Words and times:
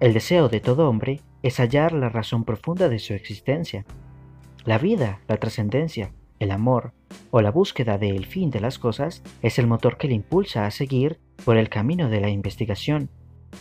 El 0.00 0.12
deseo 0.12 0.48
de 0.48 0.60
todo 0.60 0.88
hombre 0.88 1.20
es 1.42 1.60
hallar 1.60 1.92
la 1.92 2.08
razón 2.08 2.44
profunda 2.44 2.88
de 2.88 2.98
su 2.98 3.14
existencia. 3.14 3.86
La 4.64 4.78
vida, 4.78 5.20
la 5.28 5.36
trascendencia, 5.36 6.12
el 6.40 6.50
amor 6.50 6.92
o 7.30 7.40
la 7.40 7.52
búsqueda 7.52 7.96
del 7.96 8.26
fin 8.26 8.50
de 8.50 8.60
las 8.60 8.78
cosas 8.78 9.22
es 9.40 9.58
el 9.58 9.68
motor 9.68 9.96
que 9.96 10.08
le 10.08 10.14
impulsa 10.14 10.66
a 10.66 10.72
seguir 10.72 11.20
por 11.44 11.56
el 11.56 11.68
camino 11.68 12.10
de 12.10 12.20
la 12.20 12.28
investigación, 12.28 13.08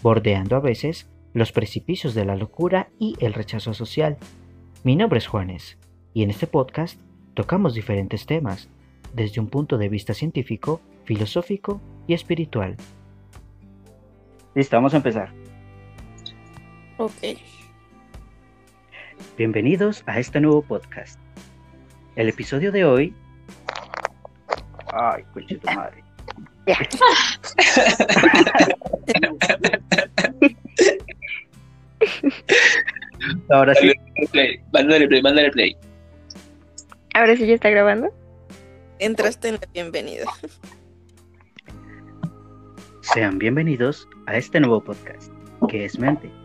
bordeando 0.01 0.55
a 0.55 0.59
veces 0.59 1.07
los 1.33 1.51
precipicios 1.51 2.15
de 2.15 2.25
la 2.25 2.35
locura 2.35 2.89
y 2.97 3.15
el 3.19 3.33
rechazo 3.33 3.75
social. 3.75 4.17
Mi 4.83 4.95
nombre 4.95 5.19
es 5.19 5.27
Juanes 5.27 5.77
y 6.15 6.23
en 6.23 6.31
este 6.31 6.47
podcast 6.47 6.99
tocamos 7.35 7.75
diferentes 7.75 8.25
temas 8.25 8.69
desde 9.13 9.39
un 9.39 9.47
punto 9.47 9.77
de 9.77 9.89
vista 9.89 10.15
científico, 10.15 10.81
filosófico 11.03 11.79
y 12.07 12.15
espiritual. 12.15 12.75
Listo, 14.55 14.75
vamos 14.75 14.93
a 14.95 14.97
empezar. 14.97 15.42
Ok. 16.97 17.13
Bienvenidos 19.35 20.03
a 20.05 20.19
este 20.19 20.39
nuevo 20.39 20.61
podcast. 20.61 21.19
El 22.15 22.29
episodio 22.29 22.71
de 22.71 22.85
hoy. 22.85 23.15
Ay, 24.93 25.23
coche 25.33 25.57
tu 25.57 25.71
madre. 25.71 26.03
Ahora 33.49 33.73
sí. 33.75 33.91
Play, 34.31 34.61
mándale 34.71 35.07
play, 35.07 35.21
mándale 35.23 35.49
play. 35.51 35.75
Ahora 37.15 37.35
sí 37.35 37.47
ya 37.47 37.55
está 37.55 37.71
grabando. 37.71 38.13
Entraste 38.99 39.47
en 39.47 39.55
la 39.55 39.67
bienvenida. 39.73 40.25
Sean 43.01 43.39
bienvenidos 43.39 44.07
a 44.27 44.37
este 44.37 44.59
nuevo 44.59 44.83
podcast, 44.83 45.31
que 45.67 45.85
es 45.85 45.97
Mente. 45.97 46.42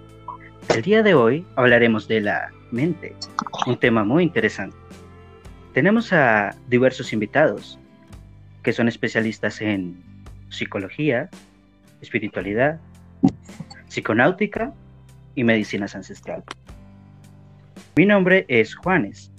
El 0.75 0.83
día 0.83 1.03
de 1.03 1.15
hoy 1.15 1.47
hablaremos 1.57 2.07
de 2.09 2.21
la 2.21 2.51
mente, 2.71 3.17
un 3.67 3.79
tema 3.79 4.05
muy 4.05 4.23
interesante. 4.23 4.77
Tenemos 5.73 6.13
a 6.13 6.55
diversos 6.69 7.13
invitados 7.13 7.79
que 8.63 8.73
son 8.73 8.87
especialistas 8.87 9.61
en 9.61 10.03
psicología, 10.51 11.31
espiritualidad, 12.01 12.81
psiconáutica 13.89 14.73
y 15.35 15.45
medicinas 15.45 15.95
ancestrales. 15.97 16.45
Mi 17.97 18.07
nombre 18.07 18.45
es 18.49 18.75
Juanes 18.75 19.33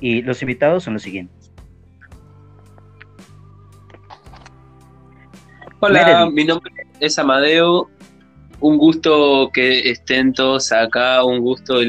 y 0.00 0.22
los 0.22 0.40
invitados 0.42 0.84
son 0.84 0.94
los 0.94 1.02
siguientes. 1.02 1.52
Hola, 5.80 6.28
mi 6.32 6.44
nombre 6.44 6.72
es 7.00 7.18
Amadeo. 7.18 7.88
Un 8.60 8.76
gusto 8.76 9.50
que 9.52 9.90
estén 9.90 10.32
todos 10.32 10.72
acá, 10.72 11.22
un 11.24 11.40
gusto, 11.40 11.80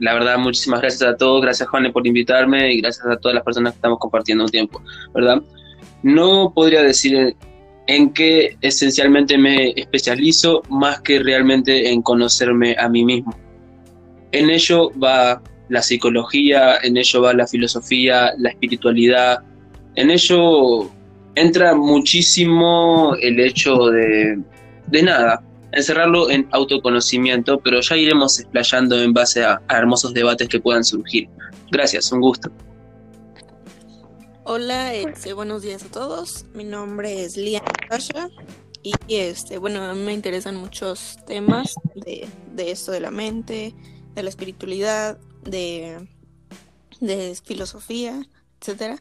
la 0.00 0.14
verdad, 0.14 0.36
muchísimas 0.36 0.82
gracias 0.82 1.02
a 1.02 1.16
todos, 1.16 1.40
gracias 1.40 1.68
Juanes 1.68 1.92
por 1.92 2.06
invitarme 2.06 2.74
y 2.74 2.82
gracias 2.82 3.06
a 3.06 3.16
todas 3.16 3.34
las 3.34 3.44
personas 3.44 3.72
que 3.72 3.76
estamos 3.76 3.98
compartiendo 3.98 4.44
un 4.44 4.50
tiempo, 4.50 4.82
¿verdad? 5.14 5.40
No 6.02 6.52
podría 6.54 6.82
decir 6.82 7.34
en 7.86 8.12
qué 8.12 8.56
esencialmente 8.60 9.38
me 9.38 9.70
especializo 9.70 10.62
más 10.68 11.00
que 11.00 11.20
realmente 11.20 11.90
en 11.90 12.02
conocerme 12.02 12.76
a 12.78 12.88
mí 12.88 13.02
mismo. 13.04 13.34
En 14.32 14.50
ello 14.50 14.90
va 15.02 15.42
la 15.70 15.80
psicología, 15.80 16.76
en 16.82 16.98
ello 16.98 17.22
va 17.22 17.32
la 17.32 17.46
filosofía, 17.46 18.32
la 18.36 18.50
espiritualidad, 18.50 19.38
en 19.94 20.10
ello 20.10 20.90
entra 21.34 21.74
muchísimo 21.74 23.16
el 23.20 23.40
hecho 23.40 23.86
de 23.86 25.02
nada, 25.02 25.42
encerrarlo 25.72 26.30
en 26.30 26.48
autoconocimiento, 26.52 27.58
pero 27.60 27.80
ya 27.80 27.96
iremos 27.96 28.38
explayando 28.38 29.00
en 29.00 29.12
base 29.12 29.44
a, 29.44 29.60
hermosos 29.68 30.12
debates 30.14 30.48
que 30.48 30.60
puedan 30.60 30.84
surgir. 30.84 31.28
Gracias, 31.70 32.10
un 32.12 32.20
gusto. 32.20 32.50
Hola, 34.44 34.94
este, 34.94 35.32
buenos 35.32 35.62
días 35.62 35.84
a 35.84 35.90
todos. 35.90 36.44
Mi 36.54 36.64
nombre 36.64 37.24
es 37.24 37.36
Lian 37.36 37.62
Tasha 37.88 38.28
y 38.82 38.94
este, 39.08 39.58
bueno, 39.58 39.94
me 39.94 40.12
interesan 40.12 40.56
muchos 40.56 41.18
temas 41.26 41.74
de, 41.94 42.26
de 42.52 42.70
esto 42.70 42.92
de 42.92 43.00
la 43.00 43.10
mente, 43.10 43.74
de 44.14 44.22
la 44.22 44.28
espiritualidad, 44.28 45.18
de, 45.44 46.08
de 47.00 47.36
filosofía, 47.44 48.22
etcétera. 48.60 49.00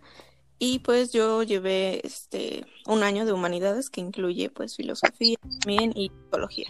Y 0.62 0.80
pues 0.80 1.14
yo 1.14 1.42
llevé 1.44 2.06
este 2.06 2.66
un 2.86 3.02
año 3.02 3.26
de 3.26 3.32
humanidades 3.32 3.90
que 3.90 4.02
incluye 4.02 4.50
pues 4.50 4.76
filosofía 4.76 5.38
también 5.42 5.94
y 5.96 6.10
psicología. 6.10 6.68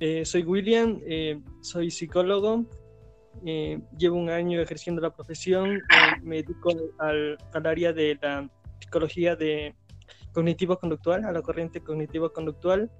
Eh, 0.00 0.24
soy 0.24 0.42
William, 0.42 1.00
eh, 1.06 1.40
soy 1.60 1.90
psicólogo, 1.90 2.64
eh, 3.44 3.80
llevo 3.98 4.16
un 4.16 4.30
año 4.30 4.60
ejerciendo 4.60 5.02
la 5.02 5.14
profesión, 5.14 5.82
me 6.22 6.36
dedico 6.36 6.70
al, 6.98 7.36
al, 7.52 7.66
área 7.66 7.92
de 7.92 8.16
la 8.22 8.48
psicología 8.80 9.36
de 9.36 9.74
cognitivo-conductual, 10.32 11.24
a 11.24 11.32
la 11.32 11.42
corriente 11.42 11.80
cognitivo-conductual, 11.82 12.90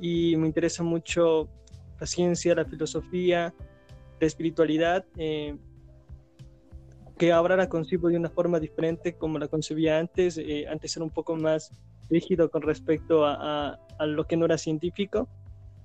y 0.00 0.36
me 0.36 0.46
interesa 0.46 0.82
mucho 0.82 1.48
la 2.00 2.06
ciencia, 2.06 2.54
la 2.54 2.64
filosofía, 2.64 3.54
la 4.18 4.26
espiritualidad 4.26 5.04
que 7.18 7.32
ahora 7.32 7.56
la 7.56 7.68
concibo 7.68 8.08
de 8.08 8.16
una 8.16 8.30
forma 8.30 8.60
diferente 8.60 9.14
como 9.14 9.38
la 9.38 9.48
concebía 9.48 9.98
antes. 9.98 10.38
Eh, 10.38 10.66
antes 10.68 10.96
era 10.96 11.04
un 11.04 11.10
poco 11.10 11.36
más 11.36 11.72
rígido 12.08 12.50
con 12.50 12.62
respecto 12.62 13.26
a, 13.26 13.78
a, 13.98 14.06
lo 14.06 14.24
que 14.24 14.36
no 14.36 14.46
era 14.46 14.56
científico 14.56 15.28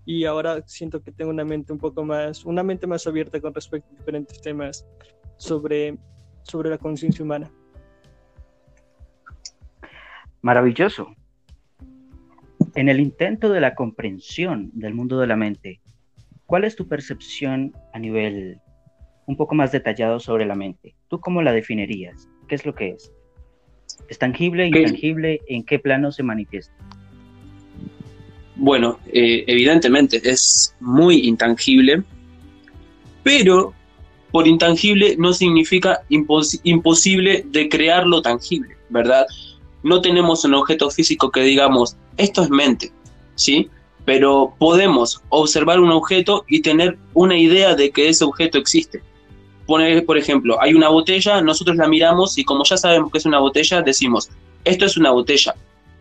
y 0.05 0.25
ahora 0.25 0.61
siento 0.65 1.01
que 1.01 1.11
tengo 1.11 1.31
una 1.31 1.43
mente 1.43 1.73
un 1.73 1.79
poco 1.79 2.05
más, 2.05 2.45
una 2.45 2.63
mente 2.63 2.87
más 2.87 3.07
abierta 3.07 3.41
con 3.41 3.53
respecto 3.53 3.89
a 3.93 3.97
diferentes 3.97 4.41
temas 4.41 4.85
sobre, 5.37 5.97
sobre 6.43 6.69
la 6.69 6.77
conciencia 6.77 7.23
humana. 7.23 7.51
Maravilloso. 10.41 11.15
En 12.75 12.89
el 12.89 12.99
intento 12.99 13.49
de 13.49 13.61
la 13.61 13.75
comprensión 13.75 14.71
del 14.73 14.93
mundo 14.93 15.19
de 15.19 15.27
la 15.27 15.35
mente, 15.35 15.81
¿cuál 16.45 16.63
es 16.63 16.75
tu 16.75 16.87
percepción 16.87 17.73
a 17.93 17.99
nivel 17.99 18.59
un 19.25 19.37
poco 19.37 19.55
más 19.55 19.71
detallado 19.71 20.19
sobre 20.19 20.45
la 20.45 20.55
mente. 20.55 20.95
¿Tú 21.09 21.19
cómo 21.19 21.41
la 21.41 21.51
definirías? 21.51 22.27
¿Qué 22.47 22.55
es 22.55 22.65
lo 22.65 22.75
que 22.75 22.89
es? 22.89 23.11
¿Es 24.09 24.17
tangible, 24.17 24.67
intangible? 24.67 25.41
¿En 25.47 25.63
qué 25.63 25.79
plano 25.79 26.11
se 26.11 26.23
manifiesta? 26.23 26.73
Bueno, 28.55 28.99
eh, 29.11 29.43
evidentemente 29.47 30.21
es 30.23 30.75
muy 30.79 31.27
intangible, 31.27 32.03
pero 33.23 33.73
por 34.31 34.47
intangible 34.47 35.15
no 35.17 35.33
significa 35.33 36.01
imposible 36.09 37.45
de 37.47 37.69
crearlo 37.69 38.21
tangible, 38.21 38.75
¿verdad? 38.89 39.25
No 39.83 40.01
tenemos 40.01 40.45
un 40.45 40.53
objeto 40.53 40.89
físico 40.89 41.31
que 41.31 41.41
digamos, 41.41 41.97
esto 42.17 42.43
es 42.43 42.49
mente, 42.49 42.91
¿sí? 43.35 43.69
Pero 44.05 44.53
podemos 44.59 45.21
observar 45.29 45.79
un 45.79 45.91
objeto 45.91 46.45
y 46.47 46.61
tener 46.61 46.97
una 47.13 47.37
idea 47.37 47.75
de 47.75 47.91
que 47.91 48.09
ese 48.09 48.23
objeto 48.23 48.57
existe 48.57 49.01
por 49.65 50.17
ejemplo, 50.17 50.61
hay 50.61 50.73
una 50.73 50.89
botella, 50.89 51.41
nosotros 51.41 51.77
la 51.77 51.87
miramos 51.87 52.37
y 52.37 52.43
como 52.43 52.63
ya 52.63 52.77
sabemos 52.77 53.11
que 53.11 53.17
es 53.17 53.25
una 53.25 53.39
botella, 53.39 53.81
decimos, 53.81 54.29
esto 54.65 54.85
es 54.85 54.97
una 54.97 55.11
botella. 55.11 55.55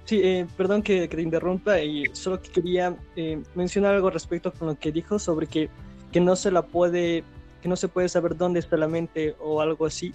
Sí, 0.04 0.20
eh, 0.22 0.46
perdón 0.56 0.82
que, 0.82 1.06
te 1.06 1.22
interrumpa 1.22 1.80
y 1.80 2.04
solo 2.12 2.40
quería 2.40 2.96
eh, 3.14 3.40
mencionar 3.54 3.94
algo 3.94 4.10
respecto 4.10 4.52
con 4.52 4.68
lo 4.68 4.78
que 4.78 4.90
dijo 4.90 5.18
sobre 5.18 5.46
que, 5.46 5.70
que 6.10 6.20
no 6.20 6.34
se 6.34 6.50
la 6.50 6.62
puede, 6.62 7.22
que 7.62 7.68
no 7.68 7.76
se 7.76 7.88
puede 7.88 8.08
saber 8.08 8.36
dónde 8.36 8.60
está 8.60 8.76
la 8.76 8.88
mente 8.88 9.36
o 9.40 9.60
algo 9.60 9.86
así. 9.86 10.12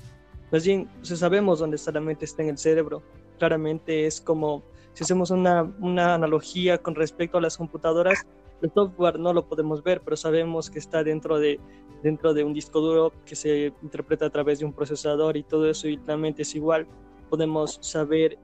Más 0.51 0.65
bien, 0.65 0.89
si 1.01 1.15
sabemos 1.15 1.59
dónde 1.59 1.77
está 1.77 1.91
la 1.91 2.01
mente, 2.01 2.25
está 2.25 2.43
en 2.43 2.49
el 2.49 2.57
cerebro. 2.57 3.01
Claramente 3.37 4.05
es 4.05 4.19
como 4.19 4.63
si 4.93 5.03
hacemos 5.03 5.31
una, 5.31 5.63
una 5.79 6.15
analogía 6.15 6.79
con 6.79 6.95
respecto 6.95 7.37
a 7.37 7.41
las 7.41 7.57
computadoras, 7.57 8.25
el 8.61 8.71
software 8.73 9.19
no 9.19 9.33
lo 9.33 9.47
podemos 9.47 9.83
ver, 9.83 10.01
pero 10.01 10.17
sabemos 10.17 10.69
que 10.69 10.79
está 10.79 11.03
dentro 11.03 11.39
de, 11.39 11.59
dentro 12.03 12.33
de 12.33 12.43
un 12.43 12.53
disco 12.53 12.79
duro 12.79 13.13
que 13.25 13.35
se 13.35 13.73
interpreta 13.81 14.25
a 14.25 14.29
través 14.29 14.59
de 14.59 14.65
un 14.65 14.73
procesador 14.73 15.37
y 15.37 15.43
todo 15.43 15.69
eso 15.69 15.87
y 15.87 15.97
la 15.97 16.15
es 16.37 16.55
igual. 16.55 16.87
Podemos 17.29 17.79
saber 17.81 18.37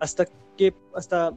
hasta 0.00 0.26
qué, 0.56 0.74
hasta, 0.94 1.32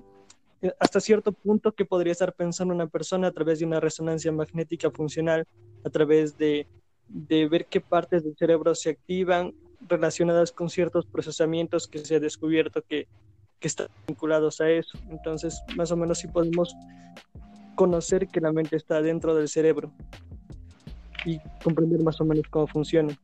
hasta 0.80 1.00
cierto 1.00 1.32
punto 1.32 1.74
que 1.74 1.86
podría 1.86 2.12
estar 2.12 2.34
pensando 2.34 2.74
una 2.74 2.88
persona 2.88 3.28
a 3.28 3.32
través 3.32 3.60
de 3.60 3.66
una 3.66 3.80
resonancia 3.80 4.32
magnética 4.32 4.90
funcional, 4.92 5.46
a 5.84 5.90
través 5.90 6.38
de, 6.38 6.68
de 7.08 7.48
ver 7.48 7.66
qué 7.66 7.82
partes 7.82 8.24
del 8.24 8.36
cerebro 8.36 8.74
se 8.76 8.92
activan 8.92 9.54
relacionadas 9.88 10.52
con 10.52 10.70
ciertos 10.70 11.06
procesamientos 11.06 11.88
que 11.88 12.00
se 12.00 12.16
ha 12.16 12.20
descubierto 12.20 12.82
que, 12.82 13.08
que 13.60 13.68
están 13.68 13.88
vinculados 14.08 14.62
a 14.62 14.70
eso. 14.70 14.98
Entonces, 15.10 15.62
más 15.76 15.92
o 15.92 15.98
menos 15.98 16.20
sí 16.20 16.28
podemos 16.28 16.76
conocer 17.78 18.28
que 18.28 18.42
la 18.42 18.52
mente 18.52 18.76
está 18.76 19.02
dentro 19.02 19.36
del 19.36 19.48
cerebro 19.48 19.92
y 21.26 21.40
comprender 21.64 22.02
más 22.02 22.20
o 22.20 22.26
menos 22.26 22.46
cómo 22.50 22.68
funciona. 22.68 23.18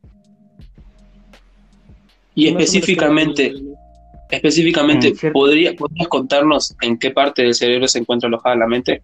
Y 2.35 2.47
específicamente, 2.47 3.53
Específicamente, 4.31 5.13
Mm. 5.13 5.31
¿podría, 5.31 5.75
¿podrías 5.75 6.07
contarnos 6.07 6.75
en 6.81 6.97
qué 6.97 7.11
parte 7.11 7.43
del 7.43 7.53
cerebro 7.53 7.87
se 7.87 7.99
encuentra 7.99 8.27
alojada 8.27 8.55
la 8.55 8.67
mente? 8.67 9.03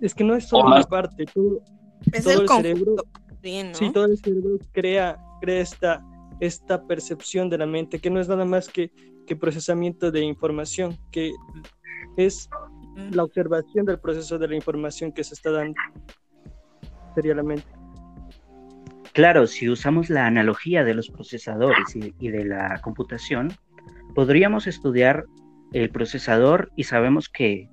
Es 0.00 0.14
que 0.14 0.22
no 0.22 0.36
es 0.36 0.46
solo 0.46 0.68
una 0.68 0.82
parte, 0.84 1.24
todo, 1.26 1.60
Es 2.12 2.22
todo 2.22 2.42
el 2.42 2.48
cerebro, 2.48 2.94
bien, 3.42 3.72
¿no? 3.72 3.74
sí, 3.74 3.90
todo 3.92 4.04
el 4.04 4.16
cerebro 4.18 4.58
crea, 4.72 5.18
crea 5.40 5.60
esta, 5.60 6.04
esta 6.38 6.86
percepción 6.86 7.50
de 7.50 7.58
la 7.58 7.66
mente, 7.66 7.98
que 7.98 8.10
no 8.10 8.20
es 8.20 8.28
nada 8.28 8.44
más 8.44 8.68
que, 8.68 8.92
que 9.26 9.34
procesamiento 9.34 10.12
de 10.12 10.22
información, 10.22 10.96
que 11.10 11.32
es. 12.16 12.48
La 13.12 13.24
observación 13.24 13.86
del 13.86 13.98
proceso 13.98 14.38
de 14.38 14.48
la 14.48 14.56
información 14.56 15.12
que 15.12 15.24
se 15.24 15.34
está 15.34 15.50
dando. 15.50 15.80
Sería 17.14 17.34
la 17.34 17.42
mente. 17.42 17.66
Claro, 19.12 19.46
si 19.46 19.68
usamos 19.68 20.08
la 20.08 20.26
analogía 20.26 20.84
de 20.84 20.94
los 20.94 21.10
procesadores 21.10 21.96
y, 21.96 22.14
y 22.20 22.28
de 22.28 22.44
la 22.44 22.80
computación, 22.80 23.52
podríamos 24.14 24.66
estudiar 24.66 25.24
el 25.72 25.90
procesador 25.90 26.70
y 26.76 26.84
sabemos 26.84 27.28
que 27.28 27.68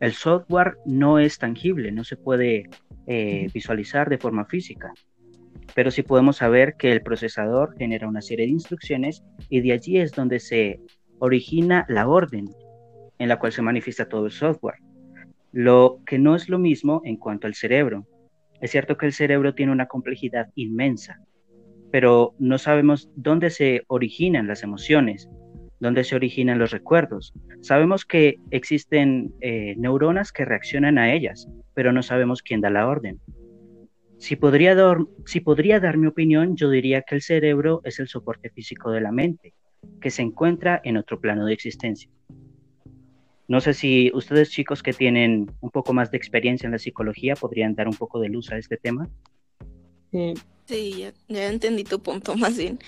el 0.00 0.12
software 0.12 0.78
no 0.84 1.18
es 1.18 1.38
tangible, 1.38 1.92
no 1.92 2.02
se 2.02 2.16
puede 2.16 2.68
eh, 3.06 3.48
visualizar 3.54 4.08
de 4.08 4.18
forma 4.18 4.44
física. 4.44 4.92
Pero 5.74 5.90
sí 5.90 6.02
podemos 6.02 6.38
saber 6.38 6.74
que 6.76 6.90
el 6.90 7.02
procesador 7.02 7.76
genera 7.78 8.08
una 8.08 8.20
serie 8.20 8.46
de 8.46 8.52
instrucciones 8.52 9.22
y 9.48 9.60
de 9.60 9.72
allí 9.72 9.98
es 9.98 10.12
donde 10.12 10.40
se 10.40 10.80
origina 11.18 11.86
la 11.88 12.08
orden 12.08 12.48
en 13.22 13.28
la 13.28 13.38
cual 13.38 13.52
se 13.52 13.62
manifiesta 13.62 14.08
todo 14.08 14.26
el 14.26 14.32
software. 14.32 14.80
Lo 15.52 16.00
que 16.06 16.18
no 16.18 16.34
es 16.34 16.48
lo 16.48 16.58
mismo 16.58 17.02
en 17.04 17.16
cuanto 17.16 17.46
al 17.46 17.54
cerebro. 17.54 18.04
Es 18.60 18.72
cierto 18.72 18.96
que 18.96 19.06
el 19.06 19.12
cerebro 19.12 19.54
tiene 19.54 19.70
una 19.70 19.86
complejidad 19.86 20.48
inmensa, 20.56 21.20
pero 21.92 22.34
no 22.40 22.58
sabemos 22.58 23.10
dónde 23.14 23.50
se 23.50 23.84
originan 23.86 24.48
las 24.48 24.64
emociones, 24.64 25.28
dónde 25.78 26.02
se 26.02 26.16
originan 26.16 26.58
los 26.58 26.72
recuerdos. 26.72 27.32
Sabemos 27.60 28.04
que 28.04 28.38
existen 28.50 29.32
eh, 29.40 29.76
neuronas 29.78 30.32
que 30.32 30.44
reaccionan 30.44 30.98
a 30.98 31.14
ellas, 31.14 31.48
pero 31.74 31.92
no 31.92 32.02
sabemos 32.02 32.42
quién 32.42 32.60
da 32.60 32.70
la 32.70 32.88
orden. 32.88 33.20
Si 34.18 34.34
podría, 34.34 34.74
dar, 34.74 34.98
si 35.26 35.38
podría 35.38 35.78
dar 35.78 35.96
mi 35.96 36.08
opinión, 36.08 36.56
yo 36.56 36.70
diría 36.70 37.02
que 37.02 37.14
el 37.14 37.22
cerebro 37.22 37.82
es 37.84 38.00
el 38.00 38.08
soporte 38.08 38.50
físico 38.50 38.90
de 38.90 39.00
la 39.00 39.12
mente, 39.12 39.54
que 40.00 40.10
se 40.10 40.22
encuentra 40.22 40.80
en 40.82 40.96
otro 40.96 41.20
plano 41.20 41.46
de 41.46 41.52
existencia. 41.52 42.10
No 43.48 43.60
sé 43.60 43.74
si 43.74 44.10
ustedes 44.14 44.50
chicos 44.50 44.82
que 44.82 44.92
tienen 44.92 45.50
un 45.60 45.70
poco 45.70 45.92
más 45.92 46.10
de 46.10 46.16
experiencia 46.16 46.66
en 46.66 46.72
la 46.72 46.78
psicología 46.78 47.34
podrían 47.36 47.74
dar 47.74 47.88
un 47.88 47.94
poco 47.96 48.20
de 48.20 48.28
luz 48.28 48.50
a 48.52 48.58
este 48.58 48.76
tema. 48.76 49.08
Eh, 50.12 50.34
Sí, 50.64 50.94
ya, 50.96 51.12
ya 51.28 51.48
entendí 51.48 51.82
tu 51.84 52.00
punto 52.02 52.36
más 52.36 52.56
bien. 52.56 52.78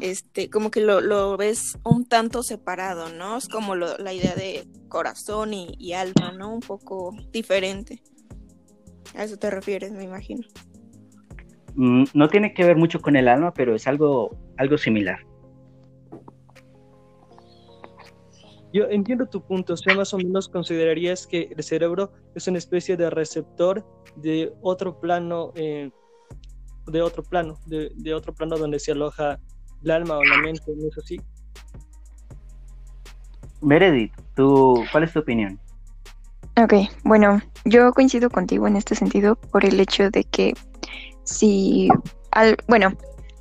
Este, 0.00 0.50
como 0.50 0.70
que 0.70 0.80
lo, 0.80 1.00
lo 1.00 1.36
ves 1.36 1.78
un 1.84 2.04
tanto 2.06 2.42
separado, 2.42 3.08
¿no? 3.08 3.36
Es 3.38 3.48
como 3.48 3.74
lo- 3.74 3.96
la 3.98 4.12
idea 4.12 4.34
de 4.34 4.66
corazón 4.88 5.54
y, 5.54 5.74
y 5.78 5.94
alma, 5.94 6.32
¿no? 6.32 6.52
Un 6.52 6.60
poco 6.60 7.14
diferente. 7.32 8.02
A 9.14 9.24
eso 9.24 9.38
te 9.38 9.50
refieres, 9.50 9.92
me 9.92 10.04
imagino. 10.04 10.42
Mm, 11.74 12.04
No 12.14 12.28
tiene 12.28 12.52
que 12.54 12.64
ver 12.64 12.76
mucho 12.76 13.00
con 13.00 13.16
el 13.16 13.28
alma, 13.28 13.54
pero 13.54 13.74
es 13.74 13.86
algo, 13.86 14.36
algo 14.56 14.76
similar. 14.78 15.20
Yo 18.72 18.84
entiendo 18.88 19.26
tu 19.26 19.42
punto, 19.42 19.74
o 19.74 19.76
sea, 19.76 19.94
más 19.94 20.14
o 20.14 20.18
menos 20.18 20.48
considerarías 20.48 21.26
que 21.26 21.50
el 21.54 21.62
cerebro 21.62 22.10
es 22.34 22.46
una 22.48 22.58
especie 22.58 22.96
de 22.96 23.10
receptor 23.10 23.84
de 24.16 24.52
otro 24.62 24.98
plano, 24.98 25.52
eh, 25.54 25.90
de 26.86 27.02
otro 27.02 27.22
plano, 27.22 27.58
de, 27.66 27.92
de 27.96 28.14
otro 28.14 28.32
plano 28.34 28.56
donde 28.56 28.78
se 28.78 28.92
aloja 28.92 29.38
el 29.82 29.90
alma 29.90 30.16
o 30.16 30.24
la 30.24 30.38
mente, 30.38 30.62
¿no 30.74 30.88
es 30.88 30.98
así? 30.98 31.20
Meredith, 33.60 34.12
¿tú, 34.34 34.82
¿cuál 34.90 35.04
es 35.04 35.12
tu 35.12 35.20
opinión? 35.20 35.60
Ok, 36.62 36.74
bueno, 37.04 37.40
yo 37.64 37.92
coincido 37.92 38.28
contigo 38.28 38.66
en 38.66 38.76
este 38.76 38.94
sentido 38.94 39.36
por 39.36 39.64
el 39.64 39.80
hecho 39.80 40.10
de 40.10 40.24
que 40.24 40.54
si, 41.24 41.88
al, 42.30 42.56
bueno, 42.68 42.92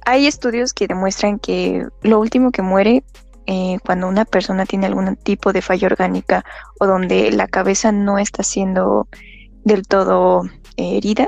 hay 0.06 0.28
estudios 0.28 0.74
que 0.74 0.88
demuestran 0.88 1.40
que 1.40 1.88
lo 2.04 2.20
último 2.20 2.52
que 2.52 2.62
muere 2.62 3.04
eh, 3.48 3.78
cuando 3.86 4.08
una 4.08 4.26
persona 4.26 4.66
tiene 4.66 4.86
algún 4.86 5.16
tipo 5.16 5.52
de 5.52 5.62
falla 5.62 5.88
orgánica 5.88 6.46
o 6.80 6.86
donde 6.86 7.32
la 7.32 7.48
cabeza 7.48 7.92
no 7.92 8.20
está 8.20 8.44
siendo 8.44 9.08
del 9.64 9.88
todo 9.88 10.44
eh, 10.78 10.98
herida, 10.98 11.28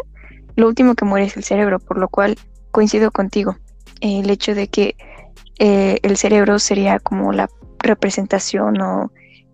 lo 0.55 0.67
último 0.67 0.95
que 0.95 1.05
muere 1.05 1.25
es 1.25 1.37
el 1.37 1.43
cerebro, 1.43 1.79
por 1.79 1.97
lo 1.97 2.07
cual 2.07 2.37
coincido 2.71 3.11
contigo. 3.11 3.57
El 4.01 4.29
hecho 4.29 4.53
de 4.53 4.67
que 4.67 4.95
eh, 5.59 5.97
el 6.03 6.17
cerebro 6.17 6.59
sería 6.59 6.99
como 6.99 7.31
la 7.31 7.49
representación 7.79 8.79
o 8.81 9.11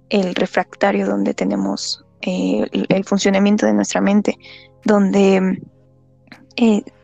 el 0.09 0.35
refractario 0.35 1.07
donde 1.07 1.33
tenemos 1.33 2.05
eh, 2.21 2.67
el, 2.71 2.85
el 2.89 3.05
funcionamiento 3.05 3.65
de 3.65 3.73
nuestra 3.73 4.01
mente, 4.01 4.37
donde 4.83 5.61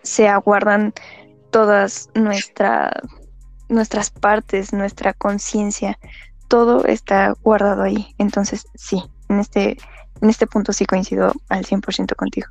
se 0.02 0.28
aguardan 0.28 0.94
todas 1.52 2.10
nuestra, 2.14 2.92
nuestras 3.70 4.10
partes, 4.10 4.74
nuestra 4.74 5.14
conciencia, 5.14 5.98
todo 6.48 6.86
está 6.86 7.34
guardado 7.44 7.84
ahí. 7.84 8.14
Entonces, 8.18 8.68
sí, 8.76 9.02
en 9.30 9.40
este, 9.40 9.78
en 10.22 10.30
este 10.30 10.48
punto 10.48 10.74
sí 10.74 10.86
coincido 10.86 11.34
al 11.50 11.66
100% 11.66 12.16
contigo. 12.16 12.48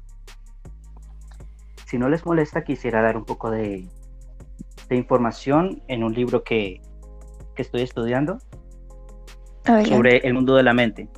Si 1.87 1.99
no 1.99 2.09
les 2.09 2.25
molesta, 2.27 2.65
quisiera 2.65 3.03
dar 3.03 3.17
un 3.17 3.25
poco 3.25 3.51
de, 3.51 3.89
de 4.89 4.97
información 4.97 5.83
en 5.89 6.03
un 6.03 6.13
libro 6.13 6.43
que, 6.43 6.81
que 7.55 7.63
estoy 7.63 7.83
estudiando 7.83 8.39
Adelante. 9.65 9.91
sobre 9.91 10.17
el 10.19 10.35
mundo 10.35 10.57
de 10.57 10.63
la 10.63 10.73
mente. 10.73 11.09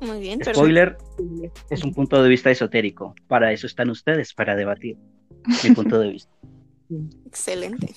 Muy 0.00 0.18
bien, 0.18 0.38
perfecto. 0.38 0.60
Spoiler, 0.60 0.98
es 1.70 1.84
un 1.84 1.94
punto 1.94 2.22
de 2.22 2.28
vista 2.28 2.50
esotérico. 2.50 3.14
Para 3.28 3.52
eso 3.52 3.66
están 3.66 3.88
ustedes, 3.88 4.34
para 4.34 4.56
debatir 4.56 4.96
mi 5.62 5.70
punto 5.74 5.98
de 5.98 6.08
vista. 6.10 6.32
Excelente. 7.26 7.94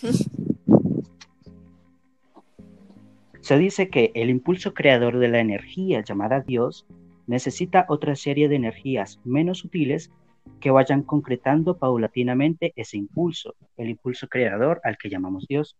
Se 3.45 3.59
dice 3.59 3.91
que 3.91 4.11
el 4.15 4.31
impulso 4.31 4.73
creador 4.73 5.19
de 5.19 5.27
la 5.27 5.39
energía 5.39 6.03
llamada 6.03 6.41
Dios 6.41 6.87
necesita 7.27 7.85
otra 7.89 8.15
serie 8.15 8.49
de 8.49 8.55
energías 8.55 9.21
menos 9.23 9.59
sutiles 9.59 10.11
que 10.59 10.71
vayan 10.71 11.03
concretando 11.03 11.77
paulatinamente 11.77 12.73
ese 12.75 12.97
impulso, 12.97 13.53
el 13.77 13.91
impulso 13.91 14.27
creador 14.29 14.81
al 14.83 14.97
que 14.97 15.11
llamamos 15.11 15.45
Dios. 15.47 15.77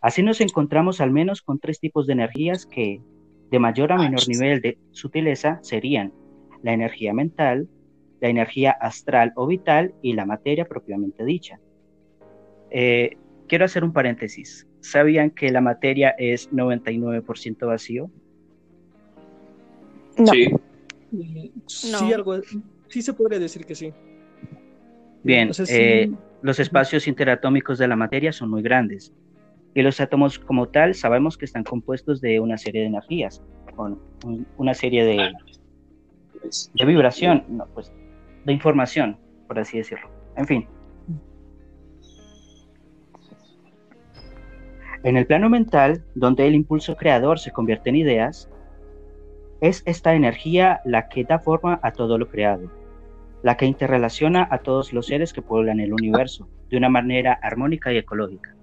Así 0.00 0.22
nos 0.22 0.40
encontramos 0.40 1.00
al 1.00 1.10
menos 1.10 1.42
con 1.42 1.58
tres 1.58 1.80
tipos 1.80 2.06
de 2.06 2.12
energías 2.12 2.66
que, 2.66 3.02
de 3.50 3.58
mayor 3.58 3.90
a 3.90 3.96
menor 3.96 4.20
nivel 4.28 4.60
de 4.60 4.78
sutileza, 4.92 5.58
serían 5.62 6.12
la 6.62 6.72
energía 6.72 7.12
mental, 7.12 7.68
la 8.20 8.28
energía 8.28 8.70
astral 8.70 9.32
o 9.34 9.48
vital 9.48 9.92
y 10.02 10.12
la 10.12 10.24
materia 10.24 10.66
propiamente 10.66 11.24
dicha. 11.24 11.58
Eh, 12.70 13.16
quiero 13.48 13.64
hacer 13.64 13.82
un 13.82 13.92
paréntesis. 13.92 14.67
¿Sabían 14.80 15.30
que 15.30 15.50
la 15.50 15.60
materia 15.60 16.10
es 16.18 16.52
99% 16.52 17.66
vacío? 17.66 18.10
No, 20.16 20.32
Sí. 20.32 20.50
Eh, 21.20 21.50
Sí, 21.66 22.12
algo, 22.12 22.36
sí 22.88 23.02
se 23.02 23.12
podría 23.14 23.38
decir 23.38 23.64
que 23.64 23.74
sí. 23.74 23.92
Bien, 25.22 25.50
O 25.50 25.52
sea, 25.54 25.66
sí, 25.66 25.72
eh, 25.74 26.10
los 26.42 26.60
espacios 26.60 27.08
interatómicos 27.08 27.78
de 27.78 27.88
la 27.88 27.96
materia 27.96 28.32
son 28.32 28.50
muy 28.50 28.62
grandes 28.62 29.12
y 29.74 29.82
los 29.82 30.00
átomos 30.00 30.38
como 30.38 30.68
tal 30.68 30.94
sabemos 30.94 31.36
que 31.36 31.44
están 31.44 31.64
compuestos 31.64 32.20
de 32.20 32.40
una 32.40 32.56
serie 32.58 32.82
de 32.82 32.86
energías, 32.88 33.42
con 33.74 34.00
un- 34.24 34.46
una 34.56 34.74
serie 34.74 35.04
de, 35.04 35.32
de 36.74 36.84
vibración, 36.84 37.44
no, 37.48 37.66
pues, 37.74 37.92
de 38.44 38.52
información, 38.52 39.18
por 39.46 39.58
así 39.58 39.78
decirlo. 39.78 40.08
En 40.36 40.46
fin. 40.46 40.66
En 45.04 45.16
el 45.16 45.26
plano 45.26 45.48
mental, 45.48 46.02
donde 46.16 46.48
el 46.48 46.56
impulso 46.56 46.96
creador 46.96 47.38
se 47.38 47.52
convierte 47.52 47.90
en 47.90 47.96
ideas, 47.96 48.50
es 49.60 49.82
esta 49.86 50.14
energía 50.14 50.80
la 50.84 51.08
que 51.08 51.24
da 51.24 51.38
forma 51.38 51.78
a 51.84 51.92
todo 51.92 52.18
lo 52.18 52.28
creado, 52.28 52.70
la 53.44 53.56
que 53.56 53.66
interrelaciona 53.66 54.48
a 54.50 54.58
todos 54.58 54.92
los 54.92 55.06
seres 55.06 55.32
que 55.32 55.42
pueblan 55.42 55.78
el 55.78 55.92
universo 55.92 56.48
de 56.68 56.76
una 56.76 56.88
manera 56.88 57.38
armónica 57.42 57.92
y 57.92 57.98
ecológica. 57.98 58.54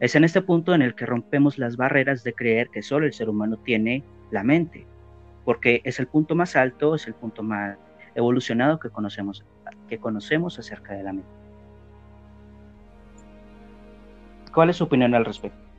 Es 0.00 0.16
en 0.16 0.24
este 0.24 0.42
punto 0.42 0.74
en 0.74 0.82
el 0.82 0.96
que 0.96 1.06
rompemos 1.06 1.56
las 1.56 1.76
barreras 1.76 2.24
de 2.24 2.32
creer 2.32 2.68
que 2.70 2.82
solo 2.82 3.06
el 3.06 3.12
ser 3.12 3.28
humano 3.28 3.56
tiene 3.58 4.02
la 4.32 4.42
mente, 4.42 4.86
porque 5.44 5.82
es 5.84 6.00
el 6.00 6.08
punto 6.08 6.34
más 6.34 6.56
alto, 6.56 6.96
es 6.96 7.06
el 7.06 7.14
punto 7.14 7.44
más 7.44 7.78
evolucionado 8.16 8.80
que 8.80 8.90
conocemos, 8.90 9.44
que 9.88 9.98
conocemos 9.98 10.58
acerca 10.58 10.94
de 10.94 11.04
la 11.04 11.12
mente. 11.12 11.39
¿Cuál 14.52 14.70
es 14.70 14.76
su 14.76 14.84
opinión 14.84 15.14
al 15.14 15.24
respecto? 15.24 15.70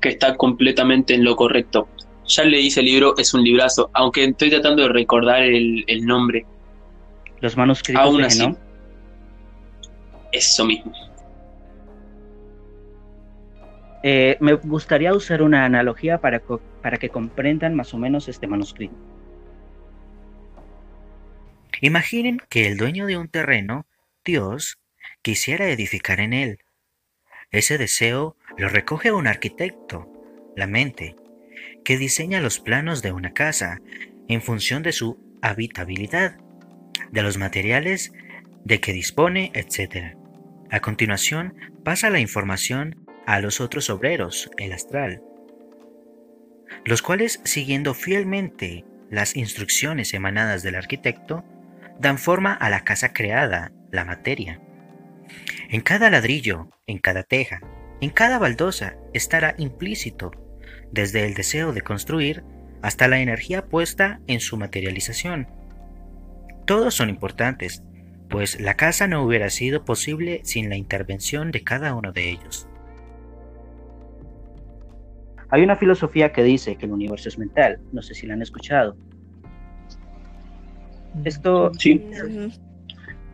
que 0.00 0.08
está 0.08 0.36
completamente 0.36 1.14
en 1.14 1.24
lo 1.24 1.36
correcto. 1.36 1.88
Ya 2.26 2.44
leí 2.44 2.68
ese 2.68 2.82
libro, 2.82 3.14
es 3.18 3.34
un 3.34 3.42
librazo, 3.42 3.90
aunque 3.92 4.24
estoy 4.24 4.50
tratando 4.50 4.82
de 4.82 4.88
recordar 4.88 5.42
el, 5.42 5.84
el 5.86 6.06
nombre. 6.06 6.46
Los 7.40 7.56
manuscritos 7.56 8.02
Aún 8.02 8.18
de 8.18 8.26
así. 8.26 8.38
Genón. 8.38 8.58
Eso 10.32 10.64
mismo. 10.64 10.92
Eh, 14.02 14.36
me 14.40 14.54
gustaría 14.54 15.12
usar 15.12 15.42
una 15.42 15.64
analogía 15.64 16.18
para, 16.18 16.40
para 16.82 16.96
que 16.96 17.10
comprendan 17.10 17.74
más 17.74 17.92
o 17.92 17.98
menos 17.98 18.28
este 18.28 18.46
manuscrito. 18.46 18.94
Imaginen 21.82 22.40
que 22.48 22.68
el 22.68 22.76
dueño 22.76 23.06
de 23.06 23.16
un 23.18 23.28
terreno, 23.28 23.86
Dios, 24.24 24.78
quisiera 25.22 25.68
edificar 25.68 26.20
en 26.20 26.32
él. 26.32 26.58
Ese 27.50 27.78
deseo 27.78 28.36
lo 28.56 28.68
recoge 28.68 29.12
un 29.12 29.26
arquitecto, 29.26 30.08
la 30.56 30.66
mente, 30.66 31.16
que 31.84 31.98
diseña 31.98 32.40
los 32.40 32.60
planos 32.60 33.02
de 33.02 33.12
una 33.12 33.32
casa 33.32 33.80
en 34.28 34.42
función 34.42 34.82
de 34.82 34.92
su 34.92 35.18
habitabilidad, 35.42 36.38
de 37.10 37.22
los 37.22 37.38
materiales 37.38 38.12
de 38.64 38.80
que 38.80 38.92
dispone, 38.92 39.50
etc. 39.54 40.16
A 40.70 40.80
continuación, 40.80 41.54
pasa 41.84 42.10
la 42.10 42.20
información 42.20 43.06
a 43.26 43.40
los 43.40 43.60
otros 43.60 43.90
obreros, 43.90 44.50
el 44.58 44.72
astral, 44.72 45.22
los 46.84 47.02
cuales, 47.02 47.40
siguiendo 47.44 47.94
fielmente 47.94 48.84
las 49.10 49.36
instrucciones 49.36 50.14
emanadas 50.14 50.62
del 50.62 50.76
arquitecto, 50.76 51.44
dan 51.98 52.18
forma 52.18 52.54
a 52.54 52.70
la 52.70 52.84
casa 52.84 53.12
creada, 53.12 53.72
la 53.90 54.04
materia. 54.04 54.60
En 55.72 55.82
cada 55.82 56.10
ladrillo, 56.10 56.66
en 56.88 56.98
cada 56.98 57.22
teja, 57.22 57.60
en 58.00 58.10
cada 58.10 58.40
baldosa 58.40 58.96
estará 59.12 59.54
implícito, 59.56 60.32
desde 60.90 61.24
el 61.24 61.34
deseo 61.34 61.72
de 61.72 61.80
construir 61.80 62.42
hasta 62.82 63.06
la 63.06 63.20
energía 63.20 63.66
puesta 63.66 64.20
en 64.26 64.40
su 64.40 64.56
materialización. 64.56 65.46
Todos 66.66 66.94
son 66.94 67.08
importantes, 67.08 67.84
pues 68.28 68.60
la 68.60 68.74
casa 68.74 69.06
no 69.06 69.22
hubiera 69.22 69.48
sido 69.48 69.84
posible 69.84 70.40
sin 70.42 70.70
la 70.70 70.76
intervención 70.76 71.52
de 71.52 71.62
cada 71.62 71.94
uno 71.94 72.10
de 72.10 72.30
ellos. 72.30 72.66
Hay 75.50 75.62
una 75.62 75.76
filosofía 75.76 76.32
que 76.32 76.42
dice 76.42 76.74
que 76.74 76.86
el 76.86 76.92
universo 76.92 77.28
es 77.28 77.38
mental, 77.38 77.78
no 77.92 78.02
sé 78.02 78.14
si 78.14 78.26
la 78.26 78.34
han 78.34 78.42
escuchado. 78.42 78.96
Esto 81.24 81.70
sí. 81.74 82.04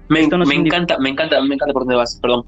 Me, 0.09 0.21
encanta, 0.21 0.99
me 0.99 1.09
encanta, 1.11 1.41
me 1.43 1.55
encanta 1.55 1.73
por 1.73 1.83
dónde 1.83 1.97
vas, 1.97 2.19
perdón. 2.21 2.45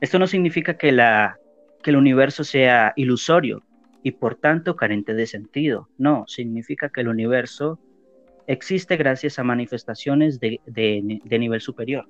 Esto 0.00 0.18
no 0.18 0.26
significa 0.26 0.76
que, 0.76 0.92
la, 0.92 1.38
que 1.82 1.90
el 1.90 1.96
universo 1.96 2.44
sea 2.44 2.92
ilusorio 2.96 3.62
y 4.02 4.12
por 4.12 4.36
tanto 4.36 4.76
carente 4.76 5.14
de 5.14 5.26
sentido. 5.26 5.88
No, 5.98 6.24
significa 6.26 6.88
que 6.88 7.00
el 7.00 7.08
universo 7.08 7.78
existe 8.46 8.96
gracias 8.96 9.38
a 9.38 9.44
manifestaciones 9.44 10.40
de, 10.40 10.60
nivel 11.38 11.60
superior. 11.60 12.08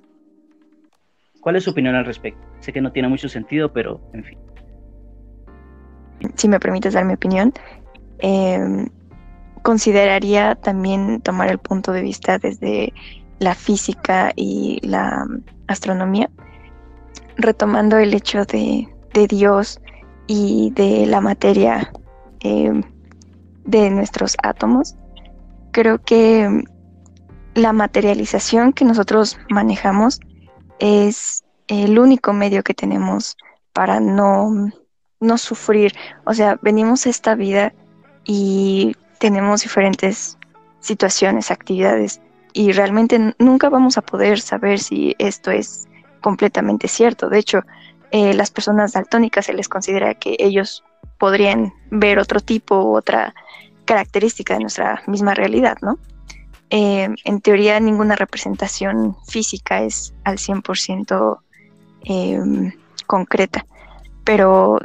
¿Cuál 1.40 1.56
es 1.56 1.64
su 1.64 1.70
opinión 1.70 1.94
al 1.94 2.04
respecto? 2.04 2.40
Sé 2.60 2.72
que 2.72 2.80
no 2.80 2.92
tiene 2.92 3.08
mucho 3.08 3.28
sentido, 3.28 3.72
pero 3.72 4.00
en 4.12 4.24
fin. 4.24 4.38
Si 6.34 6.48
me 6.48 6.60
permites 6.60 6.94
dar 6.94 7.04
mi 7.04 7.14
opinión, 7.14 7.52
em, 8.18 8.88
consideraría 9.62 10.56
también 10.56 11.20
tomar 11.20 11.50
el 11.50 11.58
punto 11.58 11.92
de 11.92 12.02
vista 12.02 12.38
desde 12.38 12.92
la 13.38 13.54
física 13.54 14.32
y 14.36 14.80
la 14.86 15.26
astronomía, 15.66 16.30
retomando 17.36 17.98
el 17.98 18.14
hecho 18.14 18.44
de, 18.44 18.88
Dios 19.28 19.80
y 20.28 20.70
de 20.76 21.04
la 21.06 21.20
materia 21.20 21.90
em, 22.38 22.84
de 23.64 23.90
nuestros 23.90 24.36
átomos 24.44 24.94
creo 25.78 26.02
que 26.02 26.64
la 27.54 27.72
materialización 27.72 28.72
que 28.72 28.84
nosotros 28.84 29.38
manejamos 29.48 30.20
es 30.78 31.44
el 31.66 31.98
único 31.98 32.32
medio 32.32 32.62
que 32.62 32.74
tenemos 32.74 33.36
para 33.72 34.00
no, 34.00 34.70
no 35.20 35.38
sufrir. 35.38 35.92
O 36.24 36.34
sea, 36.34 36.58
venimos 36.62 37.06
a 37.06 37.10
esta 37.10 37.34
vida 37.34 37.72
y 38.24 38.96
tenemos 39.18 39.62
diferentes 39.62 40.38
situaciones, 40.80 41.50
actividades, 41.50 42.20
y 42.52 42.72
realmente 42.72 43.34
nunca 43.38 43.68
vamos 43.68 43.98
a 43.98 44.02
poder 44.02 44.40
saber 44.40 44.78
si 44.78 45.14
esto 45.18 45.50
es 45.50 45.88
completamente 46.20 46.88
cierto. 46.88 47.28
De 47.28 47.38
hecho, 47.38 47.62
eh, 48.10 48.34
las 48.34 48.50
personas 48.50 48.92
daltónicas 48.92 49.46
se 49.46 49.52
les 49.52 49.68
considera 49.68 50.14
que 50.14 50.36
ellos 50.38 50.84
podrían 51.18 51.72
ver 51.90 52.18
otro 52.18 52.40
tipo, 52.40 52.92
otra 52.92 53.34
característica 53.84 54.54
de 54.54 54.60
nuestra 54.60 55.02
misma 55.06 55.34
realidad, 55.34 55.76
¿no? 55.82 55.98
Eh, 56.70 57.08
en 57.24 57.40
teoría 57.40 57.80
ninguna 57.80 58.14
representación 58.14 59.16
física 59.26 59.82
es 59.82 60.12
al 60.24 60.36
100% 60.36 61.38
em, 62.04 62.72
concreta, 63.06 63.64
pero 64.24 64.78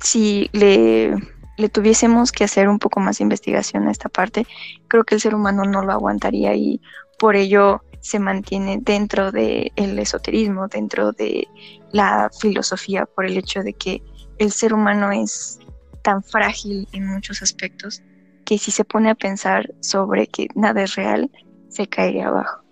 si 0.00 0.50
le, 0.52 1.14
le, 1.58 1.68
tuviésemos 1.68 2.32
que 2.32 2.44
hacer 2.44 2.68
un 2.68 2.78
poco 2.78 3.00
más 3.00 3.18
de 3.18 3.24
investigación 3.24 3.88
a 3.88 3.90
esta 3.90 4.08
parte, 4.08 4.46
creo 4.88 5.04
que 5.04 5.16
el 5.16 5.20
ser 5.20 5.34
humano 5.34 5.64
no 5.64 5.82
lo 5.82 5.92
aguantaría 5.92 6.54
y 6.54 6.80
por 7.18 7.36
ello 7.36 7.82
se 8.00 8.18
mantiene 8.18 8.78
dentro 8.80 9.32
del 9.32 9.98
esoterismo, 9.98 10.68
dentro 10.68 11.12
de 11.12 11.48
la 11.92 12.30
filosofía, 12.40 13.06
por 13.06 13.26
el 13.26 13.36
hecho 13.36 13.62
de 13.62 13.74
que 13.74 14.02
el 14.38 14.52
ser 14.52 14.72
humano 14.72 15.10
es 15.10 15.58
tan 16.02 16.22
frágil 16.22 16.88
en 16.92 17.06
muchos 17.06 17.42
aspectos 17.42 18.02
que 18.44 18.56
si 18.56 18.70
se 18.70 18.84
pone 18.84 19.10
a 19.10 19.14
pensar 19.14 19.74
sobre 19.80 20.28
que 20.28 20.46
nada 20.54 20.82
es 20.82 20.94
real, 20.94 21.30
se 21.68 21.86
caería 21.86 22.28
abajo. 22.28 22.62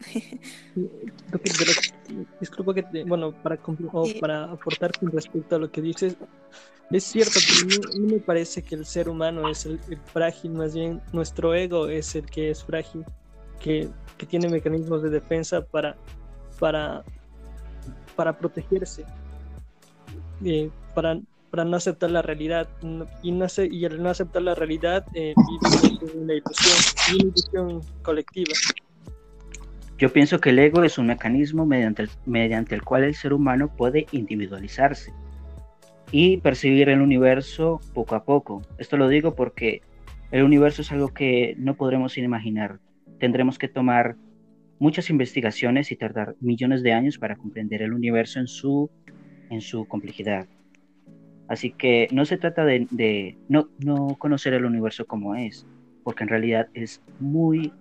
Disculpa 2.40 2.74
que, 2.74 3.04
bueno, 3.04 3.32
para, 3.42 3.58
para 4.20 4.44
aportar 4.44 4.92
con 4.98 5.10
respecto 5.10 5.56
a 5.56 5.58
lo 5.58 5.70
que 5.70 5.80
dices, 5.80 6.16
es 6.90 7.04
cierto 7.04 7.38
que 7.40 7.74
a 7.74 7.98
mí, 7.98 8.06
me 8.12 8.18
parece 8.18 8.62
que 8.62 8.74
el 8.74 8.84
ser 8.84 9.08
humano 9.08 9.48
es 9.48 9.66
el, 9.66 9.78
frágil, 10.12 10.52
más 10.52 10.74
bien 10.74 11.00
nuestro 11.12 11.54
ego 11.54 11.88
es 11.88 12.14
el 12.14 12.26
que 12.26 12.50
es 12.50 12.62
frágil, 12.64 13.04
que, 13.60 13.88
que 14.18 14.26
tiene 14.26 14.48
mecanismos 14.48 15.02
de 15.02 15.10
defensa 15.10 15.64
para, 15.64 15.96
para, 16.58 17.02
para 18.16 18.36
protegerse, 18.36 19.04
eh, 20.44 20.70
para 20.94 21.18
para 21.52 21.66
no 21.66 21.76
aceptar 21.76 22.10
la 22.10 22.22
realidad 22.22 22.66
y, 23.22 23.30
no 23.30 23.46
y 23.70 23.84
al 23.84 24.02
no 24.02 24.08
aceptar 24.08 24.40
la 24.40 24.54
realidad 24.54 25.04
eh, 25.12 25.34
una 26.14 26.32
ilusión, 26.32 26.78
una 27.10 27.22
ilusión 27.22 27.80
colectiva. 28.00 28.54
Yo 30.02 30.12
pienso 30.12 30.40
que 30.40 30.50
el 30.50 30.58
ego 30.58 30.82
es 30.82 30.98
un 30.98 31.06
mecanismo 31.06 31.64
mediante 31.64 32.02
el, 32.02 32.10
mediante 32.26 32.74
el 32.74 32.82
cual 32.82 33.04
el 33.04 33.14
ser 33.14 33.32
humano 33.32 33.68
puede 33.68 34.06
individualizarse 34.10 35.12
y 36.10 36.38
percibir 36.38 36.88
el 36.88 37.00
universo 37.00 37.80
poco 37.94 38.16
a 38.16 38.24
poco. 38.24 38.62
Esto 38.78 38.96
lo 38.96 39.06
digo 39.06 39.36
porque 39.36 39.80
el 40.32 40.42
universo 40.42 40.82
es 40.82 40.90
algo 40.90 41.14
que 41.14 41.54
no 41.56 41.76
podremos 41.76 42.18
imaginar. 42.18 42.80
Tendremos 43.20 43.60
que 43.60 43.68
tomar 43.68 44.16
muchas 44.80 45.08
investigaciones 45.08 45.92
y 45.92 45.96
tardar 45.96 46.34
millones 46.40 46.82
de 46.82 46.92
años 46.94 47.16
para 47.16 47.36
comprender 47.36 47.80
el 47.80 47.92
universo 47.92 48.40
en 48.40 48.48
su, 48.48 48.90
en 49.50 49.60
su 49.60 49.86
complejidad. 49.86 50.48
Así 51.46 51.70
que 51.70 52.08
no 52.10 52.24
se 52.24 52.38
trata 52.38 52.64
de, 52.64 53.36
no, 53.48 53.68
conocer 54.18 54.52
el 54.54 54.64
universo 54.64 55.06
como 55.06 55.36
es, 55.36 55.64
porque 56.02 56.24
en 56.24 56.28
realidad 56.28 56.66
es 56.74 57.00
muy 57.20 57.72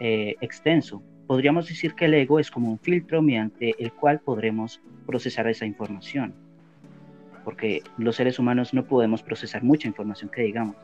eh, 0.00 0.34
extenso. 0.40 1.04
Podríamos 1.28 1.68
decir 1.68 1.94
que 1.94 2.06
el 2.06 2.14
ego 2.14 2.40
es 2.40 2.50
como 2.50 2.70
un 2.70 2.78
filtro 2.80 3.22
mediante 3.22 3.76
el 3.78 3.92
cual 3.92 4.18
podremos 4.18 4.80
procesar 5.06 5.46
esa 5.46 5.66
información, 5.66 6.34
porque 7.44 7.82
los 7.98 8.16
seres 8.16 8.40
humanos 8.40 8.74
no 8.74 8.84
podemos 8.84 9.22
procesar 9.22 9.62
mucha 9.62 9.86
información 9.86 10.30
que 10.30 10.42
digamos. 10.42 10.74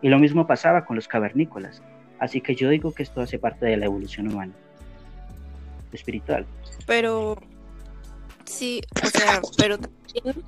Y 0.00 0.08
lo 0.08 0.18
mismo 0.18 0.46
pasaba 0.46 0.86
con 0.86 0.96
los 0.96 1.08
cavernícolas. 1.08 1.82
Así 2.18 2.40
que 2.40 2.54
yo 2.54 2.70
digo 2.70 2.94
que 2.94 3.02
esto 3.02 3.20
hace 3.20 3.38
parte 3.38 3.66
de 3.66 3.76
la 3.76 3.86
evolución 3.86 4.28
humana, 4.28 4.52
espiritual. 5.92 6.46
Pero, 6.86 7.36
sí, 8.44 8.80
o 9.02 9.06
sea, 9.06 9.42
pero 9.58 9.76
también 9.78 10.42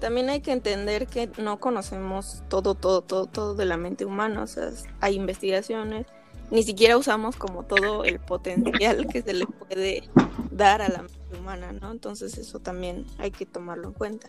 también 0.00 0.28
hay 0.30 0.40
que 0.40 0.52
entender 0.52 1.06
que 1.06 1.28
no 1.38 1.58
conocemos 1.58 2.42
todo, 2.48 2.74
todo, 2.74 3.02
todo, 3.02 3.26
todo 3.26 3.54
de 3.54 3.64
la 3.64 3.76
mente 3.76 4.04
humana. 4.04 4.42
O 4.42 4.46
sea, 4.46 4.70
hay 5.00 5.16
investigaciones, 5.16 6.06
ni 6.50 6.62
siquiera 6.62 6.96
usamos 6.96 7.36
como 7.36 7.64
todo 7.64 8.04
el 8.04 8.20
potencial 8.20 9.06
que 9.06 9.22
se 9.22 9.34
le 9.34 9.46
puede 9.46 10.02
dar 10.50 10.82
a 10.82 10.88
la 10.88 11.02
mente 11.02 11.38
humana, 11.38 11.72
¿no? 11.72 11.90
Entonces 11.90 12.38
eso 12.38 12.60
también 12.60 13.04
hay 13.18 13.30
que 13.30 13.46
tomarlo 13.46 13.88
en 13.88 13.94
cuenta. 13.94 14.28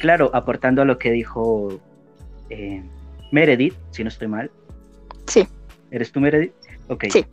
Claro, 0.00 0.30
aportando 0.34 0.82
a 0.82 0.84
lo 0.84 0.98
que 0.98 1.10
dijo 1.10 1.80
eh, 2.50 2.82
Meredith, 3.32 3.74
si 3.90 4.02
no 4.02 4.08
estoy 4.08 4.28
mal. 4.28 4.50
Sí. 5.26 5.46
¿Eres 5.90 6.12
tú 6.12 6.20
Meredith? 6.20 6.52
Ok. 6.88 7.04
Sí. 7.10 7.24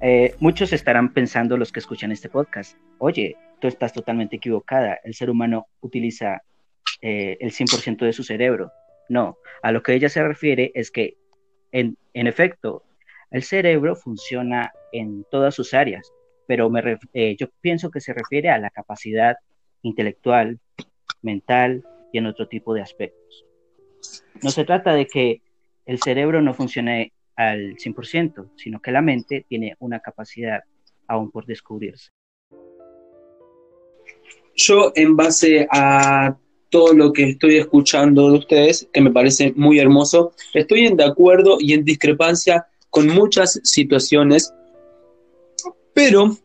Eh, 0.00 0.34
muchos 0.40 0.72
estarán 0.72 1.12
pensando 1.12 1.56
los 1.56 1.72
que 1.72 1.80
escuchan 1.80 2.12
este 2.12 2.28
podcast, 2.28 2.76
oye, 2.98 3.36
tú 3.60 3.68
estás 3.68 3.92
totalmente 3.92 4.36
equivocada, 4.36 4.98
el 5.04 5.14
ser 5.14 5.30
humano 5.30 5.68
utiliza 5.80 6.42
eh, 7.00 7.36
el 7.40 7.52
100% 7.52 8.04
de 8.04 8.12
su 8.12 8.22
cerebro. 8.22 8.72
No, 9.08 9.38
a 9.62 9.72
lo 9.72 9.82
que 9.82 9.94
ella 9.94 10.08
se 10.08 10.22
refiere 10.22 10.72
es 10.74 10.90
que, 10.90 11.16
en, 11.72 11.96
efecto, 12.14 12.84
el 13.30 13.42
cerebro 13.42 13.96
funciona 13.96 14.72
en 14.92 15.24
todas 15.30 15.54
sus 15.54 15.74
áreas, 15.74 16.12
pero 16.46 16.70
me 16.70 16.98
eh, 17.12 17.36
yo 17.38 17.48
pienso 17.60 17.90
que 17.90 18.00
se 18.00 18.14
refiere 18.14 18.50
a 18.50 18.58
la 18.58 18.70
capacidad 18.70 19.36
intelectual, 19.82 20.58
mental 21.22 21.84
y 22.12 22.18
en 22.18 22.26
otro 22.26 22.48
tipo 22.48 22.74
de 22.74 22.82
aspectos. 22.82 23.44
No 24.42 24.50
se 24.50 24.64
trata 24.64 24.94
de 24.94 25.06
que 25.06 25.42
el 25.84 26.00
cerebro 26.00 26.42
no 26.42 26.54
funcione 26.54 27.12
al 27.36 27.76
100%, 27.76 28.50
sino 28.56 28.80
que 28.80 28.92
la 28.92 29.02
mente 29.02 29.44
tiene 29.48 29.76
una 29.78 30.00
capacidad 30.00 30.62
aún 31.06 31.30
por 31.30 31.46
descubrirse. 31.46 32.10
Yo, 34.54 34.92
en 34.94 35.16
base 35.16 35.68
a 35.70 36.36
todo 36.70 36.92
lo 36.92 37.12
que 37.12 37.30
estoy 37.30 37.56
escuchando 37.56 38.30
de 38.30 38.38
ustedes, 38.38 38.88
que 38.92 39.00
me 39.00 39.10
parece 39.10 39.52
muy 39.56 39.78
hermoso, 39.78 40.32
estoy 40.54 40.86
en 40.86 40.96
de 40.96 41.04
acuerdo 41.04 41.58
y 41.60 41.72
en 41.72 41.84
discrepancia 41.84 42.66
con 42.90 43.08
muchas 43.08 43.60
situaciones, 43.62 44.52
pero 45.94 46.36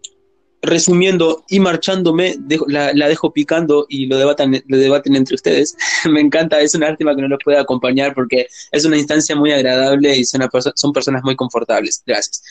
resumiendo 0.61 1.43
y 1.49 1.59
marchándome, 1.59 2.35
la, 2.67 3.07
dejo 3.07 3.33
picando 3.33 3.87
y 3.89 4.05
lo, 4.05 4.17
debatan, 4.17 4.61
lo 4.67 4.77
debaten 4.77 5.15
entre 5.15 5.35
ustedes. 5.35 5.75
Me 6.09 6.21
encanta, 6.21 6.61
es 6.61 6.75
una 6.75 6.89
lástima 6.89 7.15
que 7.15 7.21
no 7.21 7.27
los 7.27 7.39
pueda 7.43 7.61
acompañar 7.61 8.13
porque 8.13 8.47
es 8.71 8.85
una 8.85 8.97
instancia 8.97 9.35
muy 9.35 9.51
agradable 9.51 10.15
y 10.15 10.23
son, 10.23 10.47
son 10.75 10.93
personas 10.93 11.23
muy 11.23 11.35
confortables. 11.35 12.03
Gracias. 12.05 12.43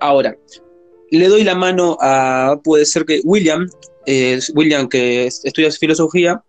Ahora, 0.00 0.36
le 1.10 1.28
doy 1.28 1.44
la 1.44 1.54
mano 1.54 1.98
a, 2.00 2.58
puede 2.62 2.86
ser 2.86 3.04
que 3.04 3.20
William, 3.24 3.68
eh, 4.06 4.38
William 4.54 4.88
que 4.88 5.26
estudia 5.26 5.70
filosofía, 5.70 6.42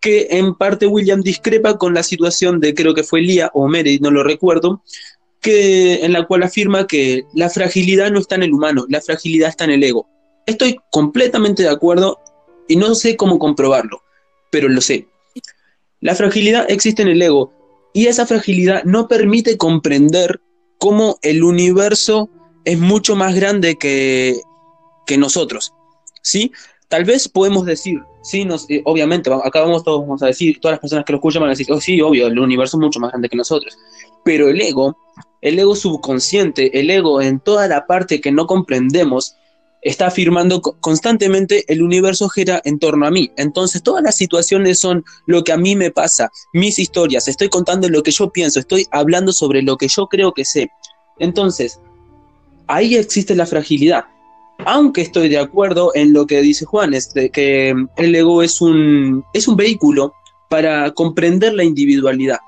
que 0.00 0.28
en 0.30 0.54
parte 0.54 0.86
William 0.86 1.20
discrepa 1.20 1.76
con 1.76 1.94
la 1.94 2.02
situación 2.02 2.60
de 2.60 2.74
creo 2.74 2.94
que 2.94 3.02
fue 3.02 3.20
Lía 3.20 3.50
o 3.54 3.68
Meredith, 3.68 4.00
no 4.00 4.10
lo 4.10 4.22
recuerdo, 4.22 4.82
que, 5.40 6.04
en 6.04 6.12
la 6.12 6.26
cual 6.26 6.42
afirma 6.42 6.86
que 6.86 7.24
la 7.34 7.50
fragilidad 7.50 8.10
no 8.10 8.20
está 8.20 8.36
en 8.36 8.44
el 8.44 8.52
humano, 8.52 8.86
la 8.88 9.00
fragilidad 9.00 9.48
está 9.48 9.64
en 9.64 9.70
el 9.70 9.84
ego. 9.84 10.08
Estoy 10.46 10.78
completamente 10.90 11.62
de 11.62 11.68
acuerdo 11.68 12.20
y 12.68 12.76
no 12.76 12.94
sé 12.94 13.16
cómo 13.16 13.38
comprobarlo, 13.38 14.02
pero 14.50 14.68
lo 14.68 14.80
sé. 14.80 15.08
La 16.00 16.14
fragilidad 16.14 16.66
existe 16.68 17.02
en 17.02 17.08
el 17.08 17.22
ego 17.22 17.52
y 17.92 18.06
esa 18.06 18.26
fragilidad 18.26 18.84
no 18.84 19.08
permite 19.08 19.56
comprender 19.56 20.40
cómo 20.78 21.18
el 21.22 21.42
universo 21.42 22.30
es 22.64 22.78
mucho 22.78 23.16
más 23.16 23.34
grande 23.34 23.76
que, 23.76 24.40
que 25.06 25.18
nosotros. 25.18 25.72
¿Sí? 26.22 26.52
Tal 26.88 27.04
vez 27.04 27.28
podemos 27.28 27.64
decir, 27.64 28.00
sí, 28.22 28.44
nos, 28.44 28.68
eh, 28.70 28.82
obviamente, 28.84 29.30
acá 29.32 29.60
vamos 29.62 29.84
todos 29.84 30.02
vamos 30.02 30.22
a 30.22 30.26
decir, 30.26 30.60
todas 30.60 30.74
las 30.74 30.80
personas 30.80 31.04
que 31.04 31.12
lo 31.12 31.18
escuchan 31.18 31.40
van 31.40 31.50
a 31.50 31.52
decir, 31.52 31.66
oh, 31.70 31.80
sí, 31.80 32.00
obvio, 32.00 32.26
el 32.26 32.38
universo 32.38 32.76
es 32.76 32.82
mucho 32.82 33.00
más 33.00 33.10
grande 33.10 33.28
que 33.28 33.36
nosotros. 33.36 33.76
Pero 34.24 34.48
el 34.48 34.60
ego 34.60 34.96
el 35.40 35.58
ego 35.58 35.76
subconsciente, 35.76 36.78
el 36.78 36.90
ego 36.90 37.22
en 37.22 37.40
toda 37.40 37.68
la 37.68 37.86
parte 37.86 38.20
que 38.20 38.32
no 38.32 38.46
comprendemos, 38.46 39.36
está 39.80 40.08
afirmando 40.08 40.60
constantemente 40.60 41.64
el 41.68 41.82
universo 41.82 42.28
gira 42.28 42.60
en 42.64 42.78
torno 42.78 43.06
a 43.06 43.10
mí. 43.10 43.30
Entonces 43.36 43.82
todas 43.82 44.02
las 44.02 44.16
situaciones 44.16 44.80
son 44.80 45.04
lo 45.26 45.44
que 45.44 45.52
a 45.52 45.56
mí 45.56 45.76
me 45.76 45.90
pasa, 45.90 46.30
mis 46.52 46.78
historias, 46.78 47.28
estoy 47.28 47.48
contando 47.48 47.88
lo 47.88 48.02
que 48.02 48.10
yo 48.10 48.30
pienso, 48.30 48.58
estoy 48.58 48.86
hablando 48.90 49.32
sobre 49.32 49.62
lo 49.62 49.76
que 49.76 49.88
yo 49.88 50.08
creo 50.08 50.32
que 50.32 50.44
sé. 50.44 50.68
Entonces, 51.20 51.80
ahí 52.66 52.96
existe 52.96 53.34
la 53.34 53.46
fragilidad. 53.46 54.06
Aunque 54.64 55.02
estoy 55.02 55.28
de 55.28 55.38
acuerdo 55.38 55.92
en 55.94 56.12
lo 56.12 56.26
que 56.26 56.40
dice 56.40 56.64
Juan, 56.64 56.94
es 56.94 57.14
de 57.14 57.30
que 57.30 57.74
el 57.96 58.14
ego 58.14 58.42
es 58.42 58.60
un, 58.60 59.24
es 59.32 59.48
un 59.48 59.56
vehículo 59.56 60.14
para 60.48 60.92
comprender 60.92 61.54
la 61.54 61.64
individualidad 61.64 62.38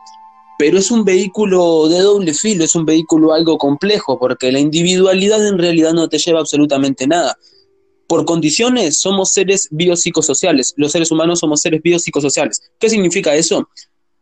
pero 0.60 0.76
es 0.76 0.90
un 0.90 1.06
vehículo 1.06 1.88
de 1.88 2.00
doble 2.00 2.34
filo, 2.34 2.64
es 2.64 2.74
un 2.74 2.84
vehículo 2.84 3.32
algo 3.32 3.56
complejo, 3.56 4.18
porque 4.18 4.52
la 4.52 4.58
individualidad 4.58 5.48
en 5.48 5.56
realidad 5.56 5.94
no 5.94 6.06
te 6.06 6.18
lleva 6.18 6.40
absolutamente 6.40 7.06
nada. 7.06 7.34
Por 8.06 8.26
condiciones 8.26 9.00
somos 9.00 9.30
seres 9.32 9.68
biopsicosociales, 9.70 10.74
los 10.76 10.92
seres 10.92 11.10
humanos 11.10 11.38
somos 11.38 11.62
seres 11.62 11.80
biopsicosociales. 11.80 12.60
¿Qué 12.78 12.90
significa 12.90 13.34
eso? 13.34 13.70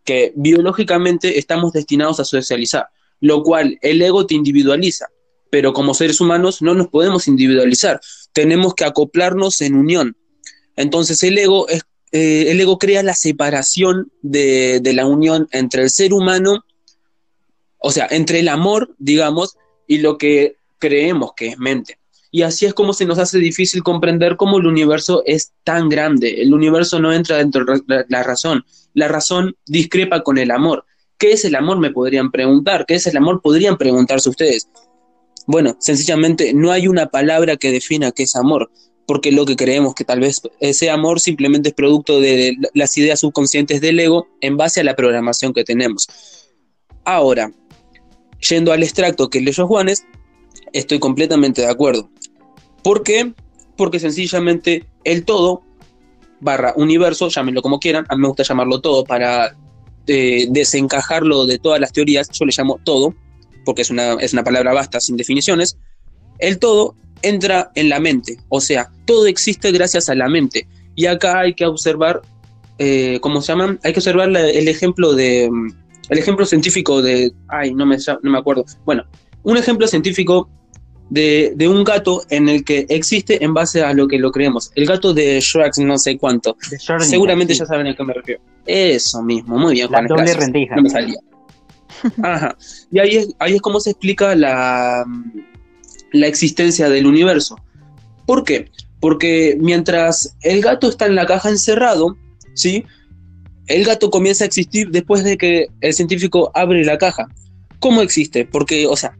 Que 0.04 0.32
biológicamente 0.36 1.40
estamos 1.40 1.72
destinados 1.72 2.20
a 2.20 2.24
socializar, 2.24 2.86
lo 3.18 3.42
cual 3.42 3.76
el 3.82 4.00
ego 4.00 4.24
te 4.24 4.36
individualiza, 4.36 5.08
pero 5.50 5.72
como 5.72 5.94
seres 5.94 6.20
humanos 6.20 6.62
no 6.62 6.74
nos 6.74 6.88
podemos 6.88 7.28
individualizar, 7.28 8.00
tenemos 8.32 8.74
que 8.74 8.84
acoplarnos 8.84 9.60
en 9.60 9.74
unión. 9.74 10.16
Entonces 10.76 11.22
el 11.22 11.38
ego 11.38 11.68
es 11.68 11.82
eh, 12.12 12.50
el 12.50 12.60
ego 12.60 12.78
crea 12.78 13.02
la 13.02 13.14
separación 13.14 14.10
de, 14.22 14.80
la 14.94 15.06
unión 15.06 15.48
entre 15.52 15.82
el 15.82 15.90
ser 15.90 16.14
humano, 16.14 16.64
o 17.78 17.90
sea, 17.90 18.06
entre 18.10 18.40
el 18.40 18.48
amor, 18.48 18.94
digamos, 18.98 19.56
y 19.86 19.98
lo 19.98 20.16
que 20.16 20.56
creemos 20.78 21.32
que 21.36 21.48
es 21.48 21.58
mente. 21.58 21.98
Y 22.30 22.42
así 22.42 22.66
es 22.66 22.74
como 22.74 22.92
se 22.92 23.06
nos 23.06 23.18
hace 23.18 23.38
difícil 23.38 23.82
comprender 23.82 24.36
cómo 24.36 24.58
el 24.58 24.66
universo 24.66 25.22
es 25.26 25.52
tan 25.64 25.88
grande. 25.88 26.42
El 26.42 26.52
universo 26.52 26.98
no 26.98 27.12
entra 27.12 27.38
dentro 27.38 27.64
de 27.64 28.04
la 28.08 28.22
razón. 28.22 28.64
La 28.92 29.08
razón 29.08 29.56
discrepa 29.66 30.22
con 30.22 30.36
el 30.36 30.50
amor. 30.50 30.84
¿Qué 31.16 31.32
es 31.32 31.44
el 31.46 31.54
amor? 31.54 31.78
Me 31.78 31.90
podrían 31.90 32.30
preguntar. 32.30 32.84
¿Qué 32.86 32.96
es 32.96 33.06
el 33.06 33.16
amor? 33.16 33.40
Podrían 33.40 33.78
preguntarse 33.78 34.28
ustedes. 34.28 34.68
Bueno, 35.48 35.76
sencillamente 35.80 36.52
no 36.52 36.72
hay 36.72 36.88
una 36.88 37.06
palabra 37.06 37.56
que 37.56 37.72
defina 37.72 38.12
qué 38.12 38.24
es 38.24 38.36
amor 38.36 38.70
porque 39.06 39.32
lo 39.32 39.46
que 39.46 39.56
creemos 39.56 39.94
que 39.94 40.04
tal 40.04 40.20
vez 40.20 40.42
ese 40.60 40.90
amor 40.90 41.20
simplemente 41.20 41.70
es 41.70 41.74
producto 41.74 42.20
de 42.20 42.54
las 42.74 42.94
ideas 42.98 43.20
subconscientes 43.20 43.80
del 43.80 43.98
ego 43.98 44.28
en 44.42 44.58
base 44.58 44.80
a 44.80 44.84
la 44.84 44.94
programación 44.94 45.54
que 45.54 45.64
tenemos. 45.64 46.06
Ahora, 47.06 47.50
yendo 48.46 48.70
al 48.70 48.82
extracto 48.82 49.30
que 49.30 49.40
leyó 49.40 49.66
Juanes, 49.66 50.04
estoy 50.74 50.98
completamente 50.98 51.62
de 51.62 51.68
acuerdo. 51.68 52.10
¿Por 52.84 53.02
qué? 53.02 53.32
Porque 53.78 53.98
sencillamente 53.98 54.84
el 55.04 55.24
todo 55.24 55.62
barra 56.40 56.74
universo, 56.76 57.30
llámenlo 57.30 57.62
como 57.62 57.80
quieran, 57.80 58.04
a 58.10 58.16
mí 58.16 58.20
me 58.20 58.28
gusta 58.28 58.42
llamarlo 58.42 58.82
todo 58.82 59.04
para 59.04 59.56
eh, 60.06 60.46
desencajarlo 60.50 61.46
de 61.46 61.58
todas 61.58 61.80
las 61.80 61.94
teorías, 61.94 62.28
yo 62.28 62.44
le 62.44 62.52
llamo 62.54 62.78
todo, 62.84 63.14
porque 63.68 63.82
es 63.82 63.90
una, 63.90 64.14
es 64.14 64.32
una 64.32 64.42
palabra 64.42 64.72
vasta 64.72 64.98
sin 64.98 65.18
definiciones, 65.18 65.76
el 66.38 66.58
todo 66.58 66.94
entra 67.20 67.70
en 67.74 67.90
la 67.90 68.00
mente, 68.00 68.38
o 68.48 68.62
sea, 68.62 68.90
todo 69.04 69.26
existe 69.26 69.70
gracias 69.72 70.08
a 70.08 70.14
la 70.14 70.26
mente. 70.26 70.66
Y 70.94 71.04
acá 71.04 71.40
hay 71.40 71.52
que 71.52 71.66
observar, 71.66 72.22
eh, 72.78 73.18
¿cómo 73.20 73.42
se 73.42 73.52
llaman? 73.52 73.78
Hay 73.84 73.92
que 73.92 73.98
observar 73.98 74.34
el 74.34 74.68
ejemplo 74.68 75.12
de, 75.12 75.50
mm, 75.50 75.68
el 76.08 76.18
ejemplo 76.18 76.46
científico 76.46 77.02
de, 77.02 77.30
ay, 77.48 77.74
no 77.74 77.84
me, 77.84 77.98
no 78.22 78.30
me 78.30 78.38
acuerdo. 78.38 78.64
Bueno, 78.86 79.04
un 79.42 79.58
ejemplo 79.58 79.86
científico 79.86 80.48
de, 81.10 81.54
un 81.68 81.84
gato 81.84 82.22
en 82.30 82.48
el 82.48 82.64
que 82.64 82.86
existe 82.88 83.44
en 83.44 83.52
base 83.52 83.82
a 83.82 83.92
lo 83.92 84.08
que 84.08 84.18
lo 84.18 84.32
creemos. 84.32 84.72
El 84.76 84.86
gato 84.86 85.12
de 85.12 85.40
Shrek, 85.40 85.76
no 85.80 85.98
sé 85.98 86.16
cuánto. 86.16 86.56
Seguramente 87.00 87.52
ya 87.52 87.66
saben 87.66 87.86
a 87.88 87.94
qué 87.94 88.02
me 88.02 88.14
refiero. 88.14 88.40
Eso 88.64 89.22
mismo, 89.22 89.58
muy 89.58 89.74
bien, 89.74 89.88
Juan. 89.88 90.04
La 90.04 90.16
doble 90.16 90.32
rendija. 90.32 90.74
No 90.74 90.82
me 90.84 90.88
salía. 90.88 91.18
Ajá. 92.22 92.56
Y 92.90 92.98
ahí 92.98 93.16
es, 93.16 93.34
ahí 93.38 93.54
es 93.54 93.60
como 93.60 93.80
se 93.80 93.90
explica 93.90 94.34
la, 94.34 95.04
la 96.12 96.26
existencia 96.26 96.88
del 96.88 97.06
universo. 97.06 97.56
¿Por 98.26 98.44
qué? 98.44 98.70
Porque 99.00 99.56
mientras 99.60 100.36
el 100.42 100.60
gato 100.60 100.88
está 100.88 101.06
en 101.06 101.14
la 101.14 101.26
caja 101.26 101.48
encerrado, 101.50 102.16
¿sí? 102.54 102.84
El 103.66 103.84
gato 103.84 104.10
comienza 104.10 104.44
a 104.44 104.46
existir 104.46 104.90
después 104.90 105.24
de 105.24 105.36
que 105.36 105.66
el 105.80 105.92
científico 105.92 106.50
abre 106.54 106.84
la 106.84 106.98
caja. 106.98 107.28
¿Cómo 107.80 108.02
existe? 108.02 108.44
Porque, 108.44 108.86
o 108.86 108.96
sea, 108.96 109.16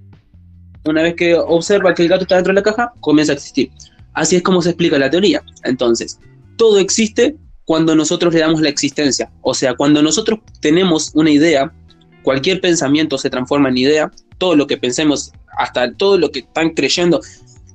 una 0.85 1.03
vez 1.03 1.15
que 1.15 1.35
observa 1.35 1.95
que 1.95 2.03
el 2.03 2.09
gato 2.09 2.23
está 2.23 2.37
dentro 2.37 2.53
de 2.53 2.61
la 2.61 2.63
caja, 2.63 2.93
comienza 3.01 3.33
a 3.33 3.37
existir. 3.37 3.71
Así 4.15 4.37
es 4.37 4.43
como 4.43 4.63
se 4.63 4.71
explica 4.71 4.99
la 4.99 5.11
teoría. 5.11 5.43
Entonces, 5.65 6.19
todo 6.57 6.79
existe 6.79 7.37
cuando 7.65 7.95
nosotros 7.95 8.33
le 8.33 8.41
damos 8.41 8.61
la 8.61 8.71
existencia. 8.71 9.31
O 9.43 9.55
sea, 9.55 9.75
cuando 9.75 10.03
nosotros 10.03 10.41
tenemos 10.61 11.13
una 11.15 11.31
idea, 11.31 11.73
cualquier 12.29 12.61
pensamiento 12.61 13.17
se 13.17 13.31
transforma 13.31 13.71
en 13.71 13.79
idea, 13.79 14.13
todo 14.37 14.55
lo 14.55 14.67
que 14.67 14.77
pensemos 14.77 15.33
hasta 15.57 15.95
todo 15.95 16.19
lo 16.19 16.31
que 16.31 16.41
están 16.41 16.75
creyendo. 16.75 17.23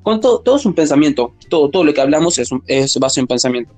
Con 0.03 0.21
todo, 0.21 0.41
todo 0.41 0.57
es 0.57 0.65
un 0.67 0.75
pensamiento, 0.75 1.33
todo, 1.49 1.71
todo 1.71 1.83
lo 1.83 1.91
que 1.91 2.01
hablamos 2.01 2.37
es, 2.37 2.51
es 2.67 2.95
base 2.99 3.19
en 3.19 3.25
pensamiento. 3.25 3.73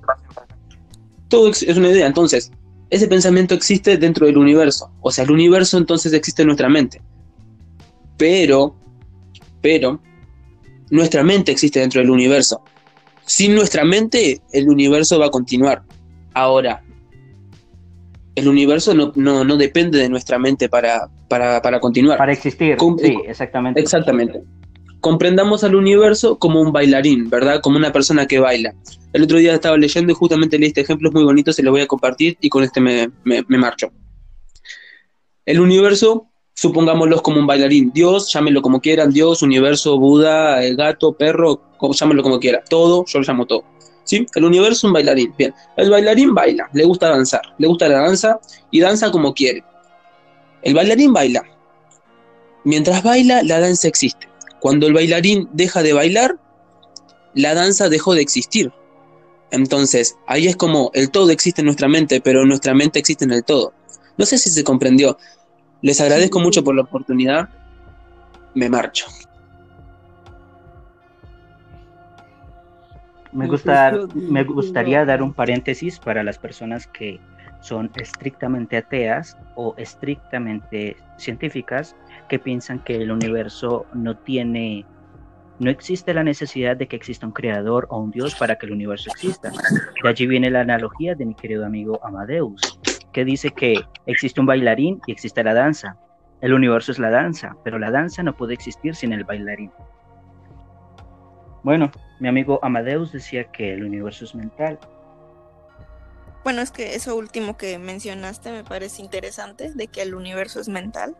Todo 1.28 1.48
es, 1.48 1.62
una 1.62 1.88
idea, 1.88 2.06
entonces, 2.06 2.52
ese 2.90 3.08
pensamiento 3.08 3.54
existe 3.54 3.96
dentro 3.96 4.26
del 4.26 4.36
universo, 4.36 4.90
o 5.00 5.10
sea, 5.10 5.24
el 5.24 5.30
universo 5.30 5.78
entonces 5.78 6.12
existe 6.12 6.42
en 6.42 6.48
nuestra 6.48 6.68
mente. 6.68 7.00
Pero, 8.18 8.76
pero, 9.62 9.98
nuestra 10.90 11.24
mente 11.24 11.52
existe 11.52 11.80
dentro 11.80 12.02
del 12.02 12.10
universo. 12.10 12.60
Sin 13.24 13.54
nuestra 13.54 13.82
mente, 13.82 14.42
el 14.52 14.68
universo 14.68 15.18
va 15.18 15.28
a 15.28 15.30
continuar. 15.30 15.84
Ahora, 16.34 16.84
el 18.36 18.48
universo 18.48 18.94
no, 18.94 19.12
no, 19.44 19.56
depende 19.56 19.98
de 19.98 20.10
nuestra 20.10 20.38
mente 20.38 20.68
para, 20.68 21.08
para, 21.28 21.80
continuar. 21.80 22.18
Para 22.18 22.32
existir, 22.32 22.76
sí, 22.98 23.16
exactamente. 23.26 23.80
Exactamente. 23.80 24.42
Comprendamos 25.00 25.64
al 25.64 25.74
universo 25.74 26.38
como 26.38 26.60
un 26.60 26.70
bailarín, 26.70 27.30
¿verdad? 27.30 27.60
Como 27.62 27.78
una 27.78 27.92
persona 27.92 28.26
que 28.26 28.38
baila. 28.38 28.74
El 29.14 29.22
otro 29.22 29.38
día 29.38 29.54
estaba 29.54 29.78
leyendo 29.78 30.12
y 30.12 30.14
justamente 30.14 30.58
leí 30.58 30.68
este 30.68 30.82
ejemplo, 30.82 31.08
es 31.08 31.14
muy 31.14 31.24
bonito, 31.24 31.50
se 31.52 31.62
lo 31.62 31.70
voy 31.70 31.80
a 31.80 31.86
compartir 31.86 32.36
y 32.40 32.50
con 32.50 32.62
este 32.62 32.80
me, 32.80 33.10
me, 33.24 33.58
marcho. 33.58 33.90
El 35.46 35.60
universo, 35.60 36.26
supongámoslo 36.52 37.22
como 37.22 37.40
un 37.40 37.46
bailarín. 37.46 37.90
Dios, 37.94 38.30
llámenlo 38.30 38.60
como 38.60 38.80
quieran, 38.82 39.12
Dios, 39.12 39.42
universo, 39.42 39.98
Buda, 39.98 40.62
el 40.62 40.76
gato, 40.76 41.14
perro, 41.14 41.62
llámenlo 41.92 42.22
como 42.22 42.38
quiera. 42.38 42.62
Todo, 42.68 43.06
yo 43.06 43.18
lo 43.18 43.24
llamo 43.24 43.46
todo. 43.46 43.75
¿Sí? 44.06 44.26
El 44.34 44.44
universo 44.44 44.72
es 44.72 44.84
un 44.84 44.92
bailarín. 44.94 45.34
Bien, 45.36 45.54
el 45.76 45.90
bailarín 45.90 46.34
baila, 46.34 46.70
le 46.72 46.84
gusta 46.84 47.10
danzar, 47.10 47.42
le 47.58 47.66
gusta 47.66 47.88
la 47.88 48.00
danza 48.00 48.40
y 48.70 48.80
danza 48.80 49.10
como 49.10 49.34
quiere. 49.34 49.62
El 50.62 50.74
bailarín 50.74 51.12
baila. 51.12 51.44
Mientras 52.64 53.02
baila, 53.02 53.42
la 53.42 53.60
danza 53.60 53.86
existe. 53.86 54.28
Cuando 54.60 54.86
el 54.86 54.94
bailarín 54.94 55.48
deja 55.52 55.82
de 55.82 55.92
bailar, 55.92 56.38
la 57.34 57.54
danza 57.54 57.88
dejó 57.88 58.14
de 58.14 58.22
existir. 58.22 58.72
Entonces, 59.50 60.16
ahí 60.26 60.46
es 60.46 60.56
como 60.56 60.90
el 60.94 61.10
todo 61.10 61.30
existe 61.30 61.60
en 61.60 61.66
nuestra 61.66 61.88
mente, 61.88 62.20
pero 62.20 62.44
nuestra 62.46 62.74
mente 62.74 62.98
existe 62.98 63.24
en 63.24 63.32
el 63.32 63.44
todo. 63.44 63.74
No 64.16 64.24
sé 64.26 64.38
si 64.38 64.50
se 64.50 64.64
comprendió. 64.64 65.18
Les 65.82 66.00
agradezco 66.00 66.40
mucho 66.40 66.64
por 66.64 66.74
la 66.74 66.82
oportunidad. 66.82 67.48
Me 68.54 68.68
marcho. 68.68 69.06
Me, 73.36 73.46
gusta, 73.46 73.92
me 74.14 74.44
gustaría 74.44 75.04
dar 75.04 75.22
un 75.22 75.34
paréntesis 75.34 75.98
para 75.98 76.22
las 76.22 76.38
personas 76.38 76.86
que 76.86 77.20
son 77.60 77.90
estrictamente 77.96 78.78
ateas 78.78 79.36
o 79.56 79.74
estrictamente 79.76 80.96
científicas 81.18 81.94
que 82.28 82.38
piensan 82.38 82.78
que 82.78 82.96
el 82.96 83.10
universo 83.10 83.84
no 83.92 84.16
tiene, 84.16 84.86
no 85.58 85.70
existe 85.70 86.14
la 86.14 86.24
necesidad 86.24 86.78
de 86.78 86.88
que 86.88 86.96
exista 86.96 87.26
un 87.26 87.32
creador 87.32 87.86
o 87.90 87.98
un 87.98 88.10
dios 88.10 88.34
para 88.36 88.56
que 88.56 88.64
el 88.64 88.72
universo 88.72 89.10
exista. 89.10 89.52
De 90.02 90.08
allí 90.08 90.26
viene 90.26 90.50
la 90.50 90.62
analogía 90.62 91.14
de 91.14 91.26
mi 91.26 91.34
querido 91.34 91.66
amigo 91.66 92.00
Amadeus, 92.02 92.80
que 93.12 93.26
dice 93.26 93.50
que 93.50 93.84
existe 94.06 94.40
un 94.40 94.46
bailarín 94.46 95.00
y 95.06 95.12
existe 95.12 95.44
la 95.44 95.52
danza. 95.52 95.98
El 96.40 96.54
universo 96.54 96.90
es 96.90 96.98
la 96.98 97.10
danza, 97.10 97.54
pero 97.64 97.78
la 97.78 97.90
danza 97.90 98.22
no 98.22 98.34
puede 98.34 98.54
existir 98.54 98.94
sin 98.94 99.12
el 99.12 99.24
bailarín. 99.24 99.72
Bueno, 101.62 101.90
mi 102.18 102.28
amigo 102.28 102.58
Amadeus 102.62 103.12
decía 103.12 103.44
que 103.44 103.74
el 103.74 103.84
universo 103.84 104.24
es 104.24 104.34
mental. 104.34 104.78
Bueno, 106.44 106.62
es 106.62 106.70
que 106.70 106.94
eso 106.94 107.16
último 107.16 107.56
que 107.56 107.78
mencionaste 107.78 108.52
me 108.52 108.64
parece 108.64 109.02
interesante, 109.02 109.72
de 109.72 109.88
que 109.88 110.02
el 110.02 110.14
universo 110.14 110.60
es 110.60 110.68
mental. 110.68 111.16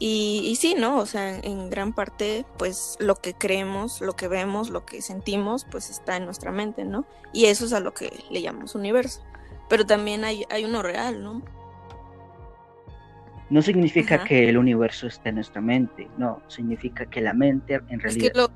Y, 0.00 0.56
sí, 0.60 0.74
¿no? 0.76 0.98
O 0.98 1.06
sea, 1.06 1.38
en 1.38 1.70
gran 1.70 1.92
parte, 1.92 2.44
pues 2.58 2.96
lo 2.98 3.14
que 3.14 3.34
creemos, 3.34 4.00
lo 4.00 4.14
que 4.14 4.26
vemos, 4.26 4.70
lo 4.70 4.84
que 4.84 5.02
sentimos, 5.02 5.64
pues 5.70 5.88
está 5.88 6.16
en 6.16 6.24
nuestra 6.24 6.50
mente, 6.50 6.84
¿no? 6.84 7.06
Y 7.32 7.44
eso 7.44 7.64
es 7.64 7.72
a 7.72 7.80
lo 7.80 7.94
que 7.94 8.12
le 8.30 8.42
llamamos 8.42 8.74
universo. 8.74 9.22
Pero 9.68 9.86
también 9.86 10.24
hay, 10.24 10.44
hay 10.50 10.64
uno 10.64 10.82
real, 10.82 11.22
¿no? 11.22 11.42
No 13.50 13.62
significa 13.62 14.24
que 14.24 14.48
el 14.48 14.58
universo 14.58 15.06
esté 15.06 15.28
en 15.28 15.36
nuestra 15.36 15.60
mente, 15.60 16.08
no, 16.18 16.42
significa 16.48 17.06
que 17.06 17.20
la 17.20 17.34
mente 17.34 17.74
en 17.74 18.00
realidad... 18.00 18.26
Es 18.26 18.32
que 18.32 18.38
lo 18.38 18.50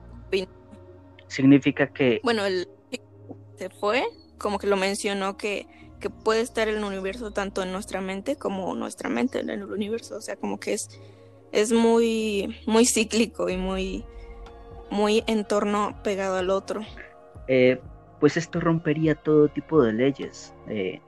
significa 1.28 1.86
que... 1.88 2.20
Bueno, 2.22 2.44
él 2.44 2.68
se 3.56 3.70
fue, 3.70 4.04
como 4.38 4.58
que 4.58 4.66
lo 4.66 4.76
mencionó 4.76 5.36
que, 5.36 5.66
que 6.00 6.10
puede 6.10 6.40
estar 6.40 6.68
el 6.68 6.82
universo 6.82 7.30
tanto 7.32 7.62
en 7.62 7.72
nuestra 7.72 8.00
mente 8.00 8.36
como 8.36 8.74
nuestra 8.74 9.08
mente 9.08 9.40
en 9.40 9.50
el 9.50 9.64
universo, 9.64 10.16
o 10.16 10.20
sea, 10.20 10.36
como 10.36 10.58
que 10.58 10.74
es, 10.74 10.88
es 11.52 11.72
muy, 11.72 12.56
muy 12.66 12.84
cíclico 12.84 13.48
y 13.48 13.56
muy, 13.56 14.04
muy 14.90 15.24
en 15.26 15.44
torno 15.44 16.00
pegado 16.02 16.36
al 16.36 16.50
otro. 16.50 16.82
Eh, 17.48 17.80
pues 18.20 18.36
esto 18.36 18.60
rompería 18.60 19.14
todo 19.14 19.48
tipo 19.48 19.82
de 19.82 19.92
leyes, 19.92 20.52
eh, 20.68 21.00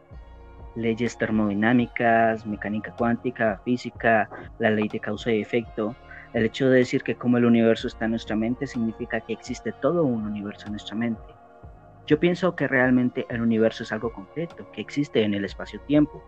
leyes 0.76 1.18
termodinámicas, 1.18 2.46
mecánica 2.46 2.94
cuántica, 2.96 3.60
física, 3.64 4.28
la 4.58 4.70
ley 4.70 4.88
de 4.88 5.00
causa 5.00 5.32
y 5.32 5.40
efecto, 5.40 5.94
el 6.32 6.44
hecho 6.44 6.68
de 6.68 6.78
decir 6.78 7.02
que 7.02 7.16
como 7.16 7.38
el 7.38 7.44
universo 7.44 7.88
está 7.88 8.04
en 8.04 8.12
nuestra 8.12 8.36
mente 8.36 8.66
significa 8.66 9.20
que 9.20 9.32
existe 9.32 9.72
todo 9.72 10.04
un 10.04 10.24
universo 10.26 10.66
en 10.66 10.72
nuestra 10.72 10.96
mente. 10.96 11.22
Yo 12.06 12.20
pienso 12.20 12.54
que 12.56 12.68
realmente 12.68 13.26
el 13.28 13.40
universo 13.40 13.82
es 13.82 13.92
algo 13.92 14.12
concreto, 14.12 14.70
que 14.72 14.80
existe 14.80 15.22
en 15.22 15.34
el 15.34 15.44
espacio-tiempo, 15.44 16.22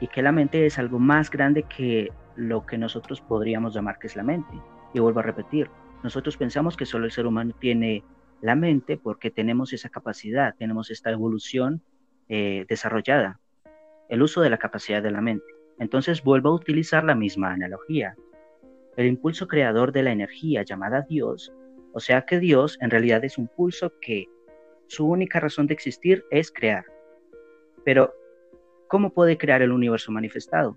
y 0.00 0.08
que 0.08 0.22
la 0.22 0.32
mente 0.32 0.64
es 0.66 0.78
algo 0.78 0.98
más 0.98 1.30
grande 1.30 1.64
que 1.64 2.12
lo 2.36 2.64
que 2.64 2.78
nosotros 2.78 3.20
podríamos 3.20 3.74
llamar 3.74 3.98
que 3.98 4.06
es 4.06 4.16
la 4.16 4.22
mente. 4.22 4.52
Y 4.94 5.00
vuelvo 5.00 5.20
a 5.20 5.24
repetir, 5.24 5.70
nosotros 6.02 6.36
pensamos 6.36 6.76
que 6.76 6.86
solo 6.86 7.04
el 7.04 7.10
ser 7.10 7.26
humano 7.26 7.52
tiene 7.58 8.04
la 8.40 8.54
mente 8.54 8.96
porque 8.96 9.30
tenemos 9.30 9.72
esa 9.72 9.88
capacidad, 9.88 10.54
tenemos 10.56 10.90
esta 10.90 11.10
evolución 11.10 11.82
eh, 12.28 12.64
desarrollada, 12.68 13.40
el 14.08 14.22
uso 14.22 14.40
de 14.40 14.50
la 14.50 14.58
capacidad 14.58 15.02
de 15.02 15.10
la 15.10 15.20
mente. 15.20 15.46
Entonces 15.78 16.22
vuelvo 16.22 16.50
a 16.50 16.54
utilizar 16.54 17.04
la 17.04 17.14
misma 17.14 17.52
analogía 17.52 18.16
el 18.98 19.06
impulso 19.06 19.46
creador 19.46 19.92
de 19.92 20.02
la 20.02 20.10
energía 20.10 20.64
llamada 20.64 21.06
Dios, 21.08 21.52
o 21.92 22.00
sea 22.00 22.22
que 22.22 22.40
Dios 22.40 22.76
en 22.80 22.90
realidad 22.90 23.24
es 23.24 23.38
un 23.38 23.46
pulso 23.46 23.92
que 24.00 24.26
su 24.88 25.06
única 25.06 25.38
razón 25.38 25.68
de 25.68 25.74
existir 25.74 26.24
es 26.32 26.50
crear. 26.50 26.84
Pero, 27.84 28.12
¿cómo 28.88 29.10
puede 29.10 29.38
crear 29.38 29.62
el 29.62 29.70
universo 29.70 30.10
manifestado? 30.10 30.76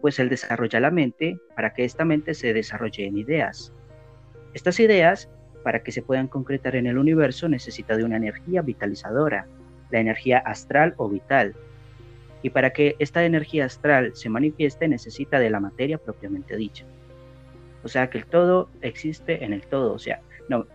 Pues 0.00 0.18
él 0.18 0.30
desarrolla 0.30 0.80
la 0.80 0.90
mente 0.90 1.38
para 1.54 1.74
que 1.74 1.84
esta 1.84 2.06
mente 2.06 2.32
se 2.32 2.54
desarrolle 2.54 3.04
en 3.04 3.18
ideas. 3.18 3.74
Estas 4.54 4.80
ideas, 4.80 5.28
para 5.62 5.82
que 5.82 5.92
se 5.92 6.00
puedan 6.00 6.28
concretar 6.28 6.76
en 6.76 6.86
el 6.86 6.96
universo, 6.96 7.46
necesita 7.46 7.94
de 7.94 8.04
una 8.04 8.16
energía 8.16 8.62
vitalizadora, 8.62 9.46
la 9.90 10.00
energía 10.00 10.38
astral 10.38 10.94
o 10.96 11.10
vital. 11.10 11.54
Y 12.40 12.48
para 12.48 12.70
que 12.70 12.96
esta 13.00 13.22
energía 13.22 13.66
astral 13.66 14.12
se 14.14 14.30
manifieste 14.30 14.88
necesita 14.88 15.38
de 15.38 15.50
la 15.50 15.60
materia 15.60 15.98
propiamente 15.98 16.56
dicha. 16.56 16.86
O 17.82 17.88
sea 17.88 18.10
que 18.10 18.18
el 18.18 18.26
todo 18.26 18.68
existe 18.82 19.44
en 19.44 19.52
el 19.52 19.62
todo. 19.62 19.92
O 19.94 19.98
sea, 19.98 20.20
no, 20.48 20.66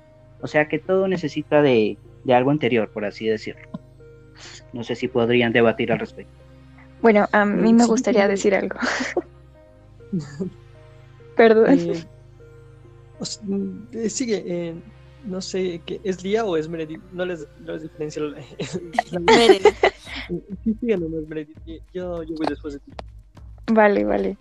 o 0.42 0.48
sea 0.48 0.68
que 0.68 0.80
todo 0.80 1.08
necesita 1.08 1.62
de, 1.62 1.98
algo 2.30 2.52
anterior, 2.52 2.90
por 2.90 3.06
así 3.06 3.28
decirlo. 3.28 3.68
No 4.74 4.84
sé 4.84 4.96
si 4.96 5.08
podrían 5.08 5.54
debatir 5.54 5.92
al 5.92 6.00
respecto. 6.00 6.34
Bueno, 7.02 7.28
a 7.32 7.46
mí 7.46 7.74
me 7.74 7.86
gustaría 7.86 8.28
decir 8.28 8.56
algo. 8.56 8.78
Perdón. 11.38 11.80
Eh, 11.80 12.04
eh, 13.94 14.10
sigue, 14.10 14.44
eh, 14.46 14.74
no 15.26 15.42
sé, 15.42 15.82
¿qué, 15.86 16.02
¿es 16.04 16.24
Lía 16.24 16.44
o 16.46 16.58
es 16.58 16.68
Meredith? 16.68 17.02
No 17.12 17.26
les, 17.26 17.48
no 17.62 17.74
les 17.74 17.84
diferencio. 17.84 18.30
Meredith. 19.22 19.76
Sí, 20.64 20.88
no 20.88 21.20
es 21.20 21.28
Meredith. 21.28 21.58
Yo, 21.94 22.24
yo 22.24 22.36
voy 22.36 22.48
después 22.48 22.74
de 22.74 22.80
ti. 22.80 22.92
Vale, 23.72 24.04
vale 24.04 24.38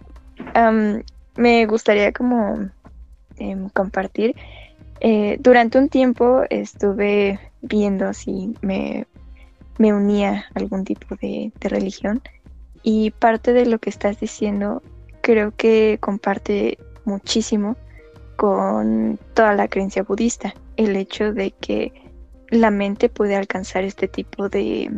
me 1.37 1.67
gustaría 1.67 2.13
como 2.13 2.71
em, 3.37 3.69
compartir. 3.71 4.35
Eh, 5.01 5.37
durante 5.41 5.79
un 5.79 5.89
tiempo 5.89 6.43
estuve 6.51 7.39
viendo 7.63 8.13
si 8.13 8.55
me, 8.63 9.07
me 9.79 9.93
unía 9.93 10.47
a 10.55 10.59
algún 10.59 10.85
tipo 10.85 11.17
de, 11.17 11.53
religión 11.61 12.23
y 12.83 13.11
parte 13.11 13.53
de 13.53 13.67
lo 13.67 13.79
que 13.79 13.91
estás 13.91 14.21
diciendo 14.21 14.83
creo 15.21 15.53
que 15.57 15.99
comparte 16.01 16.79
muchísimo 17.05 17.77
con 18.37 19.19
toda 19.33 19.55
la 19.55 19.69
creencia 19.69 20.03
budista, 20.03 20.55
el 20.77 20.97
hecho 20.97 21.33
de 21.33 21.53
que 21.53 21.93
la 22.51 22.71
mente 22.71 23.09
puede 23.09 23.37
alcanzar 23.37 23.85
este 23.85 24.07
tipo 24.07 24.49
de, 24.49 24.91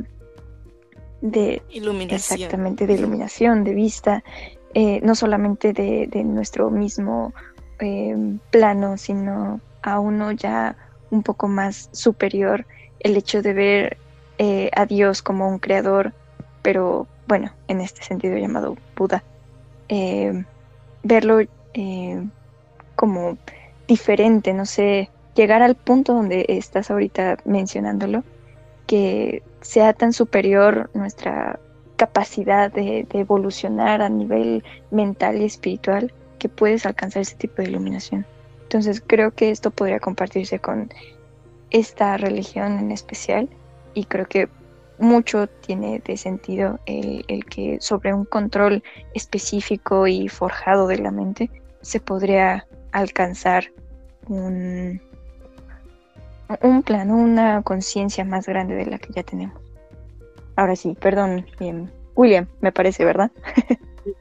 de 1.21 1.63
iluminación. 1.71 2.41
Exactamente, 2.41 2.87
de 2.87 2.95
iluminación, 2.95 3.63
de 3.63 3.75
vista, 3.75 4.25
eh, 4.79 5.01
no 5.03 5.15
solamente 5.15 5.73
de, 5.73 6.23
nuestro 6.23 6.71
mismo 6.71 7.33
em, 7.79 8.39
plano, 8.51 8.99
sino 8.99 9.59
a 9.81 9.99
uno 10.01 10.33
ya 10.33 10.77
un 11.11 11.23
poco 11.23 11.49
más 11.49 11.89
superior, 11.93 12.67
el 13.01 13.17
hecho 13.17 13.41
de 13.41 13.55
ver 13.55 13.97
eh, 14.37 14.71
a 14.77 14.85
Dios 14.85 15.23
como 15.23 15.49
un 15.49 15.61
creador, 15.61 16.13
pero 16.61 17.07
bueno, 17.27 17.53
en 17.69 17.81
este 17.81 18.03
sentido 18.03 18.37
llamado 18.37 18.77
Buda, 18.95 19.25
em, 19.89 20.45
verlo 21.03 21.41
em, 21.73 22.31
como 22.97 23.39
diferente, 23.89 24.53
no 24.53 24.67
sé, 24.67 25.09
llegar 25.35 25.63
al 25.63 25.77
punto 25.77 26.13
donde 26.13 26.45
estás 26.49 26.91
ahorita 26.91 27.39
mencionándolo, 27.47 28.25
que 28.87 29.43
sea 29.63 29.95
tan 29.95 30.13
superior 30.13 30.91
nuestra 30.93 31.61
capacidad 31.97 32.71
de, 32.73 33.07
evolucionar 33.13 34.03
a 34.03 34.09
nivel 34.09 34.63
mental 34.91 35.41
y 35.41 35.45
espiritual 35.45 36.13
que 36.39 36.49
puedes 36.49 36.87
alcanzar 36.87 37.23
ese 37.23 37.37
tipo 37.37 37.63
de 37.63 37.69
iluminación. 37.69 38.27
Entonces 38.63 39.03
creo 39.05 39.31
que 39.31 39.51
esto 39.51 39.71
podría 39.71 40.01
compartirse 40.01 40.59
con 40.59 40.91
esta 41.71 42.17
religión 42.17 42.79
en 42.79 42.93
especial 42.93 43.49
y 43.95 44.05
creo 44.05 44.27
que 44.27 44.49
mucho 44.99 45.47
tiene 45.47 46.01
de 46.05 46.17
sentido 46.17 46.79
el, 46.87 47.45
que 47.47 47.79
sobre 47.81 48.15
un 48.15 48.25
control 48.25 48.83
específico 49.15 50.07
y 50.07 50.29
forjado 50.29 50.87
de 50.87 50.99
la 50.99 51.11
mente 51.11 51.51
se 51.83 52.01
podría 52.01 52.67
alcanzar 52.93 53.71
un, 54.29 55.01
un 56.63 56.83
plan, 56.83 57.11
una 57.11 57.63
conciencia 57.63 58.25
más 58.25 58.47
grande 58.47 58.75
de 58.75 58.87
la 58.87 58.99
que 58.99 59.13
ya 59.13 59.23
tenemos. 59.23 59.66
Ahora 60.57 60.75
sí, 60.75 60.97
perdón, 61.01 61.47
bien. 61.61 61.93
William, 62.15 62.49
me 62.61 62.73
parece, 62.73 63.05
¿verdad? 63.05 63.31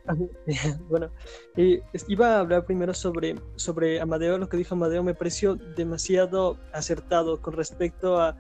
bueno, 0.90 1.10
eh, 1.56 1.82
iba 2.08 2.36
a 2.36 2.40
hablar 2.40 2.66
primero 2.66 2.94
sobre, 2.94 3.36
sobre 3.56 4.02
Amadeo. 4.02 4.38
Lo 4.38 4.50
que 4.50 4.58
dijo 4.58 4.76
Amadeo 4.76 5.02
me 5.02 5.14
pareció 5.14 5.56
demasiado 5.56 6.58
acertado 6.74 7.42
con 7.42 7.54
respecto 7.54 8.20
a, 8.20 8.38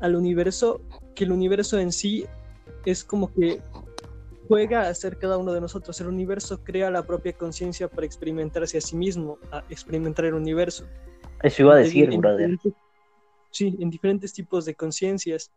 al 0.00 0.14
universo, 0.14 0.80
que 1.14 1.24
el 1.24 1.32
universo 1.32 1.78
en 1.78 1.92
sí 1.92 2.26
es 2.84 3.02
como 3.02 3.32
que 3.32 3.60
juega 4.48 4.88
a 4.88 4.94
ser 4.94 5.18
cada 5.18 5.36
uno 5.36 5.52
de 5.52 5.60
nosotros. 5.60 6.00
El 6.00 6.08
universo 6.08 6.62
crea 6.62 6.90
la 6.90 7.04
propia 7.04 7.32
conciencia 7.32 7.88
para 7.88 8.06
experimentarse 8.06 8.78
a 8.78 8.80
sí 8.80 8.96
mismo, 8.96 9.38
a 9.50 9.64
experimentar 9.68 10.26
el 10.26 10.34
universo. 10.34 10.86
Eso 11.42 11.62
iba 11.62 11.74
a 11.74 11.78
decir, 11.78 12.16
brother. 12.16 12.56
Sí, 13.50 13.76
en 13.80 13.90
diferentes 13.90 14.32
tipos 14.32 14.64
de 14.64 14.74
conciencias. 14.74 15.50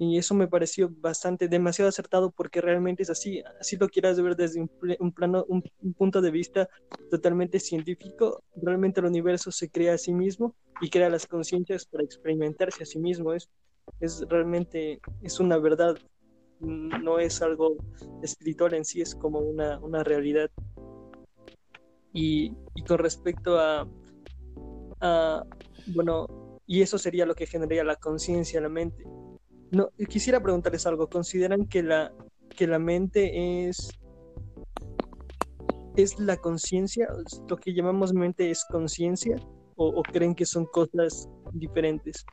Y 0.00 0.16
eso 0.16 0.32
me 0.32 0.46
pareció 0.46 0.88
bastante, 1.00 1.48
demasiado 1.48 1.88
acertado 1.88 2.30
porque 2.30 2.60
realmente 2.60 3.02
es 3.02 3.10
así. 3.10 3.42
Así 3.60 3.76
lo 3.76 3.88
quieras 3.88 4.20
ver 4.20 4.36
desde 4.36 4.60
un, 4.60 5.12
plano, 5.12 5.44
un, 5.48 5.62
punto 5.94 6.20
de 6.20 6.30
vista 6.30 6.68
totalmente 7.10 7.58
científico. 7.58 8.44
Realmente 8.54 9.00
el 9.00 9.06
universo 9.06 9.50
se 9.50 9.68
crea 9.68 9.94
a 9.94 9.98
sí 9.98 10.12
mismo 10.12 10.54
y 10.80 10.88
crea 10.88 11.10
las 11.10 11.26
conciencias 11.26 11.84
para 11.84 12.04
experimentarse 12.04 12.84
a 12.84 12.86
sí 12.86 13.00
mismo. 13.00 13.32
Es, 13.32 13.50
es 13.98 14.24
realmente, 14.28 15.00
es 15.20 15.40
una 15.40 15.58
verdad. 15.58 15.98
No 16.60 17.18
es 17.18 17.42
algo 17.42 17.76
espiritual 18.22 18.74
en 18.74 18.84
sí, 18.84 19.00
es 19.00 19.16
como 19.16 19.40
una, 19.40 19.80
una 19.80 20.04
realidad. 20.04 20.48
Y, 22.12 22.52
y 22.76 22.84
con 22.86 22.98
respecto 22.98 23.58
a, 23.58 23.88
a, 25.00 25.44
bueno, 25.88 26.60
y 26.68 26.82
eso 26.82 26.98
sería 26.98 27.26
lo 27.26 27.34
que 27.34 27.46
generaría 27.46 27.82
la 27.82 27.96
conciencia, 27.96 28.60
la 28.60 28.68
mente 28.68 29.04
no, 29.70 29.90
quisiera 30.08 30.40
preguntarles 30.40 30.86
algo. 30.86 31.08
¿Consideran 31.08 31.66
que 31.66 31.82
la, 31.82 32.12
que 32.56 32.66
la 32.66 32.78
mente 32.78 33.68
es, 33.68 33.90
es 35.96 36.18
la 36.18 36.36
conciencia? 36.36 37.08
¿Lo 37.48 37.56
que 37.56 37.74
llamamos 37.74 38.12
mente 38.12 38.50
es 38.50 38.64
conciencia? 38.70 39.36
O, 39.76 40.02
creen 40.02 40.34
que 40.34 40.44
son 40.44 40.66
cosas 40.66 41.28
diferentes? 41.52 42.24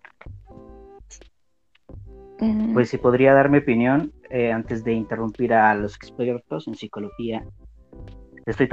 Mm. 2.39 2.74
Pues 2.74 2.89
si 2.89 2.98
podría 2.98 3.34
dar 3.34 3.50
mi 3.50 3.60
opinión 3.60 4.12
eh, 4.30 4.52
antes 4.52 4.84
de 4.84 4.93
interrumpir 4.93 5.54
a 5.54 5.76
los 5.76 5.95
expertos 5.95 6.67
en 6.67 6.76
psicología. 6.76 7.45
Estoy, 8.48 8.67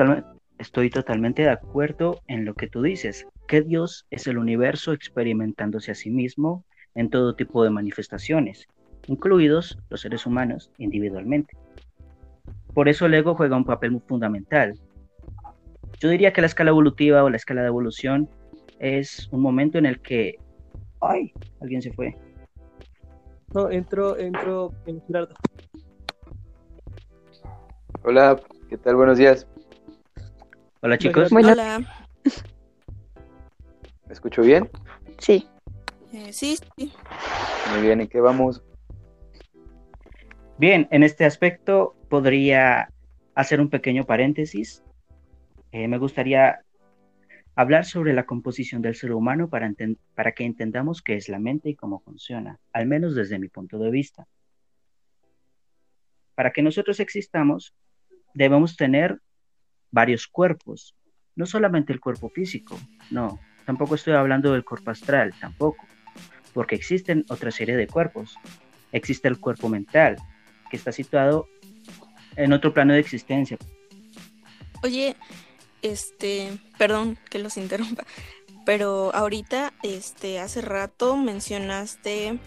estoy 0.59 0.91
totalmente 0.91 1.43
de 1.43 1.51
acuerdo 1.51 2.21
en 2.29 2.45
lo 2.47 2.55
que 2.55 2.67
tú 2.67 2.83
dices, 2.83 3.27
que 3.47 3.61
Dios 3.61 4.07
es 4.11 4.27
el 4.27 4.39
universo 4.39 4.93
experimentándose 4.93 5.91
a 5.91 5.95
sí 5.95 6.11
mismo 6.11 6.65
en 6.95 7.11
todo 7.11 7.35
tipo 7.35 7.65
de 7.65 7.71
manifestaciones, 7.71 8.69
incluidos 9.07 9.79
los 9.89 10.01
seres 10.01 10.27
humanos 10.27 10.71
individualmente. 10.79 11.57
Por 12.75 12.89
eso 12.89 13.07
el 13.07 13.15
ego 13.15 13.35
juega 13.35 13.57
un 13.57 13.65
papel 13.65 13.93
muy 13.93 14.01
fundamental. 14.01 14.75
Yo 16.01 16.09
diría 16.09 16.33
que 16.33 16.41
la 16.41 16.47
escala 16.47 16.71
evolutiva 16.71 17.23
o 17.23 17.31
la 17.31 17.37
escala 17.37 17.63
de 17.63 17.69
evolución 17.69 18.29
es 18.79 19.29
un 19.31 19.41
momento 19.41 19.79
en 19.79 19.87
el 19.87 20.01
que... 20.01 20.37
¡Ay! 21.01 21.33
Alguien 21.61 21.83
se 21.83 21.93
fue. 21.93 22.17
No, 23.55 23.71
entró, 23.71 24.17
entró 24.19 24.73
en 24.87 25.03
Gerardo. 25.07 25.35
Hola, 28.03 28.41
¿qué 28.69 28.79
tal? 28.79 28.97
Buenos 28.97 29.19
días. 29.19 29.47
Hola 30.81 30.99
chicos. 30.99 31.31
Hola. 31.31 31.79
¿Me 34.07 34.13
escucho 34.13 34.43
bien? 34.43 34.69
Sí. 35.19 35.47
Eh, 36.13 36.33
sí, 36.33 36.59
sí. 36.77 36.93
Muy 37.73 37.83
bien, 37.83 38.03
¿y 38.03 38.09
qué 38.09 38.21
vamos? 38.21 38.63
Bien, 40.59 40.87
en 40.91 41.03
este 41.03 41.25
aspecto 41.25 41.97
podría 42.11 42.93
hacer 43.35 43.61
un 43.61 43.71
pequeño 43.71 44.05
paréntesis. 44.05 44.83
Eh, 45.71 45.89
me 45.89 45.97
gustaría 45.97 46.61
hablar 47.55 47.87
sobre 47.87 48.13
la 48.13 48.27
composición 48.27 48.83
del 48.83 48.95
ser 48.95 49.13
humano 49.13 49.49
para, 49.49 49.73
para 50.15 50.33
que 50.33 50.45
entendamos 50.45 51.01
qué 51.01 51.17
es 51.17 51.31
la 51.31 51.39
mente 51.39 51.71
y 51.71 51.77
cómo 51.77 52.01
funciona, 52.01 52.59
al 52.73 52.87
menos 52.87 53.15
desde 53.15 53.39
mi 53.39 53.49
punto 53.49 53.79
de 53.79 53.91
vista. 53.91 54.27
Para 56.35 56.51
que 56.53 56.63
nosotros 56.63 57.01
existamos, 57.01 57.75
debemos 58.35 58.77
tener 58.77 59.19
varios 59.91 60.27
cuerpos, 60.27 60.95
no 61.37 61.47
solamente 61.47 61.93
el 61.93 62.01
cuerpo 62.01 62.29
físico, 62.29 62.79
no, 63.11 63.39
tampoco 63.67 63.95
estoy 63.95 64.15
hablando 64.15 64.53
del 64.53 64.65
cuerpo 64.65 64.91
astral, 64.91 65.35
tampoco 65.39 65.87
porque 66.53 66.75
existen 66.75 67.25
otra 67.29 67.51
serie 67.51 67.77
de 67.77 67.87
cuerpos. 67.87 68.37
Existe 68.93 69.29
el 69.29 69.39
cuerpo 69.39 69.69
mental, 69.69 70.17
que 70.71 70.77
está 70.77 70.93
situado 70.93 71.49
en 72.37 72.53
otro 72.53 72.73
plano 72.73 72.95
de 72.95 73.01
existencia. 73.01 73.57
Oye, 74.83 75.17
este, 75.83 76.59
perdón 76.79 77.19
que 77.31 77.39
los 77.39 77.57
interrumpa, 77.57 78.05
pero 78.65 79.15
ahorita, 79.15 79.73
este, 79.83 80.41
hace 80.41 80.61
rato 80.61 81.17
mencionaste 81.17 82.39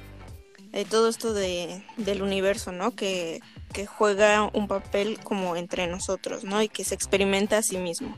eh, 0.73 0.85
todo 0.89 1.09
esto 1.09 1.33
de, 1.33 1.83
del 1.97 2.21
universo, 2.21 2.71
¿no? 2.71 2.95
Que, 2.95 3.41
que 3.73 3.85
juega 3.85 4.49
un 4.53 4.67
papel 4.67 5.19
como 5.23 5.55
entre 5.55 5.87
nosotros, 5.87 6.43
¿no? 6.43 6.61
Y 6.61 6.69
que 6.69 6.83
se 6.83 6.95
experimenta 6.95 7.57
a 7.57 7.61
sí 7.61 7.77
mismo. 7.77 8.17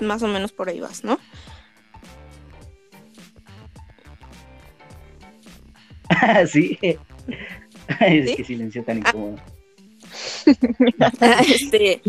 Más 0.00 0.22
o 0.22 0.28
menos 0.28 0.52
por 0.52 0.68
ahí 0.68 0.80
vas, 0.80 1.02
¿no? 1.02 1.18
sí. 6.48 6.78
es 6.82 8.36
que 8.36 8.44
silencio 8.44 8.84
tan 8.84 8.98
ah. 8.98 9.08
incómodo. 9.08 9.36
este, 11.48 12.00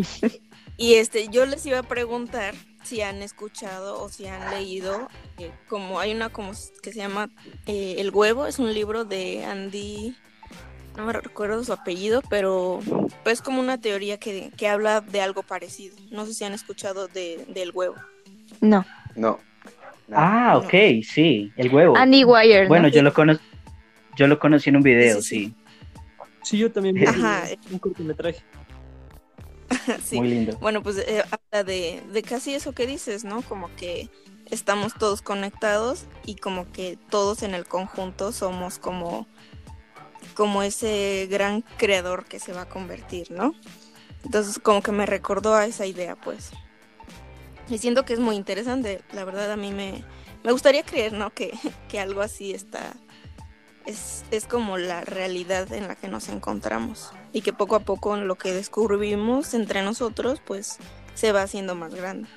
y 0.78 0.96
este, 0.96 1.28
yo 1.30 1.46
les 1.46 1.66
iba 1.66 1.80
a 1.80 1.84
preguntar 1.84 2.54
si 2.84 3.02
han 3.02 3.22
escuchado 3.22 4.02
o 4.02 4.10
si 4.10 4.28
han 4.28 4.50
leído, 4.52 5.10
eh, 5.40 5.52
como 5.68 6.00
hay 6.00 6.14
una 6.14 6.30
como 6.30 6.52
que 6.82 6.94
se 6.94 7.00
llama 7.00 7.30
eh, 7.66 7.96
El 7.98 8.12
huevo, 8.12 8.48
es 8.48 8.60
un 8.60 8.74
libro 8.74 9.04
de 9.04 9.44
Andy, 9.44 10.16
no 10.96 11.06
me 11.06 11.14
recuerdo 11.14 11.64
su 11.64 11.74
apellido, 11.74 12.22
pero 12.30 12.80
es 13.26 13.42
como 13.42 13.60
una 13.60 13.80
teoría 13.80 14.18
que, 14.18 14.52
que, 14.56 14.68
habla 14.68 15.02
de 15.02 15.22
algo 15.22 15.44
parecido. 15.44 15.96
No 16.12 16.26
sé 16.26 16.34
si 16.34 16.44
han 16.44 16.54
escuchado 16.54 17.08
de, 17.08 17.46
del 17.50 17.72
huevo. 17.72 17.96
No. 18.62 18.86
No. 19.16 19.40
Ah, 20.12 20.58
ok, 20.58 21.04
sí, 21.04 21.52
el 21.58 21.74
huevo. 21.74 21.98
Andy 21.98 22.24
Wire. 22.24 22.68
Bueno, 22.68 22.88
yo 22.88 23.02
lo 23.04 23.14
conozco. 23.14 23.44
Yo 24.18 24.28
lo 24.28 24.40
conocí 24.40 24.70
en 24.70 24.78
un 24.78 24.84
video, 24.84 25.22
sí. 25.22 25.54
Sí, 26.44 26.58
yo 26.58 26.72
también 26.72 26.96
vi 26.96 27.06
Ajá. 27.06 27.46
un 27.72 27.80
cortometraje. 27.80 28.42
sí. 30.04 30.18
Muy 30.18 30.30
lindo. 30.30 30.58
Bueno, 30.58 30.82
pues 30.82 30.98
eh, 30.98 31.24
habla 31.24 31.64
de, 31.64 32.02
de 32.12 32.24
casi 32.24 32.54
eso 32.54 32.74
que 32.74 32.88
dices, 32.88 33.24
¿no? 33.24 33.42
Como 33.44 33.70
que 33.76 34.10
estamos 34.50 34.94
todos 34.96 35.22
conectados 35.22 36.06
y 36.26 36.36
como 36.36 36.72
que 36.72 36.98
todos 37.10 37.44
en 37.44 37.54
el 37.54 37.66
conjunto 37.66 38.32
somos 38.32 38.80
como, 38.80 39.28
como 40.36 40.64
ese 40.64 41.28
gran 41.30 41.64
creador 41.78 42.26
que 42.26 42.40
se 42.40 42.54
va 42.54 42.62
a 42.62 42.70
convertir, 42.70 43.32
¿no? 43.32 43.54
Entonces 44.24 44.60
como 44.60 44.82
que 44.82 44.92
me 44.92 45.06
recordó 45.06 45.54
a 45.54 45.66
esa 45.66 45.86
idea, 45.86 46.16
pues. 46.16 46.52
Y 47.70 47.78
siento 47.78 48.06
que 48.06 48.14
es 48.14 48.20
muy 48.20 48.36
interesante, 48.36 49.02
la 49.12 49.26
verdad 49.26 49.52
a 49.52 49.58
mí 49.58 49.72
me, 49.72 50.04
me 50.44 50.52
gustaría 50.52 50.84
creer, 50.84 51.14
¿no? 51.14 51.34
Que, 51.34 51.52
que 51.90 52.00
algo 52.00 52.22
así 52.22 52.54
está, 52.54 52.96
es, 53.88 54.46
como 54.48 54.78
la 54.78 55.02
realidad 55.02 55.72
en 55.72 55.88
la 55.88 55.96
que 55.96 56.08
nos 56.08 56.30
encontramos 56.30 57.12
y 57.32 57.42
que 57.42 57.54
poco 57.54 57.76
a 57.76 57.80
poco 57.80 58.16
lo 58.18 58.36
que 58.36 58.54
descubrimos 58.54 59.54
entre 59.54 59.82
nosotros 59.82 60.42
pues 60.46 60.78
se 61.16 61.32
va 61.32 61.42
haciendo 61.42 61.74
más 61.76 61.96
grande. 61.96 62.28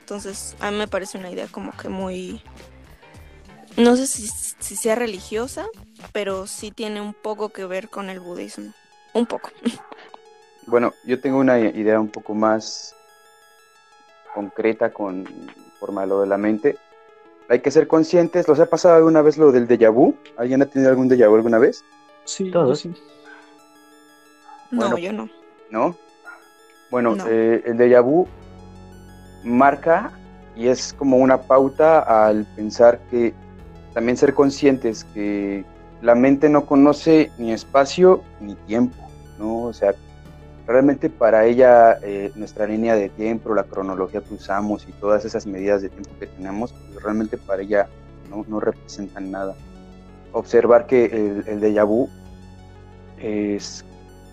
Entonces 0.00 0.56
a 0.60 0.70
mí 0.70 0.78
me 0.78 0.88
parece 0.88 1.18
una 1.18 1.30
idea 1.30 1.46
como 1.48 1.72
que 1.76 1.88
muy, 1.88 2.42
no 3.76 3.96
sé 3.96 4.06
si, 4.06 4.28
si 4.58 4.76
sea 4.76 4.94
religiosa, 4.94 5.66
pero 6.12 6.46
sí 6.46 6.70
tiene 6.70 7.00
un 7.00 7.14
poco 7.14 7.50
que 7.50 7.64
ver 7.64 7.88
con 7.88 8.10
el 8.10 8.20
budismo, 8.20 8.72
un 9.12 9.26
poco. 9.26 9.50
Bueno, 10.68 10.94
yo 11.04 11.20
tengo 11.20 11.38
una 11.38 11.60
idea 11.60 12.00
un 12.00 12.08
poco 12.08 12.34
más 12.34 12.96
concreta 14.34 14.92
con 14.92 15.24
forma 15.78 16.00
de 16.00 16.06
lo 16.08 16.22
de 16.22 16.26
la 16.26 16.36
mente 16.36 16.76
hay 17.48 17.60
que 17.60 17.70
ser 17.70 17.86
conscientes. 17.86 18.48
¿Los 18.48 18.60
ha 18.60 18.66
pasado 18.66 18.96
alguna 18.96 19.22
vez 19.22 19.38
lo 19.38 19.52
del 19.52 19.68
déjà 19.68 19.92
vu? 19.92 20.14
¿Alguien 20.36 20.62
ha 20.62 20.66
tenido 20.66 20.90
algún 20.90 21.08
déjà 21.08 21.28
vu 21.28 21.36
alguna 21.36 21.58
vez? 21.58 21.84
Sí, 22.24 22.50
todos. 22.50 22.80
Sí. 22.80 22.94
no, 24.70 24.98
yo 24.98 25.12
no. 25.12 25.28
¿No? 25.70 25.96
Bueno, 26.90 27.16
eh, 27.28 27.62
el 27.64 27.76
déjà 27.76 28.02
vu 28.02 28.26
marca 29.44 30.12
y 30.54 30.68
es 30.68 30.92
como 30.92 31.18
una 31.18 31.42
pauta 31.42 32.00
al 32.00 32.46
pensar 32.56 33.00
que 33.10 33.34
también 33.92 34.16
ser 34.16 34.34
conscientes 34.34 35.04
que 35.04 35.64
la 36.02 36.14
mente 36.14 36.48
no 36.48 36.66
conoce 36.66 37.30
ni 37.38 37.52
espacio 37.52 38.22
ni 38.40 38.54
tiempo, 38.54 38.96
¿no? 39.38 39.62
O 39.64 39.72
sea, 39.72 39.94
realmente 40.66 41.08
para 41.10 41.44
ella 41.44 41.98
eh, 42.02 42.32
nuestra 42.34 42.66
línea 42.66 42.96
de 42.96 43.08
tiempo, 43.08 43.54
la 43.54 43.64
cronología 43.64 44.20
que 44.20 44.34
usamos 44.34 44.86
y 44.88 44.92
todas 44.92 45.24
esas 45.24 45.46
medidas 45.46 45.82
de 45.82 45.88
tiempo 45.88 46.10
que 46.18 46.26
tenemos, 46.26 46.72
pues 46.72 47.02
realmente 47.02 47.36
para 47.38 47.62
ella 47.62 47.88
no, 48.28 48.60
representan 48.60 49.30
nada. 49.30 49.54
Observar 50.32 50.86
que 50.86 51.06
el, 51.06 51.44
el 51.46 51.60
déjà 51.60 51.86
vu 51.86 52.08
es 53.18 53.84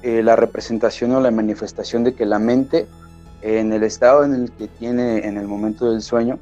eh, 0.02 0.24
la 0.24 0.36
representación 0.36 1.12
o 1.12 1.22
la 1.22 1.32
manifestación 1.32 2.04
de 2.04 2.14
que 2.14 2.26
la 2.26 2.40
mente, 2.40 2.88
en 3.42 3.72
el 3.72 3.84
estado 3.84 4.24
en 4.24 4.34
el 4.34 4.52
que 4.52 4.68
tiene 4.68 5.28
en 5.28 5.38
el 5.38 5.48
momento 5.48 5.92
del 5.92 6.02
sueño, 6.02 6.40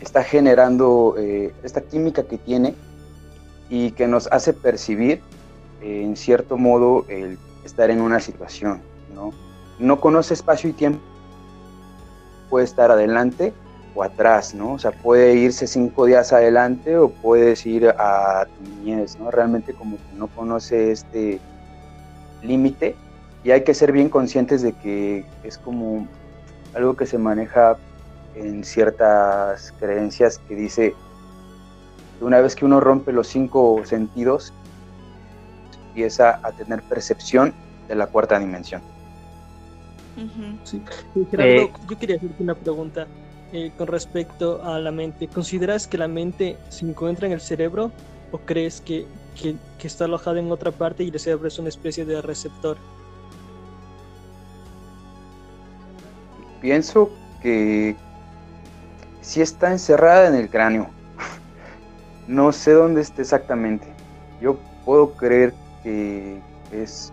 está 0.00 0.22
generando 0.22 1.14
eh, 1.18 1.54
esta 1.62 1.80
química 1.80 2.24
que 2.24 2.38
tiene 2.38 2.74
y 3.70 3.92
que 3.92 4.06
nos 4.06 4.26
hace 4.30 4.52
percibir 4.52 5.20
en 5.80 6.16
cierto 6.16 6.58
modo 6.58 7.06
el 7.08 7.38
estar 7.64 7.90
en 7.90 8.00
una 8.00 8.20
situación, 8.20 8.80
¿no? 9.16 9.32
No 9.80 10.00
conoce 10.00 10.34
espacio 10.34 10.70
y 10.70 10.72
tiempo, 10.72 11.00
puede 12.48 12.64
estar 12.64 12.92
adelante 12.92 13.52
o 13.96 14.04
atrás, 14.04 14.54
¿no? 14.54 14.74
O 14.74 14.78
sea, 14.78 14.92
puede 14.92 15.34
irse 15.34 15.66
cinco 15.66 16.04
días 16.04 16.32
adelante 16.32 16.96
o 16.96 17.08
puedes 17.08 17.66
ir 17.66 17.88
a 17.88 18.46
tu 18.46 18.70
niñez, 18.70 19.18
¿no? 19.18 19.30
Realmente 19.30 19.74
como 19.74 19.96
que 19.96 20.14
no 20.14 20.28
conoce 20.28 20.92
este 20.92 21.40
límite 22.42 22.94
y 23.42 23.50
hay 23.50 23.64
que 23.64 23.74
ser 23.74 23.92
bien 23.92 24.08
conscientes 24.08 24.62
de 24.62 24.72
que 24.72 25.24
es 25.42 25.58
como 25.58 26.06
algo 26.74 26.94
que 26.94 27.06
se 27.06 27.18
maneja 27.18 27.76
en 28.34 28.64
ciertas 28.64 29.72
creencias 29.80 30.38
que 30.46 30.54
dice 30.54 30.94
que 32.18 32.24
una 32.24 32.40
vez 32.40 32.54
que 32.54 32.66
uno 32.66 32.80
rompe 32.80 33.12
los 33.12 33.28
cinco 33.28 33.80
sentidos 33.84 34.52
empieza 35.88 36.38
a 36.42 36.52
tener 36.52 36.82
percepción 36.82 37.54
de 37.88 37.94
la 37.94 38.06
cuarta 38.08 38.38
dimensión. 38.38 38.82
Sí. 40.64 40.82
Eh, 41.38 41.70
yo 41.88 41.98
quería 41.98 42.16
hacerte 42.16 42.42
una 42.42 42.54
pregunta 42.54 43.06
eh, 43.52 43.70
con 43.76 43.86
respecto 43.86 44.62
a 44.64 44.78
la 44.78 44.90
mente. 44.90 45.28
¿Consideras 45.28 45.86
que 45.86 45.98
la 45.98 46.08
mente 46.08 46.56
se 46.68 46.86
encuentra 46.86 47.26
en 47.26 47.32
el 47.32 47.40
cerebro 47.40 47.92
o 48.32 48.38
crees 48.38 48.80
que, 48.80 49.06
que, 49.40 49.56
que 49.78 49.86
está 49.86 50.06
alojada 50.06 50.40
en 50.40 50.50
otra 50.50 50.72
parte 50.72 51.04
y 51.04 51.08
el 51.08 51.20
cerebro 51.20 51.48
es 51.48 51.58
una 51.58 51.68
especie 51.68 52.04
de 52.04 52.22
receptor? 52.22 52.76
Pienso 56.60 57.10
que 57.42 57.94
sí 59.20 59.40
está 59.40 59.70
encerrada 59.70 60.28
en 60.28 60.34
el 60.34 60.48
cráneo. 60.48 60.90
No 62.26 62.50
sé 62.50 62.72
dónde 62.72 63.02
está 63.02 63.22
exactamente. 63.22 63.86
Yo 64.40 64.58
puedo 64.84 65.12
creer 65.12 65.54
que 65.84 66.40
es 66.72 67.12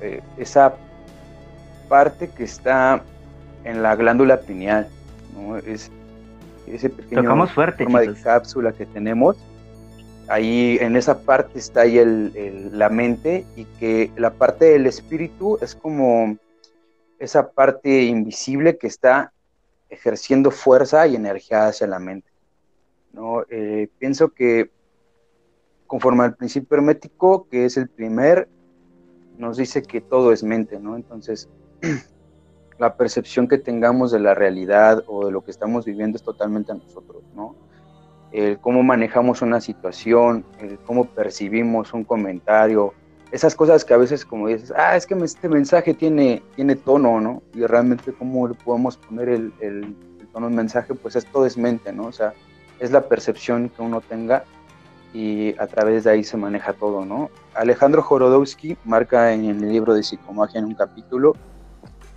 eh, 0.00 0.20
esa 0.36 0.74
parte 1.92 2.30
que 2.30 2.44
está 2.44 3.02
en 3.64 3.82
la 3.82 3.94
glándula 3.96 4.40
pineal, 4.40 4.88
¿no? 5.36 5.58
Es 5.58 5.90
ese 6.66 6.88
pequeño 6.88 7.46
forma 7.46 8.00
de 8.00 8.14
cápsula 8.14 8.72
que 8.72 8.86
tenemos. 8.86 9.36
Ahí 10.26 10.78
en 10.80 10.96
esa 10.96 11.20
parte 11.20 11.58
está 11.58 11.82
ahí 11.82 12.02
la 12.72 12.88
mente 12.88 13.44
y 13.56 13.66
que 13.78 14.10
la 14.16 14.32
parte 14.32 14.64
del 14.64 14.86
espíritu 14.86 15.58
es 15.60 15.74
como 15.74 16.38
esa 17.18 17.50
parte 17.50 18.04
invisible 18.04 18.78
que 18.78 18.86
está 18.86 19.30
ejerciendo 19.90 20.50
fuerza 20.50 21.06
y 21.06 21.14
energía 21.14 21.66
hacia 21.66 21.86
la 21.86 21.98
mente. 21.98 22.30
¿no? 23.12 23.44
Eh, 23.50 23.88
pienso 23.98 24.30
que 24.30 24.70
conforme 25.86 26.24
al 26.24 26.36
principio 26.36 26.78
hermético, 26.78 27.46
que 27.50 27.66
es 27.66 27.76
el 27.76 27.90
primer, 27.90 28.48
nos 29.36 29.58
dice 29.58 29.82
que 29.82 30.00
todo 30.00 30.32
es 30.32 30.42
mente, 30.42 30.80
¿no? 30.80 30.96
Entonces, 30.96 31.50
la 32.78 32.96
percepción 32.96 33.46
que 33.46 33.58
tengamos 33.58 34.10
de 34.10 34.20
la 34.20 34.34
realidad 34.34 35.04
o 35.06 35.26
de 35.26 35.32
lo 35.32 35.44
que 35.44 35.50
estamos 35.50 35.84
viviendo 35.84 36.16
es 36.16 36.22
totalmente 36.22 36.72
a 36.72 36.74
nosotros, 36.74 37.22
¿no? 37.34 37.54
El 38.32 38.58
cómo 38.58 38.82
manejamos 38.82 39.42
una 39.42 39.60
situación, 39.60 40.44
el 40.58 40.78
cómo 40.80 41.04
percibimos 41.04 41.92
un 41.92 42.04
comentario, 42.04 42.94
esas 43.30 43.54
cosas 43.54 43.84
que 43.84 43.94
a 43.94 43.98
veces 43.98 44.24
como 44.24 44.48
dices, 44.48 44.72
ah, 44.76 44.96
es 44.96 45.06
que 45.06 45.14
este 45.14 45.48
mensaje 45.48 45.94
tiene, 45.94 46.42
tiene 46.56 46.76
tono, 46.76 47.20
¿no? 47.20 47.42
Y 47.54 47.64
realmente 47.66 48.12
cómo 48.12 48.48
le 48.48 48.54
podemos 48.54 48.96
poner 48.96 49.28
el, 49.28 49.52
el, 49.60 49.96
el 50.20 50.28
tono 50.32 50.48
un 50.48 50.54
mensaje, 50.54 50.94
pues 50.94 51.16
esto 51.16 51.46
es 51.46 51.56
mente, 51.56 51.92
¿no? 51.92 52.06
O 52.06 52.12
sea, 52.12 52.34
es 52.80 52.90
la 52.90 53.02
percepción 53.02 53.68
que 53.68 53.80
uno 53.80 54.00
tenga 54.00 54.44
y 55.14 55.54
a 55.58 55.66
través 55.66 56.04
de 56.04 56.10
ahí 56.10 56.24
se 56.24 56.36
maneja 56.36 56.72
todo, 56.72 57.04
¿no? 57.04 57.30
Alejandro 57.54 58.02
Jorodowski 58.02 58.76
marca 58.84 59.32
en 59.32 59.44
el 59.44 59.72
libro 59.72 59.94
de 59.94 60.02
psicomagia 60.02 60.58
en 60.58 60.66
un 60.66 60.74
capítulo 60.74 61.34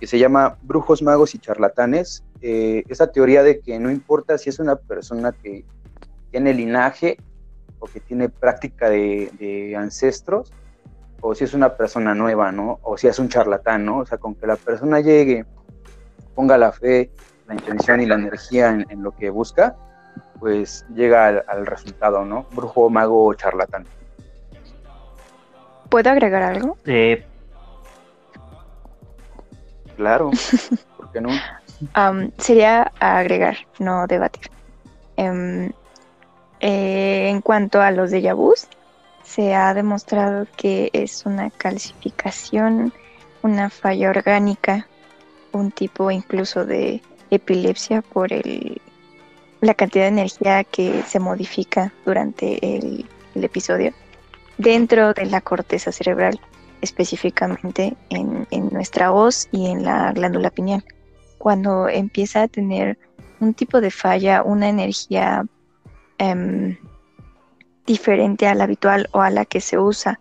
que 0.00 0.06
se 0.06 0.18
llama 0.18 0.58
Brujos, 0.62 1.02
Magos 1.02 1.34
y 1.34 1.38
Charlatanes, 1.38 2.24
eh, 2.42 2.84
esa 2.88 3.10
teoría 3.10 3.42
de 3.42 3.60
que 3.60 3.78
no 3.78 3.90
importa 3.90 4.36
si 4.38 4.50
es 4.50 4.58
una 4.58 4.76
persona 4.76 5.32
que 5.32 5.64
tiene 6.30 6.52
linaje 6.52 7.18
o 7.78 7.86
que 7.86 8.00
tiene 8.00 8.28
práctica 8.28 8.90
de, 8.90 9.74
ancestros, 9.78 10.52
o 11.20 11.34
si 11.34 11.44
es 11.44 11.54
una 11.54 11.76
persona 11.76 12.14
nueva, 12.14 12.52
¿no? 12.52 12.78
O 12.82 12.96
si 12.96 13.06
es 13.06 13.18
un 13.18 13.28
charlatán, 13.28 13.86
¿no? 13.86 13.98
O 13.98 14.06
sea, 14.06 14.18
con 14.18 14.34
que 14.34 14.46
la 14.46 14.56
persona 14.56 15.00
llegue, 15.00 15.44
ponga 16.34 16.58
la 16.58 16.72
fe, 16.72 17.10
la 17.46 17.54
intención 17.54 18.00
y 18.00 18.06
la 18.06 18.16
energía 18.16 18.68
en 18.88 19.02
lo 19.02 19.12
que 19.12 19.30
busca, 19.30 19.76
pues 20.38 20.84
llega 20.94 21.26
al, 21.26 21.66
resultado, 21.66 22.24
¿no? 22.24 22.46
Brujo, 22.54 22.90
mago 22.90 23.26
o 23.26 23.34
charlatán. 23.34 23.86
¿Puedo 25.88 26.10
agregar 26.10 26.42
algo? 26.42 26.76
Eh... 26.84 27.24
Claro, 29.96 30.30
¿por 30.96 31.12
qué 31.12 31.20
no? 31.20 31.30
sería 32.38 32.92
agregar, 33.00 33.56
no 33.78 34.06
debatir. 34.06 34.50
Em, 35.16 35.72
eh, 36.60 37.28
en 37.28 37.40
cuanto 37.40 37.80
a 37.80 37.90
los 37.90 38.10
de 38.10 38.32
vus, 38.32 38.68
se 39.22 39.54
ha 39.54 39.74
demostrado 39.74 40.46
que 40.56 40.90
es 40.92 41.26
una 41.26 41.50
calcificación, 41.50 42.92
una 43.42 43.70
falla 43.70 44.10
orgánica, 44.10 44.86
un 45.52 45.70
tipo 45.70 46.10
incluso 46.10 46.64
de 46.64 47.02
epilepsia 47.30 48.02
por 48.02 48.32
el 48.32 48.80
la 49.60 49.74
cantidad 49.74 50.04
de 50.04 50.08
energía 50.08 50.64
que 50.64 51.02
se 51.02 51.18
modifica 51.18 51.92
durante 52.04 52.76
el, 52.76 53.06
episodio 53.34 53.92
dentro 54.56 55.12
de 55.12 55.26
la 55.26 55.42
corteza 55.42 55.92
cerebral, 55.92 56.40
específicamente 56.86 57.96
en, 58.10 58.46
nuestra 58.72 59.10
voz 59.10 59.48
y 59.52 59.66
en 59.66 59.84
la 59.84 60.12
glándula 60.12 60.50
pineal. 60.50 60.84
Cuando 61.38 61.88
empieza 61.88 62.42
a 62.42 62.48
tener 62.48 62.98
un 63.40 63.54
tipo 63.54 63.80
de 63.80 63.90
falla, 63.90 64.42
una 64.42 64.68
energía 64.68 65.44
em, 66.18 66.78
diferente 67.86 68.46
a 68.46 68.54
la 68.54 68.64
habitual 68.64 69.08
o 69.12 69.20
a 69.20 69.30
la 69.30 69.44
que 69.44 69.60
se 69.60 69.78
usa 69.78 70.18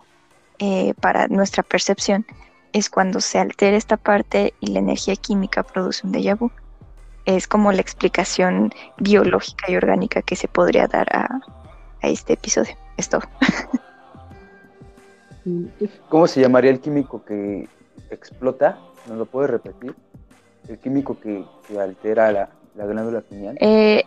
eh, 0.60 0.94
para 1.00 1.28
nuestra 1.28 1.64
percepción, 1.64 2.26
es 2.74 2.90
cuando 2.90 3.22
se 3.22 3.40
altera 3.40 3.78
esta 3.78 3.98
parte 3.98 4.54
y 4.60 4.68
la 4.68 4.80
energía 4.80 5.16
química 5.16 5.64
produce 5.64 6.06
un 6.06 6.14
déjà 6.14 6.36
vu 6.36 6.52
es 7.26 7.48
como 7.48 7.72
la 7.72 7.82
explicación 7.82 8.72
biológica 8.98 9.70
y 9.70 9.76
orgánica 9.76 10.22
que 10.22 10.36
se 10.36 10.48
podría 10.48 10.88
dar 10.88 11.08
a, 11.16 11.42
este 12.02 12.34
episodio. 12.34 12.76
Es. 12.98 13.10
¿Cómo 16.10 16.28
se 16.28 16.42
llamaría 16.42 16.72
el 16.72 16.80
químico 16.80 17.24
que 17.24 17.68
explota? 18.10 18.80
¿No 19.08 19.16
lo 19.16 19.26
puedes 19.26 19.50
repetir? 19.50 19.94
El 20.68 20.80
químico 20.80 21.20
que, 21.20 21.44
altera 21.80 22.32
la, 22.32 22.50
glándula 22.76 23.22
pineal. 23.22 23.58
Eh, 23.62 24.04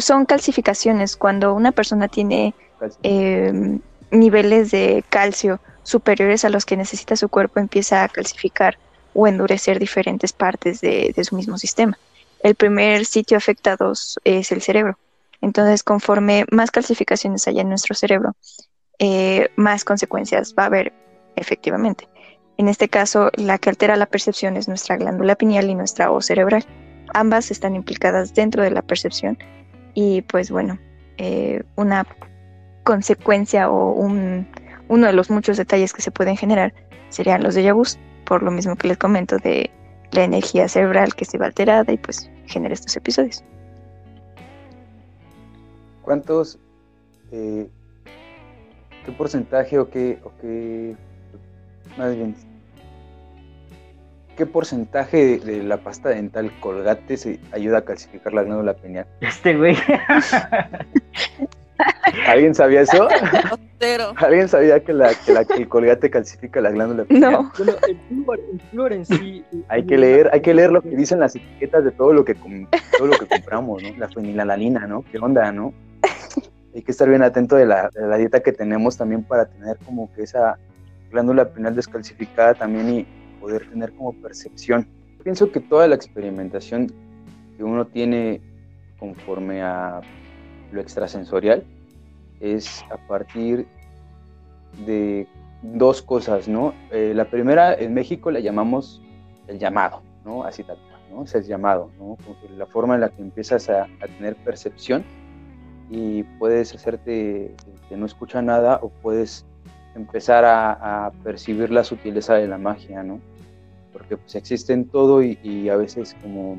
son 0.00 0.26
calcificaciones. 0.26 1.16
Cuando 1.16 1.54
una 1.54 1.72
persona 1.72 2.08
tiene 2.08 2.54
em, 3.02 3.80
niveles 4.10 4.70
de 4.70 5.04
calcio 5.08 5.60
superiores 5.84 6.44
a 6.44 6.48
los 6.48 6.64
que 6.64 6.76
necesita 6.76 7.16
su 7.16 7.28
cuerpo, 7.28 7.60
empieza 7.60 8.04
a 8.04 8.08
calcificar 8.08 8.78
o 9.14 9.26
endurecer 9.26 9.78
diferentes 9.78 10.32
partes 10.32 10.80
de 10.80 11.24
su 11.24 11.36
mismo 11.36 11.58
sistema 11.58 11.96
el 12.42 12.54
primer 12.54 13.06
sitio 13.06 13.36
afectado 13.36 13.92
es 14.24 14.52
el 14.52 14.62
cerebro. 14.62 14.98
Entonces, 15.40 15.82
conforme 15.82 16.44
más 16.50 16.70
calcificaciones 16.70 17.46
haya 17.48 17.62
en 17.62 17.68
nuestro 17.68 17.94
cerebro, 17.94 18.36
eh, 18.98 19.48
más 19.56 19.84
consecuencias 19.84 20.54
va 20.58 20.64
a 20.64 20.66
haber 20.66 20.92
efectivamente. 21.36 22.08
En 22.58 22.68
este 22.68 22.88
caso, 22.88 23.30
la 23.34 23.58
que 23.58 23.70
altera 23.70 23.96
la 23.96 24.06
percepción 24.06 24.56
es 24.56 24.68
nuestra 24.68 24.96
glándula 24.96 25.34
pineal 25.36 25.70
y 25.70 25.74
nuestra 25.74 26.08
voz 26.08 26.26
cerebral. 26.26 26.64
Ambas 27.14 27.50
están 27.50 27.74
implicadas 27.74 28.34
dentro 28.34 28.62
de 28.62 28.70
la 28.70 28.82
percepción 28.82 29.38
y 29.94 30.22
pues 30.22 30.50
bueno, 30.50 30.78
eh, 31.18 31.62
una 31.76 32.06
consecuencia 32.84 33.70
o 33.70 33.92
un, 33.92 34.46
uno 34.88 35.06
de 35.06 35.12
los 35.12 35.30
muchos 35.30 35.56
detalles 35.56 35.92
que 35.92 36.02
se 36.02 36.10
pueden 36.10 36.36
generar 36.36 36.74
serían 37.08 37.42
los 37.42 37.54
de 37.54 37.70
vus, 37.72 37.98
por 38.24 38.42
lo 38.42 38.50
mismo 38.50 38.76
que 38.76 38.88
les 38.88 38.98
comento 38.98 39.38
de 39.38 39.70
la 40.12 40.24
energía 40.24 40.68
cerebral 40.68 41.14
que 41.14 41.24
se 41.24 41.38
va 41.38 41.46
alterada 41.46 41.92
y 41.92 41.96
pues 41.96 42.30
genera 42.46 42.74
estos 42.74 42.96
episodios. 42.96 43.44
¿Cuántos, 46.02 46.58
eh, 47.30 47.68
qué 49.04 49.12
porcentaje 49.12 49.78
o 49.78 49.88
qué, 49.90 50.18
o 50.24 50.32
qué, 50.40 50.96
más 51.98 52.14
bien, 52.14 52.34
qué 54.36 54.46
porcentaje 54.46 55.38
de, 55.38 55.62
la 55.62 55.76
pasta 55.78 56.08
dental 56.10 56.50
colgate 56.60 57.16
se 57.16 57.40
ayuda 57.52 57.78
a 57.78 57.84
calcificar 57.84 58.32
la 58.32 58.42
glándula 58.42 58.74
pineal? 58.74 59.06
Este 59.20 59.56
güey. 59.56 59.76
¿Alguien 62.28 62.54
sabía 62.54 62.82
eso? 62.82 63.08
¿Alguien 64.16 64.48
sabía 64.48 64.78
que, 64.80 64.92
la, 64.92 65.14
que, 65.14 65.32
el 65.56 65.68
colgate 65.68 66.10
calcifica 66.10 66.60
la 66.60 66.70
glándula 66.70 67.04
pineal? 67.04 67.32
No. 67.32 67.52
el 67.88 68.60
flúor, 68.70 68.92
en 68.92 69.04
sí. 69.04 69.44
Hay 69.68 69.84
que 69.84 69.98
leer, 69.98 70.30
hay 70.32 70.40
que 70.40 70.54
leer 70.54 70.70
lo 70.70 70.82
que 70.82 70.90
dicen 70.90 71.18
las 71.18 71.34
etiquetas 71.34 71.84
de 71.84 71.90
todo 71.90 72.12
lo 72.12 72.24
que 72.24 72.34
todo 72.34 73.06
lo 73.06 73.18
que 73.18 73.26
compramos, 73.26 73.82
¿no? 73.82 73.88
La 73.96 74.08
fenilalanina, 74.08 74.86
¿no? 74.86 75.04
¿Qué 75.10 75.18
onda, 75.18 75.50
no? 75.50 75.72
Hay 76.74 76.82
que 76.82 76.90
estar 76.90 77.08
bien 77.08 77.22
atento 77.22 77.56
de 77.56 77.66
la, 77.66 77.90
de 77.90 78.06
la 78.06 78.16
dieta 78.16 78.40
que 78.40 78.52
tenemos 78.52 78.96
también 78.96 79.24
para 79.24 79.46
tener 79.46 79.78
como 79.84 80.12
que 80.14 80.22
esa 80.22 80.58
glándula 81.10 81.52
pineal 81.52 81.76
descalcificada 81.76 82.54
también 82.54 82.90
y 82.90 83.06
poder 83.40 83.68
tener 83.68 83.92
como 83.92 84.14
percepción. 84.14 84.88
Pienso 85.22 85.52
que 85.52 85.60
toda 85.60 85.86
la 85.86 85.94
experimentación 85.94 86.92
que 87.56 87.64
uno 87.64 87.86
tiene 87.86 88.40
conforme 88.98 89.62
a 89.62 90.00
lo 90.72 90.80
extrasensorial 90.80 91.64
es 92.40 92.84
a 92.90 92.96
partir 92.96 93.66
de 94.86 95.26
dos 95.62 96.02
cosas, 96.02 96.48
¿no? 96.48 96.74
Eh, 96.90 97.12
la 97.14 97.26
primera, 97.26 97.74
en 97.74 97.94
México 97.94 98.30
la 98.30 98.40
llamamos 98.40 99.00
el 99.46 99.58
llamado, 99.58 100.02
¿no? 100.24 100.44
Así 100.44 100.64
tal 100.64 100.76
cual, 100.76 101.00
¿no? 101.10 101.24
Es 101.24 101.34
el 101.34 101.44
llamado, 101.44 101.90
¿no? 101.98 102.16
La 102.56 102.66
forma 102.66 102.94
en 102.94 103.02
la 103.02 103.10
que 103.10 103.22
empiezas 103.22 103.68
a, 103.68 103.86
tener 104.18 104.36
percepción 104.36 105.04
y 105.92 106.22
puedes 106.38 106.74
hacerte 106.74 107.54
que 107.86 107.96
no 107.98 108.06
escucha 108.06 108.40
nada 108.40 108.78
o 108.82 108.88
puedes 108.88 109.44
empezar 109.94 110.42
a, 110.46 111.12
percibir 111.22 111.70
la 111.70 111.84
sutileza 111.84 112.34
de 112.34 112.48
la 112.48 112.56
magia, 112.56 113.02
¿no? 113.02 113.20
Porque 113.92 114.16
pues 114.16 114.34
existe 114.34 114.72
en 114.72 114.88
todo 114.88 115.22
y, 115.22 115.68
a 115.68 115.76
veces 115.76 116.16
como, 116.22 116.56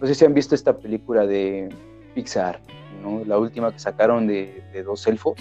no 0.00 0.06
sé 0.06 0.14
si 0.14 0.24
han 0.24 0.32
visto 0.32 0.54
esta 0.54 0.78
película 0.78 1.26
de 1.26 1.68
Pixar, 2.14 2.58
¿no? 3.02 3.22
La 3.26 3.38
última 3.38 3.70
que 3.70 3.78
sacaron 3.78 4.26
de, 4.26 4.64
dos 4.82 5.06
elfos 5.06 5.34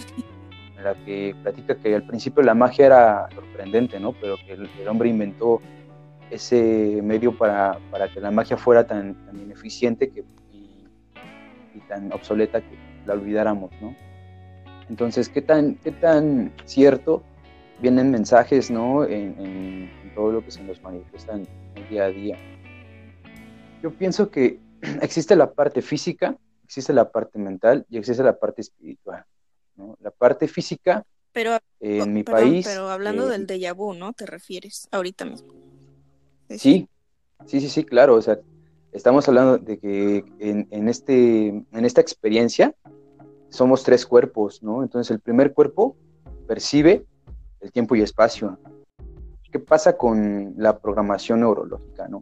la 0.84 0.94
que 1.06 1.34
platica 1.42 1.76
que 1.76 1.96
al 1.96 2.04
principio 2.06 2.44
la 2.44 2.54
magia 2.54 2.88
era 2.88 3.30
sorprendente, 3.34 4.02
¿no? 4.02 4.12
Pero 4.12 4.36
que 4.36 4.52
el, 4.52 4.88
hombre 4.90 5.08
inventó 5.08 5.62
ese 6.30 7.00
medio 7.02 7.38
para, 7.38 7.80
para, 7.90 8.10
que 8.10 8.20
la 8.20 8.32
magia 8.32 8.58
fuera 8.58 8.86
tan, 8.86 9.16
tan 9.26 9.40
ineficiente 9.40 10.10
que, 10.10 10.26
y, 10.52 11.80
tan 11.88 12.12
obsoleta 12.12 12.60
que 12.60 12.93
la 13.06 13.14
olvidáramos, 13.14 13.72
¿no? 13.82 13.96
Entonces, 14.90 15.30
¿qué 15.30 15.42
tan, 15.42 15.76
qué 15.76 15.92
tan 15.92 16.54
cierto 16.66 17.24
vienen 17.80 18.12
mensajes, 18.12 18.70
¿no? 18.70 19.04
En, 19.06 19.36
en, 19.40 19.90
todo 20.16 20.32
lo 20.32 20.46
que 20.46 20.52
se 20.52 20.62
nos 20.64 20.80
manifiesta 20.84 21.34
en 21.34 21.48
el 21.74 21.90
día 21.90 22.04
a 22.04 22.10
día. 22.10 22.38
Yo 23.82 23.92
pienso 23.92 24.30
que 24.30 24.60
existe 25.02 25.36
la 25.36 25.52
parte 25.52 25.82
física, 25.82 26.38
existe 26.64 26.94
la 26.94 27.10
parte 27.10 27.40
mental 27.40 27.86
y 27.90 27.98
existe 27.98 28.24
la 28.24 28.38
parte 28.38 28.62
espiritual. 28.62 29.26
La 30.02 30.12
parte 30.12 30.48
física 30.48 31.04
pero, 31.32 31.58
en 31.80 32.14
mi 32.14 32.24
país. 32.24 32.66
Pero 32.66 32.90
hablando 32.90 33.28
del 33.28 33.44
eh, 33.44 33.46
déjà 33.48 33.74
vu, 33.74 33.94
¿no? 33.94 34.14
¿Te 34.14 34.28
refieres 34.28 34.88
ahorita 34.92 35.26
mismo? 35.26 35.52
Sí, 36.50 36.88
sí, 37.48 37.60
sí, 37.60 37.70
sí, 37.70 37.84
claro. 37.84 38.16
O 38.16 38.22
sea, 38.22 38.40
estamos 38.94 39.28
hablando 39.28 39.58
de 39.58 39.80
que 39.80 40.24
en, 40.40 40.88
este, 40.88 41.48
en 41.48 41.86
esta 41.86 42.02
experiencia 42.02 42.74
somos 43.50 43.84
tres 43.84 44.06
cuerpos, 44.06 44.64
¿no? 44.64 44.84
Entonces 44.84 45.12
el 45.12 45.20
primer 45.20 45.54
cuerpo 45.54 45.96
percibe 46.48 47.06
el 47.60 47.72
tiempo 47.72 47.96
y 47.96 48.02
espacio. 48.02 48.58
¿Qué 49.52 49.60
pasa 49.60 49.98
con 49.98 50.54
la 50.58 50.80
programación 50.80 51.42
neurológica, 51.42 52.08
no? 52.08 52.22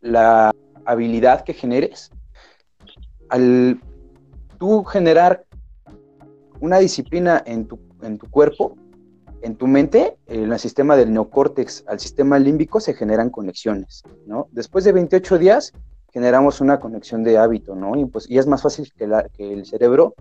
La 0.00 0.52
habilidad 0.84 1.44
que 1.44 1.54
generes 1.54 2.10
al 3.28 3.80
tú 4.58 4.84
generar 4.84 5.44
una 6.60 6.78
disciplina 6.78 7.42
en 7.46 7.66
tu, 7.66 7.78
en 8.02 8.18
tu 8.18 8.28
cuerpo, 8.30 8.76
en 9.42 9.56
tu 9.56 9.66
mente, 9.66 10.16
en 10.26 10.52
el 10.52 10.58
sistema 10.58 10.96
del 10.96 11.12
neocórtex 11.12 11.84
al 11.86 12.00
sistema 12.00 12.38
límbico 12.38 12.80
se 12.80 12.94
generan 12.94 13.30
conexiones, 13.30 14.02
¿no? 14.26 14.48
Después 14.52 14.84
de 14.84 14.92
28 14.92 15.38
días 15.38 15.72
generamos 16.12 16.60
una 16.60 16.80
conexión 16.80 17.22
de 17.22 17.38
hábito, 17.38 17.74
¿no? 17.74 17.96
Y, 17.96 18.04
pues, 18.06 18.26
es 18.28 18.46
más 18.46 18.62
fácil 18.62 18.92
que, 18.96 19.04
el 19.38 19.66
cerebro 19.66 20.14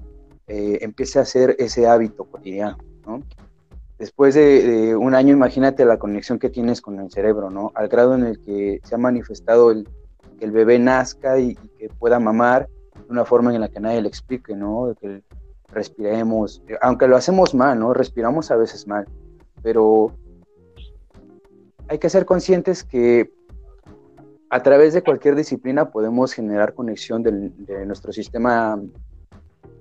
eh, 0.47 0.80
empiece 0.82 1.20
a 1.20 1.24
hacer 1.24 1.55
ese 1.59 1.88
hábito 1.88 2.26
cotidiano, 2.26 2.78
¿no? 3.05 3.24
Después 3.97 4.36
de, 4.36 4.95
un 4.95 5.15
año, 5.15 5.34
imagínate 5.34 5.84
la 5.84 5.97
conexión 5.97 6.38
que 6.38 6.49
tienes 6.49 6.82
con 6.82 6.99
el 6.99 7.09
cerebro, 7.09 7.49
¿no? 7.49 7.72
Al 7.74 7.88
grado 7.88 8.13
en 8.13 8.26
el 8.26 8.39
que 8.39 8.80
se 8.84 8.93
ha 8.93 8.99
manifestado 8.99 9.72
el, 9.72 9.89
que 10.38 10.45
el 10.45 10.51
bebé 10.51 10.78
nazca 10.78 11.39
y, 11.39 11.55
que 11.55 11.89
pueda 11.89 12.20
mamar 12.20 12.68
de 12.95 13.09
una 13.09 13.26
forma 13.26 13.53
en 13.53 13.61
la 13.61 13.70
que 13.70 13.80
nadie 13.80 14.01
le 14.01 14.07
explique, 14.07 14.55
¿no? 14.55 14.95
Respiremos, 15.70 16.61
aunque 16.82 17.07
lo 17.07 17.18
hacemos 17.18 17.53
mal, 17.53 17.80
¿no? 17.80 17.93
Respiramos 17.93 18.51
a 18.51 18.55
veces 18.55 18.88
mal, 18.88 19.07
pero 19.61 20.15
hay 21.88 21.99
que 21.99 22.09
ser 22.09 22.26
conscientes 22.26 22.84
que 22.84 23.32
a 24.49 24.63
través 24.63 24.93
de 24.93 25.03
cualquier 25.03 25.36
disciplina 25.36 25.91
podemos 25.91 26.34
generar 26.34 26.74
conexión 26.74 27.22
de 27.22 27.86
nuestro 27.86 28.13
sistema 28.13 28.80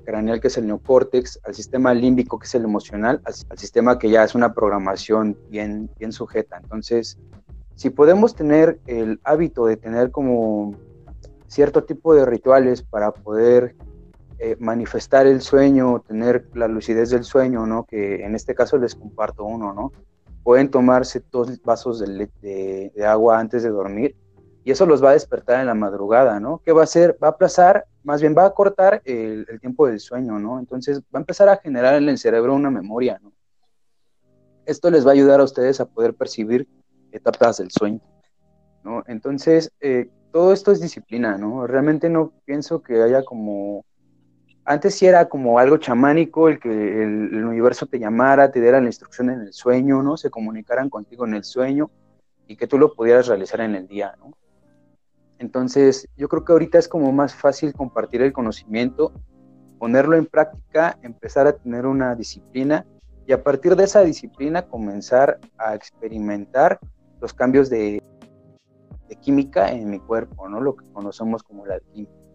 craneal, 0.06 0.40
que 0.40 0.48
es 0.48 0.56
el 0.56 0.66
neocórtex, 0.66 1.40
al 1.44 1.54
sistema 1.54 1.92
límbico, 1.92 2.38
que 2.38 2.46
es 2.46 2.54
el 2.54 2.64
emocional, 2.64 3.20
al, 3.24 3.58
sistema 3.58 3.98
que 3.98 4.08
ya 4.08 4.24
es 4.24 4.34
una 4.34 4.54
programación 4.54 5.36
bien, 5.50 5.90
bien 5.98 6.12
sujeta. 6.12 6.58
Entonces, 6.62 7.18
si 7.74 7.90
podemos 7.90 8.34
tener 8.34 8.80
el 8.86 9.20
hábito 9.24 9.66
de 9.66 9.76
tener 9.76 10.10
como 10.10 10.74
cierto 11.48 11.84
tipo 11.84 12.14
de 12.14 12.24
rituales 12.24 12.82
para 12.82 13.12
poder 13.12 13.76
eh, 14.38 14.54
manifestar 14.58 15.26
el 15.26 15.40
sueño, 15.40 16.04
tener 16.06 16.46
la 16.54 16.68
lucidez 16.68 17.08
del 17.08 17.24
sueño, 17.24 17.64
¿no? 17.64 17.84
Que 17.84 18.22
en 18.22 18.34
este 18.34 18.54
caso 18.54 18.76
les 18.76 18.94
comparto 18.94 19.44
uno, 19.44 19.72
¿no? 19.72 19.92
Pueden 20.42 20.70
tomarse 20.70 21.24
dos 21.32 21.62
vasos 21.62 22.00
de, 22.00 22.92
agua 23.06 23.40
antes 23.40 23.62
de 23.62 23.70
dormir 23.70 24.14
y 24.62 24.72
eso 24.72 24.84
los 24.84 25.02
va 25.02 25.10
a 25.10 25.14
despertar 25.14 25.60
en 25.60 25.66
la 25.66 25.74
madrugada, 25.74 26.38
¿no? 26.38 26.60
¿Qué 26.62 26.72
va 26.72 26.82
a 26.82 26.84
hacer? 26.84 27.16
Va 27.22 27.28
a 27.28 27.30
aplazar, 27.30 27.86
más 28.02 28.20
bien 28.20 28.34
va 28.36 28.44
a 28.44 28.50
cortar 28.50 29.00
el, 29.06 29.46
tiempo 29.58 29.86
del 29.86 30.00
sueño, 30.00 30.38
¿no? 30.38 30.58
Entonces 30.58 31.00
va 31.00 31.18
a 31.18 31.20
empezar 31.20 31.48
a 31.48 31.56
generar 31.56 31.94
en 31.94 32.06
el 32.06 32.18
cerebro 32.18 32.54
una 32.54 32.70
memoria, 32.70 33.18
¿no? 33.22 33.32
Esto 34.66 34.90
les 34.90 35.06
va 35.06 35.10
a 35.10 35.14
ayudar 35.14 35.40
a 35.40 35.44
ustedes 35.44 35.80
a 35.80 35.86
poder 35.86 36.12
percibir 36.12 36.68
etapas 37.10 37.56
del 37.56 37.70
sueño, 37.70 38.02
¿no? 38.84 39.02
Entonces, 39.06 39.72
eh, 39.80 40.10
todo 40.30 40.52
esto 40.52 40.72
es 40.72 40.82
disciplina, 40.82 41.38
¿no? 41.38 41.66
Realmente 41.66 42.10
no 42.10 42.34
pienso 42.44 42.82
que 42.82 43.02
haya 43.02 43.24
como 43.24 43.85
antes 44.66 44.96
sí 44.96 45.06
era 45.06 45.28
como 45.28 45.60
algo 45.60 45.76
chamánico, 45.76 46.48
el 46.48 46.58
que 46.58 46.68
el, 46.68 47.44
universo 47.44 47.86
te 47.86 48.00
llamara, 48.00 48.50
te 48.50 48.60
diera 48.60 48.80
la 48.80 48.86
instrucción 48.86 49.30
en 49.30 49.40
el 49.40 49.52
sueño, 49.52 50.02
¿no? 50.02 50.16
Se 50.16 50.28
comunicaran 50.28 50.90
contigo 50.90 51.24
en 51.24 51.34
el 51.34 51.44
sueño 51.44 51.88
y 52.48 52.56
que 52.56 52.66
tú 52.66 52.76
lo 52.76 52.92
pudieras 52.92 53.28
realizar 53.28 53.60
en 53.60 53.76
el 53.76 53.86
día, 53.86 54.14
¿no? 54.18 54.32
Entonces, 55.38 56.08
yo 56.16 56.28
creo 56.28 56.44
que 56.44 56.52
ahorita 56.52 56.78
es 56.78 56.88
como 56.88 57.12
más 57.12 57.32
fácil 57.32 57.74
compartir 57.74 58.22
el 58.22 58.32
conocimiento, 58.32 59.12
ponerlo 59.78 60.16
en 60.16 60.26
práctica, 60.26 60.98
empezar 61.02 61.46
a 61.46 61.52
tener 61.52 61.86
una 61.86 62.16
disciplina 62.16 62.84
y 63.24 63.32
a 63.32 63.42
partir 63.44 63.76
de 63.76 63.84
esa 63.84 64.02
disciplina 64.02 64.62
comenzar 64.62 65.38
a 65.58 65.76
experimentar 65.76 66.80
los 67.20 67.32
cambios 67.32 67.70
de, 67.70 68.02
química 69.20 69.70
en 69.70 69.90
mi 69.90 70.00
cuerpo, 70.00 70.48
¿no? 70.48 70.60
Lo 70.60 70.74
que 70.74 70.84
conocemos 70.92 71.44
como 71.44 71.66
la 71.66 71.78
química. 71.78 72.25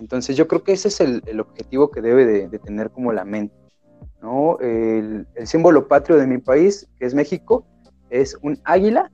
Entonces 0.00 0.36
yo 0.36 0.48
creo 0.48 0.64
que 0.64 0.72
ese 0.72 0.88
es 0.88 1.00
el, 1.00 1.40
objetivo 1.40 1.90
que 1.90 2.00
debe 2.00 2.48
de, 2.48 2.58
tener 2.58 2.90
como 2.90 3.12
la 3.12 3.24
mente. 3.24 3.54
¿no? 4.22 4.58
El, 4.60 5.26
símbolo 5.44 5.86
patrio 5.86 6.16
de 6.16 6.26
mi 6.26 6.38
país, 6.38 6.88
que 6.98 7.06
es 7.06 7.14
México, 7.14 7.66
es 8.08 8.36
un 8.42 8.58
águila 8.64 9.12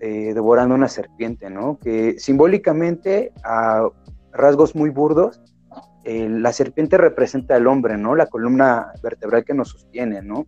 eh, 0.00 0.32
devorando 0.34 0.74
una 0.74 0.88
serpiente, 0.88 1.50
¿no? 1.50 1.78
que 1.78 2.18
simbólicamente 2.18 3.32
a 3.42 3.88
rasgos 4.32 4.74
muy 4.76 4.90
burdos, 4.90 5.40
la 6.04 6.54
serpiente 6.54 6.96
representa 6.96 7.56
al 7.56 7.66
hombre, 7.66 7.98
¿no? 7.98 8.14
la 8.14 8.26
columna 8.26 8.92
vertebral 9.02 9.44
que 9.44 9.52
nos 9.52 9.70
sostiene. 9.70 10.22
¿no? 10.22 10.46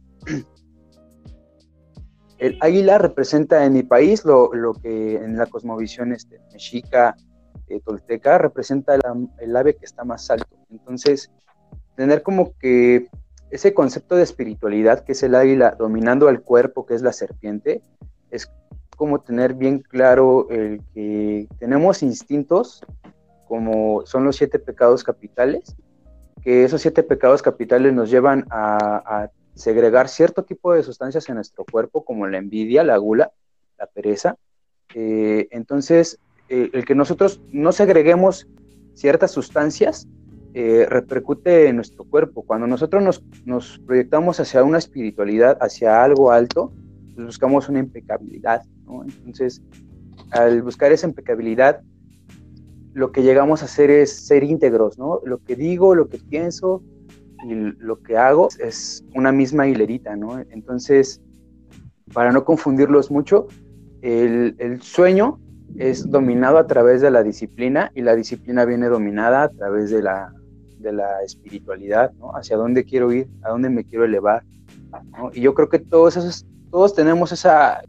El 2.38 2.56
águila 2.62 2.96
representa 2.96 3.66
en 3.66 3.74
mi 3.74 3.82
país 3.82 4.24
lo, 4.24 4.50
que 4.82 5.16
en 5.16 5.36
la 5.36 5.44
cosmovisión 5.44 6.12
este, 6.12 6.40
mexica, 6.52 7.14
eh, 7.70 7.80
tolteca 7.84 8.36
representa 8.38 8.94
el, 9.38 9.56
ave 9.56 9.76
que 9.76 9.84
está 9.84 10.04
más 10.04 10.30
alto. 10.30 10.56
Entonces, 10.70 11.30
tener 11.96 12.22
como 12.22 12.52
que 12.58 13.08
ese 13.50 13.72
concepto 13.74 14.16
de 14.16 14.24
espiritualidad 14.24 15.04
que 15.04 15.12
es 15.12 15.22
el 15.22 15.34
águila 15.34 15.76
dominando 15.78 16.28
al 16.28 16.42
cuerpo, 16.42 16.84
que 16.84 16.94
es 16.94 17.02
la 17.02 17.12
serpiente, 17.12 17.82
es 18.30 18.50
como 18.96 19.20
tener 19.20 19.54
bien 19.54 19.78
claro 19.78 20.48
el 20.50 20.82
que 20.92 21.48
tenemos 21.58 22.02
instintos 22.02 22.82
como 23.50 24.06
son 24.06 24.24
los 24.24 24.36
siete 24.36 24.60
pecados 24.60 25.02
capitales, 25.02 25.74
que 26.42 26.64
esos 26.64 26.80
siete 26.82 27.02
pecados 27.02 27.42
capitales 27.42 27.92
nos 27.92 28.08
llevan 28.08 28.46
a, 28.50 29.28
segregar 29.54 30.08
cierto 30.08 30.44
tipo 30.44 30.72
de 30.72 30.82
sustancias 30.82 31.28
en 31.28 31.34
nuestro 31.34 31.64
cuerpo, 31.64 32.04
como 32.04 32.26
la 32.26 32.38
envidia, 32.38 32.84
la 32.84 32.96
gula, 32.96 33.32
la 33.76 33.86
pereza. 33.86 34.36
Eh, 34.94 35.48
entonces, 35.50 36.18
eh, 36.50 36.68
el 36.72 36.84
que 36.84 36.96
nosotros 36.96 37.40
no 37.52 37.70
segreguemos 37.70 38.48
ciertas 38.94 39.30
sustancias 39.30 40.08
eh, 40.52 40.84
repercute 40.88 41.68
en 41.68 41.76
nuestro 41.76 42.02
cuerpo. 42.02 42.42
Cuando 42.42 42.66
nosotros 42.66 43.22
nos, 43.44 43.78
proyectamos 43.86 44.40
hacia 44.40 44.64
una 44.64 44.78
espiritualidad, 44.78 45.56
hacia 45.60 46.02
algo 46.02 46.32
alto, 46.32 46.72
pues 47.14 47.24
buscamos 47.24 47.68
una 47.68 47.78
impecabilidad. 47.78 48.62
Entonces, 48.88 49.62
al 50.32 50.62
buscar 50.62 50.90
esa 50.90 51.06
impecabilidad, 51.06 51.82
lo 52.94 53.12
que 53.12 53.22
llegamos 53.22 53.62
a 53.62 53.66
hacer 53.66 53.88
es 53.88 54.10
ser 54.26 54.42
íntegros, 54.42 54.98
¿no? 54.98 55.20
Lo 55.24 55.38
que 55.38 55.54
digo, 55.54 55.94
lo 55.94 56.08
que 56.08 56.18
pienso, 56.18 56.82
y 57.44 57.54
lo 57.54 58.02
que 58.02 58.16
hago 58.16 58.48
es 58.58 59.04
una 59.14 59.30
misma 59.30 59.68
hilerita, 59.68 60.16
¿no? 60.16 60.40
Entonces, 60.50 61.22
para 62.12 62.32
no 62.32 62.44
confundirlos 62.44 63.08
mucho, 63.12 63.46
el 64.02 64.82
sueño 64.82 65.38
es 65.76 66.10
dominado 66.10 66.58
a 66.58 66.66
través 66.66 67.00
de 67.00 67.10
la 67.10 67.22
disciplina 67.22 67.90
y 67.94 68.02
la 68.02 68.14
disciplina 68.14 68.64
viene 68.64 68.88
dominada 68.88 69.44
a 69.44 69.48
través 69.48 69.90
de 69.90 70.02
la, 70.02 70.32
de 70.78 70.92
la 70.92 71.22
espiritualidad, 71.22 72.12
¿no? 72.18 72.32
Hacia 72.32 72.56
dónde 72.56 72.84
quiero 72.84 73.12
ir, 73.12 73.28
a 73.42 73.50
dónde 73.50 73.70
me 73.70 73.84
quiero 73.84 74.04
elevar. 74.04 74.42
Y 75.32 75.40
yo 75.40 75.54
creo 75.54 75.68
que 75.68 75.78
todos 75.78 76.16
esos, 76.16 76.46
todos 76.70 76.94
tenemos 76.94 77.32
esa 77.32 77.82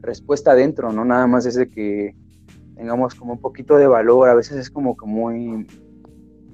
respuesta 0.00 0.52
adentro, 0.52 0.92
¿no? 0.92 1.04
Nada 1.04 1.26
más 1.26 1.44
desde 1.44 1.68
que 1.68 2.14
tengamos 2.76 3.14
como 3.14 3.34
un 3.34 3.40
poquito 3.40 3.76
de 3.76 3.86
valor, 3.86 4.28
a 4.28 4.34
veces 4.34 4.56
es 4.56 4.70
como 4.70 4.96
que 4.96 5.06
muy 5.06 5.66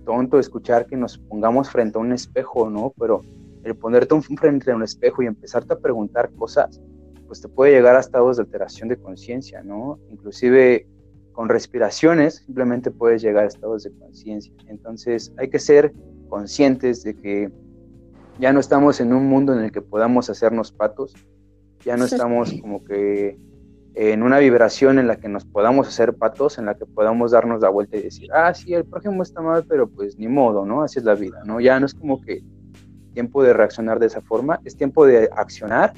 tonto 0.04 0.38
escuchar 0.38 0.86
que 0.86 0.96
nos 0.96 1.18
pongamos 1.18 1.70
frente 1.70 1.98
a 1.98 2.00
un 2.00 2.12
espejo, 2.12 2.70
¿no? 2.70 2.92
Pero 2.98 3.22
el 3.64 3.74
ponerte 3.76 4.18
frente 4.20 4.70
a 4.70 4.76
un 4.76 4.82
espejo 4.82 5.22
y 5.22 5.26
empezarte 5.26 5.74
a 5.74 5.78
preguntar 5.78 6.30
cosas, 6.36 6.80
pues 7.26 7.40
te 7.40 7.48
puede 7.48 7.72
llegar 7.72 7.96
a 7.96 8.00
estados 8.00 8.36
de 8.36 8.44
alteración 8.44 8.88
de 8.88 8.96
conciencia, 8.96 9.62
¿no? 9.62 9.98
Inclusive 10.10 10.86
con 11.32 11.48
respiraciones 11.48 12.42
simplemente 12.46 12.90
puedes 12.90 13.20
llegar 13.22 13.44
a 13.44 13.48
estados 13.48 13.84
de 13.84 13.92
conciencia. 13.92 14.52
Entonces 14.68 15.32
hay 15.36 15.48
que 15.48 15.58
ser 15.58 15.92
conscientes 16.28 17.02
de 17.04 17.14
que 17.14 17.52
ya 18.38 18.52
no 18.52 18.60
estamos 18.60 19.00
en 19.00 19.12
un 19.12 19.26
mundo 19.26 19.52
en 19.52 19.60
el 19.60 19.72
que 19.72 19.82
podamos 19.82 20.30
hacernos 20.30 20.72
patos, 20.72 21.14
ya 21.84 21.96
no 21.96 22.04
estamos 22.04 22.52
como 22.60 22.84
que 22.84 23.38
en 23.94 24.22
una 24.22 24.38
vibración 24.38 24.98
en 24.98 25.06
la 25.06 25.16
que 25.16 25.28
nos 25.28 25.46
podamos 25.46 25.88
hacer 25.88 26.14
patos, 26.14 26.58
en 26.58 26.66
la 26.66 26.74
que 26.74 26.84
podamos 26.84 27.30
darnos 27.30 27.62
la 27.62 27.70
vuelta 27.70 27.96
y 27.96 28.02
decir, 28.02 28.28
ah, 28.32 28.52
sí, 28.52 28.74
el 28.74 28.84
prójimo 28.84 29.22
está 29.22 29.40
mal, 29.40 29.64
pero 29.66 29.88
pues 29.88 30.18
ni 30.18 30.28
modo, 30.28 30.66
¿no? 30.66 30.82
Así 30.82 30.98
es 30.98 31.04
la 31.04 31.14
vida, 31.14 31.42
¿no? 31.46 31.60
Ya 31.60 31.80
no 31.80 31.86
es 31.86 31.94
como 31.94 32.20
que 32.20 32.42
tiempo 33.14 33.42
de 33.42 33.54
reaccionar 33.54 33.98
de 33.98 34.06
esa 34.06 34.20
forma, 34.20 34.60
es 34.64 34.76
tiempo 34.76 35.06
de 35.06 35.30
accionar 35.34 35.94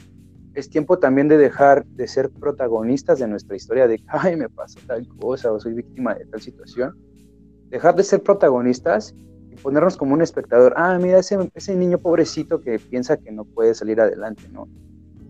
es 0.59 0.69
tiempo 0.69 0.99
también 0.99 1.29
de 1.29 1.39
dejar 1.39 1.85
de 1.87 2.09
ser 2.09 2.31
protagonistas 2.31 3.19
de 3.19 3.29
nuestra 3.29 3.57
historia, 3.57 3.87
de, 3.87 4.03
ay, 4.09 4.37
me 4.37 4.49
pasó 4.49 4.79
tal 4.87 5.07
cosa 5.21 5.53
o 5.53 5.61
soy 5.61 5.75
víctima 5.75 6.15
de 6.15 6.25
tal 6.27 6.41
situación. 6.41 6.97
Dejar 7.69 7.95
de 7.97 8.03
ser 8.03 8.23
protagonistas 8.23 9.15
y 9.51 9.57
ponernos 9.57 9.97
como 9.97 10.15
un 10.15 10.23
espectador, 10.23 10.75
ah, 10.77 10.99
mira 11.01 11.19
ese, 11.19 11.51
ese 11.55 11.77
niño 11.77 11.99
pobrecito 11.99 12.61
que 12.61 12.79
piensa 12.79 13.17
que 13.19 13.31
no 13.31 13.45
puede 13.45 13.75
salir 13.75 14.01
adelante, 14.01 14.49
¿no? 14.51 14.69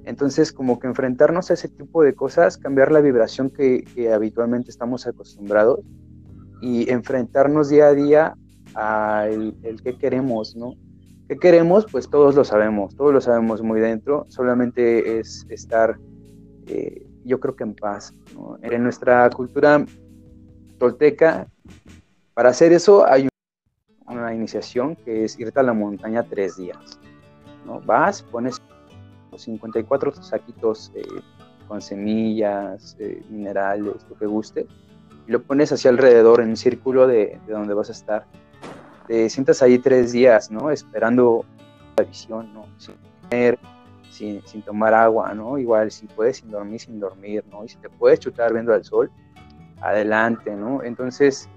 Entonces, 0.04 0.52
como 0.52 0.78
que 0.78 0.86
enfrentarnos 0.86 1.50
a 1.50 1.54
ese 1.54 1.68
tipo 1.68 2.02
de 2.02 2.14
cosas, 2.14 2.56
cambiar 2.56 2.90
la 2.90 3.00
vibración 3.00 3.50
que, 3.50 3.84
habitualmente 4.10 4.70
estamos 4.70 5.06
acostumbrados 5.06 5.80
y 6.62 6.90
enfrentarnos 6.90 7.68
día 7.68 7.88
a 7.88 7.94
día 7.94 8.34
al 8.74 9.54
el 9.62 9.82
que 9.82 9.98
queremos, 9.98 10.56
¿no? 10.56 10.74
¿Qué 11.28 11.36
queremos? 11.36 11.84
Pues 11.92 12.08
todos 12.08 12.34
lo 12.34 12.42
sabemos, 12.42 12.96
todos 12.96 13.12
lo 13.12 13.20
sabemos 13.20 13.60
muy 13.60 13.80
dentro, 13.80 14.24
solamente 14.30 15.18
es 15.18 15.46
estar, 15.50 15.98
eh, 16.66 17.06
yo 17.24 17.38
creo 17.38 17.54
que 17.54 17.64
en 17.64 17.74
paz. 17.74 18.14
En 18.62 18.82
nuestra 18.82 19.28
cultura 19.28 19.84
tolteca, 20.78 21.46
para 22.32 22.48
hacer 22.48 22.72
eso 22.72 23.06
hay 23.06 23.28
una 24.06 24.32
iniciación 24.32 24.96
que 24.96 25.24
es 25.24 25.38
irte 25.38 25.60
a 25.60 25.62
la 25.62 25.74
montaña 25.74 26.22
tres 26.22 26.56
días. 26.56 26.98
¿no? 27.66 27.82
Vas, 27.82 28.22
pones 28.22 28.62
los 29.30 29.42
54 29.42 30.14
saquitos 30.22 30.90
eh, 30.94 31.02
con 31.66 31.82
semillas, 31.82 32.96
eh, 33.00 33.22
minerales, 33.28 34.06
lo 34.08 34.16
que 34.16 34.24
guste, 34.24 34.66
y 35.26 35.32
lo 35.32 35.42
pones 35.42 35.72
hacia 35.72 35.90
alrededor 35.90 36.40
en 36.40 36.48
un 36.48 36.56
círculo 36.56 37.06
de 37.06 37.38
donde 37.46 37.74
vas 37.74 37.90
a 37.90 37.92
estar 37.92 38.26
te 39.08 39.28
sientas 39.30 39.62
ahí 39.62 39.78
tres 39.78 40.12
días, 40.12 40.50
¿no? 40.50 40.70
Esperando 40.70 41.44
la 41.96 42.04
visión, 42.04 42.52
¿no? 42.52 42.66
Sin 42.76 42.94
comer, 43.22 43.58
sin, 44.10 44.62
tomar 44.62 44.92
agua, 44.92 45.34
¿no? 45.34 45.58
Igual, 45.58 45.90
si 45.90 46.06
puedes, 46.06 46.36
sin 46.36 46.50
dormir, 46.50 46.78
sin 46.78 47.00
dormir, 47.00 47.42
¿no? 47.50 47.64
Y 47.64 47.68
si 47.70 47.76
te 47.78 47.88
puedes 47.88 48.20
chutar 48.20 48.52
viendo 48.52 48.74
al 48.74 48.84
sol, 48.84 49.10
adelante, 49.80 50.54
¿no? 50.54 50.82
Entonces, 50.82 51.48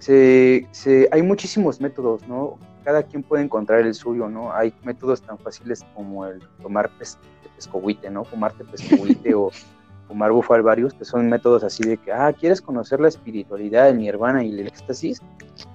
se, 0.00 0.66
hay 1.12 1.22
muchísimos 1.22 1.80
métodos, 1.80 2.26
¿no? 2.26 2.58
Cada 2.82 3.04
quien 3.04 3.22
puede 3.22 3.44
encontrar 3.44 3.80
el 3.80 3.94
suyo, 3.94 4.28
¿no? 4.28 4.52
Hay 4.52 4.74
métodos 4.82 5.22
tan 5.22 5.38
fáciles 5.38 5.86
como 5.94 6.26
el 6.26 6.40
tomar 6.60 6.90
pes, 6.98 7.16
pescohuite, 7.54 8.10
¿no? 8.10 8.24
Fumarte 8.24 8.64
pescohuite 8.64 9.34
o 9.34 9.50
fumar 10.08 10.32
bufalvarius, 10.32 10.94
que 10.94 11.04
son 11.04 11.28
métodos 11.28 11.62
así 11.62 11.84
de 11.84 11.96
que, 11.96 12.12
ah, 12.12 12.32
¿quieres 12.32 12.60
conocer 12.60 12.98
la 12.98 13.08
espiritualidad, 13.08 13.88
el 13.88 13.98
nirvana 13.98 14.42
y 14.42 14.50
el 14.50 14.66
éxtasis? 14.66 15.22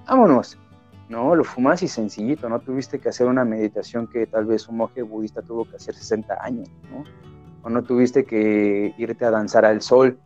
Vámonos, 0.06 0.58
¿no? 1.12 1.36
Lo 1.36 1.44
fumas 1.44 1.82
y 1.82 1.88
sencillito, 1.88 2.48
no 2.48 2.58
tuviste 2.58 2.98
que 2.98 3.10
hacer 3.10 3.26
una 3.26 3.44
meditación 3.44 4.06
que 4.06 4.26
tal 4.26 4.46
vez 4.46 4.66
un 4.66 4.78
monje 4.78 5.02
budista 5.02 5.42
tuvo 5.42 5.68
que 5.68 5.76
hacer 5.76 5.94
60 5.94 6.42
años, 6.42 6.70
¿no? 6.90 7.04
O 7.62 7.68
no 7.68 7.84
tuviste 7.84 8.24
que 8.24 8.94
irte 8.96 9.24
a 9.26 9.30
danzar 9.30 9.66
al 9.66 9.82
sol, 9.82 10.18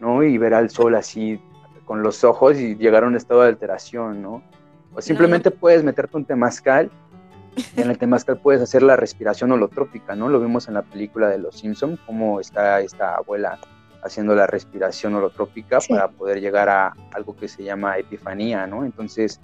¿no? 0.00 0.22
Y 0.22 0.38
ver 0.38 0.54
al 0.54 0.70
sol 0.70 0.94
así 0.94 1.38
con 1.84 2.02
los 2.02 2.24
ojos 2.24 2.58
y 2.58 2.74
llegar 2.76 3.04
a 3.04 3.06
un 3.06 3.16
estado 3.16 3.42
de 3.42 3.48
alteración, 3.48 4.22
¿no? 4.22 4.42
O 4.94 5.02
simplemente 5.02 5.50
puedes 5.50 5.84
meterte 5.84 6.16
un 6.16 6.24
temazcal 6.24 6.90
y 7.76 7.82
en 7.82 7.90
el 7.90 7.98
temazcal 7.98 8.38
puedes 8.38 8.62
hacer 8.62 8.82
la 8.82 8.96
respiración 8.96 9.52
holotrópica, 9.52 10.16
¿no? 10.16 10.30
Lo 10.30 10.40
vimos 10.40 10.68
en 10.68 10.74
la 10.74 10.82
película 10.82 11.28
de 11.28 11.36
Los 11.36 11.58
Simpson, 11.58 11.98
cómo 12.06 12.40
está 12.40 12.80
esta 12.80 13.14
abuela 13.16 13.58
haciendo 14.02 14.34
la 14.34 14.46
respiración 14.46 15.14
holotrópica 15.14 15.80
para 15.86 16.08
poder 16.08 16.40
llegar 16.40 16.70
a 16.70 16.94
algo 17.12 17.36
que 17.36 17.46
se 17.46 17.62
llama 17.62 17.98
epifanía, 17.98 18.66
¿no? 18.66 18.86
Entonces, 18.86 19.38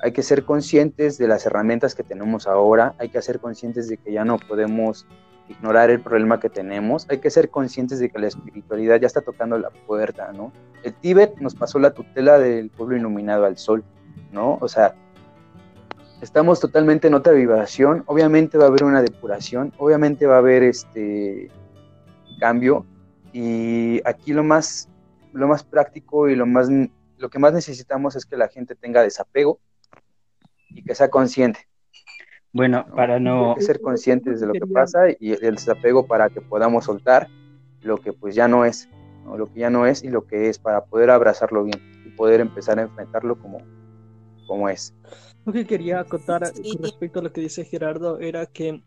hay 0.00 0.12
que 0.12 0.22
ser 0.22 0.44
conscientes 0.44 1.18
de 1.18 1.28
las 1.28 1.46
herramientas 1.46 1.94
que 1.94 2.02
tenemos 2.02 2.46
ahora, 2.46 2.94
hay 2.98 3.08
que 3.08 3.20
ser 3.22 3.40
conscientes 3.40 3.88
de 3.88 3.96
que 3.96 4.12
ya 4.12 4.24
no 4.24 4.38
podemos 4.38 5.06
ignorar 5.48 5.90
el 5.90 6.00
problema 6.00 6.40
que 6.40 6.48
tenemos, 6.48 7.06
hay 7.10 7.18
que 7.18 7.30
ser 7.30 7.50
conscientes 7.50 7.98
de 7.98 8.10
que 8.10 8.18
la 8.18 8.28
espiritualidad 8.28 9.00
ya 9.00 9.06
está 9.06 9.20
tocando 9.20 9.58
la 9.58 9.70
puerta, 9.70 10.32
¿no? 10.32 10.52
El 10.82 10.94
Tíbet 10.94 11.36
nos 11.38 11.54
pasó 11.54 11.78
la 11.78 11.92
tutela 11.92 12.38
del 12.38 12.70
pueblo 12.70 12.96
iluminado 12.96 13.44
al 13.44 13.58
sol, 13.58 13.84
¿no? 14.32 14.58
O 14.60 14.68
sea, 14.68 14.94
estamos 16.22 16.60
totalmente 16.60 17.08
en 17.08 17.14
otra 17.14 17.32
vibración, 17.32 18.04
obviamente 18.06 18.56
va 18.56 18.64
a 18.64 18.68
haber 18.68 18.84
una 18.84 19.02
depuración, 19.02 19.72
obviamente 19.78 20.26
va 20.26 20.36
a 20.36 20.38
haber 20.38 20.62
este 20.62 21.50
cambio 22.40 22.86
y 23.32 24.00
aquí 24.04 24.32
lo 24.32 24.44
más 24.44 24.88
lo 25.32 25.48
más 25.48 25.64
práctico 25.64 26.28
y 26.28 26.36
lo 26.36 26.46
más 26.46 26.68
lo 27.18 27.30
que 27.30 27.38
más 27.38 27.52
necesitamos 27.52 28.16
es 28.16 28.24
que 28.24 28.36
la 28.36 28.48
gente 28.48 28.74
tenga 28.74 29.02
desapego, 29.02 29.58
y 30.74 30.82
que 30.82 30.94
sea 30.94 31.08
consciente. 31.08 31.60
Bueno, 32.52 32.86
para 32.94 33.18
no... 33.18 33.56
ser 33.58 33.80
conscientes 33.80 34.40
de 34.40 34.46
lo 34.46 34.52
que 34.52 34.66
pasa 34.66 35.10
y 35.18 35.32
el 35.32 35.56
desapego 35.56 36.06
para 36.06 36.30
que 36.30 36.40
podamos 36.40 36.84
soltar 36.84 37.28
lo 37.82 37.98
que 37.98 38.12
pues 38.12 38.34
ya 38.34 38.46
no 38.46 38.64
es, 38.64 38.88
lo 39.26 39.52
que 39.52 39.60
ya 39.60 39.70
no 39.70 39.86
es 39.86 40.04
y 40.04 40.08
lo 40.08 40.26
que 40.26 40.48
es 40.48 40.58
para 40.58 40.84
poder 40.84 41.10
abrazarlo 41.10 41.64
bien 41.64 41.80
y 42.06 42.10
poder 42.10 42.40
empezar 42.40 42.78
a 42.78 42.82
enfrentarlo 42.82 43.38
como, 43.38 43.58
como 44.46 44.68
es. 44.68 44.94
Lo 45.44 45.52
que 45.52 45.66
quería 45.66 46.00
acotar 46.00 46.42
con 46.52 46.82
respecto 46.82 47.18
a 47.18 47.22
lo 47.22 47.32
que 47.32 47.40
dice 47.42 47.64
Gerardo 47.64 48.18
era 48.20 48.46
que 48.46 48.82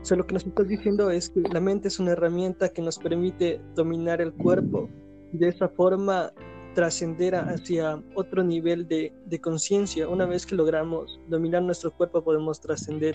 o 0.00 0.04
sea, 0.04 0.16
lo 0.16 0.26
que 0.26 0.34
nos 0.34 0.46
estás 0.46 0.68
diciendo 0.68 1.10
es 1.10 1.28
que 1.28 1.40
la 1.40 1.60
mente 1.60 1.88
es 1.88 1.98
una 1.98 2.12
herramienta 2.12 2.70
que 2.70 2.82
nos 2.82 2.98
permite 2.98 3.60
dominar 3.74 4.20
el 4.20 4.32
cuerpo. 4.32 4.88
De 5.32 5.48
esa 5.48 5.68
forma 5.68 6.32
trascender 6.74 7.34
hacia 7.34 8.02
otro 8.14 8.42
nivel 8.44 8.86
de, 8.86 9.12
de 9.26 9.40
conciencia. 9.40 10.08
Una 10.08 10.26
vez 10.26 10.46
que 10.46 10.54
logramos 10.54 11.20
dominar 11.28 11.62
nuestro 11.62 11.90
cuerpo, 11.90 12.22
podemos 12.22 12.60
trascender 12.60 13.14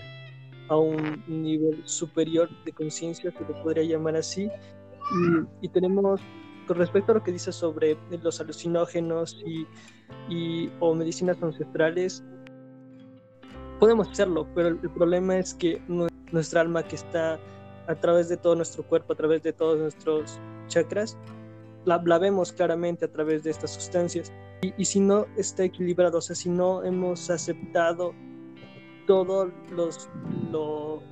a 0.68 0.76
un 0.76 1.22
nivel 1.26 1.82
superior 1.84 2.48
de 2.64 2.72
conciencia, 2.72 3.30
se 3.30 3.40
lo 3.40 3.62
podría 3.62 3.84
llamar 3.84 4.16
así. 4.16 4.50
Y, 5.60 5.68
tenemos, 5.68 6.20
con 6.66 6.78
respecto 6.78 7.12
a 7.12 7.16
lo 7.16 7.22
que 7.22 7.32
dice 7.32 7.52
sobre 7.52 7.98
los 8.22 8.40
alucinógenos 8.40 9.42
y, 9.44 9.66
y, 10.34 10.72
o 10.80 10.94
medicinas 10.94 11.42
ancestrales, 11.42 12.24
podemos 13.78 14.10
hacerlo, 14.10 14.46
pero 14.54 14.68
el, 14.68 14.78
problema 14.78 15.36
es 15.36 15.54
que 15.54 15.82
nuestra 16.32 16.62
alma 16.62 16.82
que 16.82 16.96
está 16.96 17.38
a 17.86 17.94
través 17.96 18.30
de 18.30 18.38
todo 18.38 18.54
nuestro 18.54 18.82
cuerpo, 18.82 19.12
a 19.12 19.16
través 19.16 19.42
de 19.42 19.52
todos 19.52 19.78
nuestros 19.78 20.40
chakras, 20.68 21.18
la, 21.84 22.18
vemos 22.18 22.52
claramente 22.52 23.04
a 23.04 23.12
través 23.12 23.42
de 23.42 23.50
estas 23.50 23.72
sustancias. 23.72 24.32
Y, 24.62 24.84
si 24.84 25.00
no 25.00 25.26
está 25.36 25.64
equilibrado, 25.64 26.18
o 26.18 26.20
sea, 26.20 26.34
si 26.34 26.48
no 26.48 26.82
hemos 26.82 27.28
aceptado 27.30 28.14
todo, 29.06 29.52
los, 29.70 30.08
lo, 30.50 31.02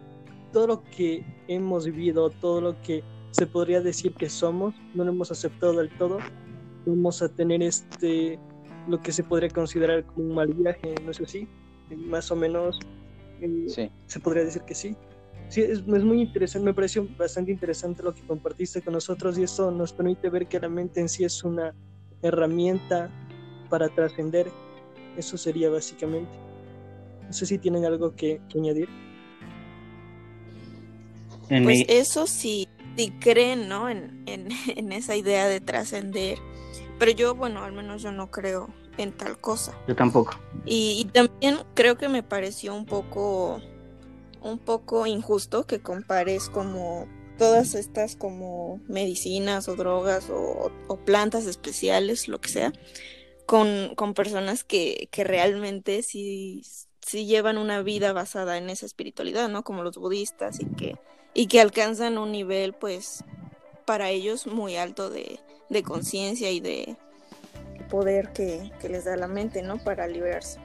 todo 0.53 0.67
lo 0.67 0.83
que 0.85 1.25
hemos 1.49 1.85
vivido, 1.85 2.31
todo 2.31 2.61
lo 2.61 2.81
que 2.83 3.05
se 3.31 3.47
podría 3.47 3.81
decir 3.81 4.15
que 4.15 4.31
somos, 4.31 4.75
no 4.95 5.05
lo 5.05 5.11
hemos 5.11 5.31
aceptado 5.31 5.75
del 5.75 5.91
todo, 5.99 6.19
vamos 6.87 7.21
a 7.21 7.29
tener 7.29 7.63
este, 7.63 8.39
lo 8.89 9.01
que 9.01 9.13
se 9.13 9.23
podría 9.23 9.51
considerar 9.51 10.05
como 10.07 10.29
un 10.29 10.35
mal 10.35 10.49
viaje, 10.55 10.95
¿no 11.05 11.11
es 11.11 11.21
así? 11.21 11.47
Más 11.95 12.31
o 12.31 12.37
menos 12.37 12.79
eh, 13.41 13.91
se 14.07 14.21
podría 14.21 14.45
decir 14.45 14.63
que 14.63 14.75
sí 14.75 14.97
sí, 15.53 15.61
es, 15.63 15.87
muy 15.87 16.23
interesante, 16.23 16.65
me 16.65 16.75
pareció 16.75 17.07
bastante 17.19 17.53
interesante 17.53 18.03
lo 18.03 18.15
que 18.15 18.23
compartiste 18.23 18.81
con 18.81 18.95
nosotros 18.95 19.37
y 19.39 19.43
eso 19.43 19.71
nos 19.71 19.93
permite 19.93 20.31
ver 20.31 20.47
que 20.47 20.59
la 20.59 20.69
mente 20.69 21.01
en 21.01 21.09
sí 21.09 21.25
es 21.25 21.45
una 21.45 21.75
herramienta 22.23 23.11
para 23.69 23.89
trascender. 23.89 24.51
Eso 25.17 25.37
sería 25.37 25.69
básicamente. 25.69 26.31
No 27.27 27.33
sé 27.33 27.47
si 27.47 27.59
tienen 27.59 27.85
algo 27.85 28.15
que, 28.17 28.41
añadir. 28.55 28.89
pues 31.49 31.85
eso 31.89 32.27
sí, 32.27 32.69
sí 32.97 33.13
creen, 33.21 33.69
¿no? 33.69 33.91
En, 33.91 34.25
en, 34.27 34.93
esa 34.93 35.17
idea 35.17 35.49
de 35.49 35.61
trascender. 35.61 36.39
Pero 36.99 37.13
yo, 37.13 37.35
bueno, 37.35 37.63
al 37.63 37.73
menos 37.73 38.03
yo 38.03 38.11
no 38.11 38.31
creo 38.31 38.69
en 38.97 39.13
tal 39.13 39.39
cosa. 39.39 39.75
Yo 39.87 39.95
tampoco. 39.95 40.33
Y, 40.65 41.01
y, 41.01 41.05
también 41.07 41.59
creo 41.75 41.99
que 41.99 42.09
me 42.09 42.23
pareció 42.23 42.75
un 42.75 42.87
poco, 42.87 43.61
un 44.43 44.59
poco 44.59 45.07
injusto 45.07 45.67
que 45.67 45.81
compares 45.81 46.49
como 46.49 47.07
todas 47.39 47.75
estas 47.75 48.17
como 48.17 48.81
medicinas 48.87 49.69
o 49.69 49.75
drogas 49.75 50.31
o, 50.31 50.71
plantas 51.05 51.47
especiales, 51.47 52.29
lo 52.29 52.41
que 52.41 52.49
sea, 52.49 52.73
con, 53.47 53.95
con 53.97 54.15
personas 54.15 54.65
que, 54.65 55.09
que, 55.11 55.25
realmente 55.25 56.03
sí, 56.03 56.63
llevan 57.11 57.59
una 57.59 57.83
vida 57.83 58.13
basada 58.13 58.59
en 58.59 58.71
esa 58.71 58.87
espiritualidad, 58.87 59.49
¿no? 59.49 59.65
Como 59.65 59.83
los 59.83 59.97
budistas 59.97 60.61
y 60.61 60.67
que, 60.67 60.97
y 61.35 61.47
que 61.47 61.61
alcanzan 61.61 62.19
un 62.19 62.31
nivel, 62.31 62.75
pues, 62.75 63.25
para 63.85 64.11
ellos 64.11 64.47
muy 64.47 64.77
alto 64.77 65.11
de, 65.11 65.41
de 65.69 65.83
conciencia 65.83 66.51
y 66.51 66.61
de 66.61 66.97
poder 67.91 68.33
que, 68.33 68.71
que, 68.81 68.89
les 68.89 69.05
da 69.05 69.17
la 69.17 69.27
mente, 69.27 69.63
¿no? 69.63 69.79
Para 69.79 70.07
liberarse. 70.07 70.61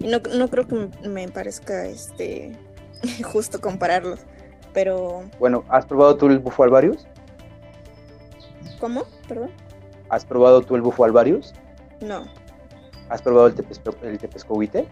Y 0.00 0.08
no, 0.08 0.18
no 0.18 0.48
creo 0.48 0.66
que 0.66 1.08
me 1.08 1.28
parezca 1.28 1.86
este 1.86 2.56
justo 3.24 3.60
compararlos 3.60 4.20
pero... 4.72 5.24
Bueno, 5.38 5.64
¿has 5.68 5.86
probado 5.86 6.16
tú 6.16 6.26
el 6.26 6.38
bufo 6.38 6.62
alvarius? 6.62 7.06
¿Cómo? 8.78 9.04
Perdón. 9.26 9.50
¿Has 10.08 10.24
probado 10.24 10.62
tú 10.62 10.76
el 10.76 10.82
bufo 10.82 11.04
alvarius? 11.04 11.52
No. 12.00 12.22
¿Has 13.08 13.20
probado 13.22 13.48
el, 13.48 13.54
tepesco, 13.54 13.94
el 14.02 14.18
tepescohuite? 14.18 14.86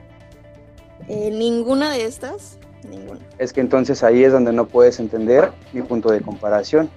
Eh, 1.09 1.30
ninguna 1.30 1.90
de 1.90 2.04
estas, 2.04 2.59
ninguna. 2.88 3.20
Es 3.38 3.52
que 3.52 3.61
entonces 3.61 4.02
ahí 4.02 4.24
es 4.24 4.32
donde 4.32 4.52
no 4.52 4.66
puedes 4.66 4.98
entender 4.98 5.52
mi 5.72 5.82
punto 5.82 6.11
de 6.11 6.20
comparación. 6.20 6.90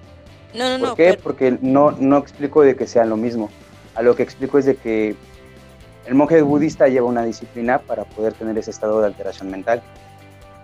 No, 0.56 0.78
no, 0.78 0.88
¿Por 0.88 0.96
qué? 0.96 1.20
Porque 1.22 1.60
no, 1.62 1.92
no 1.92 2.18
explico 2.18 2.64
de 2.64 2.76
que 2.76 2.88
sean 2.88 3.10
lo 3.10 3.18
mismo. 3.18 3.52
A 3.94 4.02
lo 4.02 4.16
que 4.16 4.24
explico 4.24 4.58
es 4.58 4.66
de 4.66 4.78
que 4.78 5.16
el 6.08 6.16
monje 6.16 6.42
budista 6.42 6.88
lleva 6.88 7.08
una 7.08 7.24
disciplina 7.24 7.78
para 7.78 8.06
poder 8.06 8.34
tener 8.34 8.58
ese 8.58 8.72
estado 8.72 9.00
de 9.02 9.08
alteración 9.08 9.52
mental. 9.52 9.84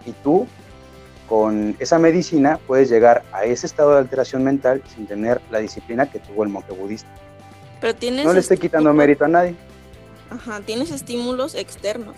Y 0.05 0.11
tú 0.23 0.47
con 1.27 1.75
esa 1.79 1.97
medicina 1.97 2.59
puedes 2.67 2.89
llegar 2.89 3.23
a 3.31 3.45
ese 3.45 3.65
estado 3.65 3.93
de 3.93 3.99
alteración 3.99 4.43
mental 4.43 4.81
sin 4.93 5.07
tener 5.07 5.41
la 5.51 5.59
disciplina 5.59 6.09
que 6.09 6.19
tuvo 6.19 6.43
el 6.43 6.49
monje 6.49 6.71
budista. 6.73 7.09
Pero 7.81 7.95
tienes 7.95 8.25
no 8.25 8.33
le 8.33 8.39
estoy 8.39 8.57
quitando 8.57 8.93
mérito 8.93 9.25
a 9.25 9.27
nadie. 9.27 9.55
Ajá, 10.29 10.61
tienes 10.61 10.91
estímulos 10.91 11.55
externos 11.55 12.15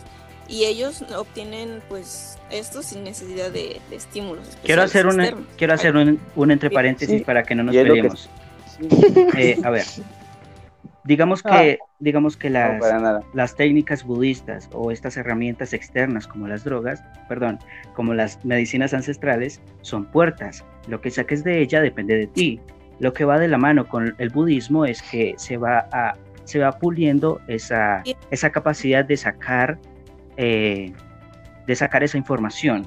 y 0.47 0.65
ellos 0.65 1.03
obtienen 1.15 1.81
pues 1.89 2.37
esto 2.49 2.81
sin 2.81 3.03
necesidad 3.03 3.51
de, 3.51 3.81
estímulos. 3.91 4.45
Quiero 4.63 4.83
hacer 4.83 5.07
un 5.07 5.45
quiero 5.57 5.73
hacer 5.73 5.95
un, 5.95 6.51
entre 6.51 6.69
paréntesis 6.69 7.23
para 7.23 7.43
que 7.43 7.55
no 7.55 7.63
nos 7.63 7.75
peleemos. 7.75 8.29
Eh, 9.37 9.59
a 9.63 9.69
ver, 9.69 9.85
Digamos 11.07 11.41
ah. 11.45 11.61
que, 11.61 11.79
digamos 11.99 12.35
que 12.35 12.49
las, 12.49 12.81
las 13.33 13.55
técnicas 13.55 14.03
budistas 14.03 14.69
o 14.73 14.91
estas 14.91 15.15
herramientas 15.15 15.71
externas 15.71 16.27
como 16.27 16.49
las 16.49 16.65
drogas, 16.65 17.01
perdón, 17.29 17.59
como 17.93 18.13
las 18.13 18.43
medicinas 18.43 18.93
ancestrales, 18.93 19.61
son 19.81 20.03
puertas. 20.03 20.65
Lo 20.89 20.99
que 20.99 21.09
saques 21.09 21.45
de 21.45 21.61
ella 21.61 21.79
depende 21.79 22.17
de 22.17 22.27
ti. 22.27 22.59
Lo 22.99 23.13
que 23.13 23.23
va 23.23 23.39
de 23.39 23.47
la 23.47 23.57
mano 23.57 23.87
con 23.87 24.15
el 24.17 24.29
budismo 24.29 24.83
es 24.83 25.01
que 25.01 25.35
se 25.37 25.55
va, 25.55 25.87
a, 25.93 26.15
se 26.43 26.59
va 26.59 26.73
puliendo 26.73 27.39
esa, 27.47 28.03
esa 28.29 28.49
capacidad 28.49 29.05
de 29.05 29.15
sacar, 29.15 29.79
eh, 30.35 30.91
de 31.67 31.75
sacar 31.77 32.03
esa 32.03 32.17
información. 32.17 32.85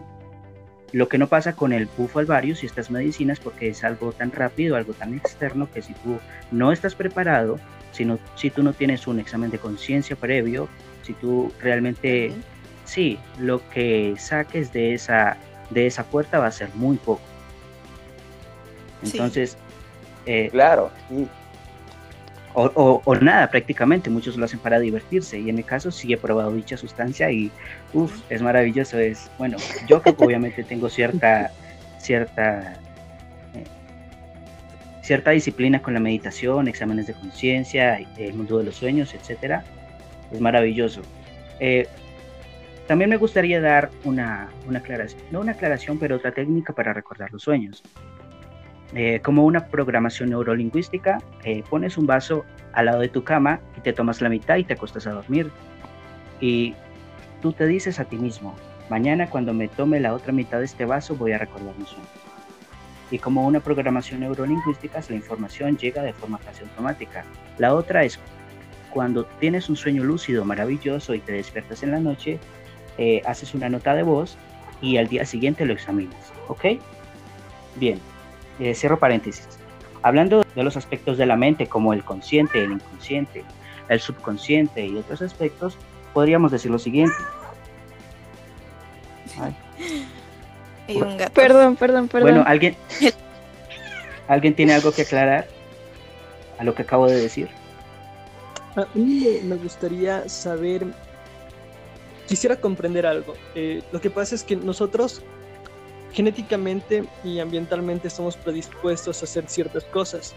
Lo 0.93 1.09
que 1.09 1.17
no 1.17 1.27
pasa 1.27 1.55
con 1.55 1.73
el 1.73 1.89
bufo 1.97 2.19
alvarius 2.19 2.65
y 2.65 2.67
estas 2.67 2.91
medicinas 2.91 3.41
porque 3.41 3.69
es 3.69 3.83
algo 3.83 4.13
tan 4.13 4.31
rápido, 4.31 4.77
algo 4.77 4.93
tan 4.93 5.15
externo 5.15 5.71
que 5.73 5.81
si 5.81 5.95
tú 5.95 6.19
no 6.51 6.71
estás 6.71 6.95
preparado, 6.95 7.59
si, 7.93 8.07
si 8.37 8.51
tú 8.51 8.63
no 8.63 8.73
tienes 8.73 9.07
un 9.07 9.21
examen 9.21 9.51
de 9.51 9.59
conciencia 9.59 10.17
previo, 10.17 10.69
si 11.03 11.13
tú 11.15 11.53
realmente, 11.61 12.33
sí, 12.85 13.19
lo 13.39 13.61
que 13.71 14.15
saques 14.19 14.73
de 14.73 14.95
esa, 14.95 15.37
de 15.71 15.87
esa 15.87 16.05
puerta 16.05 16.39
va 16.39 16.47
a 16.47 16.53
ser 16.53 16.71
muy 16.75 16.97
poco. 16.97 17.23
Entonces, 19.03 19.57
eh, 20.27 20.49
claro, 20.51 20.91
o, 22.55 23.17
nada 23.21 23.49
prácticamente, 23.49 24.11
muchos 24.11 24.37
lo 24.37 24.45
hacen 24.45 24.59
para 24.59 24.79
divertirse 24.79 25.39
y 25.39 25.49
en 25.49 25.57
mi 25.57 25.63
caso 25.63 25.91
sí 25.91 26.13
he 26.13 26.17
probado 26.17 26.53
dicha 26.53 26.77
sustancia 26.77 27.31
y 27.31 27.51
uff, 27.93 28.13
es 28.29 28.43
maravilloso, 28.43 28.99
es 28.99 29.31
bueno, 29.39 29.57
yo 29.87 30.03
que 30.03 30.15
obviamente 30.19 30.65
tengo 30.65 30.89
cierta, 30.89 31.51
cierta 31.99 32.75
cierta 35.11 35.33
disciplina 35.33 35.83
con 35.83 35.93
la 35.93 35.99
meditación, 35.99 36.69
exámenes 36.69 37.09
de 37.09 37.15
conciencia, 37.15 37.97
el 38.17 38.33
mundo 38.33 38.59
de 38.59 38.65
los 38.67 38.77
sueños, 38.77 39.13
etcétera, 39.13 39.65
es 40.31 40.41
maravilloso. 40.41 41.03
Eh, 41.59 41.89
también 42.87 43.11
me 43.11 43.17
gustaría 43.17 43.61
dar 43.61 43.91
una, 44.05 44.51
aclaración, 44.73 45.21
no 45.33 45.41
una 45.41 45.51
aclaración, 45.51 45.99
pero 45.99 46.15
otra 46.15 46.31
técnica 46.31 46.73
para 46.73 46.93
recordar 46.93 47.33
los 47.33 47.43
sueños. 47.43 47.83
Eh, 48.95 49.19
como 49.21 49.45
una 49.45 49.67
programación 49.67 50.31
neurolingüística, 50.31 51.19
eh, 51.43 51.65
pones 51.69 51.99
un 51.99 52.07
vaso 52.07 52.45
al 52.73 52.87
lado 52.87 53.01
de 53.01 53.09
tu 53.09 53.25
cama 53.25 53.59
y 53.77 53.81
te 53.81 53.93
tomas 53.93 54.21
la 54.21 54.29
mitad 54.29 54.59
y 54.59 54.65
te 54.65 54.75
acostas 54.75 55.09
a 55.09 55.11
dormir. 55.11 55.51
Y 56.41 56.77
tú 57.43 57.53
te 57.53 57.67
dices 57.67 57.99
a 57.99 58.05
ti 58.05 58.15
mismo, 58.15 58.55
mañana 58.89 59.29
cuando 59.29 59.55
me 59.55 59.67
tome 59.67 59.99
la 59.99 60.15
otra 60.15 60.33
mitad 60.33 60.61
de 60.61 60.67
este 60.67 60.85
vaso 60.85 61.17
voy 61.17 61.33
a 61.33 61.39
recordar 61.39 61.77
mis 61.77 61.89
sueños 61.89 62.30
y 63.11 63.19
como 63.19 63.47
una 63.47 63.61
programación 63.61 64.21
neurolingüística, 64.21 65.01
la 65.09 65.17
información 65.17 65.77
llega 65.77 66.03
de 66.03 66.13
forma 66.13 66.39
casi 66.39 66.63
automática. 66.63 67.25
La 67.59 67.75
otra 67.75 68.05
es 68.05 68.19
cuando 68.91 69.25
tienes 69.25 69.69
un 69.69 69.77
sueño 69.77 70.05
lúcido 70.05 70.45
maravilloso 70.45 71.15
y 71.15 71.21
te 71.21 71.33
despiertas 71.33 71.83
en 71.83 71.93
la 71.93 72.01
noche, 72.01 72.39
eh, 72.99 73.23
haces 73.25 73.55
una 73.55 73.69
nota 73.69 73.95
de 73.95 74.03
voz 74.03 74.37
y 74.83 74.97
al 74.97 75.09
día 75.09 75.25
siguiente 75.25 75.65
lo 75.65 75.73
examinas. 75.73 76.33
¿Ok? 76.49 76.65
Bien, 77.77 77.99
eh, 78.59 78.75
cierro 78.75 78.99
paréntesis. 78.99 79.49
Hablando 80.03 80.43
de 80.55 80.63
los 80.63 80.77
aspectos 80.77 81.19
de 81.19 81.27
la 81.27 81.37
mente 81.37 81.67
como 81.67 81.93
el 81.93 82.05
consciente, 82.05 82.65
el 82.65 82.73
inconsciente, 82.73 83.45
el 83.89 84.01
subconsciente 84.01 84.87
y 84.87 84.97
otros 84.97 85.23
aspectos, 85.23 85.77
podríamos 86.13 86.53
decir 86.53 86.71
lo 86.71 86.79
siguiente. 86.79 87.17
Perdón, 91.35 91.77
perdón, 91.77 92.09
perdón. 92.09 92.31
Bueno, 92.31 92.45
¿alguien, 92.47 92.77
¿alguien 94.29 94.55
tiene 94.55 94.75
algo 94.75 94.93
que 94.93 95.03
aclarar 95.03 95.47
a 96.59 96.65
lo 96.65 96.75
que 96.75 96.83
acabo 96.83 97.07
de 97.07 97.17
decir? 97.17 97.49
A 98.77 98.87
mí 98.95 99.41
me 99.43 99.57
gustaría 99.57 100.29
saber, 100.29 100.87
quisiera 102.29 102.57
comprender 102.57 103.07
algo. 103.07 103.35
Eh, 103.55 103.83
lo 103.93 104.01
que 104.01 104.11
pasa 104.11 104.35
es 104.35 104.45
que 104.45 104.57
nosotros 104.57 105.23
genéticamente 106.13 107.05
y 107.25 107.39
ambientalmente 107.39 108.09
estamos 108.09 108.37
predispuestos 108.37 109.23
a 109.23 109.25
hacer 109.25 109.49
ciertas 109.49 109.85
cosas. 109.85 110.35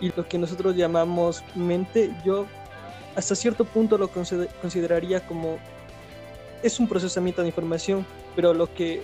Y 0.00 0.12
lo 0.14 0.28
que 0.28 0.38
nosotros 0.38 0.76
llamamos 0.76 1.42
mente, 1.54 2.10
yo 2.24 2.46
hasta 3.14 3.34
cierto 3.34 3.64
punto 3.64 3.96
lo 3.96 4.08
consideraría 4.08 5.26
como 5.26 5.58
es 6.62 6.78
un 6.80 6.88
procesamiento 6.88 7.42
de 7.42 7.48
información, 7.48 8.06
pero 8.34 8.52
lo 8.52 8.72
que 8.72 9.02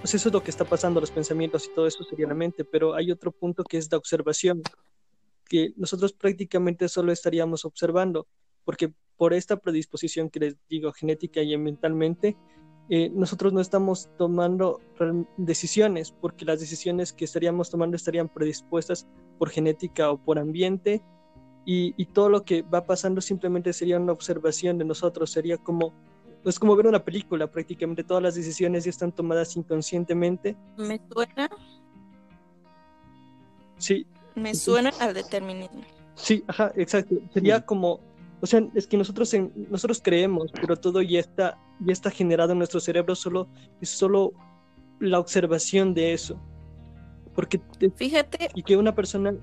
pues 0.00 0.14
eso 0.14 0.30
es 0.30 0.32
lo 0.32 0.42
que 0.42 0.50
está 0.50 0.64
pasando, 0.64 1.00
los 1.00 1.10
pensamientos 1.10 1.66
y 1.66 1.74
todo 1.74 1.86
eso 1.86 2.02
sería 2.04 2.26
la 2.26 2.34
mente, 2.34 2.64
pero 2.64 2.94
hay 2.94 3.10
otro 3.10 3.32
punto 3.32 3.62
que 3.64 3.76
es 3.76 3.90
la 3.92 3.98
observación, 3.98 4.62
que 5.46 5.74
nosotros 5.76 6.12
prácticamente 6.14 6.88
solo 6.88 7.12
estaríamos 7.12 7.64
observando, 7.66 8.26
porque 8.64 8.92
por 9.16 9.34
esta 9.34 9.58
predisposición 9.58 10.30
que 10.30 10.40
les 10.40 10.56
digo 10.68 10.92
genética 10.92 11.42
y 11.42 11.56
mentalmente, 11.58 12.36
eh, 12.88 13.10
nosotros 13.10 13.52
no 13.52 13.60
estamos 13.60 14.08
tomando 14.16 14.80
decisiones, 15.36 16.12
porque 16.12 16.46
las 16.46 16.60
decisiones 16.60 17.12
que 17.12 17.26
estaríamos 17.26 17.70
tomando 17.70 17.96
estarían 17.96 18.28
predispuestas 18.28 19.06
por 19.38 19.50
genética 19.50 20.10
o 20.10 20.18
por 20.24 20.38
ambiente, 20.38 21.02
y, 21.66 21.94
y 21.98 22.06
todo 22.06 22.30
lo 22.30 22.44
que 22.44 22.62
va 22.62 22.86
pasando 22.86 23.20
simplemente 23.20 23.74
sería 23.74 24.00
una 24.00 24.12
observación 24.12 24.78
de 24.78 24.86
nosotros, 24.86 25.30
sería 25.30 25.58
como 25.58 25.92
es 26.44 26.58
como 26.58 26.76
ver 26.76 26.86
una 26.86 27.04
película, 27.04 27.50
prácticamente 27.50 28.04
todas 28.04 28.22
las 28.22 28.34
decisiones 28.34 28.84
ya 28.84 28.90
están 28.90 29.12
tomadas 29.12 29.56
inconscientemente. 29.56 30.56
¿Me 30.76 31.00
suena? 31.12 31.50
Sí. 33.78 34.06
Me 34.34 34.54
suena 34.54 34.90
al 35.00 35.14
determinismo. 35.14 35.82
Sí, 36.14 36.44
ajá, 36.46 36.72
exacto. 36.76 37.16
Sería 37.32 37.64
como, 37.64 38.00
o 38.40 38.46
sea, 38.46 38.62
es 38.74 38.86
que 38.86 38.96
nosotros 38.96 39.34
nosotros 39.70 40.00
creemos, 40.02 40.52
pero 40.52 40.76
todo 40.76 41.02
ya 41.02 41.20
está 41.20 41.58
ya 41.80 41.92
está 41.92 42.10
generado 42.10 42.52
en 42.52 42.58
nuestro 42.58 42.80
cerebro, 42.80 43.14
solo 43.14 43.48
es 43.80 43.88
solo 43.88 44.32
la 44.98 45.18
observación 45.18 45.94
de 45.94 46.12
eso. 46.12 46.38
Porque 47.34 47.60
fíjate. 47.94 48.50
Y 48.54 48.62
que 48.62 48.76
una 48.76 48.94
persona. 48.94 49.34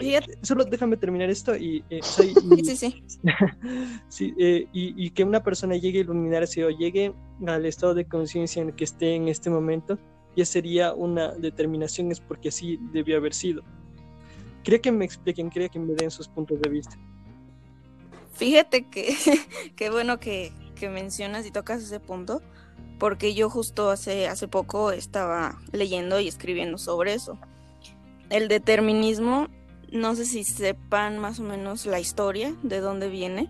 Solo 0.41 0.65
déjame 0.65 0.97
terminar 0.97 1.29
esto 1.29 1.55
y. 1.55 1.83
Eh, 1.89 1.99
sí, 2.03 2.33
sí, 2.63 2.75
sí. 2.75 3.03
sí 4.09 4.33
eh, 4.37 4.67
y, 4.73 5.05
y, 5.05 5.09
que 5.11 5.23
una 5.23 5.41
persona 5.41 5.75
llegue 5.75 5.99
a 5.99 6.01
iluminarse 6.01 6.65
o 6.65 6.69
llegue 6.69 7.13
al 7.45 7.65
estado 7.65 7.93
de 7.93 8.05
conciencia 8.05 8.61
en 8.61 8.69
el 8.69 8.75
que 8.75 8.83
esté 8.83 9.15
en 9.15 9.27
este 9.27 9.49
momento, 9.49 9.97
ya 10.35 10.45
sería 10.45 10.93
una 10.93 11.33
determinación, 11.33 12.11
es 12.11 12.19
porque 12.19 12.49
así 12.49 12.79
debió 12.91 13.17
haber 13.17 13.33
sido. 13.33 13.63
Quería 14.63 14.81
que 14.81 14.91
me 14.91 15.05
expliquen, 15.05 15.49
quería 15.49 15.69
que 15.69 15.79
me 15.79 15.93
den 15.93 16.11
sus 16.11 16.27
puntos 16.27 16.59
de 16.61 16.69
vista. 16.69 16.97
Fíjate 18.33 18.85
que, 18.87 19.15
qué 19.75 19.89
bueno 19.89 20.19
que, 20.19 20.51
que 20.75 20.89
mencionas 20.89 21.45
y 21.45 21.51
tocas 21.51 21.81
ese 21.81 21.99
punto, 21.99 22.41
porque 22.99 23.33
yo 23.33 23.49
justo 23.49 23.89
hace, 23.89 24.27
hace 24.27 24.47
poco 24.47 24.91
estaba 24.91 25.59
leyendo 25.71 26.19
y 26.19 26.27
escribiendo 26.27 26.77
sobre 26.77 27.13
eso. 27.13 27.39
El 28.29 28.47
determinismo, 28.47 29.47
no 29.91 30.15
sé 30.15 30.25
si 30.25 30.43
sepan 30.43 31.17
más 31.17 31.39
o 31.39 31.43
menos 31.43 31.85
la 31.85 31.99
historia 31.99 32.55
de 32.63 32.79
dónde 32.79 33.09
viene, 33.09 33.49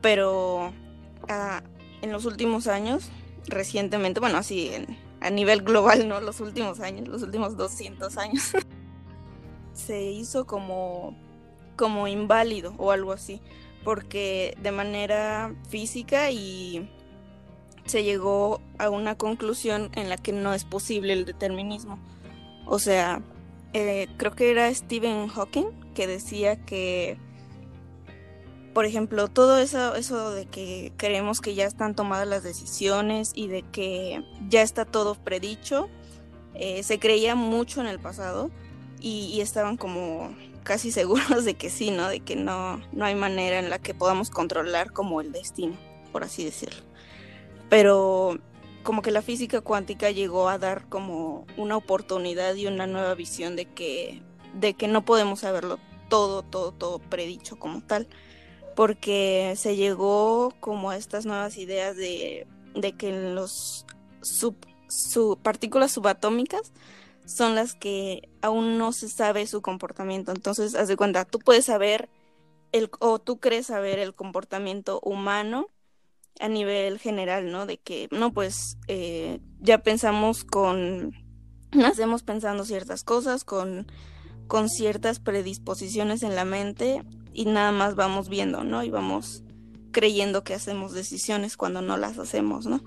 pero 0.00 0.72
ah, 1.28 1.62
en 2.02 2.12
los 2.12 2.24
últimos 2.24 2.66
años, 2.66 3.10
recientemente, 3.46 4.20
bueno, 4.20 4.38
así 4.38 4.70
a 5.20 5.30
nivel 5.30 5.62
global, 5.62 6.08
¿no? 6.08 6.20
Los 6.20 6.40
últimos 6.40 6.80
años, 6.80 7.08
los 7.08 7.22
últimos 7.22 7.56
200 7.56 8.16
años, 8.18 8.52
se 9.72 10.02
hizo 10.02 10.46
como, 10.46 11.16
como 11.76 12.08
inválido 12.08 12.74
o 12.78 12.92
algo 12.92 13.12
así 13.12 13.40
porque 13.84 14.54
de 14.60 14.70
manera 14.70 15.54
física 15.70 16.30
y 16.30 16.90
se 17.86 18.04
llegó 18.04 18.60
a 18.78 18.90
una 18.90 19.16
conclusión 19.16 19.90
en 19.94 20.10
la 20.10 20.18
que 20.18 20.32
no 20.32 20.52
es 20.52 20.64
posible 20.64 21.14
el 21.14 21.24
determinismo. 21.24 21.98
O 22.66 22.78
sea, 22.78 23.22
eh, 23.72 24.08
creo 24.16 24.32
que 24.32 24.50
era 24.50 24.72
Stephen 24.72 25.28
Hawking 25.28 25.66
que 25.94 26.06
decía 26.06 26.56
que, 26.64 27.18
por 28.74 28.84
ejemplo, 28.84 29.28
todo 29.28 29.58
eso, 29.58 29.94
eso 29.96 30.30
de 30.30 30.46
que 30.46 30.92
creemos 30.96 31.40
que 31.40 31.54
ya 31.54 31.66
están 31.66 31.94
tomadas 31.94 32.28
las 32.28 32.42
decisiones 32.42 33.32
y 33.34 33.48
de 33.48 33.62
que 33.62 34.22
ya 34.48 34.62
está 34.62 34.84
todo 34.84 35.14
predicho, 35.14 35.88
eh, 36.54 36.82
se 36.82 36.98
creía 36.98 37.34
mucho 37.34 37.80
en 37.80 37.86
el 37.86 37.98
pasado 37.98 38.50
y 39.00 39.40
estaban 39.40 39.76
como 39.76 40.34
casi 40.68 40.92
seguros 40.92 41.44
de 41.44 41.54
que 41.54 41.70
sí, 41.70 41.90
¿no? 41.90 42.08
De 42.08 42.20
que 42.20 42.36
no, 42.36 42.80
no 42.92 43.04
hay 43.04 43.16
manera 43.16 43.58
en 43.58 43.70
la 43.70 43.80
que 43.80 43.94
podamos 43.94 44.30
controlar 44.30 44.92
como 44.92 45.20
el 45.20 45.32
destino, 45.32 45.76
por 46.12 46.22
así 46.22 46.44
decirlo. 46.44 46.82
Pero 47.68 48.38
como 48.88 49.02
que 49.02 49.10
la 49.10 49.20
física 49.20 49.60
cuántica 49.60 50.10
llegó 50.10 50.48
a 50.48 50.56
dar 50.56 50.88
como 50.88 51.46
una 51.58 51.76
oportunidad 51.76 52.54
y 52.54 52.66
una 52.66 52.86
nueva 52.86 53.14
visión 53.14 53.54
de 53.54 53.66
que, 53.66 54.22
de 54.54 54.72
que 54.72 54.88
no 54.88 55.04
podemos 55.04 55.40
saberlo 55.40 55.78
todo, 56.08 56.42
todo, 56.42 56.72
todo 56.72 56.98
predicho 56.98 57.58
como 57.58 57.82
tal, 57.82 58.08
porque 58.74 59.52
se 59.58 59.76
llegó 59.76 60.54
como 60.60 60.88
a 60.88 60.96
estas 60.96 61.26
nuevas 61.26 61.58
ideas 61.58 61.96
de, 61.96 62.46
de 62.74 62.92
que 62.92 63.12
los 63.12 63.84
sub, 64.22 64.56
partículas 65.42 65.92
subatómicas 65.92 66.72
son 67.26 67.56
las 67.56 67.74
que 67.74 68.30
aún 68.40 68.78
no 68.78 68.92
se 68.92 69.10
sabe 69.10 69.46
su 69.46 69.60
comportamiento. 69.60 70.32
Entonces, 70.32 70.74
haz 70.74 70.88
de 70.88 70.96
cuenta, 70.96 71.26
tú 71.26 71.40
puedes 71.40 71.66
saber 71.66 72.08
el, 72.72 72.88
o 73.00 73.18
tú 73.18 73.38
crees 73.38 73.66
saber 73.66 73.98
el 73.98 74.14
comportamiento 74.14 74.98
humano 75.00 75.68
a 76.40 76.48
nivel 76.48 76.98
general, 76.98 77.50
¿no? 77.50 77.66
De 77.66 77.78
que, 77.78 78.08
no, 78.10 78.32
pues 78.32 78.78
eh, 78.88 79.40
ya 79.60 79.78
pensamos 79.78 80.44
con, 80.44 81.12
nacemos 81.72 82.22
pensando 82.22 82.64
ciertas 82.64 83.04
cosas, 83.04 83.44
con, 83.44 83.86
con 84.46 84.68
ciertas 84.68 85.20
predisposiciones 85.20 86.22
en 86.22 86.34
la 86.34 86.44
mente 86.44 87.02
y 87.32 87.44
nada 87.44 87.72
más 87.72 87.94
vamos 87.94 88.28
viendo, 88.28 88.64
¿no? 88.64 88.82
Y 88.82 88.90
vamos 88.90 89.42
creyendo 89.90 90.44
que 90.44 90.54
hacemos 90.54 90.92
decisiones 90.92 91.56
cuando 91.56 91.82
no 91.82 91.96
las 91.96 92.18
hacemos, 92.18 92.66
¿no? 92.66 92.82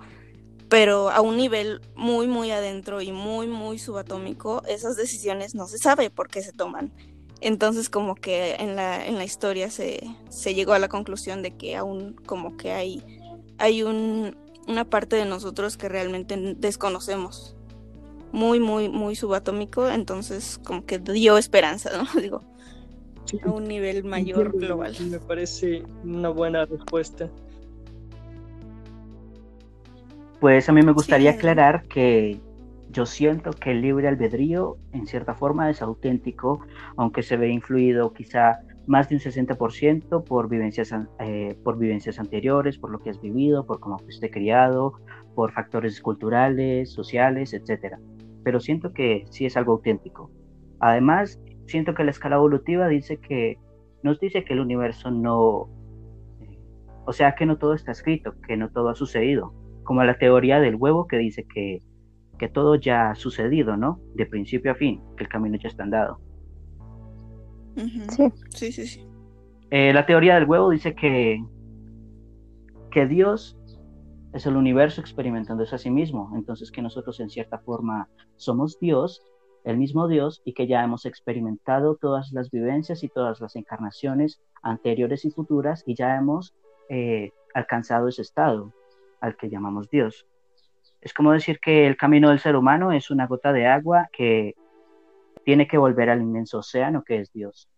pero 0.72 1.10
a 1.10 1.20
un 1.20 1.36
nivel 1.36 1.82
muy, 1.96 2.28
muy 2.28 2.50
adentro 2.50 3.02
y 3.02 3.12
muy, 3.12 3.46
muy 3.46 3.78
subatómico, 3.78 4.64
esas 4.70 4.96
decisiones 4.96 5.54
no 5.54 5.68
se 5.68 5.78
sabe 5.78 6.10
por 6.10 6.30
qué 6.30 6.42
se 6.42 6.54
toman. 6.54 6.94
Entonces 7.42 7.90
como 7.90 8.16
que 8.16 8.56
en 8.56 8.78
la, 8.78 9.06
en 9.06 9.18
la 9.18 9.26
historia 9.26 9.70
se, 9.70 10.02
se 10.30 10.56
llegó 10.56 10.72
a 10.72 10.80
la 10.80 10.88
conclusión 10.88 11.42
de 11.42 11.58
que 11.58 11.76
aún 11.76 12.14
como 12.26 12.56
que 12.56 12.72
hay, 12.72 13.04
hay 13.62 13.84
un, 13.84 14.36
una 14.68 14.86
parte 14.86 15.16
de 15.16 15.26
nosotros 15.26 15.78
que 15.78 15.88
realmente 15.88 16.56
desconocemos. 16.58 17.56
Muy, 18.32 18.60
muy, 18.60 18.88
muy 18.88 19.16
subatómico, 19.16 19.90
entonces 19.90 20.60
como 20.64 20.86
que 20.86 21.00
dio 21.00 21.38
esperanza, 21.38 21.90
¿no? 21.96 22.08
Digo, 22.22 22.42
a 23.46 23.50
un 23.50 23.66
nivel 23.66 24.04
mayor 24.04 24.52
global. 24.58 24.96
Me 25.10 25.20
parece 25.20 25.84
una 26.04 26.30
buena 26.30 26.66
respuesta. 26.66 27.30
Pues 30.40 30.68
a 30.70 30.72
mí 30.72 30.82
me 30.82 30.92
gustaría 30.92 31.32
aclarar 31.32 31.84
que 31.84 32.40
yo 32.90 33.06
siento 33.06 33.52
que 33.52 33.72
el 33.72 33.82
libre 33.82 34.08
albedrío 34.08 34.78
en 34.92 35.08
cierta 35.08 35.36
forma 35.36 35.70
es 35.70 35.82
auténtico, 35.82 36.62
aunque 36.98 37.22
se 37.22 37.38
ve 37.38 37.50
influido 37.50 38.12
quizá 38.14 38.60
más 38.88 39.10
de 39.10 39.16
un 39.16 39.22
60% 39.22 40.24
por 40.24 40.50
vivencias, 40.50 40.94
eh, 41.20 41.56
por 41.64 41.78
vivencias 41.78 42.20
anteriores, 42.20 42.78
por 42.78 42.92
lo 42.92 43.00
que 43.00 43.10
has 43.10 43.22
vivido, 43.22 43.66
por 43.66 43.80
cómo 43.80 44.00
fuiste 44.00 44.30
criado, 44.30 44.94
por 45.36 45.52
factores 45.52 46.02
culturales, 46.02 46.92
sociales, 46.92 47.54
etc. 47.54 47.98
Pero 48.44 48.60
siento 48.60 48.94
que 48.94 49.26
sí 49.30 49.46
es 49.46 49.56
algo 49.58 49.74
auténtico. 49.74 50.32
Además, 50.80 51.40
siento 51.68 51.94
que 51.94 52.04
la 52.04 52.12
escala 52.12 52.38
evolutiva 52.38 52.88
dice 52.88 53.18
que 53.18 53.58
nos 54.04 54.20
dice 54.20 54.44
que 54.44 54.54
el 54.54 54.60
universo 54.60 55.12
no, 55.12 55.70
eh, 56.42 56.58
o 57.06 57.14
sea, 57.14 57.36
que 57.36 57.46
no 57.46 57.58
todo 57.58 57.74
está 57.76 57.92
escrito, 57.92 58.34
que 58.48 58.58
no 58.58 58.70
todo 58.70 58.90
ha 58.90 58.96
sucedido, 58.96 59.54
como 59.84 60.04
la 60.04 60.18
teoría 60.18 60.60
del 60.60 60.76
huevo 60.76 61.08
que 61.08 61.18
dice 61.18 61.46
que, 61.46 61.80
que 62.40 62.50
todo 62.50 62.76
ya 62.76 63.12
ha 63.12 63.16
sucedido, 63.16 63.78
¿no? 63.78 64.00
De 64.16 64.26
principio 64.26 64.72
a 64.72 64.76
fin, 64.76 65.02
que 65.16 65.24
el 65.24 65.30
camino 65.30 65.58
ya 65.58 65.70
está 65.70 65.84
andado. 65.84 66.20
Sí, 67.76 68.32
sí, 68.50 68.72
sí. 68.72 68.88
sí. 68.88 69.08
Eh, 69.72 69.94
la 69.94 70.06
teoría 70.06 70.36
del 70.36 70.46
huevo 70.46 70.70
dice 70.70 70.94
que, 70.94 71.42
que 72.92 73.08
Dios 73.08 73.58
es 74.34 74.46
el 74.46 74.58
universo 74.58 75.00
experimentándose 75.00 75.76
a 75.76 75.78
sí 75.78 75.90
mismo, 75.90 76.32
entonces 76.36 76.72
que 76.72 76.82
nosotros 76.82 77.20
en 77.20 77.30
cierta 77.30 77.60
forma 77.60 78.10
somos 78.36 78.80
Dios, 78.80 79.24
el 79.64 79.78
mismo 79.78 80.08
Dios, 80.08 80.42
y 80.44 80.54
que 80.54 80.68
ya 80.68 80.84
hemos 80.84 81.06
experimentado 81.06 81.96
todas 81.96 82.32
las 82.34 82.52
vivencias 82.52 83.04
y 83.04 83.10
todas 83.10 83.40
las 83.40 83.56
encarnaciones 83.56 84.42
anteriores 84.62 85.24
y 85.26 85.32
futuras 85.32 85.84
y 85.86 85.96
ya 85.96 86.18
hemos 86.18 86.54
eh, 86.90 87.32
alcanzado 87.54 88.08
ese 88.08 88.22
estado 88.22 88.74
al 89.22 89.38
que 89.38 89.50
llamamos 89.50 89.90
Dios. 89.90 90.28
Es 91.00 91.14
como 91.14 91.32
decir 91.32 91.60
que 91.60 91.88
el 91.88 91.98
camino 91.98 92.30
del 92.30 92.40
ser 92.40 92.56
humano 92.56 92.92
es 92.92 93.10
una 93.10 93.28
gota 93.28 93.54
de 93.54 93.68
agua 93.68 94.10
que 94.12 94.56
tiene 95.44 95.68
que 95.68 95.78
volver 95.78 96.10
al 96.10 96.22
inmenso 96.22 96.60
océano 96.60 97.04
que 97.04 97.20
es 97.20 97.32
Dios. 97.32 97.70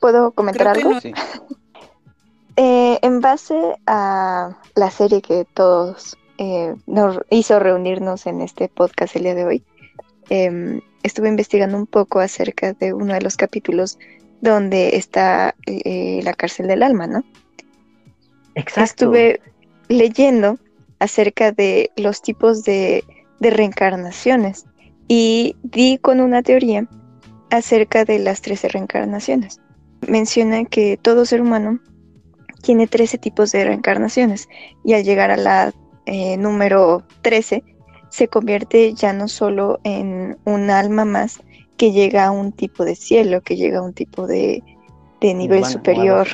¿Puedo 0.00 0.32
comentar 0.32 0.68
algo? 0.68 1.00
Sí. 1.00 1.12
Eh, 2.56 3.00
en 3.02 3.20
base 3.20 3.74
a 3.84 4.56
la 4.76 4.90
serie 4.92 5.20
que 5.22 5.44
todos 5.54 6.16
eh, 6.38 6.76
nos 6.86 7.18
hizo 7.30 7.58
reunirnos 7.58 8.26
en 8.26 8.40
este 8.40 8.68
podcast 8.68 9.16
el 9.16 9.24
día 9.24 9.34
de 9.34 9.44
hoy, 9.44 9.64
em, 10.30 10.80
estuve 11.02 11.28
investigando 11.28 11.76
un 11.76 11.86
poco 11.86 12.20
acerca 12.20 12.72
de 12.72 12.92
uno 12.92 13.12
de 13.14 13.22
los 13.22 13.36
capítulos 13.36 13.98
donde 14.40 14.96
está 14.96 15.56
eh, 15.66 16.20
la 16.22 16.32
cárcel 16.32 16.68
del 16.68 16.84
alma, 16.84 17.08
¿no? 17.08 17.24
Exacto. 18.54 18.82
Estuve 18.84 19.40
leyendo 19.88 20.58
acerca 20.98 21.52
de 21.52 21.90
los 21.96 22.22
tipos 22.22 22.64
de, 22.64 23.04
reencarnaciones 23.40 24.64
y 25.08 25.56
di 25.62 25.98
con 25.98 26.20
una 26.20 26.42
teoría 26.42 26.88
acerca 27.50 28.04
de 28.04 28.18
las 28.18 28.42
13 28.42 28.68
reencarnaciones. 28.68 29.60
Menciona 30.06 30.64
que 30.64 30.98
todo 31.00 31.24
ser 31.24 31.40
humano 31.40 31.80
tiene 32.62 32.86
13 32.86 33.18
tipos 33.18 33.52
de 33.52 33.64
reencarnaciones 33.64 34.48
y 34.84 34.94
al 34.94 35.04
llegar 35.04 35.30
a 35.30 35.36
la 35.36 35.72
eh, 36.06 36.36
número 36.36 37.02
13 37.22 37.62
se 38.10 38.28
convierte 38.28 38.94
ya 38.94 39.12
no 39.12 39.28
solo 39.28 39.80
en 39.84 40.38
un 40.44 40.70
alma 40.70 41.04
más 41.04 41.40
que 41.76 41.92
llega 41.92 42.26
a 42.26 42.30
un 42.30 42.52
tipo 42.52 42.84
de 42.84 42.94
cielo, 42.94 43.40
que 43.40 43.56
llega 43.56 43.78
a 43.78 43.82
un 43.82 43.92
tipo 43.92 44.26
de, 44.26 44.62
nivel 45.20 45.64
superior, 45.64 46.28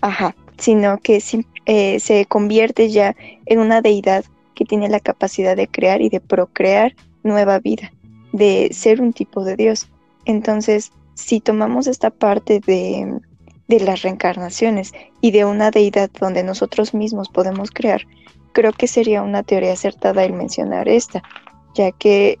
ajá, 0.00 0.34
sino 0.58 0.98
que 0.98 1.22
eh, 1.66 2.00
se 2.00 2.26
convierte 2.26 2.90
ya 2.90 3.14
en 3.46 3.60
una 3.60 3.80
deidad 3.80 4.24
que 4.54 4.64
tiene 4.64 4.88
la 4.88 4.98
capacidad 4.98 5.56
de 5.56 5.68
crear 5.68 6.02
y 6.02 6.08
de 6.08 6.20
procrear 6.20 6.94
nueva 7.22 7.58
vida, 7.58 7.92
de 8.32 8.68
ser 8.72 9.00
un 9.00 9.12
tipo 9.12 9.44
de 9.44 9.56
Dios. 9.56 9.88
Entonces, 10.24 10.92
si 11.14 11.40
tomamos 11.40 11.86
esta 11.86 12.10
parte 12.10 12.60
de, 12.60 13.20
las 13.68 14.02
reencarnaciones 14.02 14.92
y 15.20 15.30
de 15.30 15.44
una 15.44 15.70
deidad 15.70 16.10
donde 16.18 16.42
nosotros 16.42 16.94
mismos 16.94 17.28
podemos 17.28 17.70
crear, 17.70 18.02
creo 18.52 18.72
que 18.72 18.86
sería 18.86 19.22
una 19.22 19.42
teoría 19.42 19.72
acertada 19.72 20.24
el 20.24 20.32
mencionar 20.32 20.88
esta, 20.88 21.22
ya 21.74 21.92
que 21.92 22.38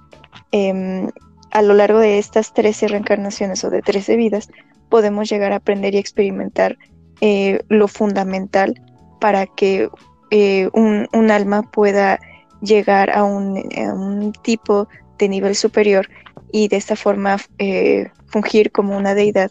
em, 0.52 1.10
a 1.50 1.62
lo 1.62 1.74
largo 1.74 1.98
de 1.98 2.18
estas 2.18 2.54
13 2.54 2.88
reencarnaciones 2.88 3.62
o 3.64 3.70
de 3.70 3.82
13 3.82 4.16
vidas, 4.16 4.48
podemos 4.88 5.28
llegar 5.28 5.52
a 5.52 5.56
aprender 5.56 5.94
y 5.94 5.98
experimentar 5.98 6.78
eh, 7.20 7.60
lo 7.68 7.88
fundamental 7.88 8.80
para 9.20 9.46
que 9.46 9.88
eh, 10.30 10.68
un, 10.72 11.30
alma 11.30 11.62
pueda 11.62 12.20
llegar 12.60 13.10
a 13.10 13.24
un, 13.24 14.32
tipo 14.42 14.88
de 15.18 15.28
nivel 15.28 15.54
superior 15.54 16.08
y 16.52 16.68
de 16.68 16.76
esta 16.76 16.96
forma 16.96 17.36
eh, 17.58 18.10
fungir 18.26 18.70
como 18.72 18.96
una 18.96 19.14
deidad 19.14 19.50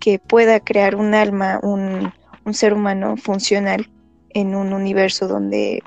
que 0.00 0.18
pueda 0.18 0.60
crear 0.60 0.96
un 0.96 1.14
alma, 1.14 1.60
un, 1.62 2.12
ser 2.52 2.74
humano 2.74 3.16
funcional 3.16 3.90
en 4.30 4.54
un 4.54 4.74
universo 4.74 5.26
donde 5.28 5.82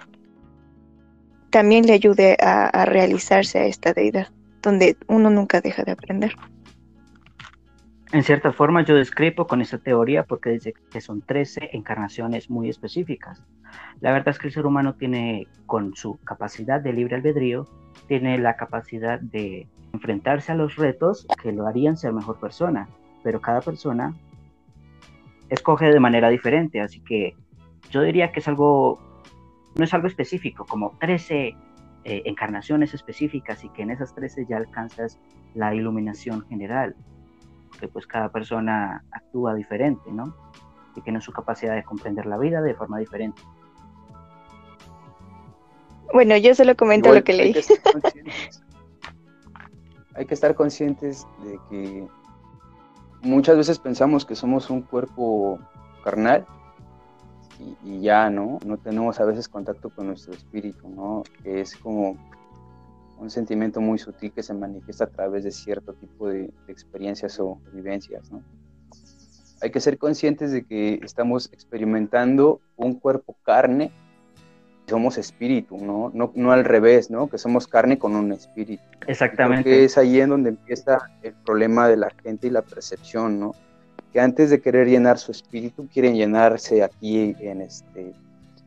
también 1.51 1.86
le 1.86 1.93
ayude 1.93 2.36
a 2.39 2.86
realizarse 2.86 3.59
a 3.59 3.65
esta 3.65 3.93
deidad 3.93 4.28
donde 4.68 4.97
uno 5.07 5.30
nunca 5.30 5.61
deja 5.61 5.84
de 5.84 5.91
aprender. 5.91 6.36
En 8.14 8.24
cierta 8.24 8.53
forma 8.53 8.84
yo 8.84 8.95
describo 8.95 9.47
con 9.47 9.62
esta 9.62 9.80
teoría 9.80 10.24
porque 10.24 10.51
dice 10.51 10.74
que 10.91 11.01
son 11.01 11.22
13 11.22 11.72
encarnaciones 11.74 12.49
muy 12.49 12.70
específicas. 12.70 13.43
La 13.99 14.14
verdad 14.14 14.30
es 14.30 14.39
que 14.39 14.47
el 14.47 14.53
ser 14.53 14.66
humano 14.66 14.95
tiene, 14.95 15.47
con 15.66 15.93
su 15.93 16.18
capacidad 16.24 16.80
de 16.80 16.93
libre 16.93 17.18
albedrío, 17.18 17.68
tiene 18.08 18.38
la 18.38 18.55
capacidad 18.55 19.20
de 19.20 19.68
enfrentarse 19.91 20.53
a 20.53 20.55
los 20.55 20.78
retos 20.78 21.28
que 21.41 21.51
lo 21.51 21.68
harían 21.68 21.97
ser 21.97 22.14
mejor 22.14 22.39
persona, 22.39 22.88
pero 23.24 23.41
cada 23.41 23.60
persona 23.60 24.14
escoge 25.49 25.88
de 25.88 25.99
manera 25.99 26.30
diferente, 26.30 26.80
así 26.80 27.01
que 27.01 27.36
yo 27.89 28.01
diría 28.01 28.32
que 28.32 28.39
es 28.39 28.47
algo, 28.47 28.99
no 29.76 29.84
es 29.84 29.93
algo 29.93 30.08
específico, 30.08 30.66
como 30.66 30.97
13 30.99 31.47
eh, 31.47 31.55
encarnaciones 32.24 32.93
específicas 32.93 33.66
y 33.66 33.70
que 33.70 33.82
en 33.82 33.91
esas 33.91 34.16
13 34.16 34.45
ya 34.47 34.58
alcanzas 34.58 35.20
la 35.55 35.74
iluminación 35.76 36.45
general, 36.47 36.95
porque 37.78 37.88
pues 37.93 38.07
cada 38.07 38.30
persona 38.30 39.03
actúa 39.11 39.53
diferente, 39.53 40.11
¿no? 40.11 40.36
Y 40.95 41.01
tiene 41.01 41.21
su 41.21 41.32
capacidad 41.32 41.75
de 41.75 41.84
comprender 41.84 42.25
la 42.25 42.39
vida 42.39 42.59
de 42.61 42.73
forma 42.73 42.97
diferente. 42.97 43.39
Bueno, 46.11 46.36
yo 46.38 46.55
solo 46.55 46.75
comento 46.75 47.13
lo 47.13 47.23
que 47.23 47.34
leí. 47.34 47.55
hay 50.15 50.25
que 50.25 50.34
estar 50.34 50.55
conscientes 50.55 51.28
de 51.43 51.59
que 51.69 52.07
muchas 53.21 53.57
veces 53.57 53.78
pensamos 53.78 54.25
que 54.25 54.36
somos 54.36 54.71
un 54.71 54.82
cuerpo 54.82 55.59
carnal 56.03 56.47
y, 57.84 58.01
ya, 58.01 58.32
¿no? 58.32 58.57
No 58.65 58.78
tenemos 58.78 59.19
a 59.19 59.25
veces 59.25 59.47
contacto 59.47 59.91
con 59.91 60.07
nuestro 60.07 60.34
espíritu, 60.34 60.89
¿no? 60.89 61.21
Que 61.43 61.61
es 61.61 61.75
como 61.75 62.17
un 63.20 63.30
sentimiento 63.30 63.82
muy 63.82 63.97
sutil 63.97 64.32
que 64.32 64.43
se 64.43 64.53
manifiesta 64.53 65.05
a 65.05 65.09
través 65.09 65.43
de 65.43 65.51
cierto 65.51 65.93
tipo 65.93 66.28
de, 66.30 66.51
experiencias 66.68 67.39
o 67.39 67.59
vivencias, 67.74 68.32
¿no? 68.32 68.43
Hay 69.61 69.72
que 69.72 69.80
ser 69.80 69.97
conscientes 69.97 70.51
de 70.51 70.65
que 70.65 70.99
estamos 71.03 71.51
experimentando 71.51 72.61
un 72.76 72.93
cuerpo 72.93 73.36
carne 73.43 73.91
y 74.86 74.89
somos 74.89 75.18
espíritu, 75.18 75.78
¿no? 75.78 76.11
¿no? 76.13 76.32
No 76.36 76.51
al 76.51 76.63
revés, 76.63 77.09
¿no? 77.09 77.28
Que 77.28 77.39
somos 77.39 77.68
carne 77.68 77.97
con 77.97 78.15
un 78.15 78.32
espíritu. 78.32 78.84
Exactamente. 79.07 79.63
Que 79.63 79.86
es 79.86 79.97
ahí 79.97 80.22
en 80.22 80.30
donde 80.30 80.49
empieza 80.49 80.99
el 81.24 81.34
problema 81.34 81.88
de 81.88 81.97
la 81.97 82.11
gente 82.24 82.45
y 82.47 82.49
la 82.51 82.61
percepción, 82.61 83.39
¿no? 83.39 83.53
que 84.11 84.20
antes 84.20 84.49
de 84.49 84.61
querer 84.61 84.88
llenar 84.88 85.18
su 85.18 85.32
espíritu, 85.32 85.88
quieren 85.91 86.15
llenarse 86.15 86.84
aquí 86.84 87.36
en, 87.39 87.61
este, 87.61 88.13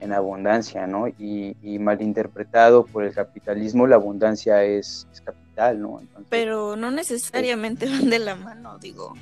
en 0.01 0.13
abundancia, 0.13 0.87
¿no? 0.87 1.09
Y, 1.09 1.55
malinterpretado 1.79 2.85
por 2.85 3.05
el 3.05 3.15
capitalismo, 3.15 3.87
la 3.87 3.97
abundancia 3.97 4.65
es, 4.65 5.07
capital, 5.25 5.81
¿no? 5.81 6.01
Pero 6.29 6.77
no 6.77 6.91
necesariamente 6.91 7.87
van 7.87 8.11
de 8.11 8.19
la 8.19 8.35
mano, 8.35 8.79
digo. 8.79 9.15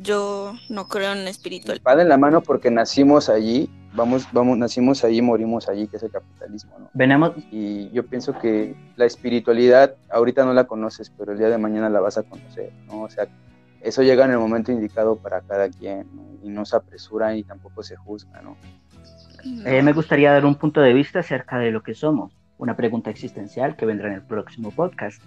Yo 0.00 0.54
no 0.68 0.86
creo 0.86 1.12
en 1.12 1.26
espiritual. 1.26 1.80
Van 1.82 1.98
de 1.98 2.04
la 2.04 2.16
mano 2.16 2.40
porque 2.40 2.70
nacimos 2.70 3.28
allí, 3.28 3.68
vamos, 3.94 4.28
vamos, 4.32 4.56
nacimos 4.56 5.04
allí, 5.04 5.20
morimos 5.22 5.68
allí, 5.68 5.88
que 5.88 5.96
es 5.96 6.02
el 6.04 6.10
capitalismo, 6.10 6.78
¿no? 6.78 6.90
Venemos. 6.94 7.32
Y 7.50 7.90
yo 7.90 8.06
pienso 8.06 8.38
que 8.38 8.76
la 8.96 9.06
espiritualidad 9.06 9.96
ahorita 10.10 10.44
no 10.44 10.54
la 10.54 10.64
conoces, 10.64 11.10
pero 11.10 11.32
el 11.32 11.38
día 11.38 11.48
de 11.48 11.58
mañana 11.58 11.90
la 11.90 12.00
vas 12.00 12.16
a 12.16 12.22
conocer, 12.22 12.72
¿no? 12.86 13.02
O 13.02 13.10
sea, 13.10 13.26
eso 13.80 14.02
llega 14.02 14.24
en 14.24 14.30
el 14.30 14.38
momento 14.38 14.70
indicado 14.70 15.16
para 15.16 15.40
cada 15.40 15.68
quien 15.68 16.06
y 16.42 16.48
no 16.48 16.64
se 16.64 16.76
apresura 16.76 17.34
y 17.36 17.42
tampoco 17.42 17.82
se 17.82 17.96
juzga, 17.96 18.40
¿no? 18.40 18.56
Eh, 19.64 19.82
me 19.82 19.92
gustaría 19.92 20.32
dar 20.32 20.44
un 20.44 20.54
punto 20.54 20.80
de 20.80 20.92
vista 20.92 21.20
acerca 21.20 21.58
de 21.58 21.70
lo 21.70 21.82
que 21.82 21.94
somos, 21.94 22.36
una 22.58 22.76
pregunta 22.76 23.10
existencial 23.10 23.76
que 23.76 23.86
vendrá 23.86 24.08
en 24.08 24.14
el 24.14 24.22
próximo 24.22 24.70
podcast. 24.70 25.22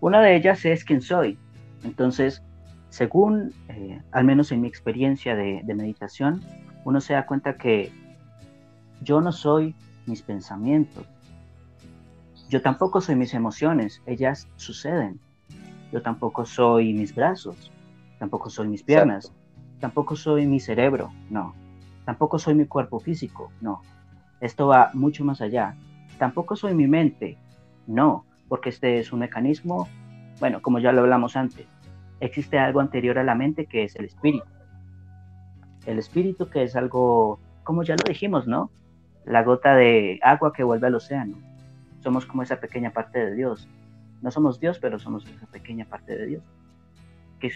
Una 0.00 0.20
de 0.20 0.36
ellas 0.36 0.64
es 0.64 0.84
quién 0.84 1.00
soy. 1.00 1.38
Entonces, 1.84 2.42
según, 2.90 3.52
eh, 3.68 4.00
al 4.12 4.24
menos 4.24 4.52
en 4.52 4.60
mi 4.60 4.68
experiencia 4.68 5.34
de, 5.34 5.62
de 5.64 5.74
meditación, 5.74 6.42
uno 6.84 7.00
se 7.00 7.14
da 7.14 7.26
cuenta 7.26 7.56
que 7.56 7.90
yo 9.02 9.20
no 9.20 9.32
soy 9.32 9.74
mis 10.06 10.22
pensamientos, 10.22 11.06
yo 12.48 12.62
tampoco 12.62 13.00
soy 13.00 13.14
mis 13.14 13.34
emociones, 13.34 14.02
ellas 14.06 14.48
suceden. 14.56 15.20
Yo 15.92 16.02
tampoco 16.02 16.46
soy 16.46 16.92
mis 16.94 17.14
brazos, 17.14 17.70
tampoco 18.18 18.48
soy 18.48 18.68
mis 18.68 18.82
piernas, 18.82 19.32
tampoco 19.80 20.16
soy 20.16 20.46
mi 20.46 20.60
cerebro, 20.60 21.12
no, 21.30 21.54
tampoco 22.08 22.38
soy 22.38 22.54
mi 22.54 22.64
cuerpo 22.64 23.00
físico, 23.00 23.52
no. 23.60 23.82
Esto 24.40 24.68
va 24.68 24.90
mucho 24.94 25.26
más 25.26 25.42
allá. 25.42 25.76
Tampoco 26.18 26.56
soy 26.56 26.72
mi 26.72 26.86
mente, 26.86 27.36
no, 27.86 28.24
porque 28.48 28.70
este 28.70 28.98
es 28.98 29.12
un 29.12 29.18
mecanismo, 29.18 29.86
bueno, 30.40 30.62
como 30.62 30.78
ya 30.78 30.90
lo 30.90 31.02
hablamos 31.02 31.36
antes, 31.36 31.66
existe 32.20 32.58
algo 32.58 32.80
anterior 32.80 33.18
a 33.18 33.24
la 33.24 33.34
mente 33.34 33.66
que 33.66 33.84
es 33.84 33.94
el 33.96 34.06
espíritu. 34.06 34.46
El 35.84 35.98
espíritu 35.98 36.48
que 36.48 36.62
es 36.62 36.76
algo, 36.76 37.40
como 37.62 37.82
ya 37.82 37.94
lo 37.94 38.04
dijimos, 38.04 38.46
¿no? 38.46 38.70
La 39.26 39.42
gota 39.42 39.76
de 39.76 40.18
agua 40.22 40.54
que 40.54 40.64
vuelve 40.64 40.86
al 40.86 40.94
océano. 40.94 41.36
Somos 42.00 42.24
como 42.24 42.42
esa 42.42 42.58
pequeña 42.58 42.90
parte 42.90 43.18
de 43.18 43.34
Dios. 43.34 43.68
No 44.22 44.30
somos 44.30 44.58
Dios, 44.60 44.78
pero 44.78 44.98
somos 44.98 45.26
esa 45.26 45.46
pequeña 45.48 45.84
parte 45.84 46.16
de 46.16 46.24
Dios 46.24 46.42
que, 47.38 47.50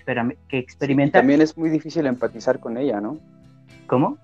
que 0.47 0.59
experimenta. 0.59 1.21
también 1.21 1.41
es 1.41 1.57
muy 1.57 1.71
difícil 1.71 2.05
empatizar 2.07 2.61
con 2.61 2.77
ella, 2.77 3.01
¿no? 3.01 3.17
¿Cómo? 3.87 4.19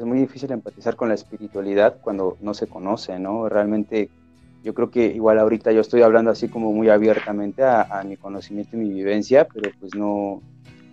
Es 0.00 0.06
muy 0.06 0.18
difícil 0.18 0.50
empatizar 0.50 0.96
con 0.96 1.10
la 1.10 1.14
espiritualidad 1.14 1.98
cuando 2.00 2.38
no 2.40 2.54
se 2.54 2.66
conoce, 2.66 3.18
¿no? 3.18 3.50
Realmente 3.50 4.08
yo 4.64 4.72
creo 4.72 4.90
que 4.90 5.04
igual 5.04 5.38
ahorita 5.38 5.72
yo 5.72 5.82
estoy 5.82 6.00
hablando 6.00 6.30
así 6.30 6.48
como 6.48 6.72
muy 6.72 6.88
abiertamente 6.88 7.62
a, 7.62 8.02
mi 8.06 8.16
conocimiento 8.16 8.78
y 8.78 8.80
mi 8.80 8.88
vivencia, 8.88 9.46
pero 9.46 9.70
pues 9.78 9.94
no, 9.94 10.40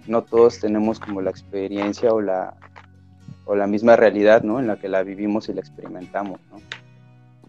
no 0.07 0.23
todos 0.23 0.59
tenemos 0.59 0.99
como 0.99 1.21
la 1.21 1.29
experiencia 1.29 2.11
o 2.11 2.19
la, 2.19 2.55
o 3.45 3.55
la 3.55 3.65
misma 3.65 3.95
realidad, 3.95 4.43
¿no? 4.43 4.59
En 4.59 4.67
la 4.67 4.75
que 4.75 4.89
la 4.89 5.03
vivimos 5.03 5.47
y 5.47 5.53
la 5.53 5.61
experimentamos, 5.61 6.41
¿no? 6.51 6.57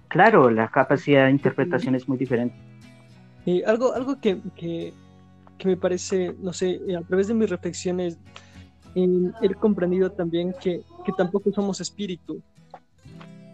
Claro, 0.06 0.50
la 0.50 0.68
capacidad 0.68 1.24
de 1.24 1.32
interpretación 1.32 1.96
es 1.96 2.08
muy 2.08 2.18
diferente. 2.18 2.54
Y 3.44 3.64
algo, 3.64 3.94
algo 3.94 4.20
que, 4.20 4.38
que 4.54 4.92
me 5.64 5.76
parece, 5.76 6.36
no 6.38 6.52
sé, 6.52 6.78
a 6.96 7.02
través 7.02 7.26
de 7.26 7.34
mis 7.34 7.50
reflexiones, 7.50 8.16
he 9.42 9.54
comprendido 9.54 10.10
también 10.10 10.54
que, 10.60 10.82
que 11.04 11.12
tampoco 11.12 11.52
somos 11.52 11.80
espíritu, 11.80 12.42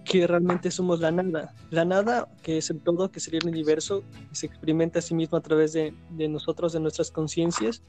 que 0.04 0.26
realmente 0.26 0.70
somos 0.70 1.00
la 1.00 1.10
nada. 1.10 1.54
La 1.70 1.84
nada, 1.84 2.28
que 2.42 2.58
es 2.58 2.70
el 2.70 2.80
todo, 2.80 3.10
que 3.10 3.20
sería 3.20 3.40
el 3.42 3.48
universo, 3.48 4.04
que 4.28 4.34
se 4.34 4.46
experimenta 4.46 4.98
a 4.98 5.02
sí 5.02 5.14
mismo 5.14 5.38
a 5.38 5.40
través 5.40 5.72
de, 5.72 5.94
de 6.10 6.28
nosotros, 6.28 6.72
de 6.72 6.80
nuestras 6.80 7.10
conciencias, 7.10 7.82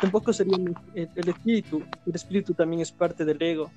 tampoco 0.00 0.32
sería 0.32 0.56
el, 0.94 1.28
espíritu. 1.28 1.82
El 2.06 2.14
espíritu 2.14 2.54
también 2.54 2.82
es 2.82 2.90
parte 2.90 3.24
del 3.24 3.40
ego, 3.40 3.70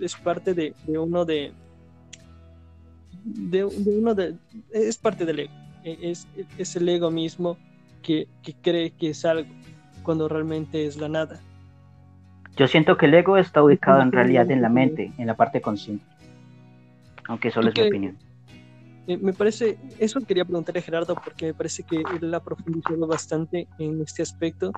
es, 0.00 0.14
parte 0.16 0.54
de, 0.54 0.74
de, 0.86 0.98
uno 0.98 1.24
de, 1.24 1.52
de, 3.24 3.64
uno 3.64 4.14
de, 4.14 4.36
es 4.72 4.96
parte 4.96 5.24
del 5.24 5.40
ego, 5.40 5.52
es, 5.84 6.26
es 6.58 6.76
el 6.76 6.88
ego 6.88 7.10
mismo 7.10 7.58
que, 8.02 8.28
cree 8.62 8.92
que 8.92 9.10
es 9.10 9.24
algo, 9.24 9.50
cuando 10.04 10.28
realmente 10.28 10.86
es 10.86 10.96
la 10.96 11.08
nada. 11.08 11.40
Yo 12.56 12.66
siento 12.66 12.96
que 12.96 13.04
el 13.06 13.14
ego 13.14 13.36
está 13.36 13.62
ubicado 13.62 14.00
en 14.00 14.12
realidad 14.12 14.50
en 14.50 14.62
la 14.62 14.70
mente, 14.70 15.12
en 15.18 15.26
la 15.26 15.34
parte 15.34 15.60
consciente, 15.60 16.04
aunque 17.28 17.50
solo 17.50 17.68
es 17.68 17.74
mi 17.76 17.86
opinión. 17.86 18.16
Eh, 19.06 19.18
me 19.18 19.34
parece, 19.34 19.78
eso 19.98 20.20
quería 20.22 20.44
preguntarle 20.44 20.80
a 20.80 20.82
Gerardo 20.82 21.14
porque 21.14 21.46
me 21.46 21.54
parece 21.54 21.82
que 21.82 22.02
él 22.20 22.34
ha 22.34 22.40
profundizado 22.40 23.06
bastante 23.06 23.68
en 23.78 24.00
este 24.00 24.22
aspecto. 24.22 24.72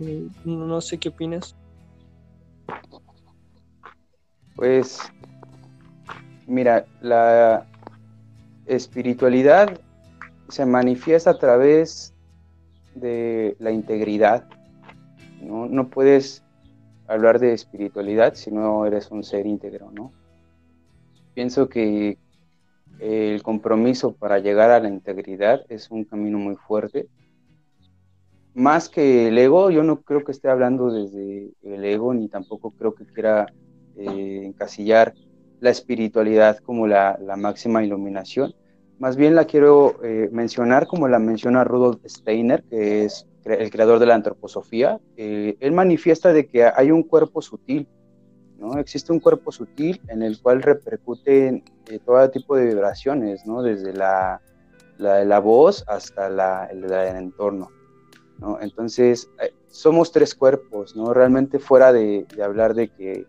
Eh, 0.00 0.26
no 0.44 0.80
sé 0.80 0.98
qué 0.98 1.10
opinas. 1.10 1.54
Pues, 4.56 5.00
mira, 6.46 6.86
la 7.02 7.66
espiritualidad 8.64 9.78
se 10.48 10.64
manifiesta 10.64 11.30
a 11.30 11.38
través 11.38 12.14
de 12.94 13.54
la 13.58 13.70
integridad. 13.70 14.48
¿no? 15.42 15.66
no 15.66 15.88
puedes 15.88 16.42
hablar 17.08 17.38
de 17.38 17.52
espiritualidad 17.52 18.34
si 18.34 18.50
no 18.50 18.86
eres 18.86 19.10
un 19.10 19.22
ser 19.24 19.46
íntegro, 19.46 19.90
¿no? 19.90 20.12
Pienso 21.34 21.68
que 21.68 22.18
el 22.98 23.42
compromiso 23.42 24.14
para 24.14 24.38
llegar 24.38 24.70
a 24.70 24.80
la 24.80 24.88
integridad 24.88 25.64
es 25.68 25.90
un 25.90 26.04
camino 26.04 26.38
muy 26.38 26.56
fuerte 26.56 27.08
más 28.56 28.88
que 28.88 29.28
el 29.28 29.36
ego, 29.36 29.70
yo 29.70 29.82
no 29.82 30.00
creo 30.00 30.24
que 30.24 30.32
esté 30.32 30.48
hablando 30.48 30.90
desde 30.90 31.52
el 31.62 31.84
ego, 31.84 32.14
ni 32.14 32.26
tampoco 32.26 32.70
creo 32.70 32.94
que 32.94 33.04
quiera 33.04 33.52
eh, 33.96 34.44
encasillar 34.46 35.12
la 35.60 35.68
espiritualidad 35.68 36.56
como 36.60 36.86
la, 36.86 37.18
máxima 37.36 37.84
iluminación. 37.84 38.54
Más 38.98 39.16
bien 39.16 39.34
la 39.34 39.44
quiero 39.44 40.02
eh, 40.02 40.30
mencionar 40.32 40.86
como 40.86 41.06
la 41.06 41.18
menciona 41.18 41.64
Rudolf 41.64 42.00
Steiner, 42.06 42.64
que 42.64 43.04
es 43.04 43.26
el 43.54 43.70
creador 43.70 43.98
de 43.98 44.06
la 44.06 44.14
antroposofía. 44.14 45.00
Eh, 45.16 45.56
él 45.60 45.72
manifiesta 45.72 46.32
de 46.32 46.46
que 46.46 46.64
hay 46.64 46.90
un 46.90 47.02
cuerpo 47.02 47.40
sutil, 47.40 47.88
¿no? 48.58 48.78
Existe 48.78 49.12
un 49.12 49.20
cuerpo 49.20 49.52
sutil 49.52 50.00
en 50.08 50.22
el 50.22 50.40
cual 50.40 50.62
repercuten 50.62 51.62
todo 52.04 52.30
tipo 52.30 52.56
de 52.56 52.66
vibraciones, 52.66 53.46
¿no? 53.46 53.62
Desde 53.62 53.92
la, 53.92 54.40
la, 54.98 55.38
voz 55.38 55.84
hasta 55.86 56.28
la, 56.28 56.66
el, 56.66 56.84
entorno. 57.16 57.70
¿no? 58.38 58.60
Entonces, 58.60 59.30
eh, 59.42 59.52
somos 59.68 60.12
tres 60.12 60.34
cuerpos, 60.34 60.96
¿no? 60.96 61.12
Realmente 61.14 61.58
fuera 61.58 61.92
de, 61.92 62.26
hablar 62.42 62.74
de 62.74 62.88
que 62.88 63.26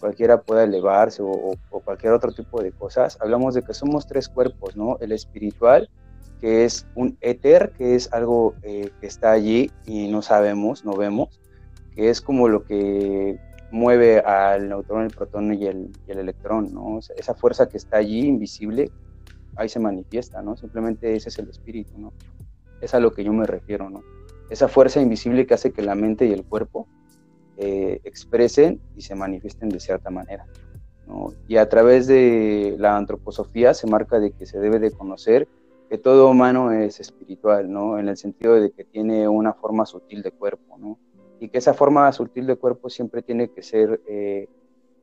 cualquiera 0.00 0.42
pueda 0.42 0.64
elevarse 0.64 1.22
o, 1.22 1.54
cualquier 1.84 2.12
otro 2.12 2.32
tipo 2.32 2.62
de 2.62 2.72
cosas, 2.72 3.18
hablamos 3.20 3.54
de 3.54 3.62
que 3.62 3.72
somos 3.72 4.06
tres 4.06 4.28
cuerpos, 4.28 4.76
¿no? 4.76 4.98
El 5.00 5.12
espiritual, 5.12 5.88
que 6.40 6.64
es 6.64 6.86
un 6.94 7.16
éter, 7.20 7.72
que 7.76 7.94
es 7.94 8.12
algo 8.12 8.54
eh, 8.62 8.90
que 9.00 9.06
está 9.06 9.32
allí 9.32 9.70
y 9.84 10.08
no 10.08 10.22
sabemos, 10.22 10.84
no 10.84 10.96
vemos, 10.96 11.40
que 11.94 12.10
es 12.10 12.20
como 12.20 12.48
lo 12.48 12.64
que 12.64 13.38
mueve 13.70 14.20
al 14.20 14.68
neutrón, 14.68 15.04
el 15.04 15.10
protón 15.10 15.54
y 15.54 15.66
el, 15.66 15.90
electrón, 16.06 16.72
¿no? 16.72 17.00
esa 17.16 17.34
fuerza 17.34 17.68
que 17.68 17.76
está 17.76 17.98
allí, 17.98 18.26
invisible, 18.26 18.90
ahí 19.56 19.68
se 19.68 19.80
manifiesta, 19.80 20.42
¿no? 20.42 20.56
Simplemente 20.56 21.16
ese 21.16 21.30
es 21.30 21.38
el 21.38 21.48
espíritu, 21.48 21.98
¿no? 21.98 22.12
Es 22.80 22.94
a 22.94 23.00
lo 23.00 23.12
que 23.14 23.24
yo 23.24 23.32
me 23.32 23.46
refiero, 23.46 23.88
¿no? 23.88 24.02
esa 24.50 24.68
fuerza 24.68 25.00
invisible 25.00 25.46
que 25.46 25.54
hace 25.54 25.72
que 25.72 25.82
la 25.82 25.94
mente 25.94 26.26
y 26.26 26.32
el 26.32 26.44
cuerpo 26.44 26.86
eh, 27.56 28.00
expresen 28.04 28.80
y 28.96 29.02
se 29.02 29.14
manifiesten 29.14 29.68
de 29.68 29.80
cierta 29.80 30.10
manera. 30.10 30.46
Y 31.46 31.56
a 31.56 31.68
través 31.68 32.08
de 32.08 32.74
la 32.78 32.96
antroposofía 32.96 33.74
se 33.74 33.86
marca 33.86 34.18
de 34.18 34.32
que 34.32 34.44
se 34.44 34.58
debe 34.58 34.80
de 34.80 34.90
conocer 34.90 35.46
que 35.88 35.98
todo 35.98 36.30
humano 36.30 36.72
es 36.72 37.00
espiritual, 37.00 37.70
¿no? 37.70 37.98
En 37.98 38.08
el 38.08 38.16
sentido 38.16 38.54
de 38.54 38.70
que 38.72 38.84
tiene 38.84 39.28
una 39.28 39.52
forma 39.52 39.86
sutil 39.86 40.22
de 40.22 40.32
cuerpo, 40.32 40.76
¿no? 40.78 40.98
Y 41.38 41.48
que 41.48 41.58
esa 41.58 41.74
forma 41.74 42.10
sutil 42.12 42.46
de 42.46 42.56
cuerpo 42.56 42.88
siempre 42.88 43.22
tiene 43.22 43.48
que 43.48 43.62
ser 43.62 44.00
eh, 44.08 44.48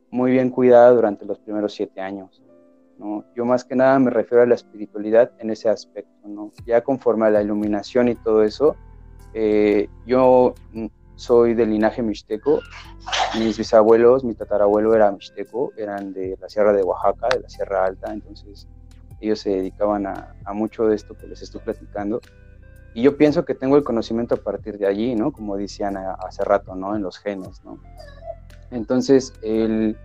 muy 0.10 0.32
bien 0.32 0.50
cuidada 0.50 0.92
durante 0.92 1.26
los 1.26 1.40
primeros 1.40 1.74
siete 1.74 2.02
años. 2.02 2.42
¿no? 2.98 3.24
Yo 3.36 3.46
más 3.46 3.66
que 3.66 3.76
nada 3.76 3.98
me 4.00 4.12
refiero 4.12 4.44
a 4.44 4.46
la 4.46 4.56
espiritualidad 4.56 5.32
en 5.40 5.50
ese 5.50 5.70
aspecto, 5.70 6.28
¿no? 6.28 6.52
Ya 6.66 6.84
conforme 6.84 7.28
a 7.28 7.32
la 7.32 7.42
iluminación 7.42 8.08
y 8.08 8.16
todo 8.16 8.44
eso, 8.44 8.76
eh, 9.34 9.90
yo 10.06 10.54
soy 11.16 11.54
de 11.54 11.66
linaje 11.66 12.02
mixteco. 12.02 12.60
Mis 13.38 13.58
bisabuelos, 13.58 14.24
mi 14.24 14.36
tatarabuelo 14.36 14.94
era 14.94 15.12
mixteco, 15.12 15.72
eran 15.78 16.14
de 16.14 16.38
la 16.40 16.50
Sierra 16.50 16.74
de 16.74 16.84
Oaxaca, 16.84 17.30
de 17.34 17.42
la 17.42 17.50
Sierra 17.50 17.86
Alta, 17.86 18.14
entonces 18.14 18.68
ellos 19.26 19.40
se 19.40 19.50
dedicaban 19.50 20.06
a, 20.08 20.36
mucho 20.54 20.88
de 20.88 20.96
esto 20.96 21.16
que 21.16 21.28
les 21.28 21.42
estoy 21.42 21.62
platicando. 21.62 22.22
Y 22.94 23.02
yo 23.02 23.18
pienso 23.18 23.44
que 23.46 23.56
tengo 23.56 23.76
el 23.78 23.84
conocimiento 23.84 24.36
a 24.36 24.38
partir 24.38 24.78
de 24.78 24.86
allí, 24.86 25.16
¿no? 25.16 25.32
Como 25.32 25.58
decían 25.58 25.98
hace 25.98 26.44
rato, 26.44 26.76
¿no? 26.76 26.96
En 26.96 27.02
los 27.02 27.18
genes, 27.18 27.64
¿no? 27.64 27.80
Entonces, 28.70 29.34
el 29.42 29.98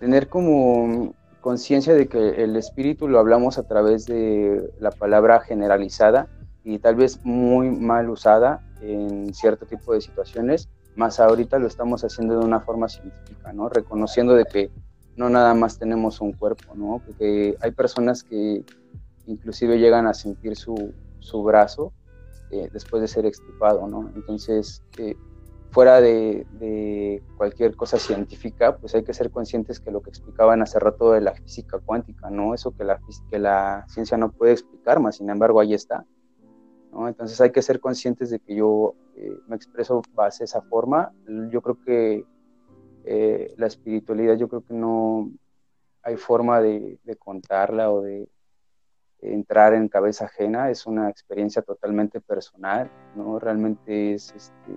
tener 0.00 0.28
como 0.28 1.14
conciencia 1.40 1.94
de 1.94 2.08
que 2.08 2.42
el 2.42 2.56
espíritu 2.56 3.08
lo 3.08 3.18
hablamos 3.18 3.58
a 3.58 3.64
través 3.64 4.06
de 4.06 4.72
la 4.78 4.90
palabra 4.90 5.40
generalizada, 5.40 6.28
y 6.64 6.78
tal 6.78 6.96
vez 6.96 7.20
muy 7.24 7.70
mal 7.70 8.08
usada 8.08 8.62
en 8.80 9.32
cierto 9.34 9.66
tipo 9.66 9.92
de 9.92 10.00
situaciones, 10.00 10.70
más 10.96 11.20
ahorita 11.20 11.58
lo 11.58 11.66
estamos 11.66 12.02
haciendo 12.04 12.38
de 12.38 12.44
una 12.44 12.60
forma 12.60 12.88
científica, 12.88 13.52
¿no? 13.52 13.68
Reconociendo 13.68 14.34
de 14.34 14.46
que 14.46 14.70
no 15.16 15.28
nada 15.28 15.54
más 15.54 15.78
tenemos 15.78 16.20
un 16.20 16.32
cuerpo, 16.32 16.74
¿no? 16.74 17.00
Porque 17.04 17.56
hay 17.60 17.70
personas 17.70 18.22
que 18.22 18.64
inclusive 19.26 19.78
llegan 19.78 20.06
a 20.06 20.14
sentir 20.14 20.56
su, 20.56 20.92
su 21.20 21.42
brazo 21.42 21.92
eh, 22.50 22.68
después 22.72 23.00
de 23.00 23.08
ser 23.08 23.26
extirpado, 23.26 23.86
¿no? 23.86 24.10
Entonces, 24.14 24.82
eh, 24.98 25.16
fuera 25.70 26.00
de, 26.00 26.46
de, 26.60 27.22
cualquier 27.36 27.74
cosa 27.74 27.98
científica, 27.98 28.76
pues 28.76 28.94
hay 28.94 29.02
que 29.02 29.12
ser 29.12 29.30
conscientes 29.30 29.80
que 29.80 29.90
lo 29.90 30.02
que 30.02 30.10
explicaban 30.10 30.62
hace 30.62 30.78
rato 30.78 31.12
de 31.12 31.20
la 31.20 31.34
física 31.34 31.80
cuántica, 31.80 32.30
¿no? 32.30 32.54
Eso 32.54 32.72
que 32.76 32.84
la, 33.38 33.84
ciencia 33.88 34.16
no 34.16 34.30
puede 34.30 34.52
explicar, 34.52 35.00
más 35.00 35.16
sin 35.16 35.30
embargo 35.30 35.60
ahí 35.60 35.74
está. 35.74 36.04
Entonces 37.08 37.40
hay 37.40 37.50
que 37.50 37.60
ser 37.60 37.80
conscientes 37.80 38.30
de 38.30 38.38
que 38.38 38.54
yo 38.54 38.94
eh, 39.16 39.36
me 39.48 39.56
expreso 39.56 40.00
base 40.14 40.44
esa 40.44 40.62
forma. 40.62 41.12
Yo 41.50 41.60
creo 41.60 41.76
que 41.84 42.24
eh, 43.04 43.54
la 43.56 43.66
espiritualidad, 43.66 44.36
yo 44.36 44.48
creo 44.48 44.62
que 44.62 44.74
no 44.74 45.30
hay 46.02 46.16
forma 46.16 46.60
de, 46.60 46.98
contarla 47.18 47.90
o 47.90 48.02
de 48.02 48.28
entrar 49.20 49.74
en 49.74 49.88
cabeza 49.88 50.26
ajena. 50.26 50.70
Es 50.70 50.86
una 50.86 51.08
experiencia 51.08 51.62
totalmente 51.62 52.20
personal, 52.20 52.90
¿no? 53.14 53.38
Realmente 53.38 54.14
es 54.14 54.32
este, 54.34 54.72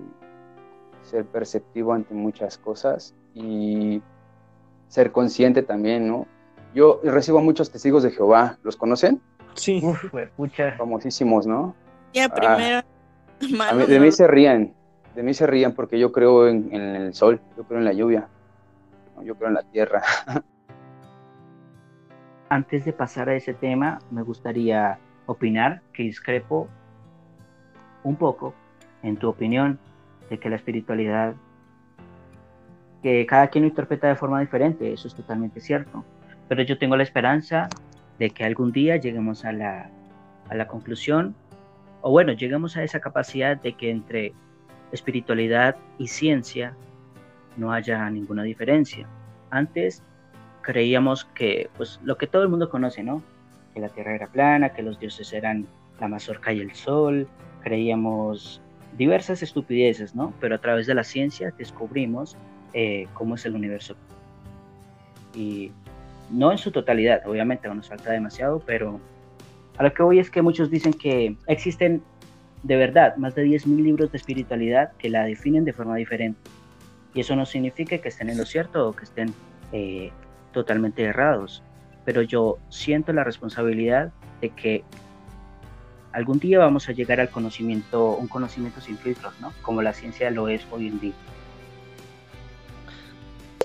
ser 1.02 1.26
perceptivo 1.26 1.94
ante 1.94 2.14
muchas 2.14 2.58
cosas 2.58 3.14
y 3.34 4.02
ser 4.88 5.12
consciente 5.12 5.64
también, 5.64 6.08
¿no? 6.08 6.28
Yo 6.74 7.00
recibo 7.04 7.42
muchos 7.42 7.72
testigos 7.72 8.04
de 8.04 8.12
Jehová, 8.12 8.58
¿los 8.64 8.76
conocen? 8.76 9.22
Sí, 9.56 9.82
famosísimos, 10.78 11.48
¿no? 11.48 11.76
Ya, 12.14 12.30
primero. 12.30 12.86
de 13.88 14.00
mí 14.00 14.12
se 14.12 14.28
rían, 14.28 14.74
de 15.18 15.24
mí 15.24 15.34
se 15.34 15.47
rían 15.47 15.72
porque 15.74 15.97
yo 15.97 16.11
creo 16.11 16.47
en, 16.47 16.72
el 16.72 17.11
sol, 17.15 17.41
yo 17.57 17.63
creo 17.63 17.80
en 17.80 17.86
la 17.86 17.93
lluvia, 17.93 18.28
yo 19.24 19.34
creo 19.34 19.47
en 19.47 19.55
la 19.55 19.63
tierra. 19.63 20.03
Antes 22.49 22.86
de 22.86 22.93
pasar 22.93 23.28
a 23.28 23.34
ese 23.34 23.55
tema, 23.55 23.97
me 24.11 24.22
gustaría 24.22 24.99
opinar 25.26 25.82
que 25.91 26.03
discrepo 26.03 26.68
un 28.03 28.15
poco 28.15 28.53
en 29.01 29.18
tu 29.18 29.28
opinión 29.28 29.80
de 30.30 30.38
que 30.38 30.51
la 30.51 30.55
espiritualidad, 30.55 31.34
que 33.01 33.26
cada 33.26 33.47
quien 33.47 33.63
lo 33.63 33.70
interpreta 33.70 34.07
de 34.07 34.15
forma 34.15 34.39
diferente, 34.39 34.93
eso 34.93 35.07
es 35.07 35.15
totalmente 35.15 35.61
cierto, 35.61 36.05
pero 36.47 36.61
yo 36.61 36.78
tengo 36.78 36.95
la 36.95 37.01
esperanza 37.01 37.70
de 38.20 38.30
que 38.30 38.43
algún 38.43 38.72
día 38.72 38.97
lleguemos 38.97 39.45
a 39.45 39.51
la, 39.51 39.89
a 40.47 40.53
la 40.53 40.68
conclusión 40.68 41.34
o 42.01 42.11
bueno, 42.11 42.34
llegamos 42.34 42.78
a 42.78 42.84
esa 42.84 42.99
capacidad 42.99 43.59
de 43.59 43.74
que 43.74 43.89
entre 43.89 44.36
espiritualidad 44.92 45.76
y 45.98 46.08
ciencia 46.08 46.76
no 47.56 47.72
haya 47.72 48.10
ninguna 48.10 48.44
diferencia. 48.44 49.08
Antes 49.50 50.04
creíamos 50.62 51.26
que, 51.26 51.70
pues 51.78 52.00
lo 52.04 52.18
que 52.18 52.28
todo 52.28 52.44
el 52.44 52.50
mundo 52.50 52.70
conoce, 52.70 53.04
¿no? 53.04 53.24
Que 53.74 53.80
la 53.80 53.90
Tierra 53.90 54.16
era 54.16 54.28
plana, 54.28 54.74
que 54.74 54.84
los 54.84 55.00
dioses 55.00 55.32
eran 55.34 55.66
la 56.00 56.08
mazorca 56.08 56.54
y 56.54 56.60
el 56.60 56.74
sol, 56.74 57.28
creíamos 57.64 58.62
diversas 58.98 59.44
estupideces, 59.44 60.16
¿no? 60.16 60.34
Pero 60.40 60.56
a 60.56 60.58
través 60.60 60.88
de 60.88 60.94
la 60.94 61.04
ciencia 61.04 61.54
descubrimos 61.58 62.38
eh, 62.74 63.08
cómo 63.14 63.36
es 63.36 63.46
el 63.46 63.56
universo. 63.56 63.96
Y 65.34 65.72
no 66.30 66.52
en 66.52 66.58
su 66.58 66.72
totalidad, 66.72 67.28
obviamente 67.28 67.68
nos 67.68 67.90
falta 67.90 68.12
demasiado, 68.12 68.62
pero 68.66 69.00
a 69.78 69.84
lo 69.84 69.94
que 69.94 70.04
voy 70.04 70.20
es 70.20 70.30
que 70.30 70.42
muchos 70.42 70.70
dicen 70.70 70.94
que 70.94 71.36
existen 71.48 72.02
de 72.64 72.76
verdad 72.76 73.16
más 73.18 73.36
de 73.36 73.45
10.000 73.45 73.84
libros 73.84 74.12
de 74.12 74.18
espiritualidad 74.18 74.91
que 74.97 75.10
la 75.10 75.24
definen 75.24 75.66
de 75.66 75.74
forma 75.74 75.95
diferente. 75.95 76.39
Y 77.14 77.22
eso 77.22 77.36
no 77.36 77.45
significa 77.45 77.97
que 77.97 78.10
estén 78.10 78.30
en 78.30 78.38
lo 78.38 78.45
cierto 78.45 78.89
o 78.89 78.95
que 78.95 79.05
estén 79.05 79.34
eh, 79.72 80.12
totalmente 80.51 81.03
errados. 81.03 81.64
Pero 82.05 82.22
yo 82.22 82.58
siento 82.70 83.14
la 83.14 83.24
responsabilidad 83.24 84.12
de 84.41 84.49
que 84.49 84.84
algún 86.12 86.39
día 86.39 86.60
vamos 86.60 86.89
a 86.89 86.93
llegar 86.93 87.20
al 87.20 87.30
conocimiento, 87.30 88.16
un 88.16 88.28
conocimiento 88.28 88.82
sin 88.82 88.97
filtros, 88.97 89.34
¿no? 89.39 89.53
Como 89.62 89.82
la 89.82 89.93
ciencia 89.93 90.32
lo 90.32 90.47
es 90.47 90.66
hoy 90.72 90.88
en 90.88 90.99
día. 90.99 91.14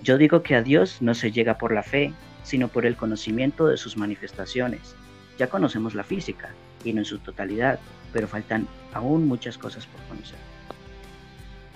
Yo 0.03 0.19
digo 0.19 0.43
que 0.43 0.57
a 0.57 0.63
Dios 0.63 1.01
no 1.01 1.15
se 1.15 1.31
llega 1.31 1.59
por 1.59 1.73
la 1.73 1.83
fe, 1.83 2.13
sino 2.43 2.69
por 2.69 2.87
el 2.87 2.97
conocimiento 2.97 3.69
de 3.69 3.77
sus 3.77 3.97
manifestaciones. 3.97 4.97
Ya 5.39 5.47
conocemos 5.47 5.95
la 5.95 6.03
física, 6.03 6.51
y 6.85 6.93
no 6.93 7.01
en 7.01 7.05
su 7.05 7.19
totalidad, 7.19 7.79
pero 8.13 8.29
faltan 8.29 8.69
aún 8.93 9.27
muchas 9.27 9.59
cosas 9.59 9.87
por 9.87 10.01
conocer. 10.03 10.39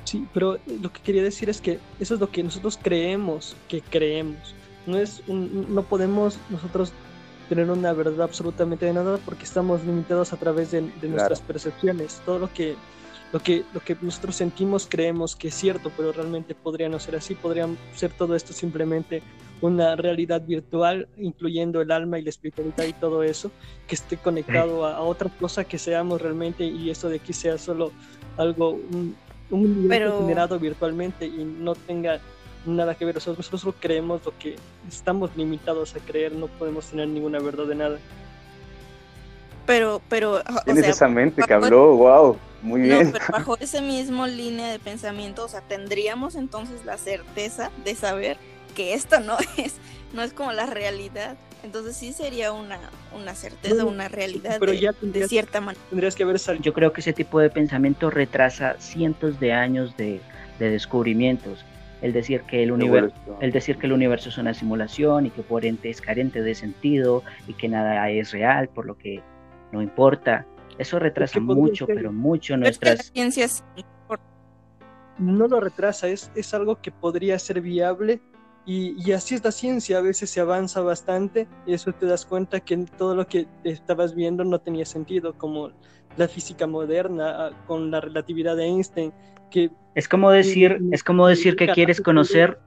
Sí, 0.05 0.27
pero 0.33 0.59
lo 0.81 0.93
que 0.93 1.01
quería 1.01 1.23
decir 1.23 1.51
es 1.51 1.61
que 1.61 1.81
eso 1.99 2.15
es 2.15 2.21
lo 2.21 2.31
que 2.31 2.43
nosotros 2.43 2.79
creemos 2.81 3.57
que 3.69 3.83
creemos. 3.83 4.55
No, 4.87 4.99
es 4.99 5.23
no 5.29 5.83
podemos 5.83 6.39
nosotros 6.49 6.93
tener 7.49 7.71
una 7.71 7.93
verdad 7.93 8.23
absolutamente 8.23 8.87
de 8.87 8.93
nada 8.93 9.19
porque 9.25 9.45
estamos 9.45 9.85
limitados 9.85 10.33
a 10.33 10.37
través 10.37 10.71
de, 10.71 10.83
nuestras 11.03 11.41
percepciones. 11.41 12.21
Todo 12.25 12.39
lo 12.39 12.53
que 12.53 12.77
lo 13.33 13.41
que, 13.41 13.65
lo 13.75 13.81
que 13.81 13.97
nosotros 14.01 14.37
sentimos 14.37 14.87
creemos 14.89 15.37
que 15.37 15.49
es 15.49 15.55
cierto, 15.55 15.91
pero 15.97 16.13
realmente 16.13 16.55
podría 16.55 16.89
no 16.89 16.99
ser 16.99 17.17
así, 17.17 17.35
podría 17.35 17.69
ser 17.95 18.13
todo 18.13 18.35
esto 18.35 18.53
simplemente 18.53 19.23
una 19.61 19.97
realidad 19.97 20.43
virtual, 20.43 21.09
incluyendo 21.17 21.81
el 21.81 21.91
alma 21.91 22.19
y 22.19 22.23
la 22.23 22.31
espiritualidad 22.31 22.85
y 22.85 22.93
todo 22.93 23.23
eso, 23.23 23.51
que 23.87 23.95
esté 23.95 24.17
conectado 24.17 24.85
a, 24.85 25.01
otra 25.01 25.31
cosa 25.31 25.65
que 25.65 25.79
seamos 25.79 26.21
realmente 26.21 26.65
y 26.65 26.91
eso 26.91 27.09
de 27.09 27.19
que 27.19 27.33
sea 27.33 27.57
solo 27.59 27.91
algo, 28.37 28.71
un, 28.71 29.17
un 29.51 29.89
generado 29.89 30.59
virtualmente 30.59 31.27
y 31.27 31.45
no 31.45 31.75
tenga 31.75 32.21
nada 32.67 32.95
que 32.95 33.05
ver. 33.05 33.15
Nosotros, 33.15 33.51
nosotros 33.51 33.75
creemos 33.81 34.25
lo 34.25 34.37
que 34.39 34.57
estamos 34.89 35.35
limitados 35.37 35.95
a 35.97 36.01
creer, 36.01 36.33
no 36.33 36.49
podemos 36.49 36.87
tener 36.87 37.09
ninguna 37.09 37.39
verdad 37.39 37.67
de 37.67 37.75
nada. 37.75 37.99
Pero, 39.65 40.01
pero. 40.09 40.43
Tienes 40.65 40.87
esa 40.87 41.09
mente 41.09 41.43
que 41.43 41.53
habló, 41.53 41.97
wow, 41.97 42.37
muy 42.67 42.83
bien. 42.83 43.13
pero 43.13 43.25
bajo 43.31 43.57
ese 43.59 43.81
mismo 43.81 44.27
línea 44.27 44.71
de 44.71 44.79
pensamiento, 44.79 45.45
o 45.45 45.49
sea, 45.49 45.61
tendríamos 45.61 46.35
entonces 46.35 46.85
la 46.85 46.99
certeza 46.99 47.71
de 47.85 47.95
saber 47.95 48.37
que 48.75 48.95
esto 48.95 49.21
no 49.21 49.37
es, 49.57 49.77
no 50.13 50.23
es 50.23 50.33
como 50.33 50.53
la 50.53 50.67
realidad. 50.67 51.37
Entonces 51.63 51.97
sí 51.97 52.13
sería 52.13 52.53
una, 52.53 52.79
una 53.13 53.35
certeza, 53.35 53.85
una 53.85 54.09
realidad 54.09 54.59
pero 54.61 54.71
de, 54.73 54.79
ya 54.79 54.95
de, 55.01 55.27
cierta 55.27 55.61
manera. 55.61 55.85
Tendrías 55.91 56.15
que 56.15 56.23
haber 56.23 56.39
Yo 56.61 56.73
creo 56.73 56.93
que 56.93 57.01
ese 57.01 57.13
tipo 57.13 57.41
de 57.41 57.51
pensamiento 57.51 58.11
retrasa 58.11 58.77
cientos 58.79 59.41
de 59.41 59.53
años 59.53 59.97
de, 59.97 60.21
de 60.61 60.71
descubrimientos 60.71 61.65
el 62.03 62.13
decir 62.13 62.43
que 62.43 62.63
el 62.63 62.73
universo, 62.73 63.15
el 63.41 63.53
decir 63.53 63.79
que 63.79 63.87
el 63.87 63.93
universo 63.93 64.29
es 64.29 64.39
una 64.39 64.55
simulación 64.55 65.27
y 65.27 65.31
que 65.31 65.43
por 65.43 65.65
ende 65.65 65.91
es 65.91 66.01
carente 66.01 66.43
de 66.43 66.55
sentido 66.55 67.23
y 67.49 67.55
que 67.55 67.69
nada 67.69 68.09
es 68.11 68.33
real, 68.33 68.69
por 68.69 68.87
lo 68.87 68.99
que 68.99 69.23
no 69.73 69.83
importa. 69.83 70.47
Eso 70.79 70.99
retrasa 70.99 71.41
mucho, 71.41 71.87
pero 71.87 72.13
mucho 72.13 72.57
nuestras 72.57 73.11
ciencias. 73.13 73.65
No 75.19 75.49
lo 75.49 75.61
retrasa, 75.61 76.09
es, 76.09 76.31
es 76.35 76.53
algo 76.53 76.83
que 76.83 76.91
podría 76.91 77.39
ser 77.39 77.63
viable 77.63 78.21
y, 78.67 78.95
y, 79.03 79.13
así 79.13 79.35
es 79.37 79.45
la 79.45 79.53
ciencia, 79.53 79.99
a 79.99 80.01
veces 80.03 80.29
se 80.29 80.41
avanza 80.41 80.83
bastante 80.83 81.47
y 81.67 81.73
eso 81.73 81.93
te 81.93 82.05
das 82.05 82.27
cuenta 82.27 82.61
que 82.61 82.77
todo 82.99 83.15
lo 83.15 83.27
que 83.27 83.47
estabas 83.65 84.15
viendo 84.15 84.45
no 84.45 84.59
tenía 84.59 84.85
sentido, 84.85 85.33
como 85.39 85.71
la 86.17 86.29
física 86.29 86.67
moderna 86.67 87.51
con 87.67 87.91
la 87.91 88.01
relatividad 88.01 88.57
de 88.57 88.65
Einstein, 88.65 89.13
que 89.51 89.71
es 89.95 90.09
como 90.09 90.31
decir, 90.31 90.79
es 90.93 91.03
como 91.03 91.27
decir 91.27 91.57
que 91.57 91.69
quieres 91.69 92.01
conocer, 92.01 92.59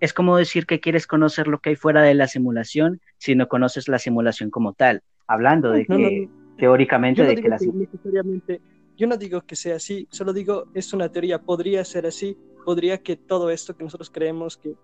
es 0.00 0.12
como 0.12 0.36
decir 0.36 0.66
que 0.66 0.80
quieres 0.80 1.06
conocer 1.06 1.48
lo 1.48 1.58
que 1.60 1.70
hay 1.70 1.76
fuera 1.76 2.02
de 2.02 2.14
la 2.14 2.28
simulación 2.28 3.00
si 3.16 3.34
no 3.34 3.48
conoces 3.48 3.88
la 3.88 3.98
simulación 3.98 4.50
como 4.50 4.74
tal. 4.74 5.02
Hablando 5.26 5.70
de 5.70 5.86
que 5.86 6.28
teóricamente 6.56 7.22
de 7.22 7.36
que 7.36 7.48
la 7.48 7.58
necesariamente, 7.58 8.60
yo 8.96 9.06
no 9.06 9.16
digo 9.16 9.40
que 9.42 9.56
sea 9.56 9.76
así, 9.76 10.06
solo 10.10 10.32
digo 10.32 10.66
es 10.74 10.92
una 10.92 11.08
teoría, 11.08 11.40
podría 11.40 11.84
ser 11.84 12.06
así, 12.06 12.36
podría 12.64 12.98
que 12.98 13.16
todo 13.16 13.50
esto 13.50 13.76
que 13.76 13.84
nosotros 13.84 14.10
creemos 14.10 14.56
que, 14.56 14.74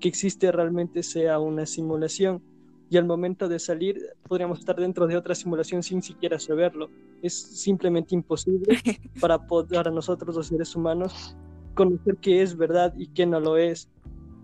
que 0.00 0.08
existe 0.08 0.50
realmente 0.52 1.02
sea 1.02 1.38
una 1.38 1.66
simulación 1.66 2.42
y 2.88 2.96
al 2.96 3.04
momento 3.04 3.48
de 3.48 3.58
salir 3.58 4.00
podríamos 4.28 4.60
estar 4.60 4.76
dentro 4.76 5.06
de 5.06 5.16
otra 5.16 5.34
simulación 5.34 5.82
sin 5.82 6.02
siquiera 6.02 6.38
saberlo. 6.38 6.88
Es 7.22 7.34
simplemente 7.34 8.14
imposible 8.14 8.78
para 9.20 9.38
poder 9.38 9.88
a 9.88 9.90
nosotros 9.90 10.36
los 10.36 10.46
seres 10.46 10.74
humanos 10.76 11.36
conocer 11.74 12.16
qué 12.20 12.42
es 12.42 12.56
verdad 12.56 12.94
y 12.96 13.08
qué 13.08 13.26
no 13.26 13.40
lo 13.40 13.56
es. 13.56 13.88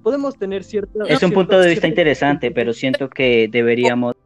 Podemos 0.02 0.36
tener 0.36 0.64
cierta... 0.64 1.04
Es 1.06 1.22
un 1.22 1.30
punto 1.30 1.58
de 1.58 1.70
vista 1.70 1.86
interesante, 1.86 2.50
pero 2.50 2.72
siento 2.72 3.08
que 3.08 3.48
deberíamos 3.50 4.16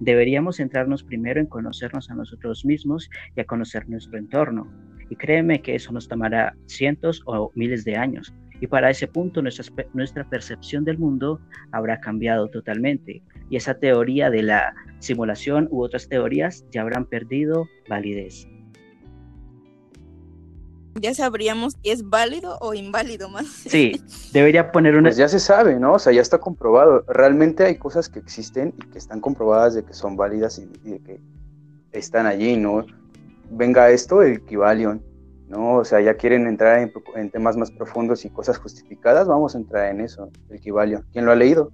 deberíamos 0.00 0.56
centrarnos 0.56 1.02
primero 1.02 1.40
en 1.40 1.46
conocernos 1.46 2.10
a 2.10 2.14
nosotros 2.14 2.64
mismos 2.64 3.10
y 3.36 3.40
a 3.40 3.44
conocer 3.44 3.88
nuestro 3.88 4.18
entorno. 4.18 4.70
Y 5.08 5.16
créeme 5.16 5.62
que 5.62 5.74
eso 5.74 5.92
nos 5.92 6.08
tomará 6.08 6.56
cientos 6.66 7.22
o 7.26 7.52
miles 7.54 7.84
de 7.84 7.96
años, 7.96 8.34
y 8.60 8.66
para 8.66 8.90
ese 8.90 9.06
punto 9.06 9.42
nuestra, 9.42 9.64
nuestra 9.92 10.28
percepción 10.28 10.84
del 10.84 10.98
mundo 10.98 11.40
habrá 11.72 12.00
cambiado 12.00 12.48
totalmente 12.48 13.22
y 13.50 13.56
esa 13.56 13.74
teoría 13.78 14.30
de 14.30 14.42
la 14.42 14.74
simulación 14.98 15.68
u 15.70 15.82
otras 15.82 16.08
teorías 16.08 16.64
ya 16.70 16.82
habrán 16.82 17.06
perdido 17.06 17.68
validez. 17.88 18.48
Ya 21.00 21.14
sabríamos 21.14 21.74
si 21.82 21.90
es 21.90 22.08
válido 22.08 22.58
o 22.60 22.74
inválido 22.74 23.28
más. 23.28 23.46
Sí, 23.46 24.00
debería 24.32 24.72
poner 24.72 24.94
una... 24.96 25.08
Pues 25.08 25.16
ya 25.16 25.28
se 25.28 25.40
sabe, 25.40 25.78
¿no? 25.78 25.94
O 25.94 25.98
sea, 25.98 26.12
ya 26.12 26.22
está 26.22 26.38
comprobado. 26.38 27.04
Realmente 27.08 27.64
hay 27.64 27.76
cosas 27.76 28.08
que 28.08 28.18
existen 28.18 28.74
y 28.78 28.86
que 28.90 28.98
están 28.98 29.20
comprobadas 29.20 29.74
de 29.74 29.84
que 29.84 29.92
son 29.92 30.16
válidas 30.16 30.58
y 30.58 30.90
de 30.90 31.00
que 31.00 31.20
están 31.92 32.26
allí, 32.26 32.56
¿no? 32.56 32.86
Venga 33.50 33.90
esto, 33.90 34.22
el 34.22 34.42
Kibalion 34.44 35.02
¿no? 35.48 35.76
O 35.76 35.84
sea, 35.84 36.00
ya 36.00 36.14
quieren 36.14 36.46
entrar 36.46 36.90
en, 37.14 37.30
temas 37.30 37.56
más 37.56 37.70
profundos 37.70 38.24
y 38.24 38.30
cosas 38.30 38.58
justificadas, 38.58 39.26
vamos 39.28 39.54
a 39.54 39.58
entrar 39.58 39.90
en 39.90 40.00
eso, 40.00 40.30
el 40.48 40.56
equivalio. 40.56 41.04
¿Quién 41.12 41.24
lo 41.24 41.32
ha 41.32 41.36
leído? 41.36 41.70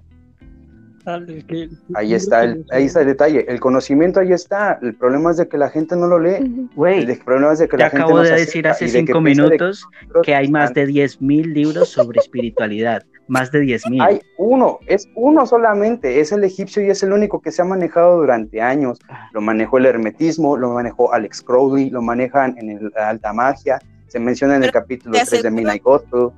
Ahí 1.95 2.15
está 2.15 2.45
el, 2.45 2.65
ahí 2.71 2.85
está 2.85 3.01
el 3.01 3.07
detalle. 3.07 3.45
El 3.49 3.61
conocimiento 3.61 4.21
ahí 4.21 4.33
está. 4.33 4.79
El 4.83 4.95
problema 4.95 5.31
es 5.31 5.37
de 5.37 5.49
que 5.49 5.59
la 5.59 5.69
gente 5.69 5.97
no 5.97 6.07
lo 6.07 6.19
lee. 6.19 6.69
el 6.77 7.19
problema 7.25 7.53
es 7.53 7.59
de 7.59 7.69
que 7.69 7.77
la 7.77 7.91
gente 7.91 8.05
acabo 8.05 8.21
de 8.21 8.33
decir 8.33 8.69
hace 8.69 8.89
cinco 8.89 9.21
minutos 9.21 9.87
que, 10.23 10.35
hay 10.35 10.49
más 10.49 10.73
de 10.75 10.87
10.000 10.87 11.53
libros 11.53 11.89
sobre 11.89 12.21
espiritualidad. 12.21 13.03
Más 13.29 13.51
de 13.51 13.63
10.000. 13.63 14.05
Hay 14.05 14.21
uno, 14.37 14.81
es 14.87 15.09
uno 15.15 15.47
solamente, 15.47 16.21
es 16.21 16.33
el 16.33 16.45
egipcio 16.45 16.83
y 16.85 16.91
es 16.91 17.03
el 17.03 17.13
único 17.13 17.41
que 17.41 17.53
se 17.53 17.63
ha 17.63 17.65
manejado 17.65 18.19
durante 18.19 18.61
años. 18.61 18.99
Ah. 19.09 19.29
Lo 19.33 19.41
manejó 19.41 19.79
el 19.79 19.87
hermetismo, 19.87 20.57
lo 20.57 20.71
manejó 20.71 21.13
Alex 21.13 21.43
Crowley, 21.43 21.91
lo 21.91 22.03
manejan 22.03 22.57
en 22.59 22.71
el 22.71 22.93
alta 22.97 23.33
magia, 23.33 23.79
se 24.09 24.19
menciona 24.19 24.57
en 24.57 24.65
el 24.65 24.73
capítulo 24.73 25.17
3 25.25 25.43
de 25.43 25.51
Midnight 25.51 25.83
Gospel 25.83 26.31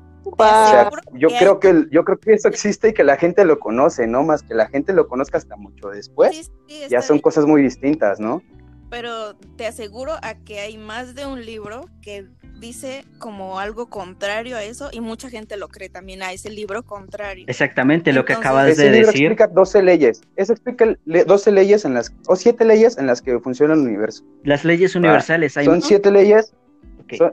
yo 1.14 1.28
creo 1.38 1.60
que 1.60 1.86
yo 1.90 2.04
creo 2.04 2.18
que 2.18 2.34
eso 2.34 2.48
existe 2.48 2.88
y 2.88 2.92
que 2.94 3.04
la 3.04 3.16
gente 3.16 3.44
lo 3.44 3.58
conoce, 3.58 4.06
no 4.06 4.22
más 4.22 4.42
que 4.42 4.54
la 4.54 4.68
gente 4.68 4.92
lo 4.92 5.08
conozca 5.08 5.38
hasta 5.38 5.56
mucho 5.56 5.88
después. 5.88 6.50
ya 6.88 7.02
son 7.02 7.18
cosas 7.18 7.46
muy 7.46 7.62
distintas, 7.62 8.20
¿no? 8.20 8.42
Pero 8.90 9.34
te 9.56 9.66
aseguro 9.66 10.12
a 10.22 10.34
que 10.34 10.60
hay 10.60 10.78
más 10.78 11.14
de 11.14 11.26
un 11.26 11.44
libro 11.44 11.88
que 12.00 12.28
dice 12.60 13.04
como 13.18 13.58
algo 13.58 13.88
contrario 13.88 14.56
a 14.56 14.62
eso 14.62 14.88
y 14.92 15.00
mucha 15.00 15.28
gente 15.28 15.56
lo 15.56 15.68
cree 15.68 15.88
también 15.88 16.22
a 16.22 16.32
ese 16.32 16.50
libro 16.50 16.84
contrario. 16.84 17.44
Exactamente 17.48 18.12
lo 18.12 18.24
que 18.24 18.34
acabas 18.34 18.76
de 18.76 18.90
decir. 18.90 19.26
explica 19.32 19.48
12 19.48 19.82
leyes. 19.82 20.20
Eso 20.36 20.52
explica 20.52 20.96
12 21.04 21.52
leyes 21.52 21.84
en 21.84 21.94
las 21.94 22.12
o 22.26 22.36
7 22.36 22.64
leyes 22.64 22.96
en 22.96 23.06
las 23.06 23.20
que 23.20 23.38
funciona 23.40 23.74
el 23.74 23.80
universo. 23.80 24.24
Las 24.44 24.64
leyes 24.64 24.94
universales. 24.94 25.54
Son 25.54 25.82
7 25.82 26.10
leyes 26.10 26.54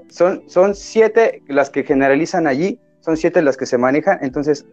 son, 0.09 0.43
son, 0.47 0.75
siete 0.75 1.41
las 1.47 1.69
que 1.69 1.83
generalizan 1.83 2.47
allí, 2.47 2.79
son 2.99 3.17
siete 3.17 3.41
las 3.41 3.57
que 3.57 3.65
se 3.65 3.77
manejan, 3.77 4.19
entonces 4.21 4.65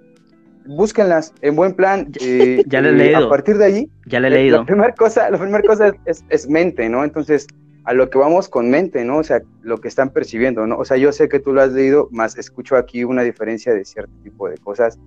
búsquenlas 0.66 1.32
en 1.40 1.56
buen 1.56 1.74
plan. 1.74 2.12
Eh, 2.20 2.62
ya 2.66 2.80
le 2.80 2.90
he 2.90 2.92
leído. 2.92 3.26
A 3.26 3.28
partir 3.28 3.58
de 3.58 3.64
allí, 3.64 3.90
ya 4.06 4.20
le 4.20 4.28
he 4.28 4.30
leído. 4.30 4.58
La 4.58 4.66
primera 4.66 4.94
cosa, 4.94 5.30
la 5.30 5.38
primera 5.38 5.62
cosa 5.62 5.92
es, 6.04 6.24
es, 6.28 6.48
mente, 6.48 6.88
¿no? 6.88 7.04
Entonces, 7.04 7.46
a 7.84 7.94
lo 7.94 8.10
que 8.10 8.18
vamos 8.18 8.48
con 8.48 8.68
mente, 8.70 9.04
¿no? 9.04 9.18
O 9.18 9.24
sea, 9.24 9.40
lo 9.62 9.78
que 9.78 9.88
están 9.88 10.10
percibiendo, 10.10 10.66
¿no? 10.66 10.76
O 10.76 10.84
sea, 10.84 10.96
yo 10.96 11.12
sé 11.12 11.28
que 11.28 11.40
tú 11.40 11.52
lo 11.52 11.62
has 11.62 11.72
leído, 11.72 12.08
más 12.10 12.36
escucho 12.36 12.76
aquí 12.76 13.04
una 13.04 13.22
diferencia 13.22 13.72
de 13.72 13.84
cierto 13.84 14.12
tipo 14.22 14.48
de 14.48 14.58
cosas. 14.58 14.98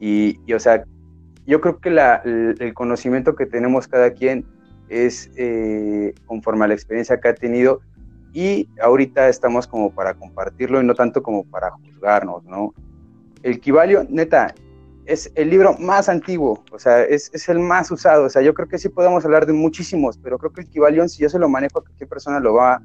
Y, 0.00 0.38
y 0.46 0.52
o 0.52 0.60
sea, 0.60 0.84
yo 1.46 1.62
creo 1.62 1.80
que 1.80 1.90
la, 1.90 2.16
el, 2.24 2.74
conocimiento 2.74 3.34
que 3.34 3.46
tenemos 3.46 3.88
cada 3.88 4.10
quien 4.10 4.44
es 4.90 5.30
eh, 5.36 6.12
conforme 6.26 6.66
a 6.66 6.68
la 6.68 6.74
experiencia 6.74 7.18
que 7.18 7.28
ha 7.28 7.34
tenido 7.34 7.80
y 8.32 8.68
ahorita 8.80 9.28
estamos 9.28 9.66
como 9.66 9.90
para 9.90 10.14
compartirlo 10.14 10.80
y 10.80 10.84
no 10.84 10.94
tanto 10.94 11.22
como 11.22 11.44
para 11.44 11.70
juzgarnos, 11.70 12.44
¿no? 12.44 12.74
El 13.42 13.60
Kivalio, 13.60 14.04
neta, 14.08 14.54
es 15.06 15.32
el 15.34 15.48
libro 15.48 15.74
más 15.78 16.08
antiguo, 16.08 16.62
o 16.70 16.78
sea, 16.78 17.02
es, 17.02 17.30
es, 17.32 17.48
el 17.48 17.58
más 17.60 17.90
usado, 17.90 18.24
o 18.24 18.28
sea, 18.28 18.42
yo 18.42 18.52
creo 18.52 18.68
que 18.68 18.78
sí 18.78 18.90
podemos 18.90 19.24
hablar 19.24 19.46
de 19.46 19.54
muchísimos, 19.54 20.18
pero 20.18 20.38
creo 20.38 20.52
que 20.52 20.60
el 20.60 20.68
Kibalion, 20.68 21.08
si 21.08 21.22
yo 21.22 21.30
se 21.30 21.38
lo 21.38 21.48
manejo, 21.48 21.80
cualquier 21.80 22.08
persona 22.08 22.40
lo 22.40 22.54
va, 22.54 22.82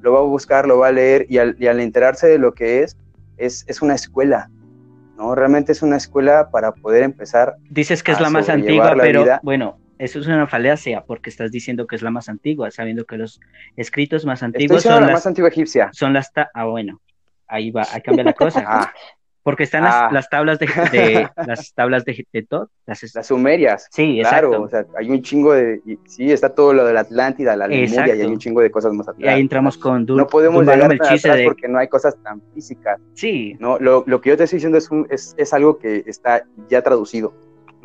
lo 0.00 0.12
va 0.12 0.20
a 0.20 0.22
buscar, 0.22 0.68
lo 0.68 0.78
va 0.78 0.88
a 0.88 0.92
leer 0.92 1.26
y 1.28 1.38
al, 1.38 1.56
y 1.58 1.66
al 1.66 1.80
enterarse 1.80 2.28
de 2.28 2.38
lo 2.38 2.52
que 2.52 2.84
es, 2.84 2.96
es, 3.36 3.64
es 3.66 3.82
una 3.82 3.96
escuela, 3.96 4.48
¿no? 5.16 5.34
Realmente 5.34 5.72
es 5.72 5.82
una 5.82 5.96
escuela 5.96 6.50
para 6.50 6.72
poder 6.72 7.02
empezar. 7.02 7.56
Dices 7.68 8.04
que 8.04 8.12
es 8.12 8.20
la 8.20 8.30
más 8.30 8.48
antigua, 8.48 8.94
pero 8.96 9.24
bueno, 9.42 9.78
eso 9.98 10.20
es 10.20 10.26
una 10.26 10.46
falacia 10.46 11.04
porque 11.06 11.30
estás 11.30 11.50
diciendo 11.50 11.86
que 11.86 11.96
es 11.96 12.02
la 12.02 12.10
más 12.10 12.28
antigua, 12.28 12.70
sabiendo 12.70 13.04
que 13.04 13.16
los 13.16 13.40
escritos 13.76 14.24
más 14.24 14.42
antiguos 14.42 14.82
son 14.82 15.06
la 15.06 15.12
más 15.12 15.26
antigua 15.26 15.48
egipcia. 15.48 15.90
Son 15.92 16.12
las 16.12 16.30
ah 16.34 16.64
bueno, 16.64 17.00
ahí 17.46 17.70
va, 17.70 17.86
ahí 17.92 18.00
cambia 18.02 18.24
la 18.24 18.32
cosa. 18.34 18.64
Ah. 18.66 18.92
Porque 19.42 19.62
están 19.62 19.84
las, 19.84 19.94
ah. 19.94 20.08
las, 20.10 20.28
tablas 20.28 20.58
de, 20.58 20.66
las 21.46 21.72
tablas 21.72 22.04
de, 22.04 22.26
de 22.32 22.42
todo, 22.42 22.68
las, 22.84 23.00
sumerias. 23.22 23.86
Sí, 23.92 24.18
claro, 24.20 24.62
o 24.62 24.68
sea, 24.68 24.84
hay 24.98 25.08
un 25.08 25.22
chingo 25.22 25.52
de 25.52 25.80
sí, 26.06 26.32
está 26.32 26.52
todo 26.52 26.72
lo 26.72 26.84
de 26.84 26.92
la 26.92 27.02
Atlántida, 27.02 27.54
la 27.54 27.68
Lemuria 27.68 28.16
y 28.16 28.22
hay 28.22 28.26
un 28.26 28.38
chingo 28.38 28.60
de 28.60 28.72
cosas 28.72 28.92
más 28.92 29.06
atrás. 29.06 29.24
Y 29.24 29.28
ahí 29.28 29.40
entramos 29.40 29.78
con 29.78 30.04
No 30.04 30.26
podemos 30.26 30.66
llegar 30.66 30.98
tan 30.98 31.00
atrás 31.00 31.42
porque 31.44 31.68
no 31.68 31.78
hay 31.78 31.86
cosas 31.86 32.20
tan 32.24 32.42
físicas. 32.54 33.00
Sí. 33.14 33.56
No, 33.60 33.78
lo, 33.78 34.02
lo 34.08 34.20
que 34.20 34.30
yo 34.30 34.36
te 34.36 34.42
estoy 34.42 34.56
diciendo 34.56 34.78
es, 34.78 34.90
un, 34.90 35.06
es, 35.10 35.32
es 35.38 35.54
algo 35.54 35.78
que 35.78 36.02
está 36.08 36.44
ya 36.68 36.82
traducido. 36.82 37.32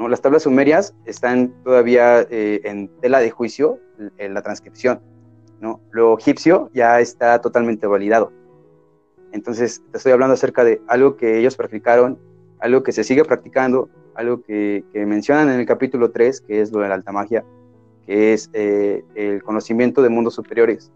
Las 0.07 0.21
tablas 0.21 0.43
sumerias 0.43 0.95
están 1.05 1.53
todavía 1.63 2.21
eh, 2.29 2.61
en 2.63 2.89
tela 3.01 3.19
de 3.19 3.31
juicio, 3.31 3.79
en 4.17 4.33
la 4.33 4.41
transcripción. 4.41 5.01
¿no? 5.59 5.79
Lo 5.91 6.17
egipcio 6.17 6.69
ya 6.73 6.99
está 6.99 7.39
totalmente 7.39 7.87
validado. 7.87 8.31
Entonces, 9.31 9.81
te 9.91 9.97
estoy 9.97 10.11
hablando 10.11 10.33
acerca 10.33 10.63
de 10.63 10.81
algo 10.87 11.15
que 11.15 11.37
ellos 11.37 11.55
practicaron, 11.55 12.19
algo 12.59 12.83
que 12.83 12.91
se 12.91 13.03
sigue 13.03 13.23
practicando, 13.23 13.89
algo 14.15 14.41
que, 14.41 14.83
mencionan 14.93 15.49
en 15.49 15.59
el 15.59 15.65
capítulo 15.65 16.11
3, 16.11 16.41
que 16.41 16.61
es 16.61 16.71
lo 16.71 16.81
de 16.81 16.89
la 16.89 16.95
alta 16.95 17.11
magia, 17.11 17.45
que 18.05 18.33
es 18.33 18.49
eh, 18.53 19.03
el 19.15 19.41
conocimiento 19.43 20.01
de 20.01 20.09
mundos 20.09 20.35
superiores, 20.35 20.91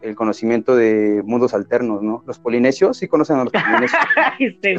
el 0.00 0.14
conocimiento 0.16 0.74
de 0.74 1.22
mundos 1.24 1.54
alternos, 1.54 2.02
¿no? 2.02 2.22
Los 2.26 2.38
polinesios, 2.38 2.96
¿sí 2.98 3.06
conocen 3.06 3.36
a 3.36 3.44
los 3.44 3.52
polinesios? 3.52 4.00
Este 4.38 4.78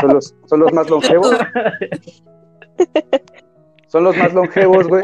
son, 0.00 0.14
los, 0.14 0.34
son 0.46 0.60
los 0.60 0.72
más 0.72 0.88
longevos. 0.88 1.34
son 3.86 4.04
los 4.04 4.16
más 4.16 4.32
longevos, 4.32 4.88
güey. 4.88 5.02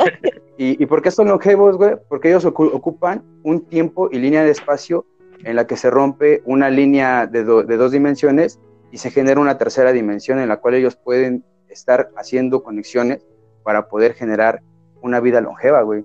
¿Y, 0.58 0.82
¿Y 0.82 0.86
por 0.86 1.02
qué 1.02 1.10
son 1.10 1.28
longevos, 1.28 1.76
güey? 1.76 1.96
Porque 2.08 2.28
ellos 2.28 2.44
ocupan 2.44 3.24
un 3.42 3.66
tiempo 3.66 4.08
y 4.10 4.18
línea 4.18 4.44
de 4.44 4.50
espacio 4.50 5.06
en 5.44 5.56
la 5.56 5.66
que 5.66 5.76
se 5.76 5.90
rompe 5.90 6.42
una 6.44 6.70
línea 6.70 7.26
de, 7.26 7.44
de 7.44 7.76
dos 7.76 7.92
dimensiones 7.92 8.58
y 8.90 8.98
se 8.98 9.10
genera 9.10 9.40
una 9.40 9.58
tercera 9.58 9.92
dimensión 9.92 10.38
en 10.38 10.48
la 10.48 10.58
cual 10.58 10.74
ellos 10.74 10.96
pueden 10.96 11.44
estar 11.68 12.10
haciendo 12.16 12.62
conexiones 12.62 13.26
para 13.62 13.88
poder 13.88 14.14
generar 14.14 14.62
una 15.02 15.20
vida 15.20 15.40
longeva, 15.40 15.82
güey. 15.82 16.04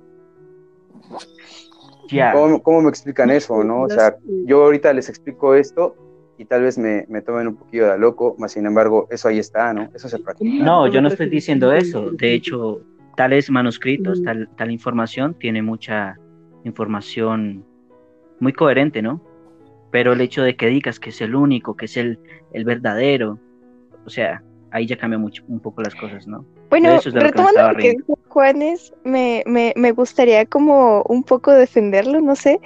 ¿Cómo, 2.63 2.81
me 2.81 2.89
explican 2.89 3.29
eso, 3.29 3.63
no? 3.63 3.83
O 3.83 3.89
sea, 3.89 4.17
yo 4.45 4.63
ahorita 4.63 4.91
les 4.93 5.09
explico 5.09 5.55
esto 5.55 5.95
y 6.41 6.45
tal 6.45 6.63
vez 6.63 6.75
me, 6.75 7.05
me 7.07 7.21
tomen 7.21 7.49
un 7.49 7.55
poquillo 7.55 7.91
de 7.91 7.99
loco, 7.99 8.35
más 8.39 8.53
sin 8.53 8.65
embargo, 8.65 9.07
eso 9.11 9.27
ahí 9.27 9.37
está, 9.37 9.73
¿no? 9.75 9.89
Eso 9.93 10.09
se 10.09 10.17
practica. 10.17 10.63
No, 10.63 10.87
yo 10.87 10.99
no 10.99 11.07
estoy 11.07 11.29
diciendo 11.29 11.71
eso. 11.71 12.09
De 12.09 12.33
hecho, 12.33 12.81
tales 13.15 13.51
manuscritos, 13.51 14.23
tal, 14.23 14.49
tal 14.57 14.71
información 14.71 15.35
tiene 15.35 15.61
mucha 15.61 16.17
información 16.63 17.63
muy 18.39 18.53
coherente, 18.53 19.03
¿no? 19.03 19.21
Pero 19.91 20.13
el 20.13 20.21
hecho 20.21 20.41
de 20.41 20.55
que 20.55 20.65
digas 20.65 20.99
que 20.99 21.11
es 21.11 21.21
el 21.21 21.35
único, 21.35 21.75
que 21.75 21.85
es 21.85 21.95
el, 21.95 22.17
el 22.53 22.65
verdadero, 22.65 23.37
o 24.07 24.09
sea, 24.09 24.41
ahí 24.71 24.87
ya 24.87 24.97
cambia 24.97 25.19
mucho, 25.19 25.43
un 25.47 25.59
poco 25.59 25.83
las 25.83 25.93
cosas, 25.93 26.25
¿no? 26.25 26.43
Bueno, 26.71 26.99
retomando 27.03 27.71
lo 27.71 27.77
que 27.77 27.91
dijo 27.91 28.17
Juanes, 28.29 28.91
me, 29.03 29.43
me, 29.45 29.73
me, 29.75 29.91
gustaría 29.91 30.43
como 30.47 31.03
un 31.03 31.21
poco 31.21 31.51
defenderlo, 31.51 32.19
no 32.19 32.35
sé. 32.35 32.59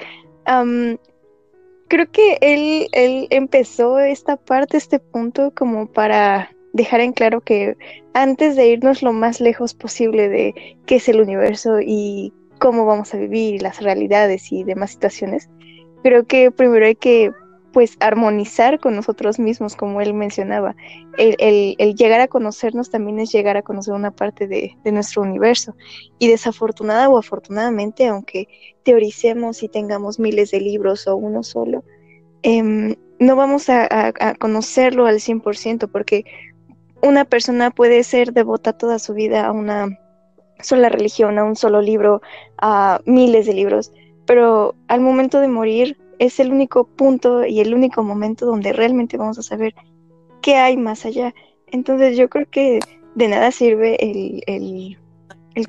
Creo 1.87 2.11
que 2.11 2.37
él, 2.41 2.87
él 2.91 3.27
empezó 3.29 3.99
esta 3.99 4.37
parte, 4.37 4.77
este 4.77 4.99
punto, 4.99 5.51
como 5.55 5.87
para 5.87 6.51
dejar 6.73 6.99
en 6.99 7.13
claro 7.13 7.41
que 7.41 7.77
antes 8.13 8.55
de 8.55 8.67
irnos 8.67 9.01
lo 9.01 9.13
más 9.13 9.39
lejos 9.39 9.73
posible 9.73 10.27
de 10.27 10.77
qué 10.85 10.95
es 10.95 11.07
el 11.07 11.21
universo 11.21 11.79
y 11.79 12.33
cómo 12.59 12.85
vamos 12.85 13.13
a 13.13 13.17
vivir, 13.17 13.61
las 13.61 13.81
realidades 13.81 14.51
y 14.51 14.63
demás 14.63 14.91
situaciones, 14.91 15.49
creo 16.03 16.25
que 16.25 16.51
primero 16.51 16.85
hay 16.85 16.95
que 16.95 17.31
pues 17.75 17.97
armonizar 17.99 18.79
con 18.79 18.95
nosotros 18.95 19.37
mismos, 19.37 19.75
como 19.75 19.99
él 19.99 20.13
mencionaba. 20.13 20.77
El, 21.17 21.75
llegar 21.95 22.21
a 22.21 22.29
conocernos 22.29 22.89
también 22.89 23.19
es 23.19 23.33
llegar 23.33 23.57
a 23.57 23.63
conocer 23.63 23.93
una 23.93 24.11
parte 24.11 24.47
de, 24.47 24.77
nuestro 24.85 25.23
universo. 25.23 25.75
Y 26.17 26.29
desafortunada 26.29 27.09
o 27.09 27.17
afortunadamente, 27.17 28.07
aunque 28.07 28.47
teoricemos 28.83 29.61
y 29.61 29.67
tengamos 29.67 30.19
miles 30.19 30.51
de 30.51 30.61
libros 30.61 31.05
o 31.05 31.17
uno 31.17 31.43
solo, 31.43 31.83
em, 32.43 32.95
no 33.19 33.35
vamos 33.35 33.67
a, 33.67 33.85
a, 33.91 34.35
conocerlo 34.35 35.05
al 35.05 35.19
100% 35.19 35.91
porque 35.91 36.23
una 37.03 37.25
persona 37.25 37.71
puede 37.71 38.05
ser 38.05 38.31
devota 38.31 38.71
toda 38.71 38.99
su 38.99 39.13
vida 39.13 39.47
a 39.47 39.51
una 39.51 39.99
sola 40.61 40.87
religión, 40.87 41.37
a 41.39 41.43
un 41.43 41.57
solo 41.57 41.81
libro, 41.81 42.21
a 42.57 43.01
miles 43.05 43.47
de 43.47 43.53
libros, 43.53 43.91
pero 44.25 44.75
al 44.87 45.01
momento 45.01 45.41
de 45.41 45.49
morir 45.49 45.97
es 46.19 46.39
el 46.39 46.51
único 46.51 46.85
punto 46.85 47.45
y 47.45 47.59
el 47.59 47.73
único 47.73 48.03
momento 48.03 48.45
donde 48.45 48.73
realmente 48.73 49.17
vamos 49.17 49.37
a 49.37 49.43
saber 49.43 49.73
qué 50.41 50.55
hay 50.55 50.77
más 50.77 51.05
allá. 51.05 51.33
Entonces 51.67 52.17
yo 52.17 52.29
creo 52.29 52.47
que 52.49 52.79
de 53.15 53.27
nada 53.27 53.51
sirve 53.51 53.97
el, 53.99 54.97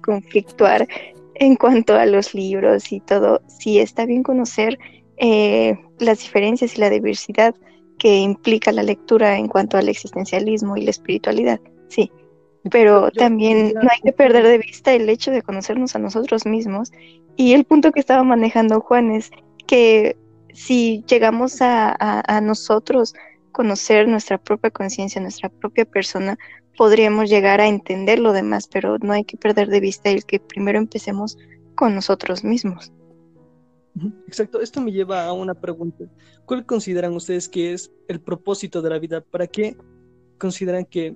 conflictuar 0.01 0.87
en 1.35 1.57
cuanto 1.57 1.95
a 1.95 2.07
los 2.07 2.35
libros 2.35 2.93
y 2.93 3.01
todo. 3.01 3.41
Sí 3.47 3.79
está 3.79 4.05
bien 4.05 4.23
conocer 4.23 4.79
eh, 5.17 5.79
las 5.99 6.21
diferencias 6.21 6.77
y 6.77 6.81
la 6.81 6.91
diversidad 6.91 7.55
que 7.99 8.19
implica 8.19 8.73
la 8.73 8.83
lectura 8.83 9.39
en 9.39 9.49
cuanto 9.49 9.79
al 9.79 9.89
existencialismo 9.89 10.77
y 10.77 10.83
la 10.83 10.91
espiritualidad, 10.91 11.61
sí. 11.89 12.11
Pero 12.71 13.11
también 13.13 13.75
no 13.75 13.89
hay 13.91 14.01
que 14.03 14.13
perder 14.13 14.45
de 14.45 14.59
vista 14.59 14.93
el 14.93 15.09
hecho 15.09 15.31
de 15.31 15.43
conocernos 15.43 15.95
a 15.95 16.01
nosotros 16.01 16.47
mismos. 16.47 16.91
Y 17.37 17.53
el 17.53 17.65
punto 17.65 17.93
que 17.93 18.01
estaba 18.01 18.25
manejando 18.25 18.81
Juan 18.81 19.13
es 19.13 19.31
que 19.69 20.17
si 20.57 21.05
llegamos 21.07 21.59
a, 21.61 22.41
nosotros 22.43 23.15
conocer 23.53 24.09
nuestra 24.09 24.39
propia 24.39 24.71
conciencia, 24.71 25.21
nuestra 25.21 25.51
propia 25.51 25.85
persona, 25.85 26.39
podríamos 26.77 27.29
llegar 27.29 27.61
a 27.61 27.69
entender 27.69 28.19
lo 28.19 28.33
demás, 28.33 28.67
pero 28.67 28.99
no 28.99 29.13
hay 29.13 29.25
que 29.25 29.37
perder 29.37 29.69
de 29.69 29.81
vista 29.81 30.11
el 30.11 30.25
que 30.25 30.41
primero 30.41 30.79
empecemos 30.79 31.39
con 31.75 31.95
nosotros 31.95 32.43
mismos. 32.43 32.93
Exacto, 34.27 34.61
esto 34.61 34.81
me 34.81 34.93
lleva 34.93 35.25
a 35.25 35.33
una 35.33 35.55
pregunta. 35.55 36.05
¿Cuál 36.45 36.67
consideran 36.67 37.15
ustedes 37.15 37.49
que 37.49 37.73
es 37.73 37.93
el 38.09 38.21
propósito 38.21 38.83
de 38.83 38.91
la 38.91 38.99
vida? 38.99 39.21
¿Para 39.21 39.47
qué 39.47 39.77
consideran 40.39 40.85
que, 40.85 41.15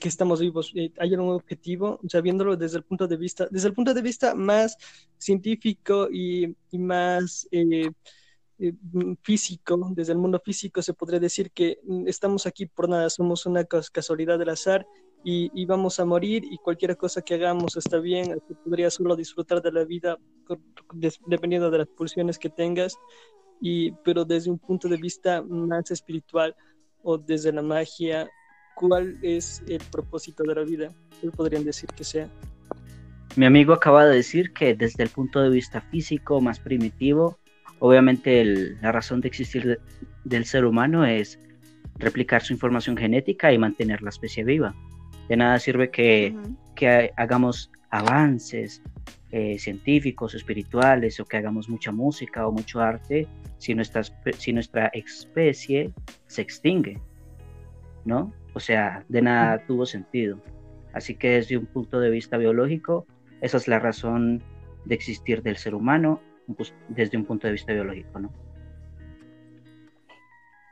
estamos 0.00 0.40
vivos? 0.40 0.72
Eh, 0.74 0.92
¿Hay 0.98 1.12
algún 1.14 1.34
objetivo? 1.34 2.00
O 2.04 2.08
sea, 2.08 2.20
viéndolo 2.20 2.56
desde 2.56 2.78
el 2.78 2.84
punto 2.84 3.06
de 3.06 3.16
vista, 3.16 3.48
desde 3.50 3.68
el 3.68 3.74
punto 3.74 3.92
de 3.92 4.02
vista 4.02 4.34
más 4.34 4.76
científico 5.18 6.08
y, 6.10 6.54
más 6.72 7.48
eh, 7.50 7.90
eh, 8.58 8.72
mm, 8.92 9.14
físico, 9.22 9.78
desde 9.94 10.12
el 10.12 10.18
mundo 10.18 10.40
físico, 10.44 10.82
se 10.82 10.94
podría 10.94 11.20
decir 11.20 11.50
que 11.52 11.78
mm, 11.84 12.08
estamos 12.08 12.46
aquí 12.46 12.66
por 12.66 12.88
nada, 12.88 13.08
somos 13.08 13.46
una 13.46 13.64
casualidad 13.64 14.38
del 14.38 14.48
azar 14.48 14.86
y, 15.24 15.66
vamos 15.66 16.00
a 16.00 16.04
morir 16.04 16.44
y 16.44 16.58
cualquier 16.58 16.96
cosa 16.96 17.22
que 17.22 17.34
hagamos 17.34 17.76
está 17.76 17.98
bien, 17.98 18.40
podrías 18.64 18.94
solo 18.94 19.16
disfrutar 19.16 19.60
de 19.60 19.72
la 19.72 19.84
vida 19.84 20.16
dependiendo 21.26 21.70
de 21.70 21.78
las 21.78 21.88
pulsiones 21.88 22.38
que 22.38 22.48
tengas, 22.48 22.96
y, 23.60 23.92
pero 24.04 24.24
desde 24.24 24.50
un 24.50 24.58
punto 24.58 24.88
de 24.88 24.96
vista 24.96 25.42
más 25.42 25.90
espiritual 25.90 26.54
o 27.02 27.18
desde 27.18 27.52
la 27.52 27.62
magia, 27.62 28.28
¿cuál 28.74 29.18
es 29.22 29.62
el 29.68 29.82
propósito 29.90 30.44
de 30.44 30.54
la 30.54 30.62
vida? 30.62 30.94
¿Qué 31.20 31.30
podrían 31.30 31.64
decir 31.64 31.90
que 31.90 32.04
sea? 32.04 32.28
Mi 33.36 33.46
amigo 33.46 33.72
acaba 33.72 34.04
de 34.04 34.16
decir 34.16 34.52
que 34.52 34.74
desde 34.74 35.04
el 35.04 35.10
punto 35.10 35.40
de 35.40 35.50
vista 35.50 35.80
físico 35.80 36.40
más 36.40 36.58
primitivo, 36.58 37.37
Obviamente 37.80 38.44
la 38.80 38.92
razón 38.92 39.20
de 39.20 39.28
existir 39.28 39.80
del 40.24 40.44
ser 40.44 40.64
humano 40.64 41.04
es 41.04 41.38
replicar 41.96 42.42
su 42.42 42.52
información 42.52 42.96
genética 42.96 43.52
y 43.52 43.58
mantener 43.58 44.02
la 44.02 44.10
especie 44.10 44.44
viva. 44.44 44.74
De 45.28 45.36
nada 45.36 45.58
sirve 45.58 45.90
que, 45.90 46.34
hagamos 47.16 47.70
avances 47.90 48.82
eh, 49.30 49.58
científicos, 49.58 50.34
espirituales, 50.34 51.20
o 51.20 51.24
que 51.24 51.36
hagamos 51.36 51.68
mucha 51.68 51.92
música 51.92 52.46
o 52.46 52.52
mucho 52.52 52.80
arte 52.80 53.26
si 53.58 53.74
nuestra, 53.74 54.02
si 54.36 54.52
nuestra 54.52 54.86
especie 54.88 55.92
se 56.26 56.42
extingue, 56.42 57.00
¿no? 58.04 58.32
O 58.54 58.60
sea, 58.60 59.04
de 59.08 59.22
nada 59.22 59.64
tuvo 59.66 59.86
sentido. 59.86 60.40
Así 60.92 61.14
que 61.14 61.30
desde 61.30 61.56
un 61.58 61.66
punto 61.66 62.00
de 62.00 62.10
vista 62.10 62.38
biológico, 62.38 63.06
esa 63.40 63.56
es 63.56 63.68
la 63.68 63.78
razón 63.78 64.42
de 64.84 64.94
existir 64.94 65.42
del 65.42 65.56
ser 65.56 65.74
humano 65.74 66.20
desde 66.88 67.16
un 67.18 67.24
punto 67.24 67.46
de 67.46 67.52
vista 67.54 67.72
biológico, 67.72 68.18
¿no? 68.18 68.30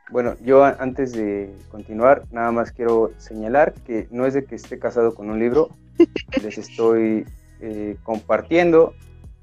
Bueno, 0.09 0.35
yo 0.41 0.63
antes 0.63 1.11
de 1.11 1.53
continuar, 1.69 2.23
nada 2.31 2.51
más 2.51 2.71
quiero 2.71 3.11
señalar 3.17 3.73
que 3.73 4.07
no 4.09 4.25
es 4.25 4.33
de 4.33 4.45
que 4.45 4.55
esté 4.55 4.79
casado 4.79 5.13
con 5.13 5.29
un 5.29 5.37
libro, 5.37 5.69
les 6.41 6.57
estoy 6.57 7.25
eh, 7.59 7.97
compartiendo 8.03 8.93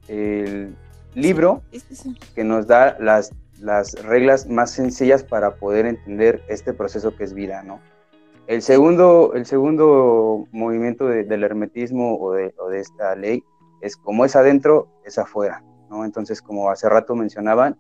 el 0.09 0.75
libro 1.15 1.63
que 2.35 2.45
nos 2.45 2.67
da 2.67 2.97
las, 2.99 3.33
las 3.61 3.93
reglas 4.05 4.49
más 4.49 4.71
sencillas 4.71 5.23
para 5.23 5.57
poder 5.57 5.85
entender 5.85 6.43
este 6.49 6.73
proceso 6.73 7.15
que 7.15 7.25
es 7.25 7.35
vida, 7.35 7.63
¿no? 7.63 7.81
El 8.47 8.63
segundo, 8.63 9.33
el 9.35 9.47
segundo 9.47 10.47
movimiento 10.53 11.07
del 11.07 11.45
hermetismo 11.45 12.19
o 12.19 12.33
de, 12.33 12.55
o 12.59 12.69
de 12.69 12.81
esta 12.81 13.15
ley 13.17 13.43
es 13.81 13.97
como 13.97 14.25
es 14.25 14.37
adentro, 14.37 14.89
es 15.05 15.19
afuera. 15.19 15.63
Entonces, 16.05 16.43
como 16.43 16.71
hace 16.71 16.89
rato 16.89 17.15
mencionaban, 17.15 17.79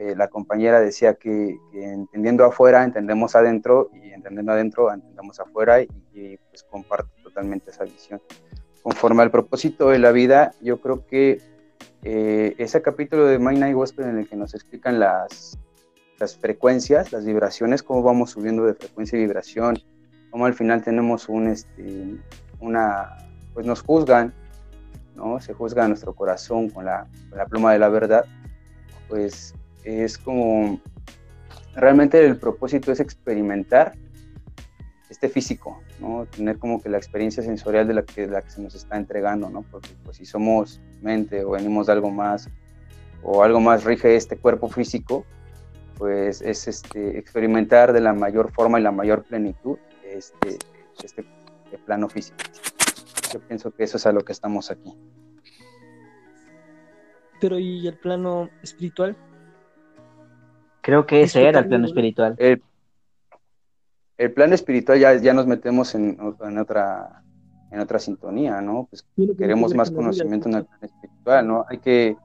eh, 0.00 0.14
la 0.16 0.28
compañera 0.28 0.80
decía 0.80 1.14
que, 1.14 1.58
entendiendo 1.74 2.44
afuera 2.46 2.84
entendemos 2.84 3.36
adentro 3.36 3.90
y 3.92 4.12
entendiendo 4.12 4.52
adentro 4.52 4.90
entendemos 4.90 5.38
afuera 5.40 5.82
y, 5.82 5.88
pues 6.48 6.62
comparto 6.70 7.10
totalmente 7.22 7.70
esa 7.70 7.84
visión. 7.84 8.20
Conforme 8.82 9.22
al 9.22 9.30
propósito 9.30 9.90
de 9.90 9.98
la 9.98 10.10
vida, 10.10 10.52
yo 10.62 10.80
creo 10.80 11.06
que 11.06 11.42
eh, 12.02 12.54
ese 12.56 12.80
capítulo 12.80 13.26
de 13.26 13.38
Mind 13.38 13.58
Night 13.58 13.74
Gospel 13.74 14.06
en 14.06 14.18
el 14.18 14.26
que 14.28 14.36
nos 14.36 14.54
explican 14.54 14.98
las, 14.98 15.58
las 16.18 16.34
frecuencias, 16.34 17.12
las 17.12 17.26
vibraciones, 17.26 17.82
cómo 17.82 18.02
vamos 18.02 18.30
subiendo 18.30 18.64
de 18.64 18.72
frecuencia 18.72 19.18
y 19.18 19.22
vibración, 19.22 19.78
cómo 20.30 20.46
al 20.46 20.54
final 20.54 20.82
tenemos 20.82 21.28
un, 21.28 21.48
este, 21.48 22.16
una, 22.58 23.18
pues 23.52 23.66
nos 23.66 23.82
juzgan 23.82 24.32
se 25.40 25.54
juzga 25.54 25.86
nuestro 25.88 26.14
corazón 26.14 26.70
con 26.70 26.84
la, 26.84 27.06
pluma 27.48 27.72
de 27.72 27.78
la 27.78 27.88
verdad. 27.88 28.24
pues 29.08 29.54
es 29.84 30.18
como, 30.18 30.80
realmente 31.74 32.24
el 32.24 32.36
propósito 32.36 32.92
es 32.92 33.00
experimentar 33.00 33.94
este 35.08 35.28
físico. 35.28 35.82
Tener 36.34 36.58
como 36.58 36.80
que 36.80 36.88
la 36.88 36.96
experiencia 36.96 37.42
sensorial 37.42 37.86
de 37.86 37.94
la 37.94 38.02
que, 38.02 38.26
la 38.26 38.42
que 38.42 38.50
se 38.50 38.62
nos 38.62 38.74
está 38.74 38.96
entregando. 38.96 39.50
Porque 39.70 39.90
pues 40.04 40.16
si 40.16 40.24
somos 40.24 40.80
mente 41.02 41.44
o 41.44 41.50
venimos 41.50 41.86
de 41.86 41.92
algo 41.92 42.10
más, 42.10 42.48
o 43.22 43.42
algo 43.42 43.60
más 43.60 43.84
rige 43.84 44.16
este 44.16 44.36
cuerpo 44.36 44.68
físico, 44.68 45.26
pues 45.98 46.40
es 46.40 46.66
este, 46.68 47.18
experimentar 47.18 47.92
de 47.92 48.00
la 48.00 48.14
mayor 48.14 48.50
forma 48.52 48.80
y 48.80 48.82
la 48.82 48.92
mayor 48.92 49.24
plenitud 49.24 49.76
este, 50.02 50.58
este 51.02 51.24
plano 51.84 52.08
físico. 52.08 52.38
Yo 53.32 53.40
pienso 53.40 53.70
que 53.72 53.84
eso 53.84 53.96
es 53.96 54.06
a 54.06 54.12
lo 54.12 54.24
que 54.24 54.32
estamos 54.32 54.70
aquí. 54.70 54.96
Pero 57.40 57.58
¿y 57.58 57.86
el 57.86 57.96
plano 57.98 58.50
espiritual? 58.62 59.16
Creo 60.82 61.06
que 61.06 61.22
ese 61.22 61.46
era 61.46 61.60
el 61.60 61.68
plano 61.68 61.86
espiritual. 61.86 62.34
El, 62.38 62.62
el 64.18 64.32
plano 64.32 64.54
espiritual 64.54 64.98
ya, 64.98 65.14
ya 65.14 65.32
nos 65.32 65.46
metemos 65.46 65.94
en, 65.94 66.18
en, 66.40 66.58
otra 66.58 67.22
en 67.70 67.80
otra 67.80 67.98
sintonía, 67.98 68.60
¿no? 68.60 68.88
Pues 68.90 69.06
queremos 69.38 69.74
más 69.74 69.90
conocimiento 69.90 70.48
en 70.48 70.56
el 70.56 70.64
plano 70.64 70.86
espiritual, 70.86 71.46
¿no? 71.46 71.66
Hay 71.68 71.78
que 71.78 72.16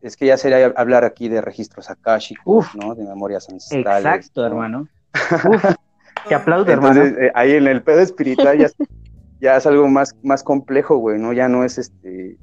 es 0.00 0.16
que 0.16 0.26
ya 0.26 0.36
sería 0.36 0.66
hablar 0.76 1.04
aquí 1.04 1.28
de 1.28 1.40
registros 1.40 1.88
akáshicos, 1.88 2.66
¿no? 2.74 2.94
De 2.94 3.04
memorias 3.04 3.48
ancestrales. 3.48 4.04
Exacto, 4.04 4.44
hermano. 4.44 4.86
Uf, 5.48 5.64
te 6.28 6.34
aplaudo, 6.34 6.70
hermano. 6.70 7.02
Eh, 7.02 7.32
ahí 7.34 7.52
en 7.52 7.66
el 7.66 7.82
pedo 7.82 8.00
espiritual 8.00 8.58
ya, 8.58 8.68
ya 9.40 9.56
es 9.56 9.66
algo 9.66 9.88
más, 9.88 10.14
más 10.22 10.42
complejo, 10.42 10.96
güey, 10.96 11.18
¿no? 11.18 11.32
Ya 11.32 11.48
no 11.48 11.64
es 11.64 11.78
este 11.78 12.38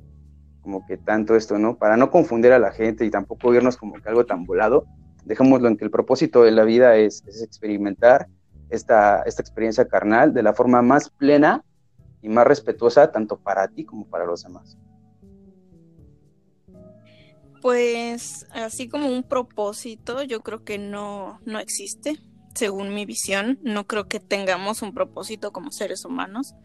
como 0.61 0.85
que 0.85 0.97
tanto 0.97 1.35
esto, 1.35 1.57
¿no? 1.57 1.77
Para 1.77 1.97
no 1.97 2.11
confundir 2.11 2.53
a 2.53 2.59
la 2.59 2.71
gente 2.71 3.03
y 3.05 3.09
tampoco 3.09 3.53
irnos 3.53 3.77
como 3.77 3.95
que 3.95 4.07
algo 4.07 4.25
tan 4.25 4.45
volado, 4.45 4.85
dejémoslo 5.25 5.67
en 5.67 5.77
que 5.77 5.85
el 5.85 5.91
propósito 5.91 6.43
de 6.43 6.51
la 6.51 6.63
vida 6.63 6.95
es, 6.97 7.23
experimentar 7.43 8.27
esta, 8.69 9.23
esta 9.23 9.41
experiencia 9.41 9.87
carnal 9.87 10.33
de 10.33 10.43
la 10.43 10.53
forma 10.53 10.81
más 10.81 11.09
plena 11.09 11.63
y 12.21 12.29
más 12.29 12.45
respetuosa 12.45 13.11
tanto 13.11 13.39
para 13.39 13.67
ti 13.67 13.85
como 13.85 14.05
para 14.05 14.25
los 14.25 14.43
demás. 14.43 14.77
Pues 17.61 18.47
así 18.53 18.87
como 18.87 19.07
un 19.07 19.23
propósito, 19.23 20.23
yo 20.23 20.41
creo 20.41 20.63
que 20.63 20.79
no, 20.79 21.39
no 21.45 21.59
existe, 21.59 22.19
según 22.53 22.93
mi 22.93 23.05
visión. 23.05 23.59
No 23.63 23.87
creo 23.87 24.07
que 24.07 24.19
tengamos 24.19 24.81
un 24.81 24.93
propósito 24.93 25.51
como 25.51 25.71
seres 25.71 26.05
humanos. 26.05 26.55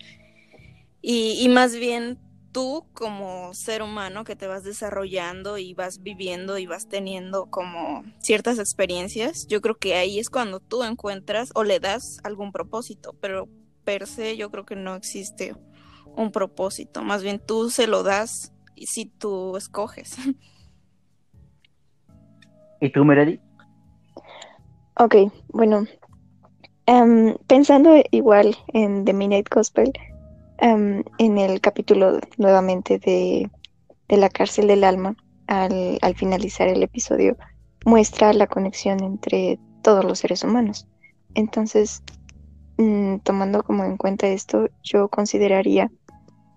Y, 1.02 1.48
más 1.48 1.76
bien 1.76 2.18
tú 2.50 2.86
como 2.94 3.52
ser 3.54 3.82
humano 3.82 4.24
que 4.24 4.34
te 4.34 4.46
vas 4.46 4.64
desarrollando 4.64 5.58
y 5.58 5.74
vas 5.74 6.02
viviendo 6.02 6.58
y 6.58 6.66
vas 6.66 6.88
teniendo 6.88 7.46
como 7.50 8.02
ciertas 8.18 8.58
experiencias, 8.58 9.46
yo 9.46 9.60
creo 9.60 9.76
que 9.76 9.94
ahí 9.94 10.18
es 10.18 10.30
cuando 10.30 10.58
tú 10.58 10.82
encuentras 10.82 11.50
o 11.54 11.64
le 11.64 11.80
das 11.80 12.18
algún 12.24 12.50
propósito, 12.50 13.14
pero 13.20 13.46
per 13.84 14.06
se 14.06 14.38
yo 14.38 14.50
creo 14.50 14.64
que 14.64 14.74
no 14.74 14.96
existe 14.96 15.54
un 16.16 16.32
propósito, 16.32 17.02
más 17.02 17.22
bien 17.22 17.42
tú 17.44 17.68
se 17.68 17.86
lo 17.86 18.02
das 18.02 18.54
si 18.74 19.04
tú 19.04 19.56
escoges. 19.56 20.16
¿Y 22.80 22.90
tú, 22.90 23.04
Meredi? 23.04 23.40
Ok, 24.98 25.14
bueno, 25.48 25.86
em, 26.86 27.36
pensando 27.47 27.90
igual 28.10 28.56
en 28.73 29.05
The 29.05 29.12
Midnight 29.12 29.48
Gospel, 29.48 29.93
Em, 30.59 31.05
en 31.18 31.36
el 31.36 31.60
capítulo 31.60 32.18
nuevamente 32.39 32.98
de, 32.98 33.51
la 34.09 34.31
cárcel 34.31 34.68
del 34.68 34.85
alma, 34.85 35.16
al, 35.48 35.98
finalizar 36.14 36.68
el 36.68 36.82
episodio, 36.82 37.36
muestra 37.85 38.32
la 38.32 38.47
conexión 38.47 39.02
entre 39.02 39.59
todos 39.82 40.05
los 40.05 40.18
seres 40.18 40.43
humanos. 40.44 40.89
Entonces, 41.35 42.02
mm, 42.78 43.18
tomando 43.18 43.62
como 43.62 43.85
en 43.85 43.97
cuenta 43.98 44.28
esto, 44.28 44.68
yo 44.82 45.09
consideraría, 45.09 45.90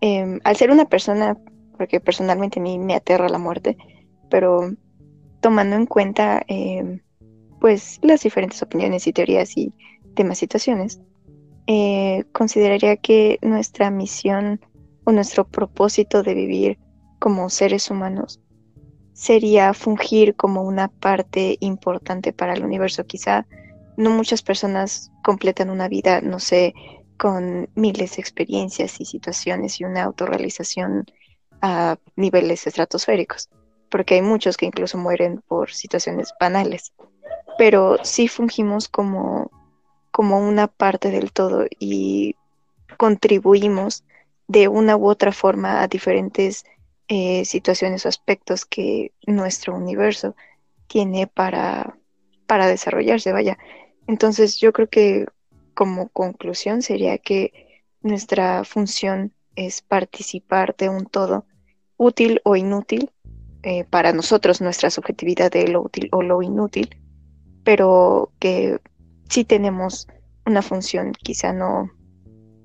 em, 0.02 0.40
al 0.46 0.56
ser 0.56 0.72
una 0.72 0.86
persona, 0.86 1.38
porque 1.78 2.00
personalmente 2.00 2.60
a 2.60 2.64
mí 2.64 2.80
me 2.80 2.96
aterra 2.96 3.28
la 3.28 3.38
muerte, 3.38 3.78
pero 4.30 4.72
tomando 5.42 5.76
en 5.76 5.86
cuenta 5.86 6.42
em, 6.48 7.02
pues 7.60 8.00
las 8.02 8.24
diferentes 8.24 8.62
opiniones 8.62 9.08
y 9.08 9.14
teorías 9.14 9.56
y 9.58 9.74
demás 10.16 10.38
situaciones, 10.38 11.00
eh, 11.68 12.24
consideraría 12.32 12.98
que 12.98 13.38
nuestra 13.42 13.92
misión 13.92 14.60
o 15.04 15.12
nuestro 15.12 15.48
propósito 15.48 16.24
de 16.24 16.34
vivir 16.34 16.80
como 17.20 17.50
seres 17.50 17.92
humanos 17.92 18.40
sería 19.14 19.74
fungir 19.74 20.36
como 20.36 20.64
una 20.64 20.88
parte 20.88 21.58
importante 21.60 22.32
para 22.32 22.54
el 22.54 22.64
universo. 22.64 23.06
Quizá 23.06 23.46
no 23.98 24.12
muchas 24.12 24.42
personas 24.42 25.12
completan 25.24 25.70
una 25.70 25.90
vida, 25.90 26.22
no 26.22 26.40
sé, 26.40 26.74
con 27.18 27.70
miles 27.76 28.16
de 28.16 28.22
experiencias 28.22 29.02
y 29.02 29.06
situaciones 29.06 29.82
y 29.82 29.84
una 29.84 30.04
autorrealización 30.04 31.06
a 31.62 31.98
niveles 32.16 32.66
estratosféricos, 32.66 33.50
porque 33.90 34.16
hay 34.16 34.22
muchos 34.22 34.56
que 34.56 34.66
incluso 34.66 34.98
mueren 34.98 35.44
por 35.48 35.72
situaciones 35.72 36.34
banales, 36.40 36.94
pero 37.60 37.98
sí 38.06 38.30
fungimos 38.30 38.88
como 38.88 39.52
como 40.12 40.40
una 40.40 40.68
parte 40.68 41.12
del 41.12 41.34
todo 41.34 41.66
y 41.78 42.38
contribuimos 42.98 44.06
de 44.48 44.70
una 44.70 44.96
u 44.96 45.10
otra 45.10 45.34
forma 45.34 45.82
a 45.82 45.88
diferentes 45.90 46.64
eh, 47.10 47.44
situaciones 47.44 48.06
o 48.06 48.10
aspectos 48.10 48.66
que 48.66 49.12
nuestro 49.28 49.76
universo 49.76 50.38
tiene 50.88 51.28
para, 51.28 51.98
para 52.48 52.68
desarrollarse, 52.68 53.34
vaya. 53.34 53.58
Entonces 54.08 54.58
yo 54.58 54.72
creo 54.72 54.88
que 54.88 55.26
como 55.74 56.08
conclusión 56.08 56.82
sería 56.82 57.18
que 57.18 57.84
nuestra 58.02 58.64
función 58.64 59.34
es 59.56 59.82
participar 59.82 60.78
de 60.78 60.88
un 60.88 61.06
todo 61.06 61.46
útil 61.98 62.40
o 62.46 62.56
inútil, 62.56 63.12
eh, 63.64 63.84
para 63.84 64.14
nosotros 64.14 64.62
nuestra 64.62 64.90
subjetividad 64.90 65.52
de 65.52 65.68
lo 65.68 65.82
útil 65.82 66.08
o 66.14 66.22
lo 66.22 66.42
inútil, 66.42 66.96
pero 67.70 68.32
que 68.40 68.80
sí 69.30 69.46
tenemos 69.46 70.08
una 70.48 70.64
función, 70.64 71.12
quizá 71.12 71.54
no 71.54 71.92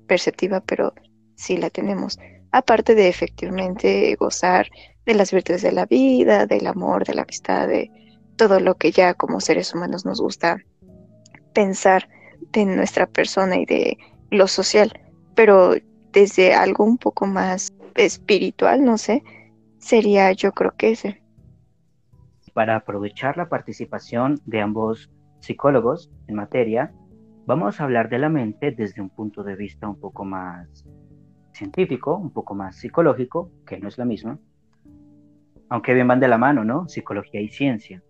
perceptiva, 0.07 0.61
pero 0.61 0.95
sí 1.35 1.57
la 1.57 1.69
tenemos. 1.69 2.17
Aparte 2.51 2.95
de 2.95 3.07
efectivamente 3.07 4.15
gozar 4.15 4.67
de 5.05 5.13
las 5.13 5.31
virtudes 5.31 5.61
de 5.61 5.73
la 5.73 5.85
vida, 5.85 6.47
del 6.47 6.65
amor, 6.65 7.05
de 7.05 7.13
la 7.13 7.21
amistad, 7.21 7.67
de 7.67 7.91
todo 8.35 8.59
lo 8.59 8.77
que 8.77 8.89
ya 8.89 9.13
como 9.13 9.41
seres 9.41 9.75
humanos 9.75 10.05
nos 10.05 10.19
gusta 10.19 10.57
pensar 11.53 12.09
de 12.51 12.65
nuestra 12.65 13.05
persona 13.05 13.57
y 13.57 13.67
de 13.67 13.99
lo 14.31 14.47
social, 14.47 14.91
pero 15.35 15.75
desde 16.13 16.55
algo 16.55 16.83
un 16.83 16.97
poco 16.97 17.27
más 17.27 17.71
espiritual, 17.93 18.83
no 18.83 18.97
sé, 18.97 19.21
sería 19.77 20.31
yo 20.31 20.51
creo 20.51 20.71
que 20.75 20.93
ese. 20.93 21.21
Para 22.55 22.77
aprovechar 22.77 23.35
la 23.35 23.49
participación 23.49 24.39
de 24.45 24.61
ambos 24.61 25.11
psicólogos 25.41 26.09
en 26.27 26.35
materia, 26.35 26.93
vamos 27.45 27.81
a 27.81 27.83
hablar 27.83 28.07
de 28.07 28.17
la 28.17 28.29
mente 28.29 28.71
desde 28.71 29.01
un 29.01 29.09
punto 29.09 29.43
de 29.43 29.57
vista 29.57 29.89
un 29.89 29.99
poco 29.99 30.23
más 30.23 30.85
científico, 31.51 32.15
un 32.15 32.31
poco 32.31 32.55
más 32.55 32.77
psicológico, 32.77 33.51
que 33.67 33.77
no 33.77 33.89
es 33.89 33.97
la 33.97 34.05
misma, 34.05 34.39
aunque 35.67 35.93
bien 35.93 36.07
van 36.07 36.21
de 36.21 36.29
la 36.29 36.37
mano, 36.37 36.63
¿no? 36.63 36.87
Psicología 36.87 37.41
y 37.41 37.49
ciencia. 37.49 38.01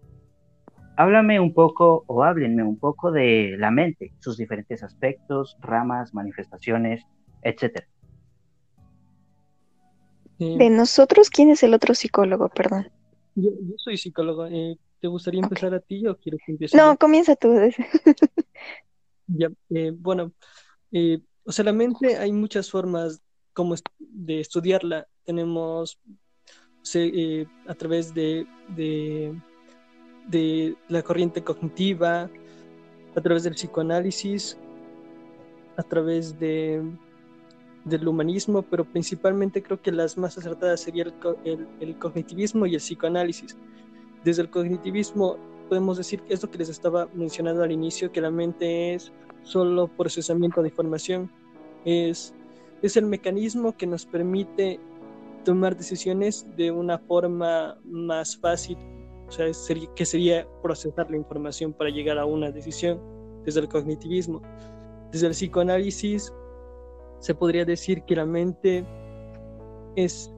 Háblame 0.95 1.39
un 1.39 1.51
poco 1.51 2.03
o 2.05 2.23
háblenme 2.23 2.61
un 2.61 2.77
poco 2.77 3.11
de 3.11 3.55
la 3.57 3.71
mente, 3.71 4.13
sus 4.19 4.37
diferentes 4.37 4.83
aspectos, 4.83 5.57
ramas, 5.59 6.13
manifestaciones, 6.13 7.03
etc. 7.41 7.83
De 10.37 10.69
nosotros, 10.69 11.31
¿quién 11.31 11.49
es 11.49 11.63
el 11.63 11.73
otro 11.73 11.95
psicólogo? 11.95 12.49
Perdón. 12.49 12.91
Yo, 13.35 13.51
soy 13.77 13.97
psicólogo. 13.97 14.47
Eh, 14.47 14.77
¿Te 14.99 15.07
gustaría 15.07 15.41
empezar 15.41 15.73
a 15.73 15.79
ti 15.79 16.07
o 16.07 16.17
quieres 16.17 16.41
que 16.45 16.53
empiece? 16.53 16.77
No, 16.77 16.97
comienza 16.97 17.35
tú. 17.35 17.53
ya, 19.27 19.49
eh, 19.69 19.91
bueno, 19.95 20.31
eh, 20.91 21.19
o 21.43 21.51
sea, 21.51 21.65
la 21.65 21.73
mente 21.73 22.17
hay 22.17 22.31
muchas 22.31 22.71
formas 22.71 23.21
como 23.53 23.75
de 23.99 24.39
estudiarla. 24.39 25.07
Tenemos 25.23 25.99
eh, 26.93 27.45
a 27.67 27.73
través 27.73 28.13
de, 28.13 28.45
de, 28.69 29.33
de, 30.27 30.75
la 30.87 31.01
corriente 31.01 31.43
cognitiva, 31.43 32.29
a 33.15 33.21
través 33.21 33.43
del 33.43 33.55
psicoanálisis, 33.55 34.57
a 35.77 35.83
través 35.83 36.39
de, 36.39 36.83
del 37.85 38.07
humanismo, 38.07 38.63
pero 38.63 38.83
principalmente 38.83 39.63
creo 39.63 39.81
que 39.81 39.91
las 39.91 40.17
más 40.17 40.37
acertadas 40.37 40.81
serían 40.81 41.13
el, 41.43 41.67
el 41.79 41.97
cognitivismo 41.97 42.65
y 42.65 42.73
el 42.73 42.81
psicoanálisis 42.81 43.55
desde 44.25 44.41
el 44.41 44.49
cognitivismo 44.49 45.37
podemos 45.69 45.97
decir 45.97 46.21
que 46.23 46.33
esto 46.33 46.49
que 46.49 46.57
les 46.57 46.69
estaba 46.69 47.07
mencionando 47.13 47.63
al 47.63 47.71
inicio, 47.71 48.11
que 48.11 48.21
la 48.21 48.31
mente 48.31 48.95
es 48.95 49.11
solo 49.43 49.87
procesamiento 49.87 50.61
de 50.61 50.69
información, 50.69 51.31
es, 51.85 52.33
es 52.81 52.97
el 52.97 53.05
mecanismo 53.05 53.77
que 53.77 53.85
nos 53.85 54.05
permite 54.05 54.79
tomar 55.43 55.77
decisiones 55.77 56.45
de 56.57 56.71
una 56.71 56.97
forma 56.97 57.77
más 57.85 58.35
fácil 58.35 58.77
sea, 59.29 59.53
sería, 59.53 59.93
que 59.95 60.05
sería 60.05 60.47
procesar 60.63 61.09
la 61.09 61.17
información 61.17 61.71
para 61.71 61.91
llegar 61.91 62.17
a 62.17 62.25
una 62.25 62.51
decisión 62.51 62.99
desde 63.43 63.59
el 63.59 63.69
cognitivismo. 63.69 64.41
Desde 65.11 65.27
el 65.27 65.33
psicoanálisis 65.33 66.33
se 67.25 67.33
podría 67.33 67.65
decir 67.65 68.03
que 68.03 68.15
la 68.15 68.25
mente 68.27 68.85
es, 69.95 70.31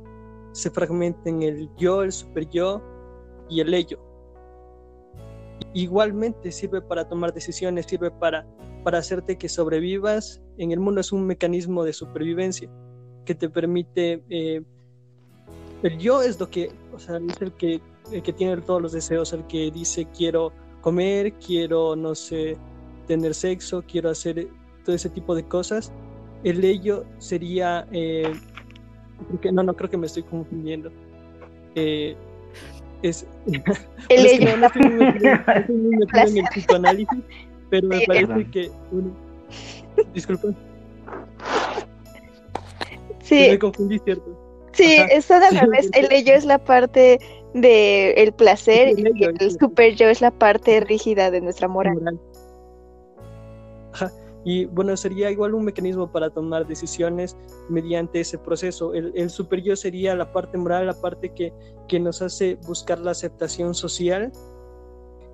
se 0.54 0.72
fragmenta 0.72 1.30
en 1.30 1.44
el 1.44 1.70
yo, 1.76 2.02
el 2.02 2.14
super 2.14 2.50
yo 2.50 2.82
y 3.50 3.60
el 3.60 3.74
ello. 3.74 4.00
Igualmente 5.74 6.50
sirve 6.50 6.82
para 6.82 7.04
tomar 7.10 7.34
decisiones, 7.34 7.88
sirve 7.88 8.10
para, 8.10 8.48
para 8.86 9.00
hacerte 9.00 9.38
que 9.38 9.50
sobrevivas. 9.50 10.42
En 10.58 10.72
el 10.72 10.80
mundo 10.80 11.02
es 11.02 11.12
un 11.12 11.28
mecanismo 11.28 11.84
de 11.84 11.92
supervivencia 11.92 12.70
que 13.26 13.36
te 13.36 13.50
permite... 13.50 14.24
Eh, 14.30 14.64
el 15.84 15.98
yo 15.98 16.22
es 16.22 16.40
lo 16.40 16.50
que, 16.50 16.72
o 16.94 17.00
sea, 17.00 17.18
es 17.18 17.42
el 17.42 17.52
que, 17.52 17.82
el 18.14 18.24
que 18.24 18.32
tiene 18.32 18.62
todos 18.62 18.82
los 18.82 18.94
deseos, 18.94 19.34
el 19.34 19.46
que 19.48 19.70
dice 19.72 20.08
quiero 20.16 20.54
comer, 20.80 21.34
quiero, 21.34 21.98
no 21.98 22.16
sé, 22.16 22.58
tener 23.08 23.36
sexo, 23.36 23.84
quiero 23.86 24.10
hacer 24.10 24.48
todo 24.86 24.96
ese 24.96 25.10
tipo 25.10 25.36
de 25.36 25.44
cosas. 25.44 25.92
El 26.48 26.64
ello 26.64 27.04
sería, 27.18 27.86
eh, 27.92 28.32
no, 29.52 29.64
no 29.64 29.76
creo 29.76 29.90
que 29.90 29.98
me 29.98 30.06
estoy 30.06 30.24
confundiendo. 30.24 30.90
Eh, 31.76 32.16
es, 33.02 33.28
el 34.10 34.26
ello. 34.26 34.56
No, 34.56 34.68
estoy 34.68 34.82
muy 34.84 35.06
metido, 35.08 35.36
en 35.68 36.38
el 36.38 36.44
psicoanálisis, 36.46 37.20
pero 37.70 37.88
me 37.90 38.00
parece 38.08 38.50
que... 38.50 38.72
disculpen. 40.14 40.56
Sí. 43.24 43.48
Me 43.50 43.60
confundí, 43.60 44.00
¿cierto? 44.00 44.70
Sí, 44.72 45.00
eso 45.12 45.34
al 45.34 45.60
revés. 45.60 45.90
El 45.94 46.10
ello 46.14 46.34
es 46.34 46.46
la 46.46 46.60
parte 46.64 47.20
del 47.56 48.14
el 48.18 48.32
placer 48.32 48.98
y 48.98 49.24
el, 49.24 49.52
super 49.60 49.96
yo 49.96 50.08
es 50.08 50.22
la 50.22 50.32
parte 50.32 50.80
rígida 50.80 51.30
de 51.30 51.42
nuestra 51.42 51.68
moral. 51.68 52.18
Y 54.48 54.64
bueno, 54.64 54.96
sería 54.96 55.30
igual 55.30 55.54
un 55.56 55.66
mecanismo 55.66 56.10
para 56.10 56.30
tomar 56.30 56.66
decisiones 56.66 57.36
mediante 57.68 58.22
ese 58.22 58.38
proceso. 58.38 58.94
El, 58.94 59.12
el 59.14 59.30
super 59.30 59.62
sería 59.76 60.16
la 60.16 60.32
parte 60.32 60.58
moral, 60.58 60.86
la 60.86 60.94
parte 60.94 61.34
que, 61.34 61.52
que 61.90 62.00
nos 62.00 62.22
hace 62.22 62.58
buscar 62.66 62.98
la 63.00 63.12
aceptación 63.12 63.76
social. 63.76 64.32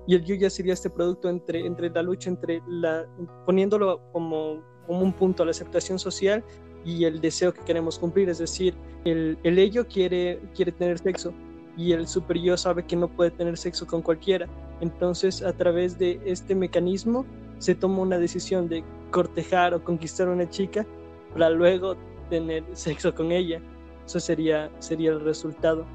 Y 0.08 0.16
el 0.16 0.24
yo 0.24 0.34
ya 0.34 0.50
sería 0.50 0.72
este 0.72 0.90
producto 0.90 1.28
entre, 1.28 1.64
entre 1.64 1.90
la 1.90 2.02
lucha, 2.02 2.28
entre 2.28 2.60
la, 2.66 3.06
poniéndolo 3.46 4.00
como, 4.10 4.60
como 4.84 5.02
un 5.02 5.12
punto 5.12 5.44
a 5.44 5.46
la 5.46 5.52
aceptación 5.52 6.00
social 6.00 6.42
y 6.84 7.04
el 7.04 7.20
deseo 7.20 7.54
que 7.54 7.60
queremos 7.60 8.00
cumplir. 8.00 8.28
Es 8.28 8.38
decir, 8.38 8.74
el, 9.04 9.38
el 9.44 9.60
ello 9.60 9.86
quiere, 9.86 10.40
quiere 10.56 10.72
tener 10.72 10.98
sexo 10.98 11.32
y 11.76 11.92
el 11.92 12.08
super 12.08 12.36
sabe 12.58 12.84
que 12.84 12.96
no 12.96 13.06
puede 13.06 13.30
tener 13.30 13.56
sexo 13.58 13.86
con 13.86 14.02
cualquiera. 14.02 14.48
Entonces, 14.80 15.40
a 15.40 15.52
través 15.52 16.00
de 16.00 16.20
este 16.24 16.56
mecanismo, 16.56 17.24
se 17.58 17.74
toma 17.74 18.00
una 18.00 18.18
decisión 18.18 18.68
de 18.68 18.82
cortejar 19.14 19.72
o 19.74 19.84
conquistar 19.84 20.26
a 20.26 20.32
una 20.32 20.50
chica 20.50 20.84
para 21.32 21.48
luego 21.48 21.94
tener 22.30 22.64
sexo 22.72 23.14
con 23.14 23.30
ella. 23.30 23.60
Eso 24.04 24.18
sería, 24.18 24.68
sería 24.80 25.12
el 25.12 25.20
resultado. 25.20 25.86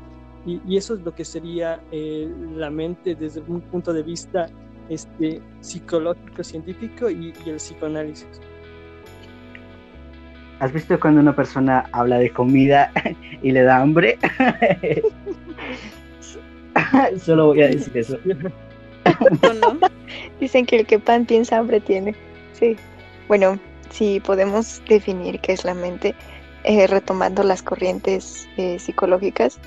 Y, 0.46 0.62
y 0.66 0.78
eso 0.78 0.94
es 0.94 1.02
lo 1.02 1.14
que 1.14 1.26
sería 1.26 1.82
eh, 1.91 2.34
la 2.56 2.70
mente 2.70 3.16
desde 3.16 3.41
un 3.41 3.60
punto 3.60 3.91
de 3.91 4.04
vista 4.04 4.48
este, 4.88 5.41
psicológico, 5.60 6.46
científico 6.46 7.10
y, 7.10 7.34
y 7.46 7.50
el 7.50 7.58
psicoanálisis. 7.58 8.40
¿Has 10.60 10.72
visto 10.72 10.98
cuando 10.98 11.20
una 11.20 11.36
persona 11.36 11.90
habla 11.91 12.20
de 12.20 12.32
comida 12.32 12.90
y 13.44 13.52
le 13.52 13.64
da 13.64 13.82
hambre? 13.82 14.18
Solo 17.18 17.48
voy 17.48 17.64
a 17.64 17.68
decir 17.68 17.98
eso. 17.98 18.18
Dicen 20.40 20.66
que 20.66 20.80
el 20.80 20.86
que 20.86 21.00
pan 21.00 21.26
piensa 21.26 21.58
hambre 21.58 21.82
tiene. 21.82 22.16
Sí. 22.54 22.78
Bueno, 23.30 23.60
si 23.91 24.19
podemos 24.19 24.81
definir 24.89 25.39
qué 25.39 25.53
es 25.53 25.64
la 25.64 25.76
mente, 25.76 26.15
eh, 26.64 26.88
retomando 26.88 27.43
las 27.43 27.61
corrientes 27.61 28.49
eh, 28.57 28.80
psicológicas, 28.80 29.60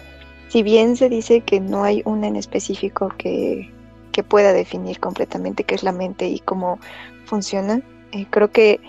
si 0.49 0.65
bien 0.65 0.97
se 0.97 1.09
dice 1.09 1.43
que 1.43 1.61
no 1.61 1.85
hay 1.85 2.03
una 2.05 2.27
en 2.27 2.35
específico 2.35 3.15
que, 3.17 3.71
que 4.11 4.25
pueda 4.25 4.53
definir 4.53 4.99
completamente 4.99 5.63
qué 5.63 5.77
es 5.77 5.85
la 5.85 5.93
mente 5.93 6.27
y 6.27 6.41
cómo 6.41 6.81
funciona, 7.25 7.81
eh, 8.11 8.27
creo 8.29 8.51
que 8.51 8.81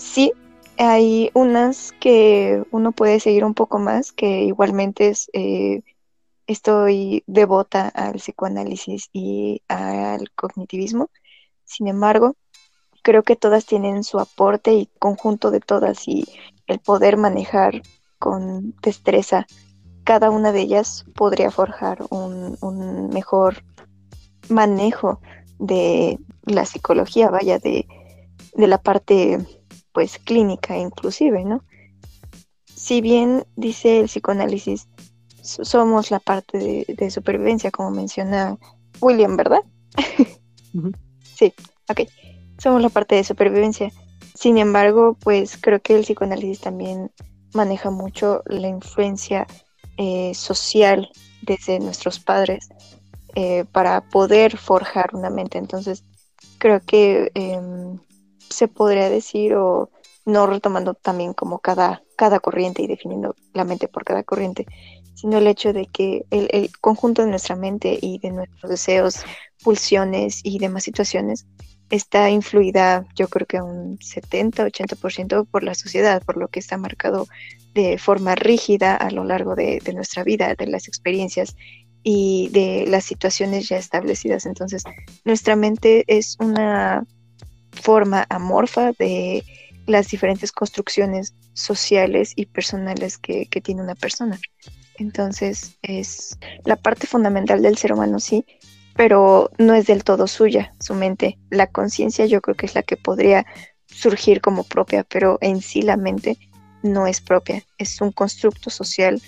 sí 0.00 0.32
hay 0.78 1.30
unas 1.34 1.92
que 2.00 2.64
uno 2.70 2.92
puede 2.92 3.20
seguir 3.20 3.44
un 3.44 3.52
poco 3.52 3.78
más, 3.78 4.12
que 4.12 4.44
igualmente 4.44 5.10
es 5.10 5.30
estoy 6.46 7.22
devota 7.26 7.88
al 7.88 8.14
psicoanálisis 8.14 9.10
y 9.12 9.62
al 9.68 10.30
cognitivismo. 10.32 11.10
Sin 11.64 11.86
embargo, 11.86 12.34
creo 13.02 13.22
que 13.22 13.36
todas 13.36 13.66
tienen 13.66 14.04
su 14.04 14.18
aporte 14.18 14.72
y 14.74 14.88
conjunto 14.98 15.50
de 15.50 15.60
todas 15.60 16.06
y 16.06 16.24
el 16.66 16.78
poder 16.78 17.16
manejar 17.16 17.82
con 18.18 18.74
destreza 18.82 19.46
cada 20.04 20.30
una 20.30 20.52
de 20.52 20.60
ellas 20.60 21.04
podría 21.14 21.50
forjar 21.50 22.04
un, 22.10 22.56
un 22.60 23.10
mejor 23.10 23.62
manejo 24.48 25.20
de 25.58 26.18
la 26.44 26.64
psicología, 26.64 27.30
vaya, 27.30 27.58
de, 27.58 27.86
de 28.54 28.66
la 28.66 28.78
parte 28.78 29.38
pues 29.92 30.18
clínica 30.18 30.76
inclusive, 30.76 31.44
¿no? 31.44 31.64
Si 32.74 33.00
bien 33.00 33.44
dice 33.56 34.00
el 34.00 34.06
psicoanálisis 34.06 34.88
somos 35.42 36.10
la 36.10 36.20
parte 36.20 36.86
de, 36.86 37.10
supervivencia, 37.10 37.70
como 37.70 37.90
menciona 37.90 38.58
William, 39.00 39.36
¿verdad? 39.36 39.62
Sí, 41.34 41.52
ok. 41.88 42.00
Somos 42.60 42.82
la 42.82 42.90
parte 42.90 43.14
de 43.14 43.24
supervivencia. 43.24 43.90
Sin 44.34 44.58
embargo, 44.58 45.16
pues 45.18 45.56
creo 45.60 45.80
que 45.80 45.96
el 45.96 46.02
psicoanálisis 46.02 46.60
también 46.60 47.10
maneja 47.54 47.90
mucho 47.90 48.42
la 48.46 48.68
influencia 48.68 49.46
eh, 49.96 50.34
social 50.34 51.08
desde 51.42 51.80
nuestros 51.80 52.20
padres 52.20 52.68
eh, 53.34 53.64
para 53.72 54.02
poder 54.02 54.58
forjar 54.58 55.14
una 55.14 55.30
mente. 55.30 55.56
Entonces, 55.56 56.04
creo 56.58 56.80
que 56.80 57.30
em, 57.34 57.98
se 58.50 58.68
podría 58.68 59.08
decir, 59.08 59.54
o 59.54 59.90
no 60.26 60.46
retomando 60.46 60.94
también 60.94 61.32
como 61.32 61.60
cada, 61.60 62.02
cada 62.16 62.40
corriente 62.40 62.82
y 62.82 62.86
definiendo 62.86 63.34
la 63.54 63.64
mente 63.64 63.88
por 63.88 64.04
cada 64.04 64.22
corriente, 64.22 64.66
sino 65.14 65.38
el 65.38 65.46
hecho 65.46 65.72
de 65.72 65.86
que 65.86 66.26
el, 66.30 66.70
conjunto 66.80 67.22
de 67.22 67.30
nuestra 67.30 67.56
mente 67.56 67.98
y 68.00 68.18
de 68.18 68.30
nuestros 68.30 68.70
deseos, 68.70 69.24
pulsiones 69.62 70.40
y 70.44 70.58
demás 70.58 70.84
situaciones 70.84 71.46
está 71.90 72.30
influida, 72.30 73.04
yo 73.14 73.28
creo 73.28 73.46
que 73.46 73.60
un 73.60 73.98
70-80% 73.98 75.46
por 75.46 75.62
la 75.62 75.74
sociedad, 75.74 76.22
por 76.22 76.36
lo 76.36 76.48
que 76.48 76.60
está 76.60 76.76
marcado 76.76 77.26
de 77.74 77.98
forma 77.98 78.34
rígida 78.34 78.96
a 78.96 79.10
lo 79.10 79.24
largo 79.24 79.54
de, 79.54 79.80
nuestra 79.94 80.24
vida, 80.24 80.54
de 80.54 80.66
las 80.66 80.88
experiencias 80.88 81.56
y 82.02 82.48
de 82.52 82.86
las 82.86 83.04
situaciones 83.04 83.68
ya 83.68 83.76
establecidas. 83.76 84.46
Entonces, 84.46 84.84
nuestra 85.24 85.56
mente 85.56 86.04
es 86.06 86.36
una 86.40 87.04
forma 87.72 88.26
amorfa 88.28 88.92
de 88.92 89.44
las 89.86 90.08
diferentes 90.08 90.52
construcciones 90.52 91.34
sociales 91.52 92.32
y 92.36 92.46
personales 92.46 93.18
que 93.18 93.46
tiene 93.62 93.82
una 93.82 93.94
persona. 93.94 94.38
Entonces 95.00 95.78
es 95.80 96.38
la 96.64 96.76
parte 96.76 97.06
fundamental 97.06 97.62
del 97.62 97.78
ser 97.78 97.94
humano, 97.94 98.20
sí, 98.20 98.44
pero 99.00 99.50
no 99.56 99.72
es 99.72 99.86
del 99.86 100.04
todo 100.04 100.26
suya, 100.26 100.74
su 100.78 100.92
mente. 100.92 101.38
La 101.48 101.68
conciencia 101.68 102.26
yo 102.26 102.42
creo 102.42 102.54
que 102.54 102.66
es 102.66 102.74
la 102.74 102.82
que 102.82 102.98
podría 102.98 103.46
surgir 103.86 104.42
como 104.42 104.62
propia, 104.62 105.04
pero 105.04 105.38
en 105.40 105.62
sí 105.62 105.80
la 105.80 105.96
mente 105.96 106.36
no 106.82 107.06
es 107.06 107.22
propia, 107.22 107.64
es 107.78 108.02
un 108.02 108.12
constructo 108.12 108.68
social 108.68 109.22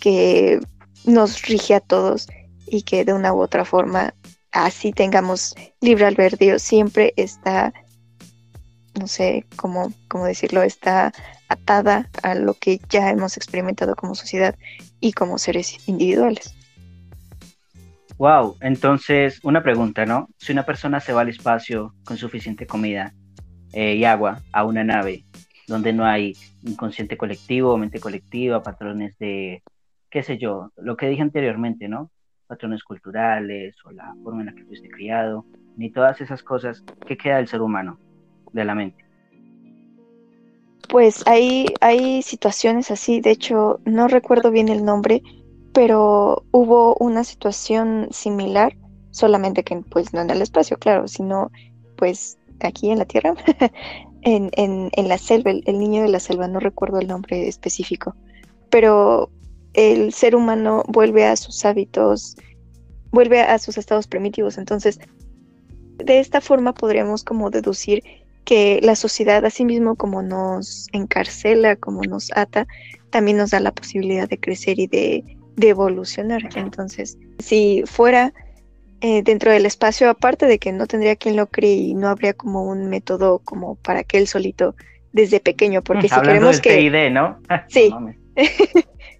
que 0.00 0.58
nos 1.04 1.42
rige 1.42 1.76
a 1.76 1.80
todos 1.80 2.26
y 2.66 2.82
que 2.82 3.04
de 3.04 3.12
una 3.12 3.32
u 3.32 3.40
otra 3.40 3.64
forma, 3.64 4.14
así 4.50 4.90
tengamos 4.90 5.54
libre 5.80 6.06
albedrío, 6.06 6.58
siempre 6.58 7.14
está, 7.16 7.72
no 8.98 9.06
sé 9.06 9.46
cómo, 9.54 9.92
cómo 10.08 10.24
decirlo, 10.24 10.64
está 10.64 11.12
atada 11.48 12.10
a 12.24 12.34
lo 12.34 12.54
que 12.54 12.80
ya 12.88 13.10
hemos 13.10 13.36
experimentado 13.36 13.94
como 13.94 14.16
sociedad 14.16 14.56
y 14.98 15.12
como 15.12 15.38
seres 15.38 15.76
individuales. 15.86 16.53
Wow, 18.18 18.56
entonces 18.60 19.40
una 19.42 19.62
pregunta, 19.62 20.06
¿no? 20.06 20.28
Si 20.38 20.52
una 20.52 20.64
persona 20.64 21.00
se 21.00 21.12
va 21.12 21.22
al 21.22 21.28
espacio 21.28 21.94
con 22.04 22.16
suficiente 22.16 22.66
comida 22.66 23.12
eh, 23.72 23.96
y 23.96 24.04
agua 24.04 24.40
a 24.52 24.64
una 24.64 24.84
nave 24.84 25.24
donde 25.66 25.92
no 25.92 26.04
hay 26.04 26.36
inconsciente 26.62 27.16
colectivo, 27.16 27.76
mente 27.76 27.98
colectiva, 27.98 28.62
patrones 28.62 29.18
de, 29.18 29.62
qué 30.10 30.22
sé 30.22 30.38
yo, 30.38 30.70
lo 30.76 30.96
que 30.96 31.08
dije 31.08 31.22
anteriormente, 31.22 31.88
¿no? 31.88 32.10
Patrones 32.46 32.84
culturales 32.84 33.74
o 33.84 33.90
la 33.90 34.14
forma 34.22 34.40
en 34.40 34.46
la 34.46 34.54
que 34.54 34.64
fuiste 34.64 34.88
criado, 34.88 35.44
ni 35.76 35.90
todas 35.90 36.20
esas 36.20 36.42
cosas, 36.42 36.84
¿qué 37.06 37.16
queda 37.16 37.38
del 37.38 37.48
ser 37.48 37.62
humano, 37.62 37.98
de 38.52 38.64
la 38.64 38.74
mente? 38.74 39.04
Pues 40.88 41.26
hay, 41.26 41.66
hay 41.80 42.22
situaciones 42.22 42.90
así, 42.90 43.20
de 43.20 43.30
hecho 43.30 43.80
no 43.84 44.06
recuerdo 44.06 44.52
bien 44.52 44.68
el 44.68 44.84
nombre, 44.84 45.22
pero 45.74 46.44
hubo 46.52 46.94
una 47.00 47.24
situación 47.24 48.06
similar, 48.12 48.76
solamente 49.10 49.64
que 49.64 49.76
pues 49.90 50.14
no 50.14 50.20
en 50.20 50.30
el 50.30 50.40
espacio, 50.40 50.78
claro, 50.78 51.08
sino 51.08 51.50
pues 51.96 52.38
aquí 52.60 52.90
en 52.90 52.98
la 52.98 53.04
Tierra, 53.04 53.34
en, 54.22 54.50
en, 54.54 55.08
la 55.08 55.18
selva, 55.18 55.50
el, 55.50 55.78
niño 55.78 56.02
de 56.02 56.08
la 56.08 56.20
selva, 56.20 56.46
no 56.46 56.60
recuerdo 56.60 57.00
el 57.00 57.08
nombre 57.08 57.48
específico, 57.48 58.14
pero 58.70 59.30
el 59.74 60.12
ser 60.12 60.36
humano 60.36 60.84
vuelve 60.86 61.26
a 61.26 61.34
sus 61.34 61.64
hábitos, 61.64 62.36
vuelve 63.10 63.40
a 63.40 63.58
sus 63.58 63.76
estados 63.76 64.06
primitivos, 64.06 64.58
entonces 64.58 65.00
de 65.98 66.20
esta 66.20 66.40
forma 66.40 66.72
podríamos 66.72 67.24
como 67.24 67.50
deducir 67.50 68.02
que 68.44 68.78
la 68.80 68.94
sociedad, 68.94 69.44
así 69.44 69.64
mismo 69.64 69.96
como 69.96 70.22
nos 70.22 70.86
encarcela, 70.92 71.74
como 71.74 72.02
nos 72.02 72.30
ata, 72.36 72.68
también 73.10 73.38
nos 73.38 73.50
da 73.50 73.58
la 73.58 73.72
posibilidad 73.72 74.28
de 74.28 74.38
crecer 74.38 74.78
y 74.78 74.86
de, 74.86 75.24
evolucionar. 75.60 76.42
Entonces, 76.56 77.18
si 77.38 77.82
fuera 77.86 78.32
eh, 79.00 79.22
dentro 79.22 79.50
del 79.50 79.66
espacio, 79.66 80.10
aparte 80.10 80.46
de 80.46 80.58
que 80.58 80.72
no 80.72 80.86
tendría 80.86 81.16
quien 81.16 81.36
lo 81.36 81.46
cree 81.46 81.74
y 81.74 81.94
no 81.94 82.08
habría 82.08 82.34
como 82.34 82.64
un 82.64 82.88
método 82.88 83.40
como 83.40 83.76
para 83.76 84.04
que 84.04 84.18
él 84.18 84.26
solito 84.26 84.74
desde 85.12 85.40
pequeño, 85.40 85.82
porque 85.82 86.08
si 86.08 86.20
queremos 86.20 86.60
que... 86.60 87.10
¿no? 87.10 87.38
Sí. 87.68 87.94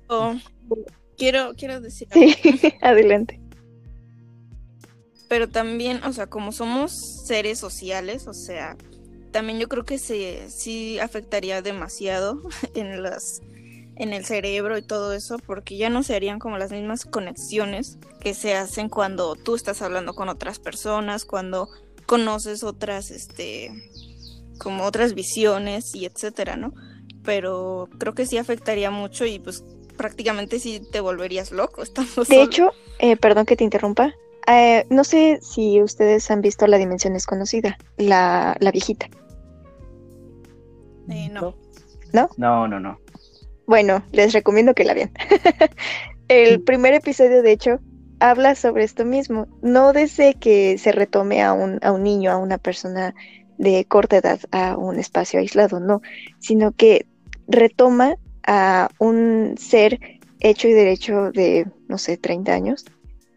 Oh, 0.09 0.35
quiero, 1.17 1.53
quiero 1.57 1.81
decir... 1.81 2.09
Sí, 2.13 2.37
adelante 2.81 3.41
pero 5.35 5.49
también, 5.49 6.03
o 6.05 6.13
sea, 6.13 6.29
como 6.29 6.53
somos 6.53 6.93
seres 7.27 7.59
sociales, 7.59 8.29
o 8.29 8.35
sea, 8.35 8.77
también 9.33 9.59
yo 9.59 9.69
creo 9.69 9.85
que 9.85 9.99
se, 9.99 10.49
sí 10.49 11.01
afectaría 11.01 11.61
demasiado 11.61 12.41
en 12.75 13.03
las 13.03 13.41
en 13.97 14.13
el 14.13 14.25
cerebro 14.25 14.77
y 14.77 14.83
todo 14.83 15.13
eso, 15.13 15.39
porque 15.39 15.77
ya 15.77 15.89
no 15.89 16.03
se 16.03 16.15
harían 16.15 16.39
como 16.39 16.59
las 16.59 16.73
mismas 16.73 17.05
conexiones 17.05 17.99
que 18.21 18.35
se 18.35 18.55
hacen 18.55 18.89
cuando 18.89 19.37
tú 19.37 19.55
estás 19.55 19.83
hablando 19.83 20.15
con 20.15 20.29
otras 20.29 20.59
personas, 20.59 21.25
cuando 21.25 21.69
conoces 22.07 22.65
otras, 22.65 23.11
este, 23.11 23.71
como 24.59 24.85
otras 24.85 25.15
visiones 25.15 25.95
y 25.95 26.07
etcétera, 26.07 26.57
¿no? 26.57 26.75
Pero 27.23 27.89
creo 27.99 28.15
que 28.15 28.27
sí 28.27 28.37
afectaría 28.37 28.91
mucho 28.91 29.25
y 29.25 29.39
pues 29.39 29.65
prácticamente 29.97 30.59
sí 30.59 30.83
te 30.91 31.01
volverías 31.01 31.53
loco 31.53 31.83
estando 31.83 32.25
De 32.25 32.43
hecho, 32.43 32.73
eh, 32.99 33.17
perdón 33.17 33.47
que 33.47 33.57
te 33.57 33.65
interrumpa, 33.65 34.13
eh, 34.47 34.85
no 34.91 35.05
sé 35.05 35.39
si 35.41 35.81
ustedes 35.81 36.31
han 36.31 36.43
visto 36.43 36.67
La 36.67 36.79
Dimensión 36.79 37.15
Desconocida, 37.15 37.79
la, 37.97 38.57
la 38.61 38.71
viejita. 38.71 39.09
Eh, 41.09 41.29
no. 41.31 41.55
¿No? 42.13 42.29
No, 42.37 42.69
no, 42.69 42.81
no. 42.81 42.99
Bueno, 43.67 44.03
les 44.13 44.33
recomiendo 44.33 44.75
que 44.75 44.85
la 44.85 44.95
vean. 44.95 45.11
El 46.29 46.63
primer 46.63 46.95
episodio, 46.95 47.43
de 47.43 47.53
hecho, 47.53 47.81
habla 48.21 48.55
sobre 48.55 48.85
esto 48.85 49.05
mismo. 49.05 49.47
No 49.63 49.93
desde 49.93 50.35
que 50.35 50.79
se 50.79 50.93
retome 50.93 51.43
a 51.43 51.53
un, 51.53 51.79
a 51.83 51.93
un 51.93 52.03
niño, 52.03 52.31
a 52.31 52.39
una 52.39 52.59
persona 52.59 53.15
de 53.59 53.85
corta 53.85 54.17
edad, 54.17 54.41
a 54.51 54.77
un 54.77 54.99
espacio 54.99 55.41
aislado, 55.41 55.81
no, 55.81 56.03
sino 56.41 56.73
que 56.73 57.07
retoma 57.47 58.17
a 58.47 58.89
un 58.99 59.55
ser 59.59 60.01
hecho 60.41 60.69
y 60.69 60.73
derecho 60.73 61.31
de, 61.33 61.67
no 61.89 61.99
sé, 61.99 62.17
30 62.17 62.53
años, 62.53 62.85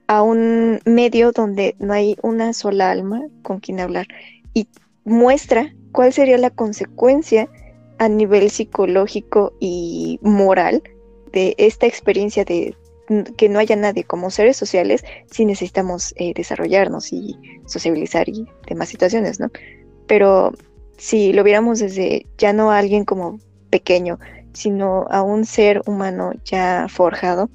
a 0.08 0.22
un 0.22 0.80
medio 0.86 1.32
donde 1.32 1.76
no 1.80 1.94
hay 1.94 2.18
una 2.22 2.54
sola 2.54 2.91
alma 2.91 3.22
con 3.44 3.60
quien 3.60 3.80
hablar 3.80 4.08
y 4.54 4.68
muestra 5.04 5.74
cuál 5.91 6.14
sería 6.14 6.38
la 6.38 6.49
consecuencia 6.49 7.49
a 7.99 8.10
nivel 8.10 8.49
psicológico 8.49 9.53
y 9.60 10.19
moral 10.22 10.84
de 11.32 11.56
esta 11.57 11.86
experiencia 11.86 12.45
de 12.45 12.76
que 13.38 13.48
no 13.48 13.60
haya 13.60 13.76
nadie 13.76 14.03
como 14.03 14.30
seres 14.30 14.57
sociales 14.57 15.03
si 15.32 15.45
necesitamos 15.45 16.14
eh, 16.18 16.34
desarrollarnos 16.36 17.14
y 17.14 17.38
sociabilizar 17.65 18.28
y 18.28 18.45
demás 18.68 18.90
situaciones, 18.90 19.40
¿no? 19.40 19.49
Pero 20.07 20.53
si 20.98 21.32
lo 21.32 21.44
viéramos 21.44 21.80
desde 21.80 22.26
ya 22.38 22.52
no 22.53 22.72
a 22.72 22.80
alguien 22.80 23.06
como 23.06 23.40
pequeño, 23.69 24.19
sino 24.53 25.06
a 25.10 25.22
un 25.22 25.45
ser 25.45 25.82
humano 25.86 26.32
ya 26.44 26.88
forjado, 26.90 27.49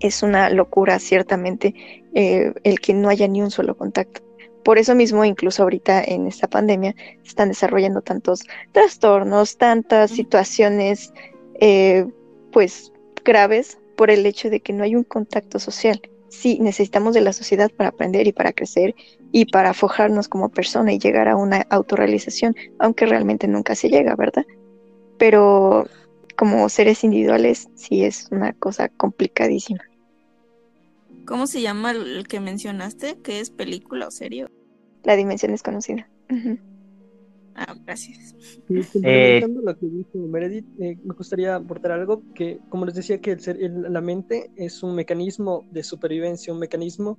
es 0.00 0.22
una 0.22 0.50
locura 0.50 0.98
ciertamente 0.98 1.74
eh, 2.14 2.52
el 2.64 2.80
que 2.80 2.94
no 2.94 3.08
haya 3.08 3.28
ni 3.28 3.42
un 3.42 3.50
solo 3.50 3.76
contacto. 3.76 4.25
Por 4.66 4.78
eso 4.78 4.96
mismo, 4.96 5.24
incluso 5.24 5.62
ahorita 5.62 6.02
en 6.02 6.26
esta 6.26 6.48
pandemia, 6.48 6.92
se 7.22 7.28
están 7.28 7.50
desarrollando 7.50 8.00
tantos 8.00 8.42
trastornos, 8.72 9.58
tantas 9.58 10.10
situaciones, 10.10 11.12
eh, 11.60 12.04
pues, 12.50 12.92
graves 13.24 13.78
por 13.96 14.10
el 14.10 14.26
hecho 14.26 14.50
de 14.50 14.58
que 14.58 14.72
no 14.72 14.82
hay 14.82 14.96
un 14.96 15.04
contacto 15.04 15.60
social. 15.60 16.02
Sí, 16.30 16.58
necesitamos 16.60 17.14
de 17.14 17.20
la 17.20 17.32
sociedad 17.32 17.70
para 17.70 17.90
aprender 17.90 18.26
y 18.26 18.32
para 18.32 18.52
crecer 18.52 18.96
y 19.30 19.44
para 19.44 19.72
forjarnos 19.72 20.26
como 20.26 20.48
persona 20.48 20.92
y 20.92 20.98
llegar 20.98 21.28
a 21.28 21.36
una 21.36 21.64
autorrealización, 21.70 22.56
aunque 22.80 23.06
realmente 23.06 23.46
nunca 23.46 23.76
se 23.76 23.88
llega, 23.88 24.16
¿verdad? 24.16 24.46
Pero 25.16 25.86
como 26.36 26.68
seres 26.70 27.04
individuales 27.04 27.68
sí 27.76 28.02
es 28.02 28.26
una 28.32 28.52
cosa 28.52 28.88
complicadísima. 28.88 29.85
¿Cómo 31.26 31.46
se 31.46 31.60
llama 31.60 31.90
el 31.90 32.26
que 32.28 32.40
mencionaste? 32.40 33.18
¿Qué 33.22 33.40
es 33.40 33.50
película 33.50 34.06
o 34.06 34.10
serie? 34.10 34.46
La 35.02 35.16
dimensión 35.16 35.52
desconocida. 35.52 36.08
Ah, 37.54 37.74
gracias. 37.84 38.34
Eh, 39.02 39.42
lo 39.48 39.78
que 39.78 39.86
dijo 39.86 40.18
Meredith, 40.18 40.66
eh, 40.78 40.98
me 41.02 41.14
gustaría 41.14 41.56
aportar 41.56 41.92
algo 41.92 42.22
que, 42.34 42.60
como 42.68 42.84
les 42.84 42.94
decía, 42.94 43.20
que 43.20 43.32
el 43.32 43.92
la 43.92 44.00
mente 44.00 44.50
es 44.56 44.82
un 44.82 44.94
mecanismo 44.94 45.66
de 45.70 45.82
supervivencia, 45.82 46.52
un 46.52 46.58
mecanismo 46.58 47.18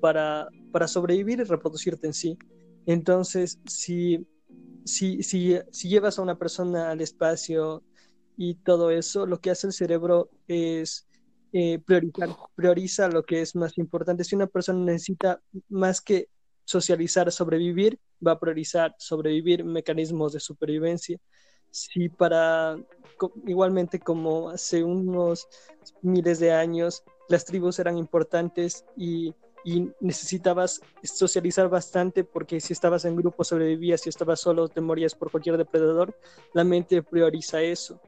para, 0.00 0.48
para 0.72 0.88
sobrevivir 0.88 1.40
y 1.40 1.44
reproducirte 1.44 2.08
en 2.08 2.14
sí. 2.14 2.36
Entonces, 2.84 3.60
si, 3.64 4.26
si, 4.84 5.22
si, 5.22 5.56
si 5.70 5.88
llevas 5.88 6.18
a 6.18 6.22
una 6.22 6.36
persona 6.36 6.90
al 6.90 7.00
espacio 7.00 7.82
y 8.36 8.56
todo 8.56 8.90
eso, 8.90 9.24
lo 9.24 9.40
que 9.40 9.50
hace 9.50 9.68
el 9.68 9.72
cerebro 9.72 10.30
es 10.46 11.05
eh, 11.58 11.78
priorizar, 11.78 12.28
prioriza 12.54 13.08
lo 13.08 13.24
que 13.24 13.40
es 13.40 13.56
más 13.56 13.78
importante. 13.78 14.24
Si 14.24 14.34
una 14.34 14.46
persona 14.46 14.78
necesita 14.84 15.40
más 15.70 16.02
que 16.02 16.28
socializar, 16.66 17.32
sobrevivir, 17.32 17.98
va 18.24 18.32
a 18.32 18.38
priorizar 18.38 18.94
sobrevivir 18.98 19.64
mecanismos 19.64 20.34
de 20.34 20.40
supervivencia. 20.40 21.18
Si 21.70 22.10
para, 22.10 22.76
igualmente 23.46 23.98
como 23.98 24.50
hace 24.50 24.84
unos 24.84 25.48
miles 26.02 26.40
de 26.40 26.52
años, 26.52 27.02
las 27.30 27.46
tribus 27.46 27.78
eran 27.78 27.96
importantes 27.96 28.84
y, 28.94 29.34
y 29.64 29.90
necesitabas 29.98 30.82
socializar 31.04 31.70
bastante 31.70 32.22
porque 32.22 32.60
si 32.60 32.74
estabas 32.74 33.06
en 33.06 33.16
grupo 33.16 33.44
sobrevivías, 33.44 34.02
si 34.02 34.10
estabas 34.10 34.40
solo 34.40 34.68
te 34.68 34.82
morías 34.82 35.14
por 35.14 35.30
cualquier 35.30 35.56
depredador, 35.56 36.14
la 36.52 36.64
mente 36.64 37.02
prioriza 37.02 37.62
eso 37.62 37.98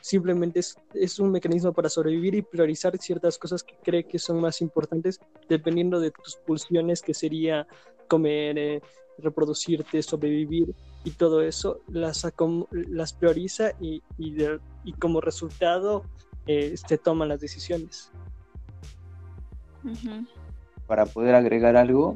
simplemente 0.00 0.60
es, 0.94 1.18
un 1.18 1.30
mecanismo 1.30 1.72
para 1.72 1.88
sobrevivir 1.88 2.34
y 2.34 2.42
priorizar 2.42 2.96
ciertas 2.98 3.38
cosas 3.38 3.62
que 3.62 3.76
cree 3.82 4.04
que 4.04 4.18
son 4.18 4.40
más 4.40 4.60
importantes 4.60 5.20
dependiendo 5.48 6.00
de 6.00 6.10
tus 6.10 6.36
pulsiones, 6.36 7.02
que 7.02 7.14
sería 7.14 7.66
comer, 8.08 8.58
eh, 8.58 8.82
reproducirte, 9.18 10.02
sobrevivir 10.02 10.74
y 11.04 11.10
todo 11.12 11.42
eso, 11.42 11.80
las, 11.88 12.26
las 12.70 13.12
prioriza 13.12 13.72
y, 13.80 14.02
y, 14.18 14.92
como 14.98 15.20
resultado 15.20 16.04
eh, 16.46 16.74
se 16.76 16.98
toman 16.98 17.28
las 17.28 17.40
decisiones. 17.40 18.10
Para 20.86 21.06
poder 21.06 21.34
agregar 21.34 21.76
algo, 21.76 22.14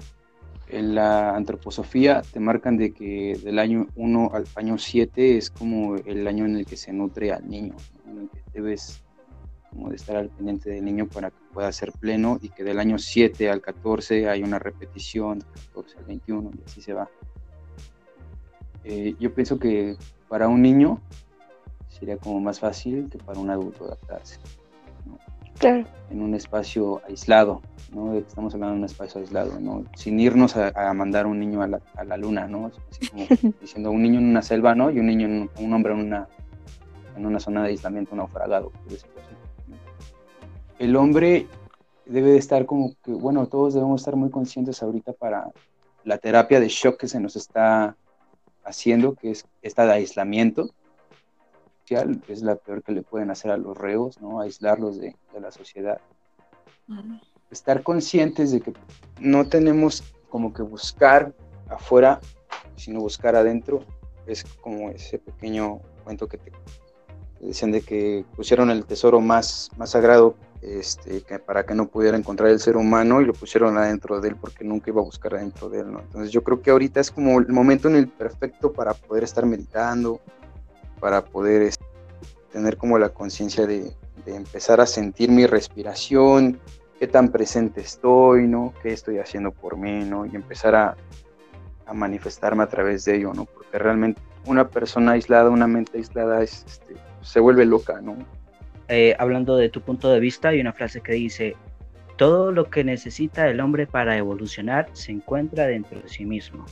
en 0.69 0.95
la 0.95 1.35
antroposofía 1.37 2.23
te 2.23 2.41
marcan 2.41 2.77
de 2.77 2.93
que 2.93 3.39
del 3.43 3.59
año 3.59 3.89
1 3.97 4.31
al 4.33 4.45
año 4.55 4.79
7 4.79 5.37
es 5.37 5.51
como 5.51 5.97
el 5.97 6.27
año 6.27 6.45
en 6.45 6.57
el 6.57 6.67
que 6.67 6.77
se 6.77 6.93
nutre 6.93 7.33
al 7.33 7.49
niño, 7.49 7.75
en 8.07 8.23
el 8.23 8.31
que 8.31 8.43
debes 8.53 9.03
como 9.71 9.91
de 9.91 9.97
estar 9.97 10.17
al 10.17 10.31
pendiente 10.31 10.71
del 10.71 10.85
niño 10.85 11.09
para 11.09 11.31
que 11.31 11.37
pueda 11.53 11.71
ser 11.73 11.93
pleno 11.93 12.39
y 12.41 12.49
que 12.49 12.63
del 12.65 12.79
año 12.79 12.99
7 12.99 13.51
al 13.51 13.61
14 13.61 14.29
hay 14.29 14.43
una 14.43 14.59
repetición, 14.59 15.41
del 15.41 15.49
14 15.49 15.99
al 15.99 16.05
21 16.05 16.51
y 16.55 16.63
así 16.65 16.81
se 16.81 16.93
va. 16.93 17.11
Eh, 18.85 19.17
yo 19.19 19.35
pienso 19.35 19.59
que 19.59 19.97
para 20.29 20.49
un 20.49 20.63
niño 20.63 21.01
sería 21.89 22.17
como 22.17 22.41
más 22.41 22.61
fácil 22.61 23.09
que 23.11 23.19
para 23.19 23.41
un 23.41 23.51
adulto 23.51 23.85
adaptarse. 23.85 24.39
Claro. 25.59 25.85
En 26.11 26.23
un 26.23 26.35
espacio 26.35 27.01
aislado, 27.07 27.63
¿no? 27.93 28.15
Estamos 28.15 28.55
hablando 28.55 28.75
de 28.75 28.79
un 28.81 28.85
espacio 28.85 29.21
aislado, 29.21 29.59
¿no? 29.61 29.85
Sin 29.97 30.19
irnos 30.21 30.57
a, 30.57 30.93
mandar 30.93 31.27
un 31.27 31.39
niño 31.39 31.63
a 31.63 31.67
la, 31.67 31.81
a 31.97 32.05
la 32.05 32.17
luna, 32.17 32.47
¿no? 32.47 32.71
diciendo 33.61 33.91
un 33.91 34.03
niño 34.03 34.19
en 34.19 34.27
una 34.27 34.43
selva, 34.43 34.75
¿no? 34.75 34.91
Y 34.91 34.99
un 34.99 35.07
niño, 35.07 35.27
en, 35.27 35.51
un 35.59 35.73
hombre 35.73 35.95
en 35.95 36.01
una, 36.01 36.29
en 37.17 37.27
una 37.27 37.41
zona 37.41 37.63
de 37.63 37.69
aislamiento 37.71 38.15
naufragado. 38.15 38.73
El 40.79 40.97
hombre 40.97 41.47
debe 42.07 42.33
de 42.33 42.39
estar 42.39 42.67
como 42.67 42.95
que, 43.03 43.13
bueno, 43.13 43.47
todos 43.47 43.75
debemos 43.75 44.01
estar 44.01 44.17
muy 44.17 44.31
conscientes 44.31 44.83
ahorita 44.83 45.13
para 45.13 45.49
la 46.05 46.19
terapia 46.19 46.61
de 46.61 46.69
shock 46.69 46.99
que 46.99 47.09
se 47.09 47.21
nos 47.21 47.37
está 47.37 47.97
haciendo, 48.65 49.15
que 49.15 49.31
es 49.31 49.47
esta 49.63 49.87
de 49.87 49.93
aislamiento, 49.93 50.71
es 52.29 52.43
la 52.43 52.57
peor 52.57 52.83
que 52.83 52.93
le 52.93 53.03
pueden 53.03 53.31
hacer 53.31 53.51
a 53.51 53.57
los 53.57 53.77
reos, 53.77 54.21
¿no? 54.21 54.41
aislarlos 54.41 54.99
de, 54.99 55.17
de 55.33 55.41
la 55.41 55.51
sociedad. 55.51 56.01
estar 57.51 57.83
conscientes 57.83 58.51
de 58.51 58.61
que 58.61 58.73
no 59.21 59.47
tenemos 59.47 60.03
como 60.29 60.53
que 60.53 60.63
buscar 60.63 61.35
afuera, 61.69 62.21
sino 62.77 63.01
buscar 63.01 63.37
adentro. 63.37 63.85
Es 64.27 64.45
como 64.45 64.91
ese 64.91 65.19
pequeño 65.19 65.81
cuento 66.03 66.27
que 66.27 66.39
te 66.39 66.51
decían 67.41 67.73
de 67.73 67.83
que 67.83 68.25
pusieron 68.37 68.71
el 68.71 68.85
tesoro 68.87 69.21
más, 69.21 69.71
más 69.77 69.91
sagrado 69.91 70.35
este, 70.63 71.21
que 71.23 71.39
para 71.39 71.67
que 71.67 71.75
no 71.75 71.89
pudiera 71.89 72.17
encontrar 72.17 72.49
el 72.49 72.59
ser 72.59 72.77
humano 72.77 73.21
y 73.21 73.27
lo 73.27 73.35
pusieron 73.35 73.77
adentro 73.77 74.21
de 74.21 74.31
él 74.31 74.37
porque 74.37 74.65
nunca 74.65 74.91
iba 74.91 75.03
a 75.03 75.05
buscar 75.05 75.35
adentro 75.35 75.69
de 75.69 75.81
él. 75.81 75.93
¿no? 75.93 76.01
Entonces 76.01 76.31
yo 76.31 76.43
creo 76.43 76.63
que 76.63 76.71
ahorita 76.71 77.01
es 77.01 77.11
como 77.11 77.39
el 77.39 77.49
momento 77.49 77.89
en 77.89 77.97
el 77.97 78.09
perfecto 78.09 78.73
para 78.73 78.95
poder 78.95 79.25
estar 79.25 79.45
meditando, 79.45 80.21
para 81.05 81.23
poder 81.23 81.61
este, 81.61 81.85
tener 82.51 82.79
como 82.79 82.99
la 82.99 83.11
conciencia 83.11 83.67
de, 83.67 83.93
de, 84.25 84.37
empezar 84.37 84.81
a 84.81 84.87
sentir 84.87 85.31
mi 85.31 85.47
respiración, 85.47 86.59
qué 86.99 87.07
tan 87.07 87.29
presente 87.29 87.83
estoy, 87.83 88.47
¿no? 88.47 88.73
qué 88.83 88.95
estoy 88.95 89.19
haciendo 89.19 89.51
por 89.53 89.77
mí, 89.77 90.03
¿no? 90.03 90.25
y 90.25 90.35
empezar 90.35 90.75
a, 90.75 90.97
a 91.85 91.93
manifestarme 91.93 92.63
a 92.63 92.69
través 92.69 93.05
de 93.05 93.17
ello, 93.17 93.35
¿no? 93.35 93.45
porque 93.45 93.79
realmente 93.79 94.19
una 94.47 94.67
persona 94.67 95.13
aislada, 95.13 95.51
una 95.51 95.67
mente 95.67 95.99
aislada 95.99 96.43
es, 96.43 96.65
este, 96.67 96.95
se 97.21 97.39
vuelve 97.39 97.67
loca, 97.67 98.01
¿no? 98.01 98.17
Eh, 98.89 99.15
hablando 99.19 99.59
de 99.59 99.69
tu 99.69 99.83
punto 99.83 100.09
de 100.09 100.21
vista, 100.21 100.49
hay 100.49 100.61
una 100.63 100.73
frase 100.73 101.03
que 101.03 101.13
dice, 101.13 101.55
todo 102.17 102.51
lo 102.51 102.71
que 102.71 102.83
necesita 102.83 103.47
el 103.47 103.61
hombre 103.61 103.87
para 103.87 104.17
evolucionar 104.17 104.89
se 104.95 105.13
encuentra 105.13 105.67
dentro 105.67 106.01
de 106.01 106.09
sí 106.09 106.25
mismo. 106.25 106.65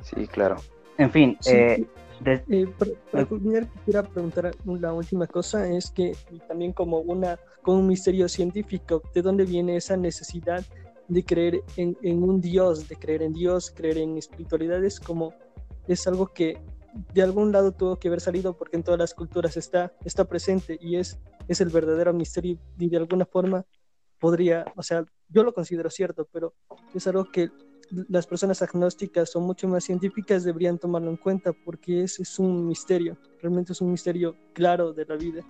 Sí, 0.00 0.26
claro. 0.26 0.56
En 0.96 1.10
fin, 1.10 1.38
eh, 1.46 1.84
eh, 2.24 2.68
para, 3.10 3.24
culminar, 3.26 3.68
quisiera 3.68 4.02
preguntar 4.02 4.50
la 4.64 4.92
última 4.92 5.26
cosa, 5.26 5.68
es 5.68 5.90
que 5.90 6.16
también 6.48 6.72
como, 6.72 6.98
una, 6.98 7.38
como 7.62 7.78
un 7.78 7.86
misterio 7.86 8.28
científico, 8.28 9.02
¿de 9.14 9.22
dónde 9.22 9.44
viene 9.44 9.76
esa 9.76 9.96
necesidad 9.96 10.64
de 11.08 11.24
creer 11.24 11.62
en, 11.76 11.96
en 12.02 12.22
un 12.22 12.40
Dios, 12.40 12.88
de 12.88 12.96
creer 12.96 13.22
en 13.22 13.32
Dios, 13.32 13.70
creer 13.70 13.98
en 13.98 14.18
espiritualidades, 14.18 15.00
como 15.00 15.34
es 15.86 16.06
algo 16.06 16.28
que 16.28 16.60
de 17.12 17.22
algún 17.22 17.52
lado 17.52 17.72
tuvo 17.72 17.96
que 17.96 18.08
haber 18.08 18.20
salido 18.20 18.56
porque 18.56 18.76
en 18.76 18.82
todas 18.82 19.00
las 19.00 19.14
culturas 19.14 19.56
está, 19.56 19.92
está 20.04 20.24
presente 20.24 20.78
y 20.80 20.96
es, 20.96 21.18
es 21.48 21.60
el 21.60 21.70
verdadero 21.70 22.12
misterio 22.12 22.58
y 22.78 22.88
de 22.88 22.96
alguna 22.98 23.24
forma 23.24 23.64
podría, 24.18 24.64
o 24.76 24.82
sea, 24.82 25.04
yo 25.28 25.42
lo 25.42 25.52
considero 25.52 25.90
cierto, 25.90 26.28
pero 26.30 26.54
es 26.94 27.06
algo 27.06 27.24
que 27.24 27.50
las 28.08 28.26
personas 28.26 28.62
agnósticas 28.62 29.34
o 29.36 29.40
mucho 29.40 29.68
más 29.68 29.84
científicas 29.84 30.44
deberían 30.44 30.78
tomarlo 30.78 31.10
en 31.10 31.16
cuenta 31.16 31.52
porque 31.52 32.02
es, 32.02 32.18
es 32.18 32.38
un 32.38 32.66
misterio, 32.66 33.16
realmente 33.40 33.72
es 33.72 33.80
un 33.80 33.90
misterio 33.92 34.36
claro 34.52 34.92
de 34.92 35.04
la 35.04 35.16
vida. 35.16 35.42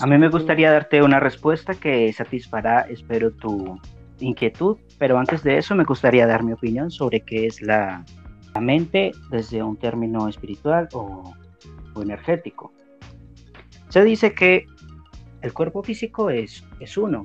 A 0.00 0.06
mí 0.06 0.18
me 0.18 0.28
gustaría 0.28 0.70
darte 0.70 1.02
una 1.02 1.18
respuesta 1.18 1.74
que 1.74 2.12
satisfará, 2.12 2.82
espero, 2.82 3.32
tu 3.32 3.80
inquietud, 4.20 4.78
pero 4.98 5.18
antes 5.18 5.42
de 5.42 5.58
eso 5.58 5.74
me 5.74 5.82
gustaría 5.82 6.26
dar 6.26 6.44
mi 6.44 6.52
opinión 6.52 6.90
sobre 6.90 7.20
qué 7.20 7.46
es 7.46 7.60
la 7.60 8.04
la 8.54 8.60
mente 8.60 9.12
desde 9.30 9.62
un 9.62 9.76
término 9.76 10.28
espiritual 10.28 10.88
o, 10.92 11.32
energético. 11.96 12.72
Se 13.88 14.02
dice 14.02 14.34
que 14.34 14.66
el 15.42 15.52
cuerpo 15.52 15.82
físico 15.82 16.30
es, 16.30 16.64
es 16.80 16.96
uno, 16.96 17.22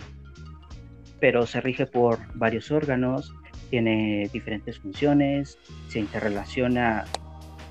pero 1.22 1.46
se 1.46 1.62
rige 1.62 1.86
por 1.86 2.20
varios 2.36 2.70
órganos, 2.70 3.34
tiene 3.70 4.30
diferentes 4.34 4.80
funciones, 4.80 5.58
se 5.88 6.00
interrelaciona 6.00 7.06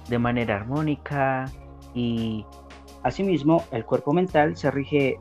de 0.09 0.19
manera 0.19 0.57
armónica 0.57 1.47
y 1.95 2.45
asimismo 3.03 3.65
el 3.73 3.85
cuerpo 3.85 4.13
mental 4.13 4.57
se 4.57 4.71
rige 4.71 5.19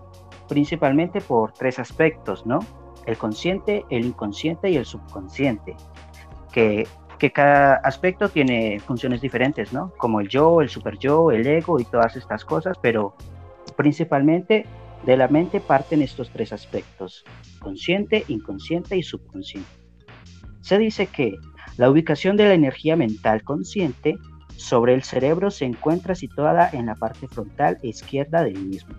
principalmente 0.47 1.22
por 1.22 1.53
tres 1.53 1.80
aspectos, 1.80 2.45
¿no? 2.45 2.60
El 3.06 3.18
consciente, 3.18 3.84
el 3.89 4.06
inconsciente 4.06 4.69
y 4.69 4.77
el 4.77 4.85
subconsciente, 4.85 5.76
que 6.52 6.85
que 7.18 7.31
cada 7.31 7.76
aspecto 7.76 8.30
tiene 8.30 8.80
funciones 8.80 9.22
diferentes, 9.22 9.73
¿no? 9.73 9.91
Como 9.97 10.19
el 10.19 10.27
yo, 10.27 10.61
el 10.61 10.69
super 10.69 10.97
yo, 10.97 11.31
el 11.31 11.47
ego 11.47 11.80
y 11.80 11.85
todas 11.85 12.15
estas 12.15 12.43
cosas, 12.43 12.77
pero 12.81 13.15
principalmente 13.76 14.65
de 15.06 15.18
la 15.18 15.27
mente 15.27 15.60
parten 15.60 16.02
estos 16.02 16.30
tres 16.31 16.52
aspectos, 16.52 17.23
consciente, 17.60 18.26
inconsciente 18.27 18.97
y 18.97 19.03
subconsciente. 19.03 19.85
Se 20.65 20.79
dice 20.79 21.05
que 21.05 21.37
la 21.77 21.91
ubicación 21.91 22.37
de 22.37 22.45
la 22.45 22.55
energía 22.55 22.95
mental 22.95 23.43
consciente 23.43 24.17
sobre 24.55 24.95
el 24.95 25.03
cerebro 25.03 25.51
se 25.51 25.65
encuentra 25.65 26.15
situada 26.15 26.67
en 26.73 26.87
la 26.87 26.95
parte 26.95 27.27
frontal 27.27 27.77
izquierda 27.83 28.43
del 28.43 28.57
mismo. 28.65 28.95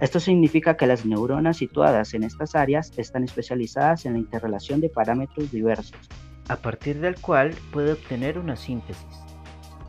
Esto 0.00 0.18
significa 0.18 0.76
que 0.76 0.88
las 0.88 1.06
neuronas 1.06 1.58
situadas 1.58 2.12
en 2.12 2.24
estas 2.24 2.56
áreas 2.56 2.90
están 2.96 3.22
especializadas 3.22 4.04
en 4.04 4.14
la 4.14 4.18
interrelación 4.18 4.80
de 4.80 4.88
parámetros 4.88 5.52
diversos, 5.52 5.96
a 6.48 6.56
partir 6.56 6.98
del 6.98 7.14
cual 7.20 7.54
puede 7.70 7.92
obtener 7.92 8.36
una 8.36 8.56
síntesis, 8.56 9.06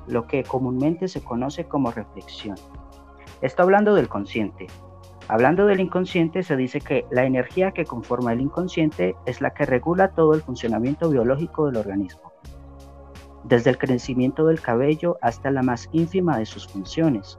lo 0.07 0.27
que 0.27 0.43
comúnmente 0.43 1.07
se 1.07 1.23
conoce 1.23 1.65
como 1.65 1.89
reflexión. 1.89 2.57
Esto 3.41 3.64
hablando 3.64 3.95
del 3.95 4.07
consciente. 4.07 4.68
Hablando 5.30 5.66
del 5.66 5.82
inconsciente, 5.82 6.41
se 6.41 6.56
dice 6.56 6.80
que 6.80 7.06
la 7.12 7.26
energía 7.26 7.72
que 7.72 7.84
conforma 7.84 8.32
el 8.32 8.40
inconsciente 8.40 9.16
es 9.26 9.41
la 9.41 9.54
que 9.54 9.66
regula 9.66 10.12
todo 10.12 10.34
el 10.34 10.41
funcionamiento 10.41 11.10
biológico 11.10 11.66
del 11.66 11.76
organismo, 11.76 12.32
desde 13.44 13.72
el 13.72 13.78
crecimiento 13.78 14.45
del 14.45 14.62
cabello 14.62 15.18
hasta 15.22 15.52
la 15.52 15.64
más 15.64 15.90
ínfima 15.91 16.38
de 16.38 16.45
sus 16.45 16.66
funciones, 16.66 17.36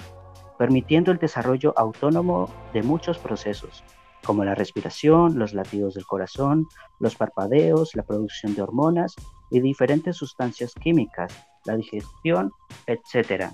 permitiendo 0.58 1.12
el 1.12 1.18
desarrollo 1.18 1.72
autónomo 1.78 2.50
de 2.74 2.82
muchos 2.82 3.16
procesos, 3.16 3.82
como 4.22 4.44
la 4.44 4.54
respiración, 4.54 5.38
los 5.38 5.54
latidos 5.54 5.94
del 5.94 6.04
corazón, 6.04 6.66
los 7.00 7.16
parpadeos, 7.16 7.94
la 7.94 8.02
producción 8.02 8.54
de 8.54 8.60
hormonas 8.60 9.14
y 9.50 9.60
diferentes 9.60 10.16
sustancias 10.16 10.74
químicas, 10.74 11.32
la 11.64 11.76
digestión, 11.76 12.52
etc. 12.86 13.46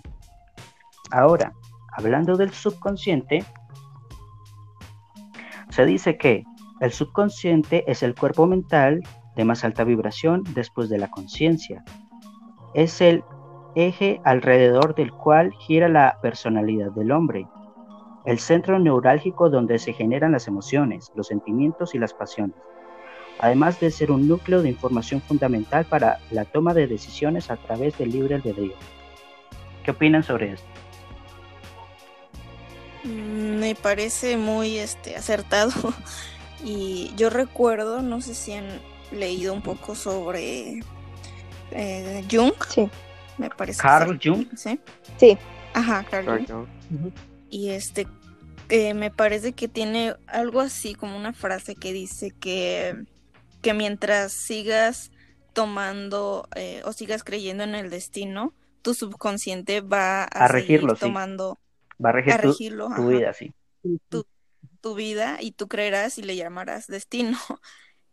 Ahora, 1.13 1.53
hablando 1.97 2.37
del 2.37 2.53
subconsciente, 2.53 3.45
se 5.75 5.87
dice 5.87 6.17
que 6.17 6.45
el 6.81 6.93
subconsciente 6.93 7.85
es 7.91 8.03
el 8.03 8.15
cuerpo 8.15 8.47
mental 8.47 9.01
de 9.37 9.45
más 9.45 9.65
alta 9.65 9.85
vibración 9.85 10.45
después 10.55 10.89
de 10.89 10.99
la 10.99 11.11
conciencia. 11.11 11.83
Es 12.75 13.01
el 13.01 13.25
eje 13.75 14.21
alrededor 14.25 14.95
del 14.95 15.13
cual 15.13 15.53
gira 15.67 15.89
la 15.89 16.19
personalidad 16.23 16.93
del 16.93 17.11
hombre 17.11 17.47
el 18.25 18.39
centro 18.39 18.79
neurálgico 18.79 19.51
donde 19.51 19.79
se 19.79 19.93
generan 19.93 20.33
las 20.33 20.49
emociones, 20.49 21.13
los 21.15 21.27
sentimientos 21.27 21.95
y 21.95 21.99
las 21.99 22.15
pasiones, 22.15 22.57
además 23.39 23.81
de 23.81 23.91
ser 23.91 24.11
un 24.11 24.27
núcleo 24.27 24.63
de 24.63 24.71
información 24.71 25.21
fundamental 25.21 25.85
para 25.85 26.19
la 26.31 26.45
toma 26.45 26.75
de 26.75 26.87
decisiones 26.87 27.51
a 27.51 27.57
través 27.57 27.97
del 27.99 28.11
libre 28.11 28.37
albedrío. 28.37 28.75
¿Qué 29.83 29.91
opinan 29.91 30.23
sobre 30.23 30.53
esto? 30.53 30.84
Mm, 33.05 33.59
me 33.59 33.75
parece 33.75 34.37
muy 34.37 34.79
este, 34.79 35.17
acertado 35.17 35.73
y 36.65 37.13
yo 37.17 37.31
recuerdo, 37.31 38.03
no 38.03 38.21
sé 38.21 38.35
si 38.35 38.53
han 38.55 38.67
leído 39.13 39.53
un 39.53 39.63
poco 39.63 39.95
sobre 39.95 40.81
eh, 41.71 42.25
Jung. 42.31 42.55
Sí. 42.69 42.91
Me 43.39 43.51
parece. 43.51 43.81
Carl 43.81 44.19
Jung. 44.23 44.47
Sí. 44.57 44.79
Sí. 45.19 45.39
Ajá, 45.73 46.05
Carl, 46.09 46.47
Jung 46.47 46.67
y 47.55 47.71
este 47.71 48.09
eh, 48.69 48.95
me 48.95 49.13
parece 49.13 49.53
que 49.53 49.69
tiene 49.69 50.17
algo 50.27 50.61
así 50.61 50.95
como 50.95 51.17
una 51.17 51.33
frase 51.33 51.77
que 51.77 51.93
dice 51.93 52.33
que, 52.33 53.05
que 53.63 53.75
mientras 53.75 54.33
sigas 54.33 55.13
tomando 55.53 56.49
eh, 56.57 56.83
o 56.85 56.93
sigas 56.93 57.23
creyendo 57.23 57.63
en 57.63 57.77
el 57.77 57.91
destino, 57.91 58.55
tu 58.83 58.93
subconsciente 58.93 59.83
va 59.83 60.25
a, 60.25 60.49
regirlo, 60.49 60.97
tomando, 60.97 61.61
va 62.03 62.11
a, 62.11 62.13
regir 62.13 62.35
tu, 62.97 63.09
vida, 63.09 63.33
sí. 63.33 63.53
Tu, 64.09 64.95
vida 64.95 65.39
y 65.41 65.53
tú 65.53 65.69
creerás 65.69 66.19
y 66.19 66.23
le 66.23 66.37
llamarás 66.37 66.87
destino. 66.87 67.39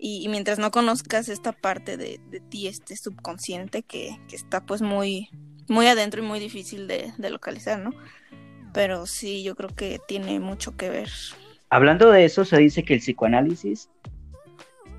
Y, 0.03 0.27
mientras 0.29 0.57
no 0.57 0.71
conozcas 0.71 1.29
esta 1.29 1.51
parte 1.51 1.95
de, 1.95 2.19
de 2.31 2.39
ti, 2.39 2.65
este 2.65 2.95
subconsciente 2.95 3.83
que, 3.83 4.17
que, 4.27 4.35
está 4.35 4.65
pues 4.65 4.81
muy, 4.81 5.29
muy 5.67 5.85
adentro 5.85 6.23
y 6.23 6.25
muy 6.25 6.39
difícil 6.39 6.87
de, 6.87 7.13
de 7.19 7.29
localizar, 7.29 7.77
¿no? 7.77 7.91
pero 8.73 9.05
sí, 9.05 9.43
yo 9.43 9.55
creo 9.55 9.69
que 9.69 9.99
tiene 10.07 10.39
mucho 10.39 10.75
que 10.75 10.89
ver. 10.89 11.09
Hablando 11.69 12.11
de 12.11 12.25
eso, 12.25 12.45
se 12.45 12.57
dice 12.57 12.83
que 12.83 12.93
el 12.93 12.99
psicoanálisis, 12.99 13.89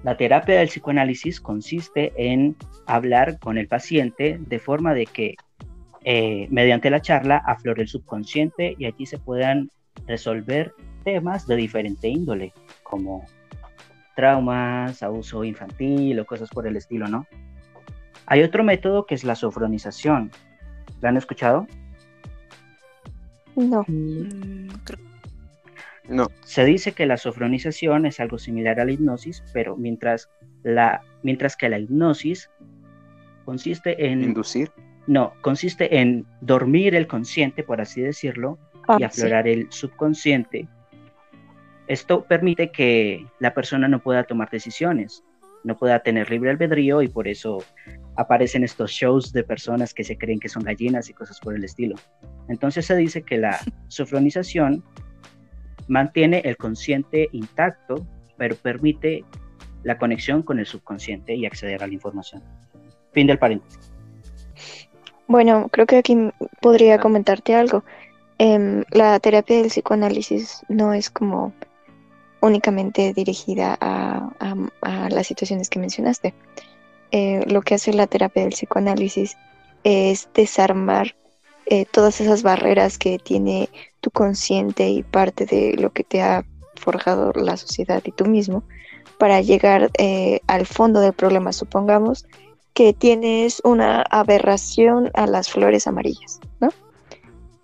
la 0.02 0.16
terapia 0.16 0.58
del 0.58 0.68
psicoanálisis 0.68 1.40
consiste 1.40 2.12
en 2.16 2.56
hablar 2.86 3.38
con 3.38 3.58
el 3.58 3.68
paciente 3.68 4.38
de 4.40 4.58
forma 4.58 4.94
de 4.94 5.06
que 5.06 5.36
eh, 6.04 6.48
mediante 6.50 6.90
la 6.90 7.00
charla 7.00 7.42
aflore 7.46 7.82
el 7.82 7.88
subconsciente 7.88 8.74
y 8.78 8.86
allí 8.86 9.06
se 9.06 9.18
puedan 9.18 9.70
resolver 10.06 10.74
temas 11.04 11.46
de 11.46 11.56
diferente 11.56 12.08
índole, 12.08 12.52
como 12.82 13.24
traumas, 14.16 15.02
abuso 15.02 15.44
infantil 15.44 16.18
o 16.20 16.26
cosas 16.26 16.50
por 16.50 16.66
el 16.66 16.76
estilo, 16.76 17.06
¿no? 17.08 17.26
Hay 18.26 18.42
otro 18.42 18.64
método 18.64 19.06
que 19.06 19.14
es 19.14 19.24
la 19.24 19.34
sofronización. 19.34 20.30
¿La 21.00 21.08
han 21.08 21.16
escuchado? 21.16 21.66
No. 23.56 23.84
Mm, 23.86 24.68
No. 26.08 26.28
Se 26.44 26.64
dice 26.64 26.92
que 26.92 27.06
la 27.06 27.16
sofronización 27.16 28.06
es 28.06 28.20
algo 28.20 28.38
similar 28.38 28.80
a 28.80 28.84
la 28.84 28.92
hipnosis, 28.92 29.42
pero 29.52 29.76
mientras, 29.76 30.30
la, 30.62 31.02
mientras 31.22 31.56
que 31.56 31.68
la 31.68 31.78
hipnosis 31.78 32.50
consiste 33.44 34.06
en... 34.06 34.22
Inducir. 34.22 34.70
No, 35.06 35.32
consiste 35.40 35.98
en 35.98 36.26
dormir 36.40 36.94
el 36.94 37.06
consciente, 37.06 37.62
por 37.62 37.80
así 37.80 38.00
decirlo, 38.00 38.58
ah, 38.88 38.96
y 39.00 39.04
aflorar 39.04 39.48
el 39.48 39.66
subconsciente. 39.70 40.68
Esto 41.88 42.24
permite 42.24 42.70
que 42.70 43.26
la 43.40 43.52
persona 43.52 43.88
no 43.88 44.00
pueda 44.00 44.24
tomar 44.24 44.50
decisiones, 44.50 45.24
no 45.64 45.76
pueda 45.76 46.00
tener 46.00 46.30
libre 46.30 46.50
albedrío 46.50 47.02
y 47.02 47.08
por 47.08 47.28
eso 47.28 47.62
aparecen 48.16 48.64
estos 48.64 48.90
shows 48.90 49.32
de 49.32 49.44
personas 49.44 49.94
que 49.94 50.04
se 50.04 50.16
creen 50.16 50.40
que 50.40 50.48
son 50.48 50.62
gallinas 50.62 51.08
y 51.08 51.14
cosas 51.14 51.40
por 51.40 51.54
el 51.54 51.64
estilo. 51.64 51.96
Entonces 52.48 52.86
se 52.86 52.96
dice 52.96 53.22
que 53.22 53.38
la 53.38 53.58
sofronización 53.88 54.84
mantiene 55.88 56.42
el 56.44 56.56
consciente 56.56 57.28
intacto, 57.32 58.06
pero 58.36 58.56
permite 58.56 59.24
la 59.82 59.98
conexión 59.98 60.42
con 60.42 60.58
el 60.58 60.66
subconsciente 60.66 61.34
y 61.34 61.46
acceder 61.46 61.82
a 61.82 61.86
la 61.86 61.92
información. 61.92 62.42
Fin 63.12 63.26
del 63.26 63.38
paréntesis. 63.38 63.91
Bueno, 65.32 65.70
creo 65.72 65.86
que 65.86 65.96
aquí 65.96 66.14
podría 66.60 66.98
comentarte 66.98 67.54
algo. 67.54 67.84
Em, 68.36 68.84
la 68.90 69.18
terapia 69.18 69.56
del 69.56 69.68
psicoanálisis 69.68 70.60
no 70.68 70.92
es 70.92 71.08
como 71.08 71.54
únicamente 72.42 73.14
dirigida 73.14 73.78
a, 73.80 74.28
las 75.08 75.26
situaciones 75.26 75.70
que 75.70 75.78
mencionaste. 75.78 76.34
Eh, 77.12 77.46
lo 77.46 77.62
que 77.62 77.76
hace 77.76 77.94
la 77.94 78.06
terapia 78.06 78.42
del 78.42 78.52
psicoanálisis 78.52 79.38
es 79.84 80.28
desarmar 80.34 81.16
eh, 81.64 81.86
todas 81.86 82.20
esas 82.20 82.42
barreras 82.42 82.98
que 82.98 83.18
tiene 83.18 83.70
tu 84.02 84.10
consciente 84.10 84.90
y 84.90 85.02
parte 85.02 85.46
de 85.46 85.78
lo 85.78 85.94
que 85.94 86.04
te 86.04 86.20
ha 86.20 86.44
forjado 86.74 87.32
la 87.32 87.56
sociedad 87.56 88.02
y 88.04 88.12
tú 88.12 88.26
mismo 88.26 88.64
para 89.16 89.40
llegar 89.40 89.90
eh, 89.96 90.40
al 90.46 90.66
fondo 90.66 91.00
del 91.00 91.14
problema. 91.14 91.54
Supongamos 91.54 92.26
que 92.74 92.92
tienes 92.92 93.60
una 93.64 94.02
aberración 94.02 95.10
a 95.14 95.26
las 95.26 95.50
flores 95.50 95.86
amarillas, 95.86 96.40
¿no? 96.60 96.70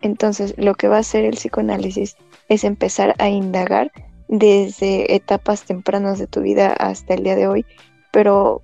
Entonces, 0.00 0.54
lo 0.58 0.74
que 0.74 0.88
va 0.88 0.96
a 0.96 1.00
hacer 1.00 1.24
el 1.24 1.34
psicoanálisis 1.34 2.16
es 2.48 2.64
empezar 2.64 3.14
a 3.18 3.28
indagar 3.28 3.90
desde 4.28 5.14
etapas 5.14 5.64
tempranas 5.64 6.18
de 6.18 6.26
tu 6.26 6.42
vida 6.42 6.72
hasta 6.74 7.14
el 7.14 7.24
día 7.24 7.34
de 7.34 7.48
hoy, 7.48 7.66
pero 8.12 8.62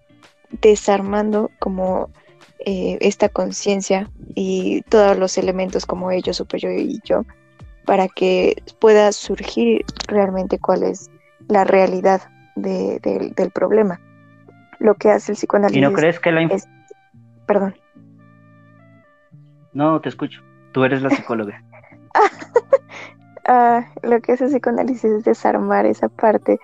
desarmando 0.61 1.51
como 1.59 2.11
eh, 2.61 2.99
esta 3.01 3.29
conciencia 3.29 4.11
y 4.35 4.83
todos 4.83 5.19
los 5.19 5.37
elementos 5.39 5.87
como 5.87 6.11
ellos, 6.11 6.37
superior 6.37 6.75
y 6.79 7.01
yo, 7.05 7.25
para 7.85 8.09
que 8.09 8.63
pueda 8.79 9.11
surgir 9.13 9.85
realmente 10.07 10.59
cuál 10.59 10.83
es 10.83 11.11
la 11.49 11.65
realidad 11.65 12.23
del 12.55 13.51
problema. 13.53 14.01
Lo 14.85 14.97
que 14.97 15.11
hace 15.11 15.33
el 15.33 15.37
psicoanálisis. 15.39 15.79
¿Y 15.79 15.81
no 15.81 15.95
crees 15.95 16.21
que 16.21 16.31
la... 16.31 16.47
Perdón. 17.47 17.75
No, 19.73 19.99
te 20.03 20.11
escucho. 20.11 20.43
Tú 20.73 20.85
eres 20.85 21.01
la 21.01 21.11
psicóloga. 21.11 21.63
Ah, 23.47 23.93
lo 24.03 24.23
que 24.23 24.33
hace 24.33 24.45
el 24.45 24.51
psicoanálisis 24.53 25.05
es 25.05 25.25
desarmar 25.25 25.85
esa 25.85 26.09
parte 26.09 26.59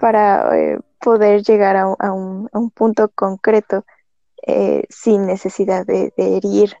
para 0.00 0.58
eh, 0.58 0.80
poder 1.00 1.44
llegar 1.44 1.76
a, 1.76 2.12
un, 2.12 2.48
punto 2.74 3.08
concreto 3.14 3.84
eh, 4.44 4.82
sin 4.88 5.26
necesidad 5.26 5.86
de, 5.86 6.12
herir 6.16 6.74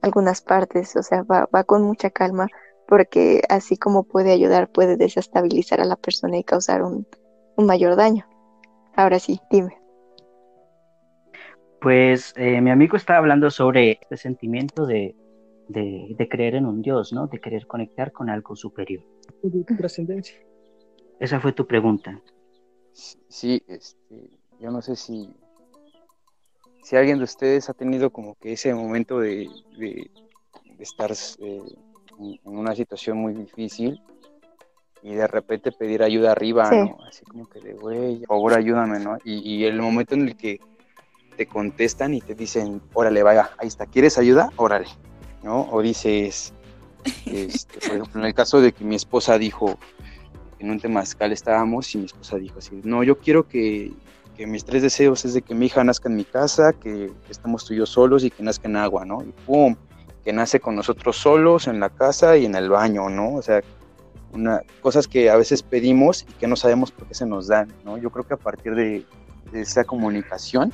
algunas 0.00 0.40
partes, 0.40 0.96
o 0.96 1.02
sea, 1.02 1.22
va, 1.22 1.64
con 1.64 1.82
mucha 1.82 2.08
calma 2.08 2.48
porque 2.88 3.42
así 3.50 3.76
como 3.76 4.04
puede 4.04 4.32
ayudar, 4.32 4.72
puede 4.72 4.96
desestabilizar 4.96 5.82
a 5.82 5.84
la 5.84 5.96
persona 5.96 6.38
y 6.38 6.44
causar 6.44 6.82
un, 6.82 7.06
mayor 7.58 7.96
daño. 7.96 8.26
Ahora 8.96 9.18
sí, 9.18 9.38
dime. 9.50 9.83
Pues 11.84 12.32
eh, 12.38 12.62
mi 12.62 12.70
amigo 12.70 12.96
estaba 12.96 13.18
hablando 13.18 13.50
sobre 13.50 13.90
este 13.90 14.16
sentimiento 14.16 14.86
de, 14.86 15.14
de, 15.68 16.28
creer 16.30 16.54
en 16.54 16.64
un 16.64 16.80
Dios, 16.80 17.12
¿no? 17.12 17.26
De 17.26 17.42
querer 17.42 17.66
conectar 17.66 18.10
con 18.10 18.30
algo 18.30 18.56
superior. 18.56 19.04
Trascendencia. 19.76 20.34
Esa 21.20 21.40
fue 21.40 21.52
tu 21.52 21.66
pregunta. 21.66 22.22
Sí, 22.94 23.62
este, 23.68 24.30
yo 24.58 24.70
no 24.70 24.80
sé 24.80 24.96
si, 24.96 25.28
si 26.82 26.96
alguien 26.96 27.18
de 27.18 27.24
ustedes 27.24 27.68
ha 27.68 27.74
tenido 27.74 28.08
como 28.08 28.34
que 28.36 28.54
ese 28.54 28.72
momento 28.72 29.20
de, 29.20 29.46
de, 29.76 30.10
estar 30.78 31.12
eh, 31.12 31.60
en 32.18 32.56
una 32.56 32.74
situación 32.74 33.18
muy 33.18 33.34
difícil 33.34 34.00
y 35.02 35.12
de 35.12 35.26
repente 35.26 35.70
pedir 35.70 36.02
ayuda 36.02 36.32
arriba, 36.32 36.70
¿no? 36.70 36.96
Así 37.06 37.26
como 37.26 37.46
que 37.46 37.60
de, 37.60 37.74
güey, 37.74 38.20
por 38.20 38.28
favor 38.28 38.54
ayúdame, 38.54 39.00
¿no? 39.00 39.18
Y, 39.22 39.40
y, 39.40 39.64
el 39.66 39.82
momento 39.82 40.14
en 40.14 40.28
el 40.28 40.34
que 40.34 40.60
te 41.34 41.46
contestan 41.46 42.14
y 42.14 42.20
te 42.20 42.34
dicen, 42.34 42.80
órale, 42.92 43.22
vaya, 43.22 43.50
ahí 43.58 43.68
está, 43.68 43.86
¿quieres 43.86 44.18
ayuda? 44.18 44.50
Órale, 44.56 44.86
¿no? 45.42 45.68
O 45.70 45.82
dices, 45.82 46.52
este, 47.26 47.80
por 47.86 47.96
ejemplo, 47.96 48.20
en 48.20 48.26
el 48.26 48.34
caso 48.34 48.60
de 48.60 48.72
que 48.72 48.84
mi 48.84 48.94
esposa 48.94 49.38
dijo, 49.38 49.78
en 50.58 50.70
un 50.70 50.80
temazcal 50.80 51.32
estábamos 51.32 51.94
y 51.94 51.98
mi 51.98 52.06
esposa 52.06 52.36
dijo 52.36 52.58
así, 52.58 52.80
no, 52.84 53.02
yo 53.02 53.18
quiero 53.18 53.46
que, 53.46 53.92
mis 54.38 54.64
tres 54.64 54.82
deseos 54.82 55.24
es 55.24 55.34
de 55.34 55.42
que 55.42 55.54
mi 55.54 55.66
hija 55.66 55.84
nazca 55.84 56.08
en 56.08 56.16
mi 56.16 56.24
casa, 56.24 56.72
que 56.72 57.12
estemos 57.30 57.64
tú 57.64 57.74
y 57.74 57.76
yo 57.76 57.86
solos 57.86 58.24
y 58.24 58.30
que 58.30 58.42
nazca 58.42 58.68
en 58.68 58.76
agua, 58.76 59.04
¿no? 59.04 59.22
Y 59.22 59.32
pum, 59.46 59.76
que 60.24 60.32
nace 60.32 60.58
con 60.58 60.74
nosotros 60.74 61.16
solos 61.16 61.68
en 61.68 61.78
la 61.78 61.88
casa 61.88 62.36
y 62.36 62.46
en 62.46 62.56
el 62.56 62.68
baño, 62.68 63.08
¿no? 63.10 63.34
O 63.34 63.42
sea, 63.42 63.60
una, 64.32 64.62
cosas 64.80 65.06
que 65.06 65.30
a 65.30 65.36
veces 65.36 65.62
pedimos 65.62 66.22
y 66.28 66.32
que 66.32 66.48
no 66.48 66.56
sabemos 66.56 66.90
por 66.90 67.06
qué 67.06 67.14
se 67.14 67.26
nos 67.26 67.46
dan, 67.46 67.72
¿no? 67.84 67.96
Yo 67.96 68.10
creo 68.10 68.26
que 68.26 68.34
a 68.34 68.38
partir 68.38 68.74
de, 68.74 69.06
de 69.52 69.60
esa 69.60 69.84
comunicación 69.84 70.72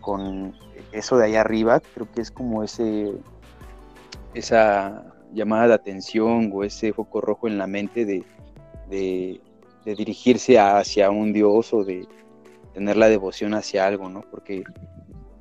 con 0.00 0.54
eso 0.92 1.16
de 1.16 1.26
ahí 1.26 1.36
arriba, 1.36 1.80
creo 1.94 2.10
que 2.10 2.20
es 2.20 2.30
como 2.30 2.62
ese 2.62 3.12
esa 4.34 5.04
llamada 5.32 5.68
de 5.68 5.74
atención 5.74 6.50
o 6.52 6.64
ese 6.64 6.92
foco 6.92 7.20
rojo 7.20 7.48
en 7.48 7.58
la 7.58 7.66
mente 7.66 8.04
de, 8.04 8.24
dirigirse 9.84 10.58
hacia 10.58 11.10
un 11.10 11.32
Dios 11.32 11.72
o 11.72 11.84
de 11.84 12.06
tener 12.74 12.96
la 12.96 13.08
devoción 13.08 13.54
hacia 13.54 13.86
algo, 13.86 14.08
¿no? 14.08 14.22
Porque 14.30 14.62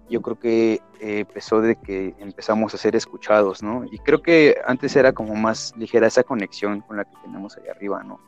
yo 0.09 0.21
creo 0.21 0.39
que 0.39 0.81
eh, 0.99 1.19
empezó 1.19 1.61
de 1.61 1.75
que 1.75 2.15
empezamos 2.19 2.73
a 2.73 2.77
ser 2.77 2.95
escuchados, 2.95 3.61
¿no? 3.61 3.85
Y 3.91 3.99
creo 3.99 4.21
que 4.21 4.55
antes 4.65 4.95
era 4.95 5.13
como 5.13 5.35
más 5.35 5.73
ligera 5.77 6.07
esa 6.07 6.23
conexión 6.23 6.81
con 6.81 6.97
la 6.97 7.05
que 7.05 7.15
tenemos 7.23 7.57
ahí 7.57 7.67
arriba, 7.69 8.03
¿no? 8.03 8.19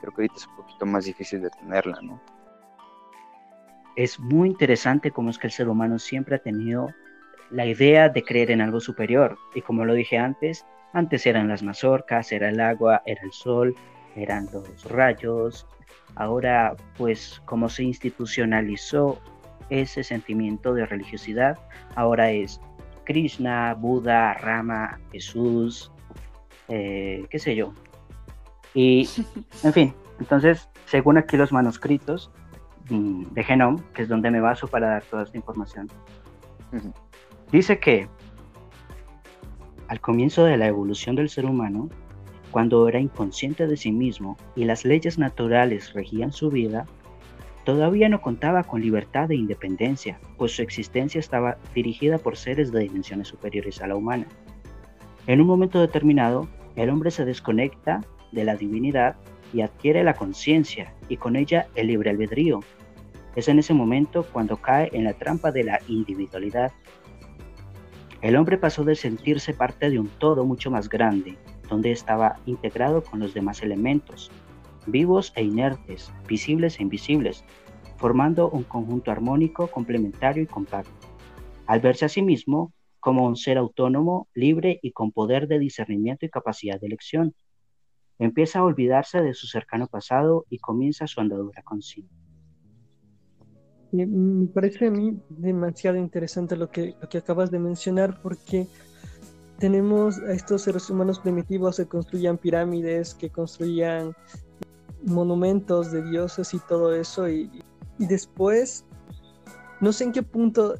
Creo 0.00 0.12
que 0.12 0.22
ahorita 0.22 0.34
es 0.36 0.46
un 0.46 0.56
poquito 0.56 0.84
más 0.84 1.04
difícil 1.04 1.40
de 1.42 1.50
tenerla, 1.50 1.98
¿no? 2.02 2.20
Es 3.96 4.18
muy 4.18 4.48
interesante 4.48 5.10
cómo 5.10 5.30
es 5.30 5.38
que 5.38 5.46
el 5.48 5.52
ser 5.52 5.68
humano 5.68 5.98
siempre 5.98 6.36
ha 6.36 6.38
tenido 6.38 6.88
la 7.50 7.66
idea 7.66 8.08
de 8.08 8.22
creer 8.22 8.50
en 8.50 8.60
algo 8.60 8.80
superior. 8.80 9.38
Y 9.54 9.60
como 9.60 9.84
lo 9.84 9.94
dije 9.94 10.18
antes, 10.18 10.64
antes 10.92 11.26
eran 11.26 11.48
las 11.48 11.62
mazorcas, 11.62 12.32
era 12.32 12.48
el 12.48 12.60
agua, 12.60 13.02
era 13.06 13.22
el 13.22 13.32
sol, 13.32 13.74
eran 14.16 14.48
los 14.52 14.84
rayos. 14.90 15.66
Ahora, 16.14 16.74
pues 16.96 17.40
como 17.44 17.68
se 17.68 17.84
institucionalizó 17.84 19.20
ese 19.70 20.02
sentimiento 20.04 20.74
de 20.74 20.86
religiosidad, 20.86 21.58
ahora 21.94 22.30
es 22.30 22.60
Krishna, 23.04 23.74
Buda, 23.74 24.34
Rama, 24.34 25.00
Jesús, 25.12 25.92
eh, 26.68 27.26
qué 27.30 27.38
sé 27.38 27.56
yo. 27.56 27.72
Y, 28.74 29.08
en 29.62 29.72
fin, 29.72 29.94
entonces, 30.18 30.68
según 30.86 31.18
aquí 31.18 31.36
los 31.36 31.52
manuscritos 31.52 32.30
de 32.92 33.44
Genome, 33.44 33.82
que 33.94 34.02
es 34.02 34.08
donde 34.08 34.30
me 34.30 34.40
baso 34.40 34.66
para 34.66 34.88
dar 34.88 35.02
toda 35.04 35.24
esta 35.24 35.36
información, 35.36 35.88
Dice 37.50 37.78
que 37.78 38.08
al 39.88 40.00
comienzo 40.00 40.44
de 40.44 40.56
la 40.56 40.68
evolución 40.68 41.16
del 41.16 41.28
ser 41.28 41.44
humano, 41.44 41.90
cuando 42.50 42.88
era 42.88 42.98
inconsciente 42.98 43.66
de 43.66 43.76
sí 43.76 43.92
mismo 43.92 44.38
y 44.56 44.64
las 44.64 44.86
leyes 44.86 45.18
naturales 45.18 45.92
regían 45.92 46.32
su 46.32 46.48
vida, 46.48 46.86
todavía 47.64 48.08
no 48.08 48.22
contaba 48.22 48.62
con 48.62 48.80
libertad 48.80 49.30
e 49.30 49.34
independencia, 49.34 50.18
pues 50.38 50.56
su 50.56 50.62
existencia 50.62 51.18
estaba 51.18 51.58
dirigida 51.74 52.16
por 52.16 52.38
seres 52.38 52.72
de 52.72 52.80
dimensiones 52.80 53.28
superiores 53.28 53.82
a 53.82 53.86
la 53.86 53.96
humana. 53.96 54.26
En 55.26 55.42
un 55.42 55.46
momento 55.46 55.78
determinado, 55.78 56.48
el 56.76 56.88
hombre 56.88 57.10
se 57.10 57.26
desconecta 57.26 58.00
de 58.32 58.44
la 58.44 58.56
divinidad 58.56 59.16
y 59.52 59.60
adquiere 59.60 60.02
la 60.04 60.14
conciencia 60.14 60.94
y 61.08 61.18
con 61.18 61.36
ella 61.36 61.68
el 61.74 61.88
libre 61.88 62.10
albedrío. 62.10 62.60
Es 63.34 63.48
en 63.48 63.58
ese 63.58 63.74
momento 63.74 64.26
cuando 64.32 64.56
cae 64.56 64.90
en 64.92 65.04
la 65.04 65.14
trampa 65.14 65.52
de 65.52 65.64
la 65.64 65.80
individualidad 65.88 66.72
el 68.22 68.36
hombre 68.36 68.56
pasó 68.56 68.84
de 68.84 68.94
sentirse 68.94 69.52
parte 69.52 69.90
de 69.90 69.98
un 69.98 70.06
todo 70.06 70.44
mucho 70.44 70.70
más 70.70 70.88
grande, 70.88 71.36
donde 71.68 71.90
estaba 71.90 72.36
integrado 72.46 73.02
con 73.02 73.18
los 73.18 73.34
demás 73.34 73.64
elementos, 73.64 74.30
vivos 74.86 75.32
e 75.34 75.42
inertes, 75.42 76.12
visibles 76.28 76.78
e 76.78 76.84
invisibles, 76.84 77.44
formando 77.96 78.48
un 78.48 78.62
conjunto 78.62 79.10
armónico, 79.10 79.66
complementario 79.66 80.44
y 80.44 80.46
compacto. 80.46 80.92
Al 81.66 81.80
verse 81.80 82.04
a 82.04 82.08
sí 82.08 82.22
mismo 82.22 82.72
como 83.00 83.26
un 83.26 83.34
ser 83.34 83.58
autónomo, 83.58 84.28
libre 84.34 84.78
y 84.82 84.92
con 84.92 85.10
poder 85.10 85.48
de 85.48 85.58
discernimiento 85.58 86.24
y 86.24 86.30
capacidad 86.30 86.80
de 86.80 86.86
elección. 86.86 87.34
empieza 88.20 88.60
a 88.60 88.64
olvidarse 88.64 89.20
de 89.20 89.34
su 89.34 89.48
cercano 89.48 89.88
pasado 89.88 90.44
y 90.48 90.58
comienza 90.58 91.08
su 91.08 91.20
andadura 91.20 91.64
consciente. 91.64 92.21
Me 93.92 94.46
parece 94.46 94.86
a 94.86 94.90
mí 94.90 95.20
demasiado 95.28 95.98
interesante 95.98 96.56
lo 96.56 96.70
que, 96.70 96.94
lo 97.00 97.08
que 97.08 97.18
acabas 97.18 97.50
de 97.50 97.58
mencionar 97.58 98.20
porque 98.22 98.66
tenemos 99.58 100.18
a 100.18 100.32
estos 100.32 100.62
seres 100.62 100.88
humanos 100.90 101.20
primitivos 101.20 101.76
que 101.76 101.86
construían 101.86 102.38
pirámides, 102.38 103.14
que 103.14 103.30
construían 103.30 104.14
monumentos 105.04 105.92
de 105.92 106.02
dioses 106.02 106.54
y 106.54 106.58
todo 106.60 106.94
eso 106.94 107.28
y, 107.28 107.50
después 107.98 108.84
no 109.80 109.92
sé 109.92 110.04
en 110.04 110.12
qué 110.12 110.22
punto 110.22 110.74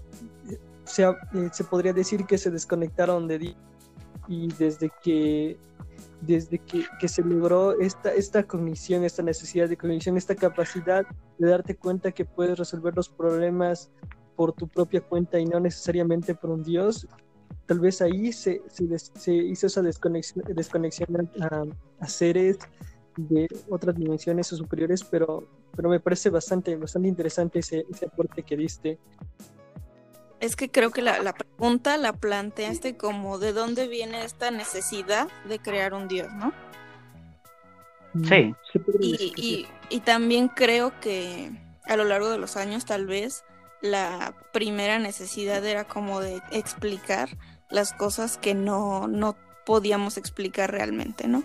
se, 0.85 1.05
eh, 1.05 1.15
se 1.53 1.65
podría 1.65 1.93
decir 1.93 2.25
que 2.25 2.39
se 2.39 2.51
desconectaron 2.51 3.29
de 3.29 3.39
Dios 3.39 3.57
y 4.27 4.49
desde 4.55 4.91
que 5.03 5.59
desde 6.23 6.59
que, 6.59 6.85
que, 7.01 7.09
se 7.09 7.23
logró 7.23 7.79
esta, 7.81 8.13
esta 8.15 8.45
cognición, 8.45 9.05
esta 9.05 9.23
necesidad 9.23 9.69
de 9.69 9.77
cognición, 9.77 10.17
esta 10.17 10.37
capacidad 10.37 11.05
de 11.39 11.49
darte 11.49 11.77
cuenta 11.77 12.13
que 12.13 12.25
puedes 12.25 12.59
resolver 12.59 12.95
los 12.95 13.09
problemas 13.09 13.91
por 14.37 14.53
tu 14.53 14.69
propia 14.69 15.01
cuenta 15.01 15.39
y 15.39 15.45
no 15.45 15.59
necesariamente 15.61 16.35
por 16.35 16.51
un 16.51 16.63
Dios, 16.63 17.09
tal 17.67 17.81
vez 17.81 18.01
ahí 18.01 18.33
se, 18.33 18.63
se, 18.69 18.87
se 18.99 19.35
hizo 19.35 19.67
esa 19.67 19.83
desconexión, 19.83 20.45
desconexión 20.55 21.29
a, 21.41 21.65
a, 22.01 22.07
seres 22.07 22.59
de 23.17 23.49
otras 23.69 23.97
dimensiones 23.97 24.53
o 24.53 24.57
superiores, 24.57 25.05
pero, 25.05 25.49
pero 25.75 25.89
me 25.89 26.01
parece 26.01 26.31
bastante, 26.31 26.77
bastante 26.77 27.09
interesante 27.09 27.59
ese, 27.59 27.85
ese 27.91 28.07
aporte 28.07 28.43
que 28.43 28.57
diste. 28.57 28.99
Es 30.43 30.57
que 30.57 30.73
creo 30.73 30.91
que 30.91 31.03
la, 31.03 31.23
la, 31.23 31.35
pregunta 31.35 31.97
la 31.99 32.15
planteaste 32.15 32.97
como 32.97 33.39
de 33.39 33.53
dónde 33.53 33.87
viene 33.87 34.25
esta 34.25 34.51
necesidad 34.51 35.29
de 35.49 35.61
crear 35.61 35.95
un 35.95 36.09
Dios, 36.09 36.33
¿no? 36.33 36.53
Mm, 38.15 38.25
sí. 38.25 38.55
Y, 38.99 39.33
y, 39.37 39.69
y, 39.89 40.01
también 40.01 40.49
creo 40.49 40.99
que 40.99 41.53
a 41.85 41.97
lo 41.97 42.03
largo 42.03 42.29
de 42.29 42.39
los 42.39 42.57
años 42.57 42.85
tal 42.87 43.07
vez 43.07 43.45
la 43.83 44.35
primera 44.53 44.99
necesidad 44.99 45.65
era 45.65 45.85
como 45.85 46.21
de 46.21 46.43
explicar 46.51 47.29
las 47.71 47.93
cosas 47.93 48.37
que 48.37 48.53
no, 48.55 49.07
no 49.07 49.37
podíamos 49.65 50.17
explicar 50.17 50.73
realmente, 50.73 51.29
¿no? 51.29 51.45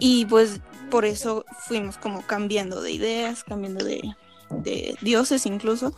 Y 0.00 0.26
pues 0.26 0.60
por 0.90 1.04
eso 1.04 1.44
fuimos 1.68 1.98
como 1.98 2.26
cambiando 2.26 2.82
de 2.82 2.90
ideas, 2.90 3.44
cambiando 3.44 3.84
de, 3.84 4.02
de 4.50 4.96
dioses 5.02 5.46
incluso, 5.46 5.94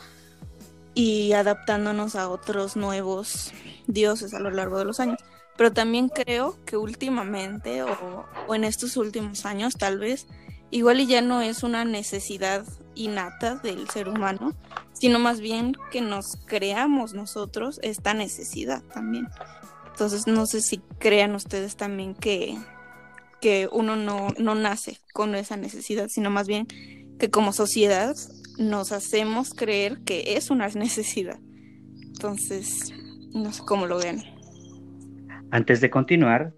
y 0.96 1.34
adaptándonos 1.34 2.16
a 2.16 2.30
otros 2.30 2.74
nuevos 2.74 3.52
dioses 3.86 4.32
a 4.32 4.40
lo 4.40 4.50
largo 4.50 4.78
de 4.78 4.86
los 4.86 4.98
años. 4.98 5.18
Pero 5.58 5.70
también 5.70 6.08
creo 6.08 6.56
que 6.64 6.78
últimamente 6.78 7.82
o, 7.82 8.54
en 8.54 8.64
estos 8.64 8.96
últimos 8.96 9.44
años 9.44 9.74
tal 9.74 9.98
vez, 9.98 10.26
igual 10.70 11.00
y 11.00 11.06
ya 11.06 11.20
no 11.20 11.42
es 11.42 11.62
una 11.62 11.84
necesidad 11.84 12.64
innata 12.94 13.56
del 13.56 13.90
ser 13.90 14.08
humano, 14.08 14.54
sino 14.94 15.18
más 15.18 15.40
bien 15.40 15.76
que 15.90 16.00
nos 16.00 16.38
creamos 16.46 17.12
nosotros 17.12 17.78
esta 17.82 18.14
necesidad 18.14 18.82
también. 18.94 19.28
Entonces 19.88 20.26
no 20.26 20.46
sé 20.46 20.62
si 20.62 20.78
crean 20.98 21.34
ustedes 21.34 21.76
también 21.76 22.14
que, 22.14 22.58
que 23.42 23.68
uno 23.70 23.96
no, 23.96 24.28
no 24.38 24.54
nace 24.54 24.98
con 25.12 25.34
esa 25.34 25.58
necesidad, 25.58 26.08
sino 26.08 26.30
más 26.30 26.46
bien 26.46 26.66
que 27.18 27.30
como 27.30 27.52
sociedad 27.52 28.16
nos 28.58 28.92
hacemos 28.92 29.54
creer 29.54 29.98
que 30.04 30.36
es 30.36 30.50
una 30.50 30.68
necesidad. 30.68 31.38
Entonces, 32.02 32.92
no 33.34 33.52
sé 33.52 33.62
cómo 33.66 33.86
lo 33.86 33.98
ven. 33.98 34.22
Antes 35.50 35.80
de 35.80 35.90
continuar, 35.90 36.54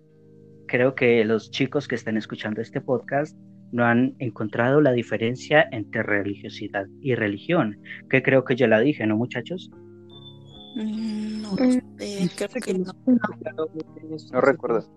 creo 0.66 0.94
que 0.94 1.24
los 1.24 1.50
chicos 1.50 1.88
que 1.88 1.94
están 1.94 2.16
escuchando 2.16 2.60
este 2.60 2.80
podcast 2.80 3.36
no 3.72 3.84
han 3.84 4.14
encontrado 4.18 4.80
la 4.80 4.92
diferencia 4.92 5.66
entre 5.72 6.02
religiosidad 6.02 6.86
y 7.00 7.14
religión, 7.14 7.80
que 8.08 8.22
creo 8.22 8.44
que 8.44 8.56
ya 8.56 8.66
la 8.66 8.80
dije, 8.80 9.06
¿no, 9.06 9.16
muchachos? 9.16 9.70
Mm, 10.76 11.42
no, 11.42 11.56
eh, 11.98 12.28
creo 12.36 12.48
que 12.62 12.74
no. 12.74 12.92
No 14.32 14.40
recuerdo. 14.40 14.88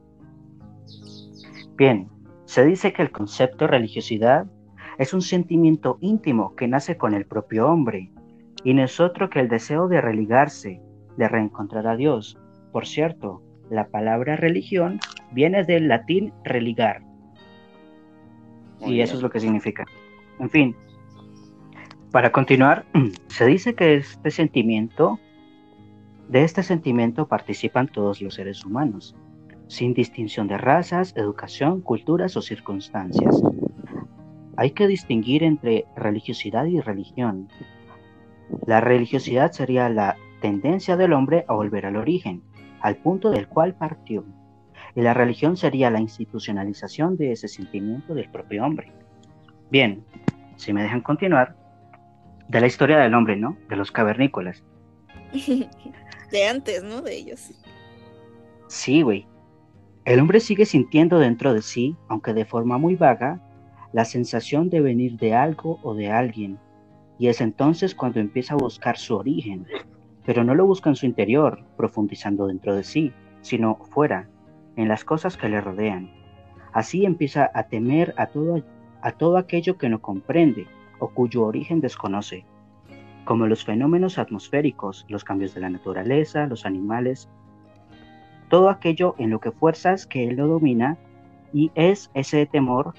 Bien, 1.75 2.07
se 2.45 2.65
dice 2.65 2.93
que 2.93 3.01
el 3.01 3.11
concepto 3.11 3.67
religiosidad 3.67 4.45
es 5.01 5.15
un 5.15 5.23
sentimiento 5.23 5.97
íntimo 5.99 6.55
que 6.55 6.67
nace 6.67 6.95
con 6.95 7.15
el 7.15 7.25
propio 7.25 7.67
hombre 7.67 8.11
y 8.63 8.75
no 8.75 8.83
es 8.83 8.99
otro 8.99 9.31
que 9.31 9.39
el 9.39 9.49
deseo 9.49 9.87
de 9.87 9.99
religarse, 9.99 10.79
de 11.17 11.27
reencontrar 11.27 11.87
a 11.87 11.95
Dios. 11.95 12.37
Por 12.71 12.85
cierto, 12.85 13.41
la 13.71 13.87
palabra 13.87 14.35
religión 14.35 14.99
viene 15.31 15.63
del 15.63 15.87
latín 15.87 16.31
religar. 16.43 17.01
y 18.85 19.01
eso 19.01 19.15
es 19.15 19.23
lo 19.23 19.31
que 19.31 19.39
significa. 19.39 19.85
En 20.39 20.51
fin, 20.51 20.75
para 22.11 22.31
continuar, 22.31 22.85
se 23.27 23.47
dice 23.47 23.73
que 23.73 23.95
este 23.95 24.29
sentimiento, 24.29 25.19
de 26.29 26.43
este 26.43 26.61
sentimiento 26.61 27.27
participan 27.27 27.87
todos 27.87 28.21
los 28.21 28.35
seres 28.35 28.63
humanos, 28.63 29.15
sin 29.65 29.95
distinción 29.95 30.47
de 30.47 30.59
razas, 30.59 31.17
educación, 31.17 31.81
culturas 31.81 32.37
o 32.37 32.41
circunstancias. 32.43 33.41
Hay 34.57 34.71
que 34.71 34.87
distinguir 34.87 35.43
entre 35.43 35.85
religiosidad 35.95 36.65
y 36.65 36.79
religión. 36.79 37.47
La 38.65 38.81
religiosidad 38.81 39.51
sería 39.51 39.89
la 39.89 40.17
tendencia 40.41 40.97
del 40.97 41.13
hombre 41.13 41.45
a 41.47 41.53
volver 41.53 41.85
al 41.85 41.95
origen, 41.95 42.43
al 42.81 42.97
punto 42.97 43.31
del 43.31 43.47
cual 43.47 43.75
partió. 43.75 44.25
Y 44.95 45.01
la 45.01 45.13
religión 45.13 45.55
sería 45.55 45.89
la 45.89 46.01
institucionalización 46.01 47.15
de 47.15 47.31
ese 47.31 47.47
sentimiento 47.47 48.13
del 48.13 48.29
propio 48.29 48.65
hombre. 48.65 48.91
Bien, 49.69 50.03
si 50.57 50.73
me 50.73 50.83
dejan 50.83 51.01
continuar, 51.01 51.55
de 52.49 52.59
la 52.59 52.67
historia 52.67 52.97
del 52.97 53.13
hombre, 53.13 53.37
¿no? 53.37 53.57
De 53.69 53.77
los 53.77 53.91
cavernícolas. 53.91 54.63
De 56.31 56.47
antes, 56.47 56.83
¿no? 56.83 57.01
De 57.01 57.15
ellos. 57.15 57.51
Sí, 58.67 59.01
güey. 59.01 59.27
El 60.05 60.19
hombre 60.19 60.39
sigue 60.39 60.65
sintiendo 60.65 61.19
dentro 61.19 61.53
de 61.53 61.61
sí, 61.61 61.95
aunque 62.07 62.33
de 62.33 62.45
forma 62.45 62.77
muy 62.77 62.95
vaga, 62.95 63.39
la 63.93 64.05
sensación 64.05 64.69
de 64.69 64.81
venir 64.81 65.17
de 65.17 65.33
algo 65.33 65.79
o 65.83 65.93
de 65.93 66.11
alguien, 66.11 66.57
y 67.19 67.27
es 67.27 67.41
entonces 67.41 67.93
cuando 67.93 68.19
empieza 68.19 68.53
a 68.53 68.57
buscar 68.57 68.97
su 68.97 69.15
origen, 69.15 69.67
pero 70.25 70.43
no 70.43 70.55
lo 70.55 70.65
busca 70.65 70.89
en 70.89 70.95
su 70.95 71.05
interior, 71.05 71.63
profundizando 71.77 72.47
dentro 72.47 72.75
de 72.75 72.83
sí, 72.83 73.11
sino 73.41 73.75
fuera, 73.91 74.27
en 74.75 74.87
las 74.87 75.03
cosas 75.03 75.37
que 75.37 75.49
le 75.49 75.61
rodean. 75.61 76.11
Así 76.73 77.05
empieza 77.05 77.51
a 77.53 77.63
temer 77.63 78.13
a 78.17 78.27
todo, 78.27 78.63
a 79.01 79.11
todo 79.11 79.37
aquello 79.37 79.77
que 79.77 79.89
no 79.89 80.01
comprende 80.01 80.67
o 80.99 81.09
cuyo 81.09 81.43
origen 81.43 81.81
desconoce, 81.81 82.45
como 83.25 83.47
los 83.47 83.65
fenómenos 83.65 84.17
atmosféricos, 84.17 85.05
los 85.09 85.23
cambios 85.23 85.53
de 85.53 85.61
la 85.61 85.69
naturaleza, 85.69 86.47
los 86.47 86.65
animales, 86.65 87.29
todo 88.49 88.69
aquello 88.69 89.15
en 89.17 89.29
lo 89.29 89.39
que 89.39 89.51
fuerzas 89.51 90.05
que 90.05 90.27
él 90.27 90.37
lo 90.37 90.47
domina, 90.47 90.97
y 91.53 91.71
es 91.75 92.09
ese 92.13 92.45
temor 92.45 92.93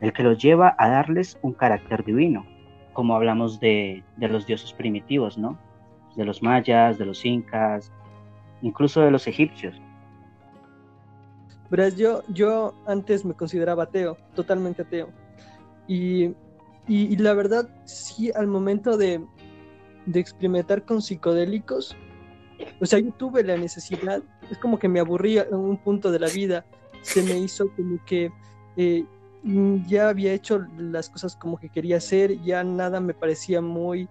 el 0.00 0.12
que 0.12 0.22
los 0.22 0.38
lleva 0.38 0.74
a 0.78 0.88
darles 0.88 1.38
un 1.42 1.52
carácter 1.52 2.04
divino, 2.04 2.46
como 2.92 3.14
hablamos 3.14 3.60
de, 3.60 4.02
de 4.16 4.28
los 4.28 4.46
dioses 4.46 4.72
primitivos, 4.72 5.36
¿no? 5.36 5.58
De 6.16 6.24
los 6.24 6.42
mayas, 6.42 6.98
de 6.98 7.06
los 7.06 7.24
incas, 7.24 7.92
incluso 8.62 9.00
de 9.02 9.10
los 9.10 9.26
egipcios. 9.26 9.80
Verás, 11.70 11.96
yo, 11.96 12.22
yo 12.28 12.74
antes 12.86 13.24
me 13.24 13.34
consideraba 13.34 13.84
ateo, 13.84 14.16
totalmente 14.34 14.82
ateo. 14.82 15.10
Y, 15.86 16.34
y, 16.88 17.16
la 17.16 17.34
verdad, 17.34 17.68
sí, 17.84 18.32
al 18.34 18.48
momento 18.48 18.96
de, 18.96 19.24
de, 20.06 20.20
experimentar 20.20 20.84
con 20.84 21.00
psicodélicos, 21.00 21.96
o 22.80 22.86
sea, 22.86 22.98
yo 22.98 23.12
tuve 23.12 23.44
la 23.44 23.56
necesidad, 23.56 24.22
es 24.50 24.58
como 24.58 24.78
que 24.78 24.88
me 24.88 24.98
aburría 24.98 25.44
en 25.44 25.54
un 25.54 25.76
punto 25.76 26.10
de 26.10 26.18
la 26.18 26.28
vida, 26.28 26.64
se 27.02 27.22
me 27.22 27.38
hizo 27.38 27.70
como 27.76 28.04
que 28.04 28.32
eh, 28.76 29.04
ya 29.42 30.08
había 30.08 30.32
hecho 30.32 30.66
las 30.76 31.08
cosas 31.08 31.36
como 31.36 31.58
que 31.58 31.68
quería 31.68 31.96
hacer, 31.96 32.40
ya 32.42 32.62
nada 32.62 33.00
me 33.00 33.14
parecía 33.14 33.60
muy 33.60 34.08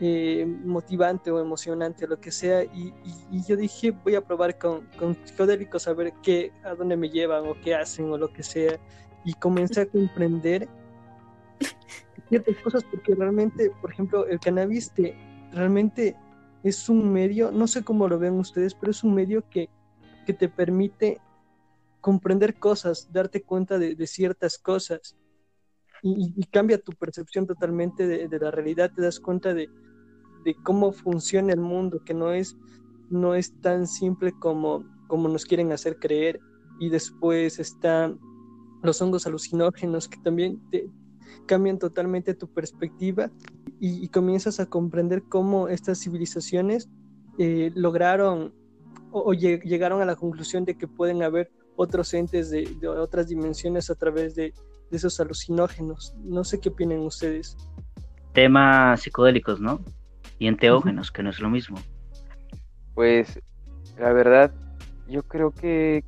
eh, 0.00 0.46
motivante 0.64 1.30
o 1.30 1.40
emocionante 1.40 2.04
o 2.04 2.08
lo 2.08 2.20
que 2.20 2.30
sea, 2.30 2.64
y, 2.64 2.94
y, 3.04 3.38
y, 3.38 3.44
yo 3.44 3.56
dije, 3.56 3.90
voy 3.90 4.14
a 4.14 4.22
probar 4.22 4.56
con, 4.56 4.86
con 4.98 5.16
psicodélicos 5.24 5.86
a 5.86 5.92
ver 5.92 6.14
qué, 6.22 6.52
a 6.64 6.74
dónde 6.74 6.96
me 6.96 7.10
llevan 7.10 7.46
o 7.46 7.54
qué 7.62 7.74
hacen 7.74 8.10
o 8.10 8.16
lo 8.16 8.32
que 8.32 8.42
sea, 8.42 8.78
y 9.24 9.34
comencé 9.34 9.82
a 9.82 9.86
comprender 9.86 10.68
ciertas 12.30 12.56
cosas 12.62 12.84
porque 12.84 13.14
realmente, 13.14 13.70
por 13.80 13.92
ejemplo, 13.92 14.26
el 14.26 14.40
cannabis 14.40 14.90
te, 14.92 15.14
realmente 15.52 16.16
es 16.62 16.88
un 16.88 17.12
medio, 17.12 17.50
no 17.50 17.66
sé 17.66 17.84
cómo 17.84 18.08
lo 18.08 18.18
ven 18.18 18.34
ustedes, 18.34 18.74
pero 18.74 18.92
es 18.92 19.04
un 19.04 19.14
medio 19.14 19.44
que, 19.50 19.68
que 20.24 20.32
te 20.32 20.48
permite 20.48 21.20
comprender 22.00 22.58
cosas, 22.58 23.08
darte 23.12 23.42
cuenta 23.42 23.78
de, 23.78 24.06
ciertas 24.06 24.58
cosas 24.58 25.16
y, 26.02 26.44
cambia 26.46 26.82
tu 26.82 26.92
percepción 26.92 27.46
totalmente 27.46 28.06
de, 28.06 28.38
la 28.38 28.50
realidad, 28.50 28.90
te 28.94 29.02
das 29.02 29.20
cuenta 29.20 29.54
de, 29.54 29.68
cómo 30.62 30.92
funciona 30.92 31.52
el 31.52 31.60
mundo, 31.60 32.02
que 32.04 32.14
no 32.14 32.32
es, 32.32 32.56
no 33.10 33.34
es 33.34 33.60
tan 33.60 33.86
simple 33.86 34.32
como, 34.38 34.84
como 35.06 35.28
nos 35.28 35.44
quieren 35.44 35.72
hacer 35.72 35.98
creer. 35.98 36.40
Y 36.78 36.88
después 36.88 37.58
está 37.58 38.14
los 38.82 39.02
hongos 39.02 39.26
alucinógenos 39.26 40.08
que 40.08 40.18
también 40.18 40.60
te 40.70 40.88
cambian 41.46 41.78
totalmente 41.78 42.34
tu 42.34 42.48
perspectiva 42.48 43.30
y, 43.78 44.08
comienzas 44.08 44.60
a 44.60 44.66
comprender 44.66 45.22
cómo 45.22 45.68
estas 45.68 46.00
civilizaciones 46.00 46.88
eh, 47.38 47.70
lograron 47.74 48.54
o, 49.10 49.32
llegaron 49.32 50.02
a 50.02 50.04
la 50.04 50.16
conclusión 50.16 50.64
de 50.64 50.76
que 50.76 50.86
pueden 50.86 51.22
haber 51.22 51.50
otros 51.80 52.12
entes 52.12 52.50
de, 52.50 52.68
otras 52.86 53.28
dimensiones 53.28 53.88
a 53.90 53.94
través 53.94 54.34
de, 54.34 54.52
esos 54.90 55.20
alucinógenos. 55.20 56.14
No 56.24 56.42
sé 56.42 56.60
qué 56.60 56.68
opinan 56.68 56.98
ustedes. 56.98 57.56
Temas 58.32 59.00
psicodélicos, 59.00 59.60
¿no? 59.60 59.80
Y 60.40 60.48
enteógenos, 60.48 61.12
que 61.12 61.22
no 61.22 61.30
es 61.30 61.38
lo 61.38 61.48
mismo. 61.48 61.78
Pues 62.94 63.40
la 63.98 64.12
verdad, 64.12 64.52
yo 65.08 65.22
creo 65.22 65.52
que 65.52 66.04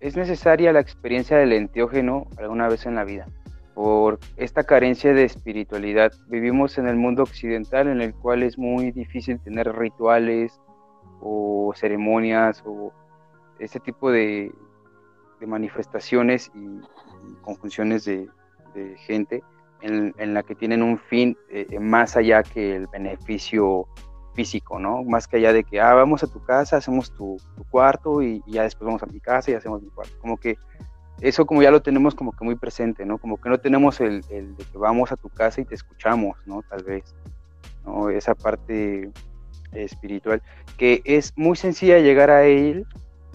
es 0.00 0.16
necesaria 0.16 0.72
la 0.72 0.80
experiencia 0.80 1.36
del 1.36 1.52
enteógeno 1.52 2.26
alguna 2.38 2.66
vez 2.66 2.86
en 2.86 2.94
la 2.94 3.04
vida. 3.04 3.26
Por 3.74 4.18
esta 4.36 4.64
carencia 4.64 5.12
de 5.12 5.24
espiritualidad, 5.24 6.12
vivimos 6.28 6.78
en 6.78 6.88
el 6.88 6.96
mundo 6.96 7.22
occidental 7.24 7.88
en 7.88 8.00
el 8.00 8.14
cual 8.14 8.42
es 8.42 8.56
muy 8.56 8.90
difícil 8.90 9.38
tener 9.38 9.70
rituales 9.70 10.58
o 11.20 11.72
ceremonias 11.76 12.62
o 12.64 12.90
ese 13.58 13.80
tipo 13.80 14.10
de, 14.10 14.50
manifestaciones 15.46 16.50
y, 16.54 16.80
conjunciones 17.42 18.04
de, 18.04 18.28
gente 19.06 19.42
en, 19.80 20.34
la 20.34 20.42
que 20.42 20.54
tienen 20.54 20.82
un 20.82 20.98
fin 20.98 21.36
eh, 21.48 21.78
más 21.78 22.16
allá 22.16 22.42
que 22.42 22.74
el 22.74 22.86
beneficio 22.88 23.86
físico, 24.34 24.78
¿no? 24.78 25.04
Más 25.04 25.28
que 25.28 25.36
allá 25.36 25.52
de 25.52 25.62
que, 25.62 25.80
ah, 25.80 25.94
vamos 25.94 26.22
a 26.22 26.26
tu 26.26 26.42
casa, 26.42 26.78
hacemos 26.78 27.14
tu, 27.14 27.36
cuarto 27.70 28.22
y, 28.22 28.42
ya 28.46 28.62
después 28.62 28.86
vamos 28.86 29.02
a 29.02 29.06
mi 29.06 29.20
casa 29.20 29.50
y 29.50 29.54
hacemos 29.54 29.82
mi 29.82 29.90
cuarto. 29.90 30.14
Como 30.20 30.36
que 30.36 30.58
eso 31.20 31.46
como 31.46 31.62
ya 31.62 31.70
lo 31.70 31.80
tenemos 31.82 32.14
como 32.14 32.32
que 32.32 32.44
muy 32.44 32.56
presente, 32.56 33.06
¿no? 33.06 33.18
Como 33.18 33.40
que 33.40 33.48
no 33.48 33.58
tenemos 33.58 34.00
el, 34.00 34.24
el 34.30 34.56
de 34.56 34.64
que 34.64 34.78
vamos 34.78 35.12
a 35.12 35.16
tu 35.16 35.28
casa 35.28 35.60
y 35.60 35.64
te 35.64 35.74
escuchamos, 35.74 36.36
¿no? 36.46 36.62
Tal 36.62 36.82
vez, 36.82 37.14
¿no? 37.84 38.10
Esa 38.10 38.34
parte 38.34 39.10
espiritual, 39.72 40.42
que 40.76 41.02
es 41.04 41.32
muy 41.36 41.56
sencilla 41.56 41.98
llegar 41.98 42.30
a 42.30 42.44
él 42.44 42.86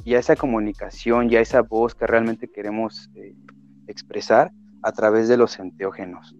y 0.03 0.15
a 0.15 0.19
esa 0.19 0.35
comunicación 0.35 1.31
y 1.31 1.35
esa 1.35 1.61
voz 1.61 1.95
que 1.95 2.07
realmente 2.07 2.47
queremos 2.47 3.09
eh, 3.15 3.35
expresar 3.87 4.51
a 4.81 4.91
través 4.91 5.27
de 5.27 5.37
los 5.37 5.59
enteógenos. 5.59 6.35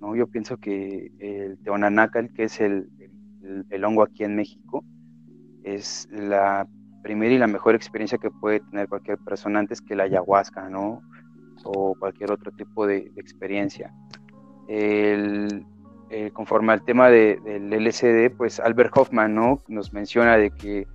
¿no? 0.00 0.16
Yo 0.16 0.26
pienso 0.26 0.56
que 0.56 1.10
el 1.18 1.58
teonanacal, 1.58 2.32
que 2.32 2.44
es 2.44 2.60
el, 2.60 2.88
el, 3.70 3.84
hongo 3.84 4.02
aquí 4.02 4.24
en 4.24 4.36
México, 4.36 4.84
es 5.64 6.08
la 6.10 6.66
primera 7.02 7.34
y 7.34 7.38
la 7.38 7.46
mejor 7.46 7.74
experiencia 7.74 8.18
que 8.18 8.30
puede 8.30 8.60
tener 8.60 8.88
cualquier 8.88 9.18
persona 9.18 9.58
antes 9.58 9.80
que 9.80 9.96
la 9.96 10.04
ayahuasca, 10.04 10.68
¿no? 10.68 11.02
O 11.64 11.94
cualquier 11.98 12.32
otro 12.32 12.52
tipo 12.52 12.86
de, 12.86 13.12
experiencia. 13.16 13.92
El, 14.68 15.66
eh, 16.10 16.30
conforme 16.32 16.72
al 16.72 16.84
tema 16.84 17.08
del 17.10 17.70
LSD, 17.70 18.30
pues 18.36 18.60
Albert 18.60 18.96
Hoffman, 18.96 19.34
¿no? 19.34 19.60
Nos 19.68 19.92
menciona 19.92 20.36
de 20.36 20.50
que 20.50 20.86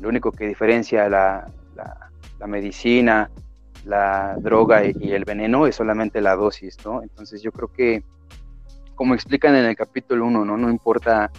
lo 0.00 0.08
único 0.08 0.32
que 0.32 0.46
diferencia 0.46 1.08
la, 1.08 1.50
la, 2.38 2.46
medicina, 2.46 3.30
la 3.84 4.36
droga 4.38 4.84
y, 4.84 5.12
el 5.12 5.24
veneno 5.24 5.66
es 5.66 5.76
solamente 5.76 6.20
la 6.20 6.36
dosis, 6.36 6.76
¿no? 6.84 7.02
Entonces 7.02 7.42
yo 7.42 7.52
creo 7.52 7.72
que, 7.72 8.02
como 8.94 9.14
explican 9.14 9.54
en 9.56 9.64
el 9.64 9.76
capítulo 9.76 10.26
1, 10.26 10.44
¿no? 10.44 10.56
No 10.56 10.70
importa 10.70 11.30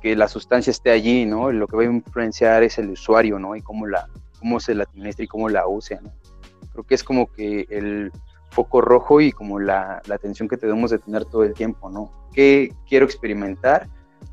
que 0.00 0.14
la 0.14 0.28
sustancia 0.28 0.70
esté 0.70 0.90
allí, 0.90 1.24
¿no? 1.24 1.50
Lo 1.50 1.66
que 1.66 1.76
va 1.76 1.82
a 1.82 1.86
influenciar 1.86 2.62
es 2.62 2.78
el 2.78 2.90
usuario, 2.90 3.38
¿no? 3.38 3.56
Y 3.56 3.62
cómo, 3.62 3.86
la, 3.86 4.06
cómo 4.38 4.60
se 4.60 4.74
la 4.74 4.84
administra 4.84 5.24
y 5.24 5.28
cómo 5.28 5.48
la 5.48 5.66
use, 5.66 5.98
¿no? 6.02 6.12
Creo 6.72 6.84
que 6.84 6.94
es 6.94 7.04
como 7.04 7.30
que 7.32 7.66
el 7.70 8.12
foco 8.50 8.80
rojo 8.80 9.20
y 9.20 9.32
como 9.32 9.58
la, 9.58 10.00
la 10.06 10.14
atención 10.14 10.48
que 10.48 10.56
debemos 10.56 10.90
de 10.90 10.98
tener 10.98 11.24
todo 11.24 11.44
el 11.44 11.54
tiempo, 11.54 11.90
¿no? 11.90 12.10
¿Qué 12.32 12.72
quiero 12.88 13.06
experimentar? 13.06 13.88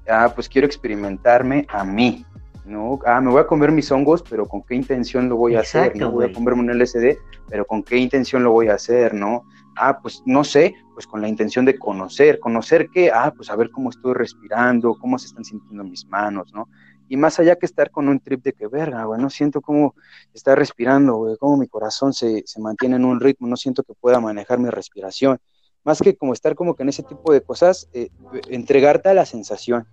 Ah, 0.10 0.32
pues 0.34 0.49
quiero 0.49 0.65
experimentarme 0.65 1.65
a 1.69 1.84
mí, 1.84 2.26
¿no? 2.72 2.99
Ah, 3.06 3.22
me 3.22 3.30
voy 3.30 3.41
a 3.41 3.48
comer 3.48 3.72
mis 3.72 3.91
hongos, 3.91 4.23
pero 4.27 4.48
¿con 4.48 4.64
qué 4.64 4.76
intención 4.76 5.30
lo 5.30 5.35
voy 5.35 5.56
a 5.56 5.60
hacer? 5.60 5.95
¿no? 5.95 6.11
Voy 6.11 6.26
a 6.26 6.34
comerme 6.34 6.61
un 6.61 6.72
LSD, 6.72 7.18
pero 7.49 7.65
¿con 7.65 7.84
qué 7.84 7.98
intención 7.98 8.43
lo 8.43 8.52
voy 8.52 8.69
a 8.69 8.76
hacer, 8.76 9.14
no? 9.14 9.43
Ah, 9.76 9.99
pues 10.02 10.23
no 10.26 10.43
sé, 10.43 10.73
pues 10.93 11.06
con 11.07 11.22
la 11.22 11.27
intención 11.27 11.65
de 11.65 11.77
conocer, 11.77 12.39
conocer 12.39 12.89
qué, 12.89 13.11
ah, 13.11 13.34
pues 13.35 13.49
a 13.49 13.56
ver 13.56 13.69
cómo 13.72 13.89
estoy 13.89 14.14
respirando, 14.14 14.95
cómo 14.99 15.19
se 15.19 15.27
están 15.27 15.45
sintiendo 15.45 15.84
mis 15.84 16.06
manos, 16.07 16.53
¿no? 16.53 16.68
Y 17.07 17.18
más 17.18 17.39
allá 17.39 17.57
que 17.57 17.65
estar 17.65 17.91
con 17.91 18.07
un 18.07 18.19
trip 18.19 18.41
de 18.41 18.53
que, 18.53 18.68
verga, 18.68 19.03
güey, 19.03 19.22
no 19.22 19.30
siento 19.30 19.61
cómo 19.61 19.95
está 20.34 20.56
respirando, 20.56 21.15
güey, 21.15 21.35
cómo 21.38 21.57
mi 21.57 21.68
corazón 21.68 22.14
se, 22.14 22.43
se 22.45 22.61
mantiene 22.61 22.95
en 22.95 23.06
un 23.06 23.19
ritmo, 23.19 23.48
no 23.48 23.57
siento 23.57 23.84
que 23.84 23.93
pueda 23.93 24.19
manejar 24.22 24.60
mi 24.60 24.69
respiración. 24.69 25.38
Más 25.84 25.99
que 25.99 26.15
como 26.15 26.31
estar 26.34 26.56
como 26.56 26.76
que 26.76 26.84
en 26.84 26.89
ese 26.89 27.03
tipo 27.03 27.34
de 27.34 27.41
cosas, 27.41 27.89
eh, 27.93 28.10
entregarte 28.49 29.10
a 29.10 29.14
la 29.14 29.26
sensación, 29.26 29.88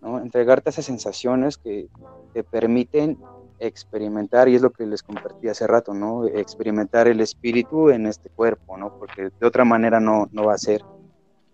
¿no? 0.00 0.18
Entregarte 0.18 0.68
a 0.68 0.72
esas 0.72 0.84
sensaciones 0.84 1.58
que 1.58 1.88
te 2.32 2.44
permiten 2.44 3.18
experimentar, 3.60 4.48
y 4.48 4.54
es 4.54 4.62
lo 4.62 4.70
que 4.70 4.86
les 4.86 5.02
compartí 5.02 5.48
hace 5.48 5.66
rato, 5.66 5.92
¿no? 5.92 6.26
Experimentar 6.26 7.06
el 7.08 7.20
espíritu 7.20 7.90
en 7.90 8.06
este 8.06 8.30
cuerpo, 8.30 8.76
¿no? 8.76 8.98
Porque 8.98 9.30
de 9.38 9.46
otra 9.46 9.64
manera 9.64 10.00
no, 10.00 10.28
no 10.32 10.44
va 10.44 10.54
a 10.54 10.58
ser. 10.58 10.82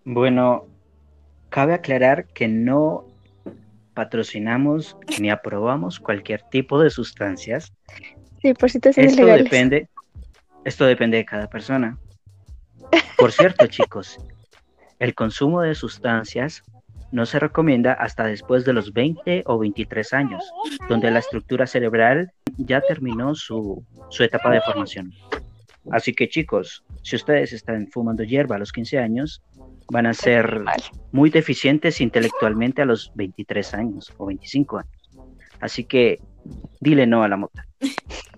Bueno, 0.05 0.67
cabe 1.49 1.73
aclarar 1.73 2.25
que 2.27 2.47
no 2.47 3.05
patrocinamos 3.93 4.95
ni 5.19 5.29
aprobamos 5.29 5.99
cualquier 5.99 6.43
tipo 6.43 6.79
de 6.79 6.89
sustancias. 6.89 7.73
Sí, 8.41 8.53
por 8.53 8.69
si 8.69 8.79
te 8.79 8.89
esto 8.89 9.25
depende, 9.25 9.89
esto 10.63 10.85
depende 10.85 11.17
de 11.17 11.25
cada 11.25 11.49
persona. 11.49 11.97
Por 13.17 13.31
cierto, 13.31 13.65
chicos, 13.67 14.17
el 14.99 15.13
consumo 15.15 15.61
de 15.61 15.75
sustancias 15.75 16.63
no 17.11 17.25
se 17.25 17.39
recomienda 17.39 17.93
hasta 17.93 18.25
después 18.25 18.65
de 18.65 18.73
los 18.73 18.93
20 18.93 19.43
o 19.45 19.57
23 19.57 20.13
años, 20.13 20.43
donde 20.89 21.11
la 21.11 21.19
estructura 21.19 21.67
cerebral 21.67 22.31
ya 22.57 22.81
terminó 22.81 23.35
su, 23.35 23.85
etapa 24.19 24.51
de 24.51 24.61
formación. 24.61 25.13
Así 25.91 26.13
que 26.13 26.27
chicos, 26.27 26.83
si 27.01 27.15
ustedes 27.15 27.53
están 27.53 27.87
fumando 27.87 28.23
hierba 28.23 28.57
a 28.57 28.59
los 28.59 28.73
15 28.73 28.99
años, 28.99 29.41
van 29.89 30.05
a 30.05 30.13
ser 30.13 30.63
muy 31.11 31.29
deficientes 31.29 32.01
intelectualmente 32.01 32.81
a 32.81 32.85
los 32.85 33.11
23 33.15 33.73
años 33.73 34.13
o 34.17 34.25
25 34.25 34.79
años. 34.79 35.11
Así 35.61 35.85
que 35.85 36.19
dile 36.81 37.07
no 37.07 37.23
a 37.23 37.29
la 37.29 37.37
mota. 37.37 37.65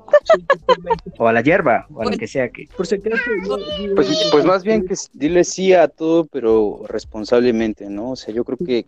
o 1.18 1.28
a 1.28 1.34
la 1.34 1.42
hierba, 1.42 1.88
o 1.94 2.02
a 2.02 2.12
lo 2.12 2.18
que 2.18 2.28
sea 2.28 2.50
que. 2.50 2.68
Por 2.76 2.86
si 2.86 2.98
pues, 2.98 4.30
pues 4.32 4.46
más 4.46 4.64
bien 4.64 4.86
que 4.86 4.96
dile 5.14 5.44
sí 5.44 5.74
a 5.74 5.88
todo, 5.88 6.26
pero 6.26 6.82
responsablemente, 6.88 7.90
¿no? 7.90 8.12
O 8.12 8.16
sea, 8.16 8.34
yo 8.34 8.44
creo 8.44 8.58
que 8.58 8.86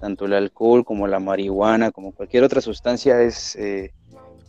tanto 0.00 0.24
el 0.24 0.34
alcohol 0.34 0.84
como 0.84 1.06
la 1.06 1.20
marihuana, 1.20 1.90
como 1.90 2.12
cualquier 2.12 2.44
otra 2.44 2.60
sustancia, 2.60 3.22
es 3.22 3.54
eh, 3.56 3.92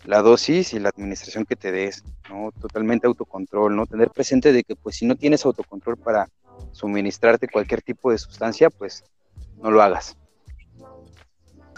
la 0.05 0.21
dosis 0.21 0.73
y 0.73 0.79
la 0.79 0.89
administración 0.89 1.45
que 1.45 1.55
te 1.55 1.71
des, 1.71 2.03
¿no? 2.29 2.51
Totalmente 2.59 3.07
autocontrol, 3.07 3.75
¿no? 3.75 3.85
Tener 3.85 4.09
presente 4.09 4.51
de 4.51 4.63
que, 4.63 4.75
pues, 4.75 4.97
si 4.97 5.05
no 5.05 5.15
tienes 5.15 5.45
autocontrol 5.45 5.97
para 5.97 6.29
suministrarte 6.71 7.47
cualquier 7.47 7.81
tipo 7.81 8.11
de 8.11 8.17
sustancia, 8.17 8.69
pues, 8.69 9.03
no 9.61 9.71
lo 9.71 9.81
hagas. 9.81 10.17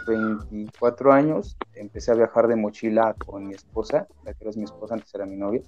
24 0.05 1.11
años 1.11 1.57
empecé 1.73 2.11
a 2.11 2.15
viajar 2.15 2.47
de 2.47 2.55
mochila 2.55 3.13
con 3.13 3.47
mi 3.47 3.53
esposa, 3.53 4.07
la 4.23 4.33
que 4.33 4.43
era 4.43 4.51
mi 4.55 4.63
esposa, 4.63 4.95
antes 4.95 5.13
era 5.13 5.25
mi 5.25 5.35
novia. 5.35 5.61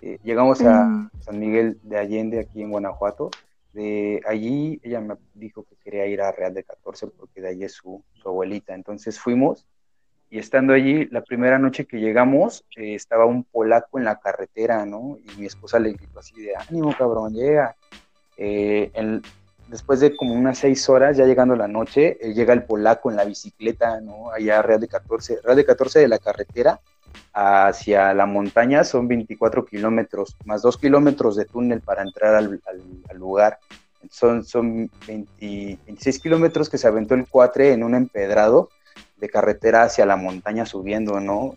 Eh, 0.00 0.18
llegamos 0.24 0.60
a 0.62 0.84
mm. 0.84 1.10
San 1.20 1.38
Miguel 1.38 1.78
de 1.82 1.98
Allende, 1.98 2.40
aquí 2.40 2.62
en 2.62 2.70
Guanajuato. 2.70 3.30
De 3.72 4.22
allí 4.26 4.80
ella 4.82 5.00
me 5.00 5.16
dijo 5.34 5.64
que 5.64 5.76
quería 5.76 6.06
ir 6.06 6.22
a 6.22 6.32
Real 6.32 6.54
de 6.54 6.64
14 6.64 7.08
porque 7.08 7.40
de 7.40 7.48
allí 7.48 7.64
es 7.64 7.72
su, 7.72 8.02
su 8.14 8.28
abuelita. 8.28 8.74
Entonces 8.74 9.18
fuimos 9.20 9.66
y 10.28 10.38
estando 10.38 10.72
allí, 10.72 11.06
la 11.06 11.22
primera 11.22 11.58
noche 11.58 11.86
que 11.86 11.98
llegamos, 11.98 12.64
eh, 12.76 12.94
estaba 12.94 13.26
un 13.26 13.44
polaco 13.44 13.98
en 13.98 14.04
la 14.04 14.18
carretera, 14.18 14.84
¿no? 14.84 15.18
Y 15.18 15.40
mi 15.40 15.46
esposa 15.46 15.78
le 15.78 15.92
gritó 15.92 16.18
así 16.18 16.40
de, 16.40 16.56
ánimo, 16.56 16.92
cabrón, 16.96 17.32
llega. 17.32 17.76
Eh, 18.36 18.90
después 19.68 20.00
de 20.00 20.16
como 20.16 20.34
unas 20.34 20.58
seis 20.58 20.88
horas, 20.88 21.16
ya 21.16 21.24
llegando 21.24 21.56
la 21.56 21.68
noche, 21.68 22.18
eh, 22.20 22.34
llega 22.34 22.54
el 22.54 22.64
polaco 22.64 23.10
en 23.10 23.16
la 23.16 23.24
bicicleta, 23.24 24.00
¿no? 24.00 24.30
Allá 24.30 24.62
Real 24.62 24.80
de 24.80 24.88
14, 24.88 25.40
Real 25.42 25.56
de 25.56 25.64
14 25.64 26.00
de 26.00 26.08
la 26.08 26.18
carretera 26.18 26.80
hacia 27.32 28.14
la 28.14 28.26
montaña 28.26 28.84
son 28.84 29.08
24 29.08 29.64
kilómetros, 29.64 30.36
más 30.44 30.62
2 30.62 30.78
kilómetros 30.78 31.36
de 31.36 31.46
túnel 31.46 31.80
para 31.80 32.02
entrar 32.02 32.34
al, 32.34 32.60
lugar. 33.14 33.58
Son, 34.10 34.44
son 34.44 34.90
26 35.06 36.18
kilómetros 36.20 36.68
que 36.68 36.78
se 36.78 36.86
aventó 36.86 37.14
el 37.14 37.26
cuatre 37.26 37.72
en 37.72 37.82
un 37.82 37.94
empedrado 37.94 38.70
de 39.16 39.28
carretera 39.28 39.82
hacia 39.82 40.06
la 40.06 40.16
montaña 40.16 40.66
subiendo, 40.66 41.20
¿no? 41.20 41.56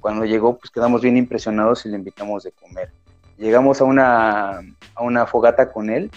Cuando 0.00 0.24
llegó, 0.24 0.56
pues 0.56 0.70
quedamos 0.70 1.02
bien 1.02 1.16
impresionados 1.16 1.84
y 1.84 1.90
le 1.90 1.96
invitamos 1.96 2.44
de 2.44 2.52
comer. 2.52 2.90
Llegamos 3.36 3.80
a 3.80 3.84
una, 3.84 4.60
a 4.94 5.02
una 5.02 5.26
fogata 5.26 5.72
con 5.72 5.90
él 5.90 6.10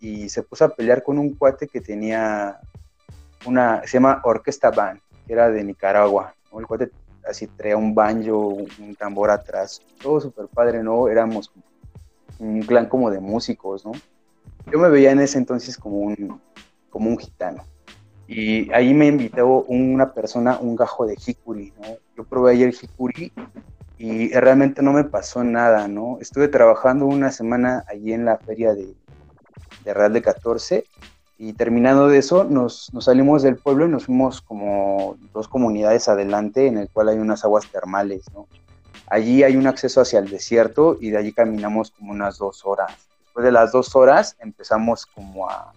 y 0.00 0.28
se 0.28 0.42
puso 0.42 0.64
a 0.64 0.68
pelear 0.68 1.02
con 1.02 1.18
un 1.18 1.34
cuate 1.34 1.68
que 1.68 1.80
tenía 1.80 2.60
una, 3.46 3.82
se 3.84 3.94
llama 3.94 4.20
Orquesta 4.24 4.70
Band, 4.70 5.00
que 5.26 5.32
era 5.32 5.50
de 5.50 5.62
Nicaragua. 5.64 6.34
El 6.56 6.66
cuate 6.66 6.90
así 7.28 7.46
traía 7.46 7.76
un 7.76 7.94
banjo, 7.94 8.58
un 8.78 8.94
tambor 8.96 9.30
atrás, 9.30 9.82
todo 10.00 10.20
súper 10.20 10.46
padre, 10.48 10.82
¿no? 10.82 11.08
Éramos 11.08 11.52
un 12.38 12.62
clan 12.62 12.86
como 12.86 13.10
de 13.10 13.20
músicos, 13.20 13.84
¿no? 13.84 13.92
Yo 14.70 14.78
me 14.78 14.88
veía 14.88 15.12
en 15.12 15.20
ese 15.20 15.38
entonces 15.38 15.76
como 15.76 15.98
un, 15.98 16.40
como 16.90 17.10
un 17.10 17.18
gitano. 17.18 17.64
Y 18.28 18.72
ahí 18.72 18.92
me 18.92 19.06
invitó 19.06 19.62
una 19.64 20.12
persona, 20.12 20.58
un 20.58 20.74
gajo 20.74 21.06
de 21.06 21.16
jicuri, 21.16 21.72
¿no? 21.80 21.96
Yo 22.16 22.24
probé 22.24 22.52
ayer 22.52 22.72
jicuri 22.72 23.32
y 23.98 24.32
realmente 24.32 24.82
no 24.82 24.92
me 24.92 25.04
pasó 25.04 25.44
nada, 25.44 25.86
¿no? 25.88 26.18
Estuve 26.20 26.48
trabajando 26.48 27.06
una 27.06 27.30
semana 27.30 27.84
allí 27.88 28.12
en 28.12 28.24
la 28.24 28.36
feria 28.38 28.74
de, 28.74 28.94
de 29.86 29.94
Real 29.94 30.12
de 30.12 30.20
14 30.20 30.84
y 31.38 31.52
terminando 31.52 32.08
de 32.08 32.18
eso 32.18 32.44
nos, 32.44 32.92
nos, 32.92 33.04
salimos 33.04 33.42
del 33.42 33.56
pueblo 33.56 33.86
y 33.86 33.88
nos 33.88 34.06
fuimos 34.06 34.42
como 34.42 35.16
dos 35.32 35.48
comunidades 35.48 36.08
adelante 36.08 36.66
en 36.66 36.76
el 36.76 36.90
cual 36.90 37.10
hay 37.10 37.18
unas 37.18 37.44
aguas 37.44 37.70
termales, 37.70 38.24
¿no? 38.34 38.48
Allí 39.08 39.44
hay 39.44 39.56
un 39.56 39.68
acceso 39.68 40.00
hacia 40.00 40.18
el 40.18 40.28
desierto 40.28 40.96
y 41.00 41.10
de 41.10 41.18
allí 41.18 41.32
caminamos 41.32 41.92
como 41.92 42.10
unas 42.10 42.38
dos 42.38 42.62
horas. 42.64 42.92
Después 43.22 43.44
de 43.44 43.52
las 43.52 43.70
dos 43.70 43.94
horas 43.94 44.36
empezamos 44.40 45.06
como 45.06 45.48
a, 45.48 45.72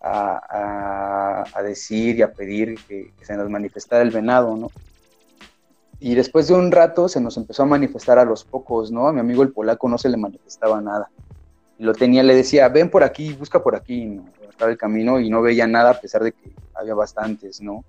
a, 0.00 1.44
a, 1.52 1.62
decir 1.62 2.16
y 2.16 2.22
a 2.22 2.32
pedir 2.32 2.78
que, 2.86 3.12
se 3.22 3.36
nos 3.36 3.50
manifestara 3.50 4.02
el 4.02 4.10
venado, 4.10 4.56
¿no? 4.56 4.70
Y 5.98 6.14
después 6.14 6.46
de 6.46 6.54
un 6.54 6.70
rato 6.70 7.08
se 7.08 7.20
nos 7.20 7.36
empezó 7.36 7.64
a 7.64 7.66
manifestar 7.66 8.20
a 8.20 8.24
los 8.24 8.44
pocos, 8.44 8.92
¿no? 8.92 9.08
A 9.08 9.12
mi 9.12 9.18
amigo 9.18 9.42
el 9.42 9.50
polaco 9.50 9.88
no 9.88 9.98
se 9.98 10.08
le 10.08 10.16
manifestaba 10.16 10.80
nada. 10.80 11.10
Lo 11.78 11.94
tenía, 11.94 12.22
le 12.22 12.34
decía, 12.34 12.68
ven 12.68 12.90
por 12.90 13.04
aquí, 13.04 13.32
busca 13.34 13.62
por 13.62 13.76
aquí, 13.76 14.04
¿no? 14.04 14.26
Estaba 14.48 14.70
el 14.70 14.78
camino 14.78 15.20
y 15.20 15.30
no 15.30 15.40
veía 15.40 15.66
nada 15.66 15.90
a 15.90 16.00
pesar 16.00 16.24
de 16.24 16.32
que 16.32 16.50
había 16.74 16.94
bastantes, 16.94 17.60
¿no? 17.60 17.84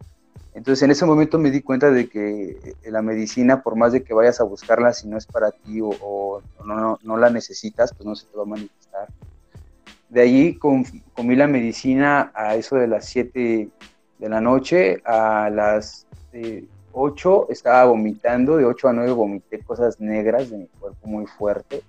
Entonces 0.53 0.83
en 0.83 0.91
ese 0.91 1.05
momento 1.05 1.37
me 1.37 1.51
di 1.51 1.61
cuenta 1.61 1.91
de 1.91 2.09
que 2.09 2.49
eh, 2.83 2.91
la 2.91 3.01
medicina, 3.01 3.61
por 3.61 3.75
más 3.75 3.93
de 3.93 4.03
que 4.03 4.13
vayas 4.13 4.39
a 4.41 4.43
buscarla, 4.43 4.93
si 4.93 5.07
no 5.07 5.17
es 5.17 5.25
para 5.25 5.51
ti 5.51 5.79
o, 5.81 6.41
no, 6.65 6.99
no, 7.01 7.17
la 7.17 7.29
necesitas, 7.29 7.93
pues 7.93 8.05
no 8.05 8.15
se 8.15 8.25
te 8.25 8.35
va 8.35 8.43
a 8.43 8.47
manifestar. 8.47 9.07
De 10.09 10.21
ahí 10.21 10.55
comí 10.55 11.35
la 11.35 11.47
medicina 11.47 12.31
a 12.33 12.55
eso 12.55 12.75
de 12.75 12.87
las 12.87 13.05
7 13.05 13.69
de 14.17 14.29
la 14.29 14.41
noche, 14.41 15.01
a 15.05 15.49
las 15.49 16.07
8 16.91 17.43
eh, 17.49 17.53
estaba 17.53 17.85
vomitando, 17.85 18.57
de 18.57 18.65
8 18.65 18.87
a 18.89 18.93
9 18.93 19.11
vomité 19.11 19.59
cosas 19.59 19.99
negras 19.99 20.49
de 20.49 20.57
mi 20.57 20.67
cuerpo 20.79 21.07
muy 21.07 21.25
fuerte. 21.25 21.83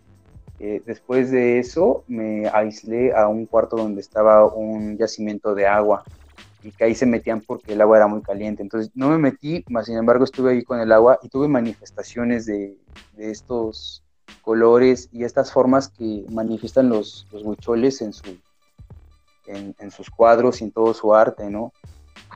Eh, 0.62 0.82
después 0.84 1.30
de 1.30 1.58
eso 1.58 2.04
me 2.06 2.46
aislé 2.48 3.14
a 3.14 3.28
un 3.28 3.46
cuarto 3.46 3.76
donde 3.76 4.02
estaba 4.02 4.46
un 4.46 4.98
yacimiento 4.98 5.54
de 5.54 5.66
agua 5.66 6.04
y 6.62 6.70
que 6.70 6.84
ahí 6.84 6.94
se 6.94 7.06
metían 7.06 7.40
porque 7.40 7.72
el 7.72 7.80
agua 7.80 7.96
era 7.96 8.06
muy 8.06 8.20
caliente. 8.20 8.62
Entonces 8.62 8.90
no 8.94 9.08
me 9.08 9.16
metí, 9.16 9.64
más 9.70 9.86
sin 9.86 9.96
embargo 9.96 10.24
estuve 10.24 10.52
ahí 10.52 10.62
con 10.62 10.78
el 10.78 10.92
agua 10.92 11.18
y 11.22 11.30
tuve 11.30 11.48
manifestaciones 11.48 12.44
de, 12.44 12.76
estos 13.16 14.02
colores 14.42 15.08
y 15.12 15.24
estas 15.24 15.50
formas 15.50 15.88
que 15.88 16.26
manifiestan 16.30 16.90
los, 16.90 17.26
los 17.32 17.42
huicholes 17.42 18.02
en, 18.02 18.12
su, 18.12 18.36
en, 19.46 19.90
sus 19.90 20.10
cuadros 20.10 20.60
y 20.60 20.64
en 20.64 20.72
todo 20.72 20.92
su 20.92 21.14
arte, 21.14 21.48
¿no? 21.48 21.72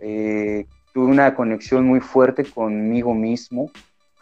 Eh, 0.01 0.67
tuve 0.95 1.07
una 1.07 1.35
conexión 1.35 1.87
muy 1.87 2.01
fuerte 2.01 2.45
conmigo 2.45 3.15
mismo, 3.15 3.71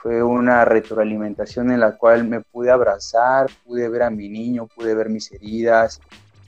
fue 0.02 0.20
una 0.20 0.64
retroalimentación 0.64 1.70
en 1.70 1.78
la 1.78 1.96
cual 1.96 2.24
me 2.24 2.40
pude 2.40 2.72
abrazar, 2.72 3.46
pude 3.64 3.88
ver 3.88 4.02
a 4.02 4.10
mi 4.10 4.28
niño, 4.28 4.66
pude 4.66 4.96
ver 4.96 5.08
mis 5.08 5.30
heridas, 5.30 6.00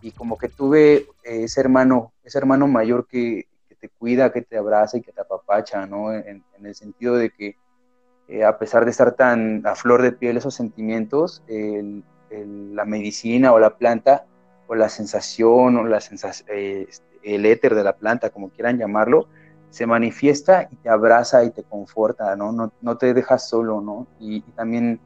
y 0.03 0.11
como 0.11 0.37
que 0.37 0.49
tuve 0.49 1.07
ese 1.23 1.61
hermano, 1.61 2.13
ese 2.25 2.37
hermano 2.37 2.67
mayor 2.67 3.07
que, 3.07 3.47
te 3.81 3.89
cuida, 3.91 4.33
que 4.33 4.43
te 4.43 4.59
abraza 4.59 4.97
y 4.97 5.03
que 5.03 5.13
te 5.13 5.21
apapacha, 5.21 5.87
¿no? 5.87 6.13
En, 6.13 6.43
el 6.65 6.75
sentido 6.75 7.15
de 7.17 7.31
que 7.31 7.57
eh, 8.27 8.43
a 8.43 8.59
pesar 8.59 8.87
de 8.87 8.91
estar 8.91 9.13
tan 9.13 9.65
a 9.67 9.77
flor 9.77 10.03
de 10.03 10.13
piel 10.13 10.37
esos 10.37 10.55
sentimientos, 10.55 11.43
la 11.47 12.85
medicina 12.85 13.53
o 13.53 13.61
la 13.61 13.77
planta 13.77 14.25
o 14.67 14.75
la 14.75 14.89
sensación 14.89 15.77
o 15.77 15.85
la 15.85 15.99
eh, 16.49 16.87
este, 16.89 17.05
el 17.23 17.47
éter 17.47 17.75
de 17.75 17.85
la 17.85 17.95
planta, 17.95 18.31
como 18.31 18.51
quieran 18.51 18.79
llamarlo, 18.79 19.29
se 19.75 19.89
manifiesta 19.89 20.69
y 20.71 20.77
te 20.77 20.89
abraza 20.89 21.43
y 21.43 21.51
te 21.51 21.65
conforta, 21.65 22.37
¿no? 22.37 22.53
No, 22.53 22.71
no 22.81 22.97
te 22.97 23.13
dejas 23.13 23.49
solo, 23.49 23.81
¿no? 23.81 24.07
Y, 24.21 24.41
también 24.55 25.01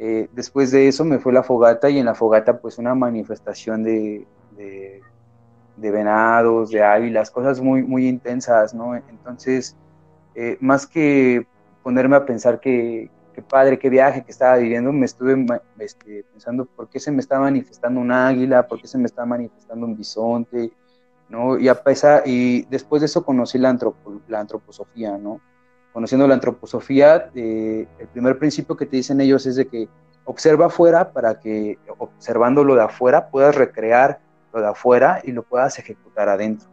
eh, 0.00 0.28
después 0.32 0.72
de 0.72 0.88
eso 0.88 1.04
me 1.04 1.20
fue 1.20 1.32
la 1.32 1.44
fogata 1.44 1.88
y 1.88 2.00
en 2.00 2.06
la 2.06 2.16
fogata 2.16 2.58
pues 2.58 2.78
una 2.78 2.96
manifestación 2.96 3.84
de, 3.84 4.26
de, 4.56 5.90
venados, 5.92 6.70
de 6.70 6.82
águilas, 6.82 7.30
cosas 7.30 7.60
muy, 7.60 7.84
muy 7.84 8.08
intensas, 8.08 8.74
¿no? 8.74 8.96
Entonces, 8.96 9.76
eh, 10.34 10.58
más 10.60 10.84
que 10.84 11.46
ponerme 11.84 12.16
a 12.16 12.26
pensar 12.26 12.58
que, 12.58 13.08
padre, 13.48 13.78
qué 13.78 13.88
viaje 13.88 14.24
que 14.24 14.32
estaba 14.32 14.56
viviendo, 14.56 14.92
me 14.92 15.06
estuve 15.06 15.46
este, 15.78 16.24
pensando 16.32 16.64
por 16.64 16.88
qué 16.88 16.98
se 16.98 17.12
me 17.12 17.20
está 17.20 17.38
manifestando 17.38 18.00
un 18.00 18.10
águila, 18.10 18.66
por 18.66 18.80
qué 18.80 18.88
se 18.88 18.98
me 18.98 19.06
está 19.06 19.24
manifestando 19.24 19.86
un 19.86 19.96
bisonte, 19.96 20.72
¿no? 21.28 21.58
Y, 21.58 21.68
a 21.68 21.82
pesar, 21.82 22.22
y 22.26 22.62
después 22.66 23.00
de 23.00 23.06
eso 23.06 23.24
conocí 23.24 23.58
la, 23.58 23.76
la 24.28 24.40
antroposofía, 24.40 25.18
¿no? 25.18 25.40
Conociendo 25.92 26.26
la 26.26 26.34
antroposofía, 26.34 27.30
eh, 27.34 27.86
el 27.98 28.08
primer 28.08 28.38
principio 28.38 28.76
que 28.76 28.86
te 28.86 28.96
dicen 28.96 29.20
ellos 29.20 29.46
es 29.46 29.56
de 29.56 29.66
que 29.66 29.88
observa 30.24 30.66
afuera 30.66 31.12
para 31.12 31.40
que 31.40 31.78
observándolo 31.96 32.74
de 32.74 32.82
afuera 32.82 33.30
puedas 33.30 33.54
recrear 33.54 34.20
lo 34.52 34.60
de 34.60 34.68
afuera 34.68 35.20
y 35.24 35.32
lo 35.32 35.42
puedas 35.42 35.78
ejecutar 35.78 36.28
adentro. 36.28 36.68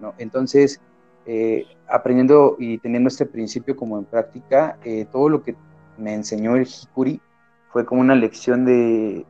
¿no? 0.00 0.14
Entonces, 0.18 0.80
eh, 1.26 1.66
aprendiendo 1.88 2.56
y 2.58 2.78
teniendo 2.78 3.08
este 3.08 3.26
principio 3.26 3.76
como 3.76 3.98
en 3.98 4.04
práctica, 4.04 4.78
eh, 4.84 5.06
todo 5.10 5.28
lo 5.28 5.42
que 5.42 5.56
me 5.98 6.14
enseñó 6.14 6.56
el 6.56 6.66
Hikuri 6.66 7.20
fue 7.74 7.84
como 7.84 8.00
una 8.00 8.14
lección 8.14 8.64
de, 8.64 9.26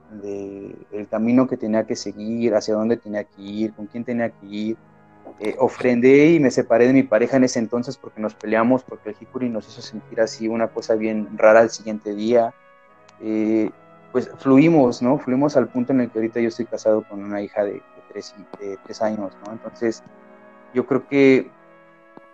el 0.92 1.08
camino 1.08 1.48
que 1.48 1.56
tenía 1.56 1.84
que 1.84 1.96
seguir, 1.96 2.54
hacia 2.54 2.74
dónde 2.74 2.96
tenía 2.96 3.24
que 3.24 3.42
ir, 3.42 3.72
con 3.72 3.86
quién 3.86 4.04
tenía 4.04 4.30
que 4.30 4.46
ir. 4.46 4.76
Eh, 5.40 5.56
ofrendé 5.58 6.32
y 6.32 6.38
me 6.38 6.52
separé 6.52 6.86
de 6.86 6.92
mi 6.92 7.02
pareja 7.02 7.38
en 7.38 7.44
ese 7.44 7.58
entonces 7.58 7.96
porque 7.96 8.20
nos 8.20 8.34
peleamos, 8.34 8.84
porque 8.84 9.08
el 9.08 9.16
Hikuri 9.18 9.48
nos 9.48 9.66
hizo 9.66 9.82
sentir 9.82 10.20
así 10.20 10.46
una 10.46 10.68
cosa 10.68 10.94
bien 10.94 11.36
rara 11.36 11.62
el 11.62 11.70
siguiente 11.70 12.14
día 12.14 12.54
pues 14.14 14.30
fluimos, 14.38 15.02
¿no? 15.02 15.18
Fluimos 15.18 15.56
al 15.56 15.66
punto 15.66 15.92
en 15.92 16.02
el 16.02 16.10
que 16.10 16.20
ahorita 16.20 16.38
yo 16.38 16.46
estoy 16.46 16.66
casado 16.66 17.02
con 17.02 17.24
una 17.24 17.42
hija 17.42 17.64
de, 17.64 17.82
tres, 18.12 18.32
tres, 18.84 19.02
años, 19.02 19.32
¿no? 19.44 19.52
Entonces, 19.52 20.04
yo 20.72 20.86
creo 20.86 21.08
que 21.08 21.50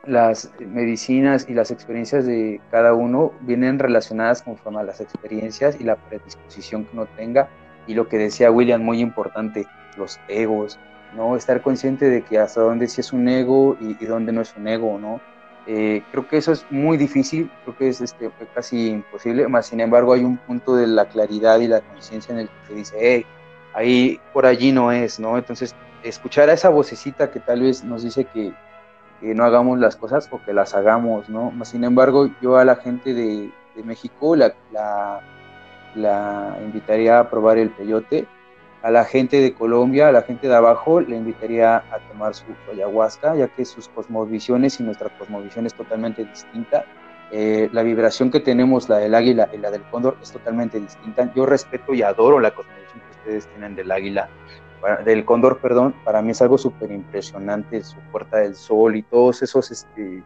las 0.07 0.51
medicinas 0.59 1.47
y 1.49 1.55
las 1.55 1.71
experiencias 1.71 2.27
de 2.27 2.61
cada 2.71 2.95
uno 2.95 3.33
vienen 3.43 3.79
relacionadas 3.79 4.43
conforme 4.43 4.81
a 4.81 4.85
las 4.85 5.01
experiencias 5.01 5.79
y 5.79 5.85
la 5.85 5.97
predisposición 5.97 6.85
que 6.85 6.91
uno 6.95 7.07
tenga. 7.17 7.49
Y 7.87 7.95
lo 7.95 8.09
que 8.09 8.19
decía 8.19 8.51
William, 8.51 8.83
muy 8.83 9.01
importante, 9.01 9.67
los 9.97 10.21
egos, 10.29 10.79
¿no? 11.15 11.37
Estar 11.37 11.61
consciente 11.63 12.09
de 12.09 12.23
que 12.23 12.39
hasta 12.39 12.61
dónde 12.61 12.89
sí 12.89 13.01
es 13.01 13.13
un 13.13 13.29
ego 13.29 13.77
y, 13.81 13.97
y 14.03 14.07
dónde 14.07 14.33
no 14.33 14.41
es 14.41 14.55
un 14.57 14.69
ego, 14.69 14.99
¿no? 14.99 15.21
Eh, 15.67 16.03
creo 16.11 16.27
que 16.27 16.39
eso 16.39 16.53
es 16.53 16.65
muy 16.71 16.97
difícil, 16.97 17.51
creo 17.65 17.77
que 17.77 17.89
es 17.89 18.01
este, 18.01 18.31
casi 18.55 18.89
imposible, 18.89 19.47
más 19.47 19.67
sin 19.67 19.81
embargo 19.81 20.15
hay 20.15 20.25
un 20.25 20.39
punto 20.39 20.75
de 20.75 20.87
la 20.87 21.05
claridad 21.05 21.61
y 21.61 21.69
la 21.69 21.81
conciencia 21.83 22.33
en 22.33 22.41
el 22.41 22.51
que 22.67 22.75
dice, 22.75 22.97
hey, 22.99 23.27
ahí 23.75 24.21
por 24.33 24.47
allí 24.47 24.73
no 24.73 24.91
es, 24.91 25.21
¿no? 25.21 25.37
Entonces, 25.37 25.75
escuchar 26.03 26.49
a 26.49 26.55
esa 26.55 26.71
vocecita 26.71 27.31
que 27.31 27.41
tal 27.41 27.61
vez 27.61 27.85
nos 27.85 28.03
dice 28.03 28.25
que, 28.25 28.53
no 29.23 29.45
hagamos 29.45 29.79
las 29.79 29.97
cosas 29.97 30.29
o 30.31 30.43
que 30.43 30.53
las 30.53 30.75
hagamos, 30.75 31.29
¿no? 31.29 31.53
Sin 31.65 31.85
embargo, 31.85 32.31
yo 32.41 32.57
a 32.57 32.65
la 32.65 32.77
gente 32.77 33.15
de, 33.15 33.53
México 33.85 34.37
la, 34.37 34.55
la, 34.73 35.21
la 35.95 36.59
invitaría 36.63 37.19
a 37.19 37.31
probar 37.31 37.57
el 37.57 37.71
peyote, 37.71 38.27
a 38.83 38.91
la 38.91 39.05
gente 39.05 39.41
de 39.41 39.53
Colombia, 39.53 40.09
a 40.09 40.13
la 40.13 40.23
gente 40.23 40.49
de 40.49 40.55
abajo, 40.55 41.01
le 41.01 41.17
invitaría 41.17 41.77
a 41.77 41.99
tomar 42.11 42.35
su, 42.35 42.47
ayahuasca, 42.73 43.37
ya 43.37 43.49
que 43.49 43.65
sus 43.65 43.89
cosmovisiones 43.89 44.81
y 44.81 44.83
nuestra 44.83 45.11
cosmovisión 45.19 45.67
es 45.67 45.75
totalmente 45.75 46.25
distinta. 46.25 46.85
Eh, 47.31 47.69
la 47.73 47.83
vibración 47.83 48.31
que 48.31 48.41
tenemos, 48.41 48.89
la 48.89 48.99
del 48.99 49.15
águila 49.15 49.49
y 49.53 49.59
la 49.59 49.71
del 49.71 49.83
cóndor, 49.83 50.17
es 50.23 50.33
totalmente 50.33 50.81
distinta. 50.81 51.31
Yo 51.35 51.47
respeto 51.47 51.93
y 51.95 52.03
adoro 52.03 52.41
la 52.41 52.53
cosmovisión 52.53 53.01
que 53.01 53.19
ustedes 53.19 53.47
tienen 53.49 53.77
del 53.77 53.93
águila, 53.93 54.29
del 55.05 55.25
cóndor, 55.25 55.61
perdón. 55.61 55.95
Para 56.05 56.23
mí 56.23 56.31
es 56.31 56.43
algo 56.43 56.59
súper 56.59 56.91
impresionante, 56.91 57.83
su 57.83 57.99
puerta 58.13 58.39
del 58.39 58.55
sol 58.55 58.97
y 58.97 59.03
todos 59.03 59.43
esos 59.43 59.71
este, 59.71 60.23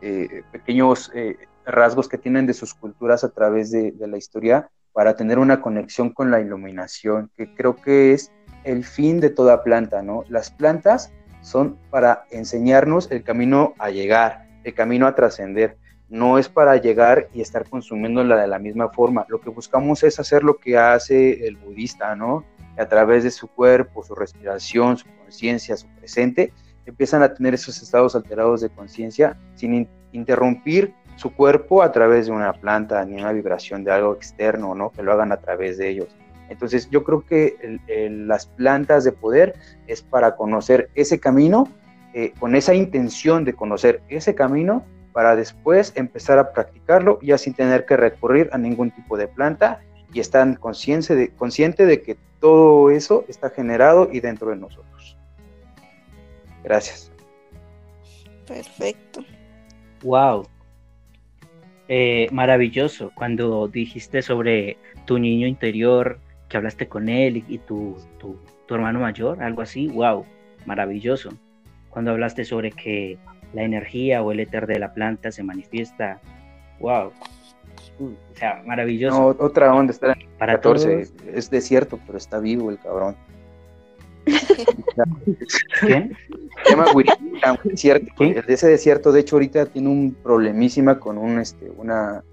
eh, 0.00 0.42
pequeños 0.52 1.10
eh, 1.14 1.36
rasgos 1.64 2.08
que 2.08 2.18
tienen 2.18 2.46
de 2.46 2.54
sus 2.54 2.74
culturas 2.74 3.24
a 3.24 3.30
través 3.30 3.70
de, 3.70 3.92
de 3.92 4.06
la 4.06 4.16
historia 4.16 4.68
para 4.92 5.14
tener 5.14 5.38
una 5.38 5.60
conexión 5.60 6.10
con 6.10 6.30
la 6.30 6.40
iluminación, 6.40 7.30
que 7.36 7.54
creo 7.54 7.76
que 7.76 8.12
es 8.12 8.32
el 8.64 8.84
fin 8.84 9.20
de 9.20 9.30
toda 9.30 9.62
planta, 9.62 10.02
¿no? 10.02 10.24
Las 10.28 10.50
plantas 10.50 11.12
son 11.42 11.78
para 11.90 12.24
enseñarnos 12.30 13.10
el 13.10 13.22
camino 13.22 13.74
a 13.78 13.90
llegar, 13.90 14.48
el 14.64 14.74
camino 14.74 15.06
a 15.06 15.14
trascender. 15.14 15.76
No 16.08 16.38
es 16.38 16.48
para 16.48 16.76
llegar 16.76 17.28
y 17.32 17.40
estar 17.40 17.68
consumiéndola 17.68 18.36
de 18.36 18.46
la 18.46 18.58
misma 18.58 18.88
forma. 18.90 19.26
Lo 19.28 19.40
que 19.40 19.50
buscamos 19.50 20.02
es 20.02 20.18
hacer 20.18 20.42
lo 20.42 20.56
que 20.56 20.76
hace 20.76 21.46
el 21.46 21.56
budista, 21.56 22.14
¿no? 22.16 22.44
A 22.78 22.86
través 22.86 23.24
de 23.24 23.30
su 23.30 23.48
cuerpo, 23.48 24.04
su 24.04 24.14
respiración, 24.14 24.96
su 24.96 25.06
conciencia, 25.16 25.76
su 25.76 25.88
presente, 25.88 26.52
empiezan 26.84 27.22
a 27.22 27.34
tener 27.34 27.54
esos 27.54 27.82
estados 27.82 28.14
alterados 28.14 28.60
de 28.60 28.70
conciencia 28.70 29.36
sin 29.54 29.88
interrumpir 30.12 30.94
su 31.16 31.34
cuerpo 31.34 31.82
a 31.82 31.92
través 31.92 32.26
de 32.26 32.32
una 32.32 32.52
planta 32.52 33.04
ni 33.04 33.14
una 33.14 33.32
vibración 33.32 33.84
de 33.84 33.90
algo 33.90 34.14
externo, 34.14 34.74
¿no? 34.74 34.90
Que 34.90 35.02
lo 35.02 35.12
hagan 35.12 35.32
a 35.32 35.38
través 35.38 35.78
de 35.78 35.88
ellos. 35.88 36.08
Entonces 36.48 36.88
yo 36.90 37.02
creo 37.02 37.24
que 37.24 37.78
las 38.08 38.46
plantas 38.46 39.02
de 39.04 39.12
poder 39.12 39.54
es 39.86 40.02
para 40.02 40.36
conocer 40.36 40.90
ese 40.94 41.18
camino, 41.18 41.68
eh, 42.14 42.32
con 42.38 42.54
esa 42.54 42.74
intención 42.74 43.44
de 43.44 43.54
conocer 43.54 44.00
ese 44.08 44.34
camino, 44.34 44.84
para 45.12 45.34
después 45.34 45.92
empezar 45.96 46.38
a 46.38 46.52
practicarlo 46.52 47.18
ya 47.22 47.38
sin 47.38 47.54
tener 47.54 47.86
que 47.86 47.96
recurrir 47.96 48.50
a 48.52 48.58
ningún 48.58 48.90
tipo 48.90 49.16
de 49.16 49.26
planta 49.26 49.80
y 50.12 50.20
estar 50.20 50.58
consciente 50.58 51.14
de, 51.14 51.28
consciente 51.30 51.86
de 51.86 52.02
que 52.02 52.16
todo 52.40 52.90
eso 52.90 53.24
está 53.28 53.50
generado 53.50 54.08
y 54.12 54.20
dentro 54.20 54.50
de 54.50 54.56
nosotros. 54.56 55.16
Gracias. 56.64 57.12
Perfecto. 58.46 59.24
Wow. 60.02 60.46
Eh, 61.88 62.28
maravilloso. 62.32 63.12
Cuando 63.14 63.68
dijiste 63.68 64.22
sobre 64.22 64.76
tu 65.04 65.18
niño 65.18 65.46
interior, 65.46 66.18
que 66.48 66.56
hablaste 66.56 66.88
con 66.88 67.08
él 67.08 67.44
y, 67.48 67.58
tu, 67.58 67.96
tu, 68.18 68.38
hermano 68.74 69.00
mayor, 69.00 69.42
algo 69.42 69.62
así, 69.62 69.88
wow, 69.88 70.24
maravilloso. 70.64 71.30
Cuando 71.90 72.12
hablaste 72.12 72.44
sobre 72.44 72.72
que 72.72 73.18
la 73.52 73.62
energía 73.62 74.22
o 74.22 74.32
el 74.32 74.40
éter 74.40 74.66
de 74.66 74.78
la 74.78 74.92
planta 74.92 75.30
se 75.32 75.42
manifiesta, 75.42 76.20
wow, 76.80 77.12
o 78.00 78.36
sea, 78.36 78.62
maravilloso. 78.66 79.18
No, 79.18 79.44
otra 79.44 79.74
onda, 79.74 79.92
está 79.92 80.12
en 80.12 80.28
Para 80.38 80.54
14, 80.54 81.08
es 81.32 81.50
desierto, 81.50 81.98
pero 82.06 82.18
está 82.18 82.38
vivo 82.38 82.70
el 82.70 82.78
cabrón. 82.78 83.16
¿Quién? 85.80 86.16
Se 86.64 86.70
llama 86.70 86.86
desierto. 87.64 88.24
Ese 88.24 88.68
desierto, 88.68 89.12
de 89.12 89.20
hecho, 89.20 89.36
ahorita 89.36 89.66
tiene 89.66 89.88
un 89.88 90.16
problemísima 90.22 90.98
con 90.98 91.18
un, 91.18 91.38
este, 91.38 91.70
una 91.76 92.24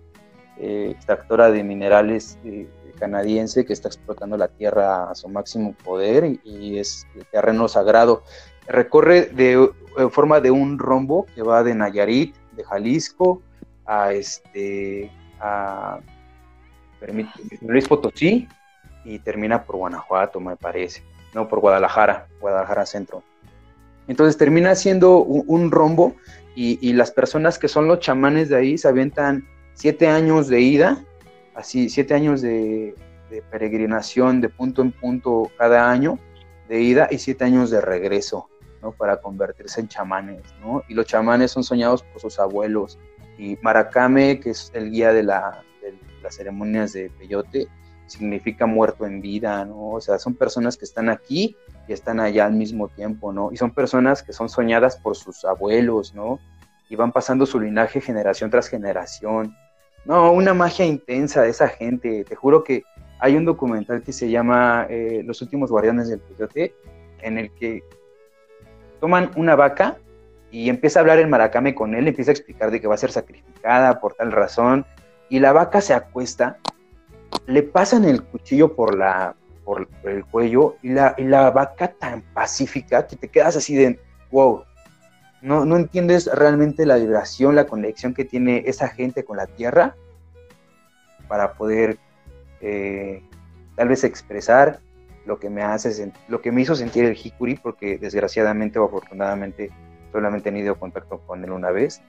eh, 0.57 0.89
extractora 0.91 1.51
de 1.51 1.63
minerales 1.63 2.37
eh, 2.43 2.67
canadiense 2.97 3.65
que 3.65 3.73
está 3.73 3.89
explotando 3.89 4.37
la 4.37 4.47
tierra 4.47 5.09
a 5.09 5.15
su 5.15 5.27
máximo 5.27 5.75
poder 5.83 6.39
y, 6.43 6.77
es 6.77 7.07
el 7.15 7.25
terreno 7.25 7.67
sagrado. 7.67 8.23
Recorre 8.67 9.23
de 9.25 9.69
en 9.97 10.11
forma 10.11 10.39
de 10.39 10.51
un 10.51 10.79
rombo 10.79 11.25
que 11.35 11.43
va 11.43 11.63
de 11.63 11.75
Nayarit, 11.75 12.35
de 12.53 12.63
Jalisco, 12.63 13.41
a 13.85 14.13
este 14.13 15.11
Luis 17.61 17.87
Potosí 17.87 18.47
y 19.05 19.19
termina 19.19 19.63
por 19.63 19.77
Guanajuato, 19.77 20.39
me 20.39 20.55
parece, 20.55 21.03
no 21.33 21.47
por 21.47 21.59
Guadalajara, 21.59 22.27
Guadalajara 22.39 22.85
Centro. 22.85 23.23
Entonces 24.07 24.37
termina 24.37 24.75
siendo 24.75 25.19
un, 25.19 25.71
rombo 25.71 26.15
y, 26.55 26.93
las 26.93 27.11
personas 27.11 27.57
que 27.57 27.67
son 27.67 27.87
los 27.87 27.99
chamanes 27.99 28.49
de 28.49 28.57
ahí 28.57 28.77
se 28.77 28.87
avientan 28.87 29.47
siete 29.73 30.07
años 30.07 30.47
de 30.47 30.61
ida, 30.61 31.03
así 31.55 31.89
siete 31.89 32.13
años 32.13 32.41
de, 32.41 32.95
peregrinación 33.49 34.41
de 34.41 34.49
punto 34.49 34.83
en 34.83 34.91
punto 34.91 35.49
cada 35.57 35.89
año 35.89 36.19
de 36.69 36.81
ida 36.81 37.07
y 37.09 37.17
siete 37.17 37.45
años 37.45 37.71
de 37.71 37.81
regreso, 37.81 38.47
¿no? 38.79 38.91
Para 38.91 39.17
convertirse 39.17 39.81
en 39.81 39.87
chamanes, 39.87 40.43
¿no? 40.61 40.83
Y 40.87 40.93
los 40.93 41.07
chamanes 41.07 41.49
son 41.49 41.63
soñados 41.63 42.03
por 42.03 42.21
sus 42.21 42.39
abuelos. 42.39 42.99
Y 43.37 43.57
Maracame, 43.61 44.39
que 44.39 44.51
es 44.51 44.71
el 44.73 44.91
guía 44.91 45.13
de, 45.13 45.23
la, 45.23 45.63
de 45.81 45.93
las 46.21 46.35
ceremonias 46.35 46.93
de 46.93 47.09
peyote, 47.09 47.67
significa 48.07 48.65
muerto 48.65 49.05
en 49.05 49.21
vida, 49.21 49.65
¿no? 49.65 49.91
O 49.91 50.01
sea, 50.01 50.19
son 50.19 50.35
personas 50.35 50.77
que 50.77 50.85
están 50.85 51.09
aquí 51.09 51.55
y 51.87 51.93
están 51.93 52.19
allá 52.19 52.45
al 52.45 52.53
mismo 52.53 52.87
tiempo, 52.89 53.33
¿no? 53.33 53.51
Y 53.51 53.57
son 53.57 53.71
personas 53.71 54.23
que 54.23 54.33
son 54.33 54.49
soñadas 54.49 54.97
por 54.97 55.15
sus 55.15 55.43
abuelos, 55.45 56.13
¿no? 56.13 56.39
Y 56.89 56.95
van 56.95 57.11
pasando 57.11 57.45
su 57.45 57.59
linaje 57.59 58.01
generación 58.01 58.49
tras 58.49 58.67
generación. 58.67 59.55
No, 60.05 60.31
una 60.31 60.53
magia 60.53 60.85
intensa 60.85 61.41
de 61.41 61.49
esa 61.49 61.67
gente. 61.67 62.23
Te 62.23 62.35
juro 62.35 62.63
que 62.63 62.83
hay 63.19 63.35
un 63.35 63.45
documental 63.45 64.03
que 64.03 64.11
se 64.11 64.29
llama 64.29 64.85
eh, 64.89 65.23
Los 65.25 65.41
últimos 65.41 65.71
guardianes 65.71 66.09
del 66.09 66.19
peyote, 66.19 66.75
en 67.21 67.37
el 67.37 67.51
que 67.53 67.83
toman 68.99 69.31
una 69.35 69.55
vaca 69.55 69.97
y 70.53 70.69
empieza 70.69 70.99
a 70.99 71.01
hablar 71.01 71.17
el 71.17 71.27
maracame 71.27 71.73
con 71.73 71.95
él, 71.95 72.07
empieza 72.07 72.29
a 72.29 72.33
explicar 72.33 72.69
de 72.69 72.79
que 72.79 72.85
va 72.85 72.93
a 72.93 72.99
ser 72.99 73.11
sacrificada 73.11 73.99
por 73.99 74.13
tal 74.13 74.31
razón, 74.31 74.85
y 75.27 75.39
la 75.39 75.51
vaca 75.51 75.81
se 75.81 75.95
acuesta, 75.95 76.59
le 77.47 77.63
pasan 77.63 78.05
el 78.05 78.21
cuchillo 78.21 78.75
por 78.75 78.95
la, 78.95 79.35
por, 79.65 79.89
el 80.03 80.23
cuello 80.25 80.75
y 80.83 80.89
la, 80.89 81.15
la 81.17 81.49
vaca 81.49 81.87
tan 81.87 82.21
pacífica 82.21 83.07
que 83.07 83.15
te 83.15 83.29
quedas 83.29 83.55
así 83.55 83.75
de, 83.75 83.99
wow, 84.31 84.63
no, 85.41 85.65
no 85.65 85.75
entiendes 85.75 86.29
realmente 86.31 86.85
la 86.85 86.97
vibración, 86.97 87.55
la 87.55 87.65
conexión 87.65 88.13
que 88.13 88.23
tiene 88.23 88.61
esa 88.67 88.89
gente 88.89 89.25
con 89.25 89.37
la 89.37 89.47
tierra 89.47 89.95
para 91.27 91.53
poder 91.53 91.97
eh, 92.61 93.23
tal 93.75 93.87
vez 93.87 94.03
expresar 94.03 94.81
lo 95.25 95.39
que 95.39 95.49
me 95.49 95.63
hace 95.63 96.11
lo 96.27 96.41
que 96.41 96.51
me 96.51 96.61
hizo 96.61 96.75
sentir 96.75 97.05
el 97.05 97.17
hikuri 97.17 97.55
porque 97.55 97.97
desgraciadamente 97.97 98.77
o 98.77 98.85
afortunadamente 98.85 99.71
solamente 100.13 100.49
he 100.49 100.51
tenido 100.51 100.79
contacto 100.79 101.19
con 101.27 101.43
él 101.43 101.51
una 101.51 101.71
vez 101.71 102.01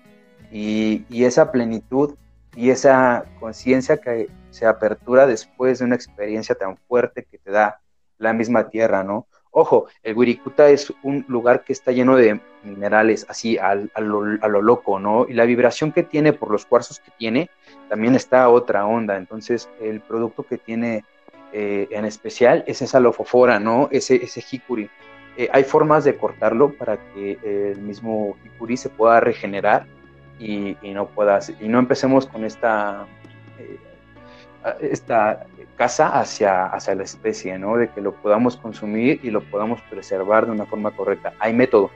y, 0.53 1.05
y 1.09 1.25
esa 1.25 1.51
plenitud 1.51 2.15
y 2.55 2.71
esa 2.71 3.25
conciencia 3.41 3.97
que 3.97 4.29
se 4.51 4.67
apertura 4.67 5.27
después 5.27 5.81
de 5.81 5.87
una 5.87 5.97
experiencia 5.97 6.55
tan 6.55 6.77
fuerte 6.77 7.27
que 7.29 7.39
te 7.39 7.51
da 7.51 7.81
la 8.19 8.33
misma 8.33 8.69
tierra, 8.69 9.03
¿no? 9.03 9.27
Ojo, 9.57 9.87
el 10.03 10.17
Wirikuta 10.17 10.69
es 10.69 10.93
un 11.05 11.25
lugar 11.29 11.63
que 11.63 11.73
está 11.73 11.93
lleno 11.93 12.17
de 12.17 12.41
minerales, 12.65 13.25
así 13.29 13.57
a, 13.57 13.77
lo, 13.77 14.63
loco, 14.63 14.99
¿no? 14.99 15.27
Y 15.29 15.33
la 15.35 15.45
vibración 15.45 15.93
que 15.93 16.03
tiene 16.03 16.33
por 16.33 16.51
los 16.51 16.67
cuarzos 16.67 16.99
que 16.99 17.13
tiene, 17.17 17.51
también 17.89 18.17
está 18.17 18.43
a 18.43 18.49
otra 18.49 18.85
onda. 18.85 19.17
Entonces, 19.17 19.69
el 19.81 20.01
producto 20.01 20.43
que 20.43 20.59
tiene 20.59 21.05
eh, 21.53 21.87
en 21.93 22.05
especial 22.05 22.65
es 22.67 22.83
esa 22.83 22.99
lofofora, 22.99 23.61
¿no? 23.61 23.89
Ese, 23.93 24.17
ese 24.17 24.43
hikuri. 24.51 24.91
Eh, 25.37 25.49
hay 25.53 25.65
formas 25.65 26.05
de 26.05 26.17
cortarlo 26.17 26.73
para 26.73 26.97
que 27.13 27.39
el 27.43 27.79
mismo 27.79 28.37
hikuri 28.45 28.77
se 28.77 28.89
pueda 28.89 29.21
regenerar 29.21 29.87
y, 30.39 30.77
no 30.83 31.07
puedas, 31.07 31.53
y 31.61 31.69
no 31.69 31.79
empecemos 31.79 32.27
con 32.27 32.45
esta, 32.45 33.07
eh, 33.59 33.79
esta 34.81 35.47
casa 35.77 36.19
hacia, 36.19 36.67
hacia 36.67 36.95
la 36.95 37.03
especie, 37.03 37.59
¿no? 37.59 37.77
De 37.77 37.89
que 37.89 38.01
lo 38.01 38.15
podamos 38.15 38.57
consumir 38.57 39.21
y 39.23 39.31
lo 39.31 39.43
podamos 39.43 39.81
preservar 39.83 40.47
de 40.47 40.53
una 40.53 40.67
forma 40.67 40.91
correcta. 40.91 41.33
Hay 41.39 41.53
método, 41.53 41.91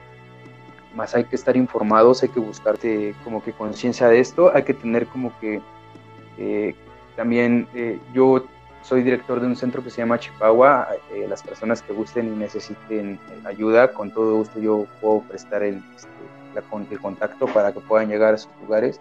más 0.95 1.15
hay 1.15 1.23
que 1.25 1.35
estar 1.35 1.55
informados, 1.55 2.23
hay 2.23 2.29
que 2.29 2.39
buscarte 2.39 3.15
como 3.23 3.43
que 3.43 3.53
conciencia 3.53 4.07
de 4.07 4.19
esto, 4.19 4.51
hay 4.53 4.63
que 4.63 4.73
tener 4.73 5.05
como 5.07 5.37
que 5.39 5.61
eh, 6.37 6.75
también 7.15 7.67
eh, 7.73 7.99
yo 8.13 8.45
soy 8.81 9.03
director 9.03 9.39
de 9.39 9.47
un 9.47 9.55
centro 9.55 9.83
que 9.83 9.89
se 9.89 9.97
llama 9.97 10.19
Chipagua, 10.19 10.87
las 11.27 11.43
personas 11.43 11.81
que 11.81 11.93
gusten 11.93 12.27
y 12.27 12.35
necesiten 12.35 13.19
ayuda, 13.45 13.93
con 13.93 14.11
todo 14.11 14.35
gusto 14.37 14.59
yo 14.59 14.85
puedo 15.01 15.21
prestar 15.21 15.63
el, 15.63 15.81
este, 15.95 16.09
el 16.91 16.99
contacto 16.99 17.45
para 17.47 17.71
que 17.71 17.79
puedan 17.79 18.09
llegar 18.09 18.33
a 18.33 18.37
sus 18.37 18.51
lugares 18.61 18.99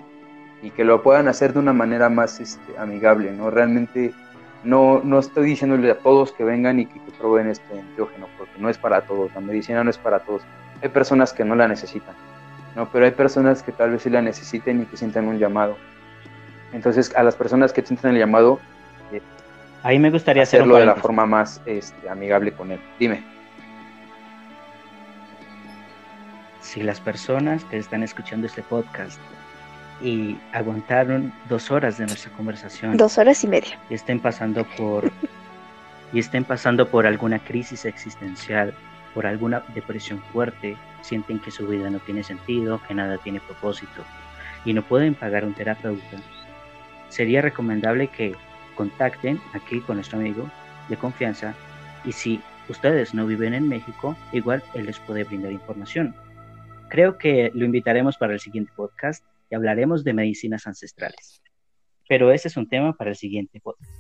y 0.63 0.71
que 0.71 0.85
lo 0.85 1.03
puedan 1.03 1.29
hacer 1.29 1.53
de 1.53 1.61
una 1.61 1.73
manera 1.73 2.09
más 2.09 2.41
este, 2.41 2.77
amigable, 2.79 3.33
¿no? 3.33 3.51
Realmente 3.51 4.13
no, 4.65 5.01
no 5.05 5.19
estoy 5.21 5.47
diciéndole 5.51 5.91
a 5.91 5.99
todos 5.99 6.33
que 6.33 6.45
vengan 6.45 6.81
y 6.81 6.87
que, 6.87 7.01
prueben 7.19 7.49
este 7.49 7.77
enteógeno, 7.77 8.29
porque 8.39 8.61
no 8.61 8.69
es 8.69 8.79
para 8.79 9.01
todos, 9.01 9.35
la 9.35 9.41
medicina 9.41 9.83
no 9.83 9.91
es 9.91 9.99
para 9.99 10.21
todos. 10.21 10.43
Hay 10.83 10.89
personas 10.89 11.33
que 11.33 11.45
no 11.45 11.57
la 11.57 11.67
necesitan, 11.67 12.15
¿no? 12.77 12.89
Pero 12.93 13.07
hay 13.07 13.11
personas 13.11 13.63
que 13.65 13.73
tal 13.73 13.91
vez 13.91 14.03
sí 14.03 14.11
la 14.11 14.23
necesiten 14.23 14.83
y 14.83 14.85
que 14.85 14.97
sientan 14.97 15.27
un 15.27 15.39
llamado. 15.39 15.77
Entonces, 16.73 17.13
a 17.17 17.25
las 17.25 17.35
personas 17.35 17.73
que 17.73 17.83
sientan 17.83 18.13
el 18.13 18.19
llamado, 18.21 18.61
eh, 18.61 18.63
ahí 19.89 19.99
me 19.99 20.11
gustaría 20.11 20.43
hacerlo 20.43 20.77
de 20.77 20.85
la 20.85 20.97
forma 20.97 21.25
más 21.25 21.63
este, 21.65 22.11
amigable 22.11 22.53
con 22.53 22.71
él. 22.71 22.81
Dime. 22.99 23.23
si 26.61 26.83
las 26.83 27.01
personas 27.01 27.65
que 27.65 27.79
están 27.79 28.03
escuchando 28.03 28.47
este 28.47 28.63
podcast 28.63 29.19
y 30.03 30.37
aguantaron 30.53 31.33
dos 31.49 31.71
horas 31.71 31.97
de 31.97 32.05
nuestra 32.05 32.31
conversación. 32.33 32.99
Dos 32.99 33.17
horas 33.17 33.43
y 33.43 33.49
media. 33.49 33.79
Y 33.89 33.95
estén 33.95 34.21
pasando 34.21 34.67
por 34.77 35.11
y 36.13 36.19
estén 36.19 36.45
pasando 36.45 36.87
por 36.87 37.07
alguna 37.07 37.39
crisis 37.39 37.87
existencial, 37.87 38.75
por 39.15 39.27
alguna 39.27 39.63
depresión 39.75 40.23
fuerte, 40.31 40.77
sienten 41.01 41.39
que 41.39 41.51
su 41.51 41.67
vida 41.67 41.89
no 41.89 41.99
tiene 42.01 42.23
sentido, 42.23 42.79
que 42.87 42.93
nada 42.93 43.17
tiene 43.17 43.41
propósito 43.41 44.05
y 44.67 44.75
no 44.75 44.83
pueden 44.83 45.15
pagar 45.15 45.47
un 45.47 45.55
terapeuta. 45.55 46.19
Sería 47.09 47.41
recomendable 47.41 48.09
que 48.09 48.37
contacten 48.79 49.41
aquí 49.53 49.81
con 49.81 49.97
nuestro 49.97 50.19
amigo 50.19 50.49
de 50.89 50.97
confianza 50.97 51.55
y 52.05 52.13
si 52.13 52.41
ustedes 52.69 53.13
no 53.13 53.27
viven 53.27 53.53
en 53.53 53.69
México, 53.69 54.17
igual 54.33 54.63
él 54.75 54.87
les 54.87 55.01
puede 55.01 55.25
brindar 55.25 55.51
información. 55.51 56.15
Creo 56.89 57.19
que 57.19 57.51
lo 57.55 57.65
invitaremos 57.65 58.17
para 58.17 58.35
el 58.35 58.41
siguiente 58.41 58.71
podcast 58.77 59.25
y 59.51 59.57
hablaremos 59.57 60.05
de 60.05 60.15
medicinas 60.15 60.67
ancestrales. 60.69 61.43
Pero 62.09 62.31
ese 62.31 62.49
es 62.49 62.57
un 62.57 62.69
tema 62.69 62.97
para 62.97 63.11
el 63.11 63.17
siguiente 63.17 63.61
podcast. 63.61 63.91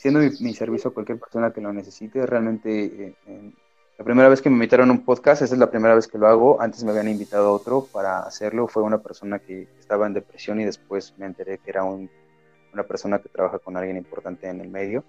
Siendo 0.00 0.20
mi, 0.20 0.54
servicio 0.54 0.90
a 0.90 0.94
cualquier 0.94 1.18
persona 1.18 1.52
que 1.52 1.60
lo 1.60 1.72
necesite, 1.72 2.24
realmente 2.26 3.14
eh, 3.26 3.52
la 4.00 4.04
primera 4.04 4.30
vez 4.30 4.40
que 4.40 4.48
me 4.48 4.54
invitaron 4.54 4.88
a 4.88 4.92
un 4.92 5.04
podcast, 5.04 5.42
esa 5.42 5.52
es 5.52 5.60
la 5.60 5.70
primera 5.70 5.94
vez 5.94 6.08
que 6.08 6.16
lo 6.16 6.26
hago. 6.26 6.58
Antes 6.62 6.82
me 6.84 6.90
habían 6.90 7.08
invitado 7.08 7.48
a 7.48 7.52
otro 7.52 7.86
para 7.92 8.20
hacerlo. 8.20 8.66
Fue 8.66 8.82
una 8.82 8.96
persona 8.96 9.40
que 9.40 9.68
estaba 9.78 10.06
en 10.06 10.14
depresión 10.14 10.58
y 10.58 10.64
después 10.64 11.12
me 11.18 11.26
enteré 11.26 11.58
que 11.58 11.68
era 11.68 11.84
un 11.84 12.08
una 12.72 12.84
persona 12.84 13.18
que 13.18 13.28
trabaja 13.28 13.58
con 13.58 13.76
alguien 13.76 13.98
importante 13.98 14.48
en 14.48 14.62
el 14.62 14.70
medio. 14.70 15.04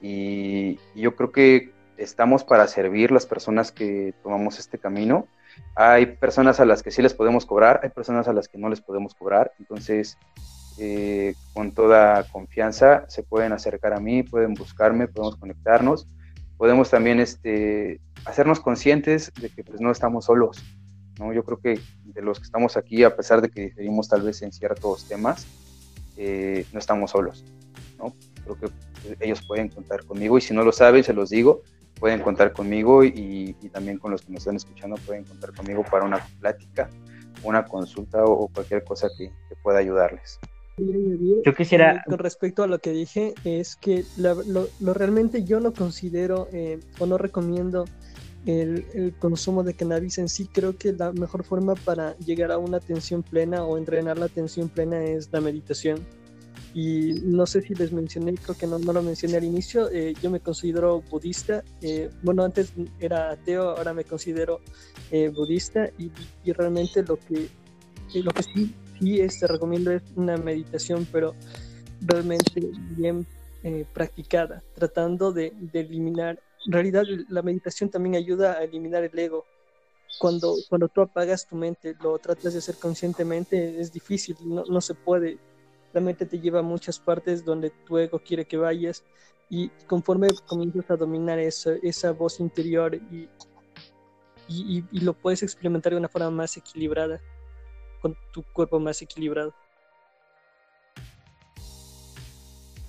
Y, 0.00 0.78
yo 0.94 1.14
creo 1.14 1.30
que 1.30 1.72
estamos 1.98 2.42
para 2.42 2.66
servir 2.68 3.12
las 3.12 3.26
personas 3.26 3.70
que 3.70 4.14
tomamos 4.22 4.58
este 4.58 4.78
camino. 4.78 5.26
Hay 5.74 6.06
personas 6.06 6.58
a 6.58 6.64
las 6.64 6.82
que 6.82 6.90
sí 6.90 7.02
les 7.02 7.12
podemos 7.12 7.44
cobrar, 7.44 7.80
hay 7.82 7.90
personas 7.90 8.28
a 8.28 8.32
las 8.32 8.48
que 8.48 8.56
no 8.56 8.70
les 8.70 8.80
podemos 8.80 9.14
cobrar. 9.14 9.52
Entonces, 9.58 10.16
eh, 10.78 11.34
con 11.52 11.72
toda 11.72 12.24
confianza 12.32 13.04
se 13.08 13.22
pueden 13.24 13.52
acercar 13.52 13.92
a 13.92 14.00
mí, 14.00 14.22
pueden 14.22 14.54
buscarme, 14.54 15.06
podemos 15.06 15.36
conectarnos. 15.36 16.06
Podemos 16.56 16.88
también 16.88 17.20
este, 17.20 18.00
hacernos 18.24 18.60
conscientes 18.60 19.32
de 19.40 19.50
que 19.50 19.64
pues, 19.64 19.80
no 19.80 19.90
estamos 19.90 20.26
solos. 20.26 20.62
¿no? 21.18 21.32
Yo 21.32 21.44
creo 21.44 21.58
que 21.58 21.80
de 22.04 22.22
los 22.22 22.38
que 22.38 22.44
estamos 22.44 22.76
aquí, 22.76 23.04
a 23.04 23.16
pesar 23.16 23.40
de 23.40 23.48
que 23.48 23.62
diferimos 23.62 24.08
tal 24.08 24.22
vez 24.22 24.42
en 24.42 24.52
ciertos 24.52 25.06
temas, 25.08 25.46
eh, 26.16 26.66
no 26.72 26.78
estamos 26.78 27.10
solos. 27.10 27.44
¿no? 27.98 28.14
Creo 28.44 28.58
que 28.58 28.68
ellos 29.20 29.42
pueden 29.42 29.68
contar 29.68 30.04
conmigo 30.04 30.38
y 30.38 30.40
si 30.40 30.54
no 30.54 30.64
lo 30.64 30.72
saben, 30.72 31.04
se 31.04 31.12
los 31.12 31.30
digo, 31.30 31.62
pueden 31.98 32.20
contar 32.20 32.52
conmigo 32.52 33.04
y, 33.04 33.54
también 33.72 33.98
con 33.98 34.10
los 34.10 34.22
que 34.22 34.32
nos 34.32 34.42
están 34.42 34.56
escuchando 34.56 34.96
pueden 35.06 35.24
contar 35.24 35.54
conmigo 35.54 35.84
para 35.88 36.04
una 36.04 36.18
plática, 36.40 36.90
una 37.44 37.64
consulta 37.64 38.24
o, 38.24 38.48
cualquier 38.48 38.84
cosa 38.84 39.08
que, 39.16 39.30
pueda 39.62 39.78
ayudarles. 39.78 40.40
Yo 40.76 41.54
quisiera... 41.54 41.96
Eh, 41.96 42.02
con 42.06 42.18
respecto 42.18 42.64
a 42.64 42.66
lo 42.66 42.80
que 42.80 42.90
dije, 42.90 43.34
es 43.44 43.76
que 43.76 44.04
lo, 44.16 44.42
lo, 44.80 44.94
realmente 44.94 45.44
yo 45.44 45.60
no 45.60 45.72
considero 45.72 46.48
eh, 46.52 46.80
o 46.98 47.06
no 47.06 47.18
recomiendo 47.18 47.84
el, 48.46 49.14
consumo 49.18 49.62
de 49.62 49.74
cannabis 49.74 50.18
en 50.18 50.28
sí. 50.28 50.48
Creo 50.52 50.76
que 50.76 50.92
la 50.92 51.12
mejor 51.12 51.44
forma 51.44 51.74
para 51.74 52.16
llegar 52.18 52.52
a 52.52 52.58
una 52.58 52.78
atención 52.78 53.22
plena 53.22 53.64
o 53.64 53.78
entrenar 53.78 54.18
la 54.18 54.26
atención 54.26 54.68
plena 54.68 55.02
es 55.04 55.28
la 55.32 55.40
meditación 55.40 56.00
y 56.74 57.20
no 57.22 57.46
sé 57.46 57.60
si 57.60 57.74
les 57.74 57.92
mencioné, 57.92 58.34
creo 58.34 58.56
que 58.56 58.66
no, 58.66 58.78
no 58.78 58.92
lo 58.92 59.02
mencioné 59.02 59.36
al 59.36 59.44
inicio, 59.44 59.90
eh, 59.90 60.14
yo 60.22 60.30
me 60.30 60.40
considero 60.40 61.02
budista, 61.02 61.62
eh, 61.82 62.10
bueno, 62.22 62.44
antes 62.44 62.72
era 62.98 63.30
ateo, 63.30 63.76
ahora 63.76 63.92
me 63.92 64.04
considero 64.04 64.60
eh, 65.10 65.28
budista 65.28 65.90
y, 65.98 66.10
y, 66.44 66.52
realmente 66.52 67.02
lo 67.02 67.18
que, 67.18 67.48
lo 68.14 68.30
que 68.30 68.42
sí, 68.42 68.74
sí 68.98 69.20
es, 69.20 69.38
te 69.38 69.46
recomiendo 69.46 69.92
es 69.92 70.02
una 70.16 70.36
meditación, 70.36 71.06
pero 71.12 71.34
realmente 72.00 72.70
bien 72.96 73.26
practicada, 73.92 74.60
tratando 74.74 75.30
de, 75.30 75.52
de, 75.56 75.80
eliminar, 75.80 76.40
en 76.66 76.72
realidad 76.72 77.04
la 77.28 77.42
meditación 77.42 77.90
también 77.90 78.14
ayuda 78.14 78.52
a 78.52 78.64
eliminar 78.64 79.04
el 79.04 79.18
ego. 79.18 79.44
Cuando, 80.18 80.54
cuando 80.68 80.88
tú 80.88 81.00
apagas 81.00 81.46
tu 81.46 81.56
mente, 81.56 81.94
lo 82.02 82.18
tratas 82.18 82.52
de 82.52 82.58
hacer 82.58 82.76
conscientemente, 82.76 83.80
es 83.80 83.92
difícil, 83.92 84.36
no, 84.44 84.64
no 84.64 84.80
se 84.80 84.94
puede 84.94 85.38
la 85.92 86.00
mente 86.00 86.26
te 86.26 86.40
lleva 86.40 86.60
a 86.60 86.62
muchas 86.62 86.98
partes 86.98 87.44
donde 87.44 87.70
tu 87.70 87.98
ego 87.98 88.18
quiere 88.18 88.44
que 88.44 88.56
vayas 88.56 89.04
y 89.48 89.68
conforme 89.86 90.28
comienzas 90.46 90.90
a 90.90 90.96
dominar 90.96 91.38
esa, 91.38 91.72
esa 91.82 92.12
voz 92.12 92.40
interior 92.40 92.94
y, 92.94 93.28
y, 94.48 94.84
y, 94.90 95.00
lo 95.00 95.12
puedes 95.12 95.42
experimentar 95.42 95.92
de 95.92 95.98
una 95.98 96.08
forma 96.08 96.30
más 96.30 96.56
equilibrada, 96.56 97.20
con 98.00 98.16
tu 98.32 98.42
cuerpo 98.42 98.80
más 98.80 99.02
equilibrado. 99.02 99.54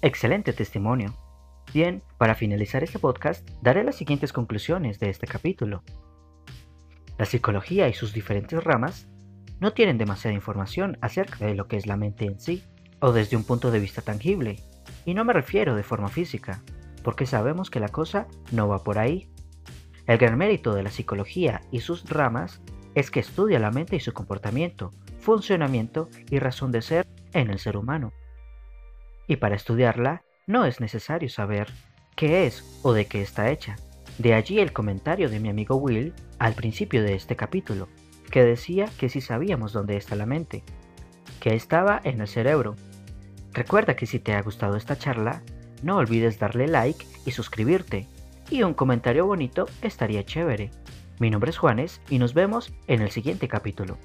Excelente 0.02 0.54
testimonio. 0.54 1.14
Bien, 1.74 2.04
para 2.20 2.36
finalizar 2.36 2.84
este 2.84 3.00
podcast, 3.00 3.50
daré 3.64 3.84
las 3.84 3.95
siguientes 3.95 4.32
conclusiones 4.32 5.00
de 5.00 5.10
este 5.10 5.26
capítulo. 5.26 5.82
La 7.18 7.26
psicología 7.26 7.90
y 7.90 7.94
sus 7.94 8.14
diferentes 8.14 8.64
ramas 8.64 9.08
no 9.60 9.74
tienen 9.74 9.98
demasiada 9.98 10.36
información 10.36 11.00
acerca 11.02 11.48
de 11.48 11.56
lo 11.56 11.68
que 11.68 11.78
es 11.78 11.88
la 11.88 11.98
mente 11.98 12.26
en 12.26 12.40
sí, 12.40 12.64
o 13.00 13.12
desde 13.12 13.38
un 13.38 13.44
punto 13.44 13.72
de 13.72 13.80
vista 13.80 14.04
tangible. 14.04 14.60
Y 15.04 15.16
no 15.16 15.26
me 15.26 15.34
refiero 15.34 15.76
de 15.76 15.82
forma 15.82 16.10
física, 16.10 16.62
porque 17.04 17.26
sabemos 17.26 17.72
que 17.72 17.80
la 17.80 17.90
cosa 17.90 18.28
no 18.52 18.68
va 18.68 18.84
por 18.84 19.00
ahí. 19.00 19.28
El 20.06 20.20
gran 20.20 20.38
mérito 20.38 20.76
de 20.76 20.84
la 20.84 20.91
psicología 20.91 21.62
y 21.72 21.80
sus 21.80 22.08
ramas 22.08 22.62
es 22.94 23.10
que 23.10 23.20
estudia 23.20 23.58
la 23.58 23.72
mente 23.72 23.95
y 23.95 24.00
su 24.00 24.14
comportamiento, 24.14 24.91
funcionamiento 25.18 26.08
y 26.30 26.38
razón 26.38 26.72
de 26.72 26.84
ser 26.84 27.08
en 27.32 27.50
el 27.50 27.58
ser 27.58 27.78
humano. 27.78 28.14
Y 29.28 29.38
para 29.38 29.56
estudiarla 29.56 30.24
no 30.48 30.65
es 30.65 30.80
necesario 30.80 31.30
saber 31.30 31.68
qué 32.15 32.45
es 32.45 32.80
o 32.84 32.94
de 32.94 33.06
qué 33.06 33.22
está 33.22 33.49
hecha. 33.49 33.76
De 34.18 34.34
allí 34.34 34.60
el 34.60 34.74
comentario 34.74 35.30
de 35.30 35.40
mi 35.40 35.49
amigo 35.49 35.76
Will 35.76 36.14
al 36.40 36.53
principio 36.53 37.03
de 37.03 37.15
este 37.15 37.36
capítulo, 37.36 37.88
que 38.32 38.44
decía 38.44 38.90
que 38.98 39.10
si 39.10 39.22
sabíamos 39.22 39.74
dónde 39.74 39.98
está 39.98 40.15
la 40.15 40.26
mente, 40.26 40.64
que 41.40 41.56
estaba 41.56 41.99
en 42.03 42.22
el 42.22 42.28
cerebro, 42.28 42.76
Recuerda 43.53 43.95
que 43.95 44.07
si 44.07 44.20
te 44.20 44.34
ha 44.34 44.41
gustado 44.41 44.76
esta 44.76 44.98
charla, 44.98 45.44
no 45.84 45.98
olvides 45.98 46.40
darle 46.40 46.68
like 46.68 47.06
y 47.26 47.32
suscribirte. 47.32 48.07
Y 48.49 48.64
un 48.64 48.74
comentario 48.74 49.28
bonito 49.28 49.68
estaría 49.82 50.26
chévere. 50.26 50.72
Mi 51.20 51.30
nombre 51.30 51.52
es 51.52 51.57
Juanes 51.57 52.02
y 52.10 52.18
nos 52.18 52.34
vemos 52.34 52.74
en 52.88 53.02
el 53.02 53.11
siguiente 53.11 53.48
capítulo. 53.48 53.98